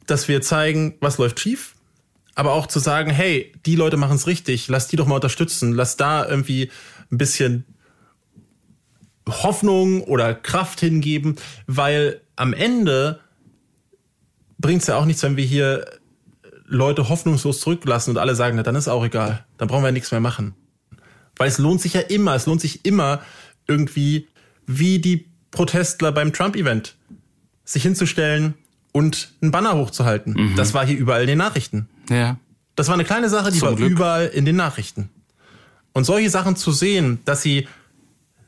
dass 0.07 0.27
wir 0.27 0.41
zeigen, 0.41 0.95
was 1.02 1.18
läuft 1.18 1.40
schief, 1.40 1.76
aber 2.36 2.53
auch 2.53 2.68
zu 2.68 2.80
sagen, 2.80 3.11
hey, 3.11 3.53
die 3.65 3.76
Leute 3.76 3.98
machen 3.98 4.15
es 4.15 4.27
richtig, 4.27 4.68
lass 4.68 4.88
die 4.88 4.95
doch 4.95 5.06
mal 5.06 5.15
unterstützen, 5.15 5.73
lass 5.73 5.98
da 5.98 6.27
irgendwie 6.27 6.72
ein 7.11 7.18
bisschen 7.18 7.65
Hoffnung 9.27 10.03
oder 10.03 10.34
Kraft 10.34 10.80
hingeben, 10.80 11.36
weil 11.68 12.22
am 12.36 12.53
Ende 12.53 13.19
bringt 14.57 14.81
es 14.81 14.88
ja 14.88 14.98
auch 14.98 15.06
nichts, 15.06 15.22
wenn 15.23 15.38
wir 15.38 15.45
hier 15.45 15.86
Leute 16.65 17.10
hoffnungslos 17.10 17.60
zurücklassen 17.60 18.11
und 18.11 18.18
alle 18.18 18.36
sagen, 18.36 18.56
na, 18.56 18.64
dann 18.64 18.76
ist 18.76 18.88
auch 18.88 19.03
egal, 19.03 19.45
dann 19.57 19.68
brauchen 19.68 19.84
wir 19.84 19.91
nichts 19.91 20.11
mehr 20.11 20.19
machen. 20.22 20.56
Weil 21.39 21.47
es 21.47 21.57
lohnt 21.57 21.81
sich 21.81 21.93
ja 21.93 22.01
immer, 22.01 22.35
es 22.35 22.45
lohnt 22.45 22.61
sich 22.61 22.85
immer 22.85 23.21
irgendwie 23.67 24.27
wie 24.67 24.99
die 24.99 25.25
Protestler 25.49 26.11
beim 26.11 26.31
Trump-Event, 26.33 26.95
sich 27.65 27.81
hinzustellen 27.81 28.53
und 28.91 29.31
einen 29.41 29.51
Banner 29.51 29.75
hochzuhalten. 29.75 30.33
Mhm. 30.33 30.55
Das 30.55 30.73
war 30.73 30.85
hier 30.85 30.97
überall 30.97 31.21
in 31.21 31.27
den 31.27 31.37
Nachrichten. 31.37 31.89
Ja. 32.09 32.37
Das 32.75 32.87
war 32.87 32.93
eine 32.93 33.05
kleine 33.05 33.29
Sache, 33.29 33.51
die 33.51 33.59
Zum 33.59 33.69
war 33.69 33.75
Glück. 33.75 33.91
überall 33.91 34.27
in 34.27 34.45
den 34.45 34.57
Nachrichten. 34.57 35.09
Und 35.93 36.03
solche 36.03 36.29
Sachen 36.29 36.55
zu 36.55 36.71
sehen, 36.71 37.19
dass 37.25 37.41
sie 37.41 37.67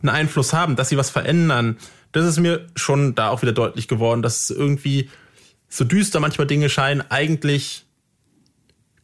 einen 0.02 0.10
Einfluss 0.10 0.54
haben, 0.54 0.76
dass 0.76 0.90
sie 0.90 0.98
was 0.98 1.10
verändern, 1.10 1.78
das 2.12 2.26
ist 2.26 2.40
mir 2.40 2.68
schon 2.76 3.16
da 3.16 3.30
auch 3.30 3.42
wieder 3.42 3.54
deutlich 3.54 3.88
geworden, 3.88 4.22
dass 4.22 4.50
irgendwie 4.50 5.10
so 5.70 5.86
düster 5.86 6.20
manchmal 6.20 6.48
Dinge 6.48 6.70
scheinen, 6.70 7.04
eigentlich 7.10 7.86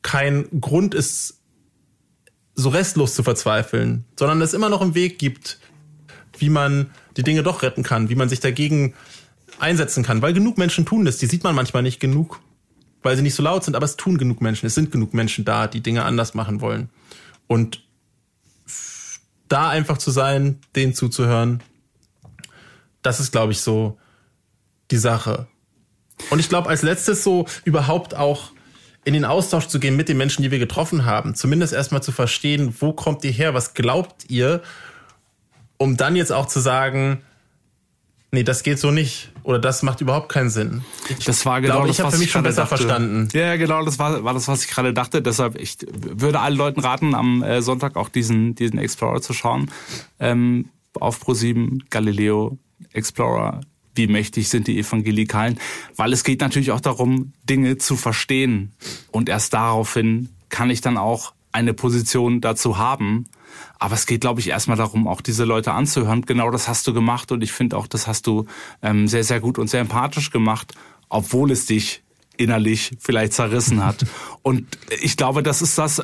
kein 0.01 0.47
Grund 0.59 0.93
ist, 0.93 1.36
so 2.57 2.69
restlos 2.69 3.13
zu 3.15 3.23
verzweifeln, 3.23 4.03
sondern 4.17 4.41
es 4.41 4.53
immer 4.53 4.69
noch 4.69 4.81
einen 4.81 4.95
Weg 4.95 5.19
gibt, 5.19 5.59
wie 6.39 6.49
man 6.49 6.89
die 7.15 7.23
Dinge 7.23 7.43
doch 7.43 7.61
retten 7.61 7.83
kann, 7.83 8.09
wie 8.09 8.15
man 8.15 8.29
sich 8.29 8.39
dagegen 8.39 8.95
einsetzen 9.59 10.03
kann, 10.03 10.21
weil 10.21 10.33
genug 10.33 10.57
Menschen 10.57 10.85
tun 10.85 11.05
das, 11.05 11.17
die 11.17 11.27
sieht 11.27 11.43
man 11.43 11.55
manchmal 11.55 11.83
nicht 11.83 11.99
genug, 11.99 12.41
weil 13.03 13.15
sie 13.15 13.21
nicht 13.21 13.35
so 13.35 13.43
laut 13.43 13.63
sind, 13.63 13.75
aber 13.75 13.85
es 13.85 13.95
tun 13.95 14.17
genug 14.17 14.41
Menschen, 14.41 14.65
es 14.65 14.75
sind 14.75 14.91
genug 14.91 15.13
Menschen 15.13 15.45
da, 15.45 15.67
die 15.67 15.81
Dinge 15.81 16.03
anders 16.03 16.33
machen 16.33 16.59
wollen. 16.59 16.89
Und 17.45 17.83
da 19.47 19.69
einfach 19.69 19.99
zu 19.99 20.09
sein, 20.09 20.59
denen 20.75 20.95
zuzuhören, 20.95 21.61
das 23.03 23.19
ist, 23.19 23.31
glaube 23.31 23.51
ich, 23.51 23.61
so 23.61 23.97
die 24.89 24.97
Sache. 24.97 25.47
Und 26.31 26.39
ich 26.39 26.49
glaube, 26.49 26.69
als 26.69 26.81
letztes 26.81 27.23
so 27.23 27.45
überhaupt 27.65 28.15
auch 28.15 28.51
in 29.07 29.13
den 29.13 29.23
Austausch 29.23 29.67
zu 29.67 29.79
gehen 29.79 29.95
mit 29.95 30.09
den 30.09 30.17
Menschen, 30.17 30.43
die 30.43 30.51
wir 30.51 30.59
getroffen 30.59 31.05
haben, 31.05 31.33
zumindest 31.33 31.71
erstmal 31.71 32.03
zu 32.03 32.11
verstehen, 32.11 32.75
wo 32.81 32.91
kommt 32.91 33.23
ihr 33.23 33.31
her, 33.31 33.53
was 33.53 33.73
glaubt 33.73 34.25
ihr, 34.27 34.61
um 35.77 35.95
dann 35.95 36.17
jetzt 36.17 36.33
auch 36.33 36.45
zu 36.45 36.59
sagen, 36.59 37.21
nee, 38.33 38.43
das 38.43 38.63
geht 38.63 38.79
so 38.79 38.91
nicht 38.91 39.31
oder 39.43 39.59
das 39.59 39.81
macht 39.81 40.01
überhaupt 40.01 40.27
keinen 40.27 40.49
Sinn. 40.49 40.81
Ich 41.07 41.23
das 41.23 41.45
war 41.45 41.61
genau 41.61 41.75
glaube, 41.75 41.87
das, 41.87 41.95
ich 41.95 42.03
habe 42.03 42.11
für 42.11 42.17
mich 42.17 42.31
schon 42.31 42.43
besser 42.43 42.63
dachte. 42.63 42.75
verstanden. 42.75 43.29
Ja, 43.31 43.55
genau, 43.55 43.85
das 43.85 43.97
war, 43.97 44.25
war 44.25 44.33
das, 44.33 44.49
was 44.49 44.65
ich 44.65 44.69
gerade 44.69 44.93
dachte. 44.93 45.21
Deshalb, 45.21 45.57
ich 45.57 45.77
würde 45.89 46.41
allen 46.41 46.57
Leuten 46.57 46.81
raten, 46.81 47.15
am 47.15 47.41
äh, 47.43 47.61
Sonntag 47.61 47.95
auch 47.95 48.09
diesen, 48.09 48.55
diesen 48.55 48.77
Explorer 48.77 49.21
zu 49.21 49.31
schauen. 49.31 49.71
Ähm, 50.19 50.65
auf 50.99 51.23
Pro7, 51.23 51.79
Galileo, 51.89 52.57
Explorer, 52.91 53.61
wie 53.97 54.07
mächtig 54.07 54.49
sind 54.49 54.67
die 54.67 54.79
Evangelikalen, 54.79 55.59
weil 55.95 56.13
es 56.13 56.23
geht 56.23 56.41
natürlich 56.41 56.71
auch 56.71 56.81
darum, 56.81 57.33
Dinge 57.43 57.77
zu 57.77 57.95
verstehen. 57.95 58.73
Und 59.11 59.29
erst 59.29 59.53
daraufhin 59.53 60.29
kann 60.49 60.69
ich 60.69 60.81
dann 60.81 60.97
auch 60.97 61.33
eine 61.51 61.73
Position 61.73 62.41
dazu 62.41 62.77
haben. 62.77 63.25
Aber 63.79 63.95
es 63.95 64.05
geht, 64.05 64.21
glaube 64.21 64.39
ich, 64.39 64.49
erstmal 64.49 64.77
darum, 64.77 65.07
auch 65.07 65.21
diese 65.21 65.43
Leute 65.43 65.73
anzuhören. 65.73 66.23
Genau 66.23 66.51
das 66.51 66.67
hast 66.67 66.87
du 66.87 66.93
gemacht 66.93 67.31
und 67.31 67.43
ich 67.43 67.51
finde 67.51 67.77
auch, 67.77 67.87
das 67.87 68.07
hast 68.07 68.27
du 68.27 68.45
ähm, 68.81 69.07
sehr, 69.07 69.23
sehr 69.23 69.39
gut 69.39 69.57
und 69.57 69.69
sehr 69.69 69.81
empathisch 69.81 70.31
gemacht, 70.31 70.73
obwohl 71.09 71.51
es 71.51 71.65
dich 71.65 72.03
innerlich 72.37 72.95
vielleicht 72.99 73.33
zerrissen 73.33 73.83
hat. 73.83 74.05
Und 74.43 74.65
ich 75.01 75.17
glaube, 75.17 75.43
das 75.43 75.61
ist 75.61 75.77
das, 75.77 76.01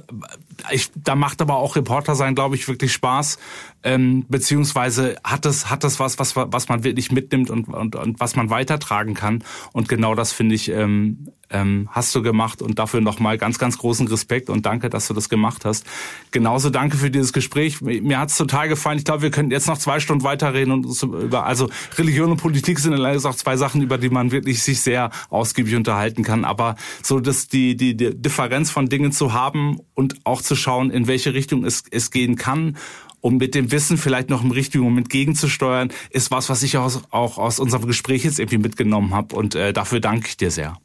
ich, 0.71 0.89
da 0.95 1.15
macht 1.15 1.41
aber 1.41 1.57
auch 1.57 1.75
Reporter 1.75 2.15
sein, 2.15 2.35
glaube 2.35 2.55
ich, 2.55 2.67
wirklich 2.67 2.91
Spaß, 2.91 3.37
ähm, 3.83 4.25
beziehungsweise 4.29 5.17
hat 5.23 5.45
das, 5.45 5.69
hat 5.69 5.83
das 5.83 5.99
was, 5.99 6.19
was, 6.19 6.35
was 6.35 6.69
man 6.69 6.83
wirklich 6.83 7.11
mitnimmt 7.11 7.49
und, 7.49 7.67
und, 7.67 7.95
und 7.95 8.19
was 8.19 8.35
man 8.35 8.49
weitertragen 8.49 9.13
kann. 9.13 9.43
Und 9.73 9.89
genau 9.89 10.15
das 10.15 10.31
finde 10.31 10.55
ich, 10.55 10.69
ähm, 10.69 11.27
ähm, 11.53 11.87
hast 11.91 12.13
du 12.15 12.21
gemacht 12.21 12.61
und 12.61 12.79
dafür 12.79 12.99
nochmal 12.99 13.37
ganz, 13.37 13.59
ganz 13.59 13.77
großen 13.77 14.07
Respekt 14.07 14.49
und 14.49 14.65
danke, 14.65 14.89
dass 14.89 15.07
du 15.07 15.13
das 15.13 15.29
gemacht 15.29 15.65
hast. 15.65 15.85
Genauso 16.31 16.69
danke 16.69 16.97
für 16.97 17.11
dieses 17.11 17.31
Gespräch. 17.31 17.81
Mir 17.81 18.19
hat's 18.19 18.37
total 18.37 18.67
gefallen. 18.67 18.97
Ich 18.97 19.05
glaube, 19.05 19.21
wir 19.21 19.31
könnten 19.31 19.51
jetzt 19.51 19.67
noch 19.67 19.77
zwei 19.77 19.99
Stunden 19.99 20.23
weiterreden 20.23 20.73
und 20.73 21.03
über, 21.03 21.45
also 21.45 21.69
Religion 21.97 22.31
und 22.31 22.37
Politik 22.37 22.79
sind 22.79 22.93
leider 22.93 23.23
auch 23.29 23.35
zwei 23.35 23.55
Sachen, 23.55 23.81
über 23.81 23.97
die 23.97 24.09
man 24.09 24.31
wirklich 24.31 24.63
sich 24.63 24.81
sehr 24.81 25.11
ausgiebig 25.29 25.75
unterhalten 25.75 26.23
kann. 26.23 26.43
Aber 26.43 26.75
so, 27.03 27.19
dass 27.19 27.47
die, 27.47 27.77
die, 27.77 27.95
die 27.95 28.19
Differenz 28.19 28.71
von 28.71 28.87
Dingen 28.87 29.11
zu 29.11 29.33
haben 29.33 29.79
und 29.93 30.15
auch 30.23 30.41
zu 30.41 30.55
schauen, 30.55 30.89
in 30.89 31.07
welche 31.07 31.33
Richtung 31.33 31.63
es, 31.65 31.83
es 31.91 32.09
gehen 32.09 32.35
kann 32.35 32.77
um 33.23 33.37
mit 33.37 33.55
dem 33.55 33.71
Wissen 33.71 33.97
vielleicht 33.97 34.29
noch 34.29 34.43
im 34.43 34.51
richtigen 34.51 34.83
Moment 34.83 35.09
gegenzusteuern, 35.09 35.91
ist 36.09 36.29
was, 36.29 36.49
was 36.49 36.61
ich 36.61 36.77
auch, 36.77 37.01
auch 37.09 37.37
aus 37.37 37.57
unserem 37.57 37.87
Gespräch 37.87 38.25
jetzt 38.25 38.37
irgendwie 38.37 38.57
mitgenommen 38.57 39.13
habe. 39.13 39.33
Und 39.37 39.55
äh, 39.55 39.71
dafür 39.71 40.01
danke 40.01 40.27
ich 40.27 40.35
dir 40.35 40.51
sehr. 40.51 40.77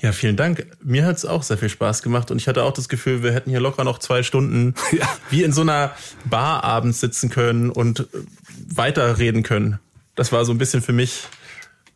Ja, 0.00 0.10
vielen 0.10 0.36
Dank. 0.36 0.66
Mir 0.82 1.06
hat 1.06 1.16
es 1.16 1.24
auch 1.24 1.44
sehr 1.44 1.56
viel 1.56 1.68
Spaß 1.68 2.02
gemacht 2.02 2.32
und 2.32 2.38
ich 2.38 2.48
hatte 2.48 2.64
auch 2.64 2.72
das 2.72 2.88
Gefühl, 2.88 3.22
wir 3.22 3.32
hätten 3.32 3.50
hier 3.50 3.60
locker 3.60 3.84
noch 3.84 4.00
zwei 4.00 4.24
Stunden 4.24 4.74
ja. 4.92 5.08
wie 5.30 5.44
in 5.44 5.52
so 5.52 5.60
einer 5.60 5.92
Bar 6.24 6.64
abends 6.64 6.98
sitzen 6.98 7.30
können 7.30 7.70
und 7.70 8.08
weiterreden 8.68 9.44
können. 9.44 9.78
Das 10.16 10.32
war 10.32 10.44
so 10.44 10.52
ein 10.52 10.58
bisschen 10.58 10.82
für 10.82 10.92
mich 10.92 11.22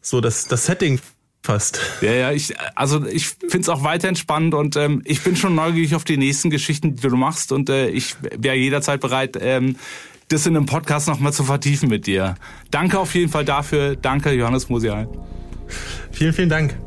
so 0.00 0.20
das, 0.20 0.46
das 0.46 0.66
Setting 0.66 1.00
fast. 1.42 1.80
Ja, 2.00 2.12
ja, 2.12 2.32
ich, 2.32 2.54
also 2.74 3.04
ich 3.06 3.28
find's 3.48 3.68
auch 3.68 3.82
weiterhin 3.82 4.16
spannend 4.16 4.54
und 4.54 4.76
ähm, 4.76 5.02
ich 5.04 5.22
bin 5.22 5.36
schon 5.36 5.54
neugierig 5.54 5.94
auf 5.94 6.04
die 6.04 6.16
nächsten 6.16 6.50
Geschichten, 6.50 6.96
die 6.96 7.08
du 7.08 7.16
machst 7.16 7.52
und 7.52 7.68
äh, 7.68 7.88
ich 7.88 8.16
wäre 8.20 8.56
jederzeit 8.56 9.00
bereit, 9.00 9.36
ähm, 9.40 9.76
das 10.28 10.46
in 10.46 10.56
einem 10.56 10.66
Podcast 10.66 11.08
nochmal 11.08 11.32
zu 11.32 11.44
vertiefen 11.44 11.88
mit 11.88 12.06
dir. 12.06 12.36
Danke 12.70 12.98
auf 12.98 13.14
jeden 13.14 13.30
Fall 13.30 13.44
dafür. 13.44 13.96
Danke, 13.96 14.32
Johannes 14.32 14.68
Musial. 14.68 15.08
Vielen, 16.10 16.32
vielen 16.32 16.48
Dank. 16.48 16.78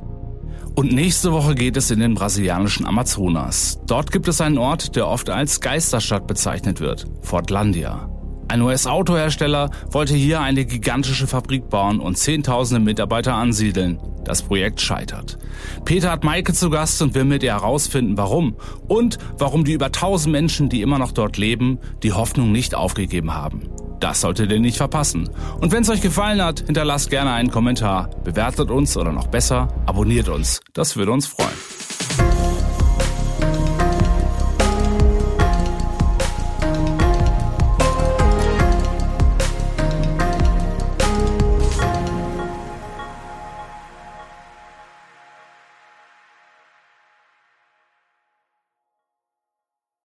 Und 0.75 0.91
nächste 0.91 1.31
Woche 1.31 1.55
geht 1.55 1.77
es 1.77 1.89
in 1.89 1.99
den 1.99 2.15
brasilianischen 2.15 2.85
Amazonas. 2.85 3.79
Dort 3.87 4.11
gibt 4.11 4.27
es 4.27 4.41
einen 4.41 4.57
Ort, 4.57 4.95
der 4.95 5.07
oft 5.07 5.29
als 5.29 5.61
Geisterstadt 5.61 6.27
bezeichnet 6.27 6.81
wird, 6.81 7.05
Fortlandia. 7.21 8.14
Ein 8.47 8.61
US-Autohersteller 8.61 9.71
wollte 9.89 10.13
hier 10.13 10.41
eine 10.41 10.65
gigantische 10.65 11.27
Fabrik 11.27 11.69
bauen 11.69 11.99
und 11.99 12.17
zehntausende 12.17 12.83
Mitarbeiter 12.83 13.33
ansiedeln. 13.33 13.99
Das 14.23 14.43
Projekt 14.43 14.81
scheitert. 14.81 15.37
Peter 15.83 16.11
hat 16.11 16.23
Maike 16.23 16.53
zu 16.53 16.69
Gast 16.69 17.01
und 17.01 17.15
will 17.15 17.25
mit 17.25 17.43
ihr 17.43 17.53
herausfinden, 17.53 18.17
warum 18.17 18.55
und 18.87 19.17
warum 19.37 19.63
die 19.63 19.73
über 19.73 19.91
tausend 19.91 20.31
Menschen, 20.31 20.69
die 20.69 20.81
immer 20.81 20.99
noch 20.99 21.11
dort 21.11 21.37
leben, 21.37 21.79
die 22.03 22.13
Hoffnung 22.13 22.51
nicht 22.51 22.75
aufgegeben 22.75 23.33
haben. 23.33 23.69
Das 23.99 24.21
solltet 24.21 24.51
ihr 24.51 24.59
nicht 24.59 24.77
verpassen. 24.77 25.29
Und 25.59 25.71
wenn 25.71 25.83
es 25.83 25.89
euch 25.89 26.01
gefallen 26.01 26.43
hat, 26.43 26.61
hinterlasst 26.65 27.09
gerne 27.09 27.31
einen 27.31 27.49
Kommentar, 27.49 28.09
bewertet 28.23 28.69
uns 28.69 28.97
oder 28.97 29.11
noch 29.11 29.27
besser, 29.27 29.69
abonniert 29.85 30.29
uns. 30.29 30.61
Das 30.73 30.95
würde 30.97 31.11
uns 31.11 31.27
freuen. 31.27 32.34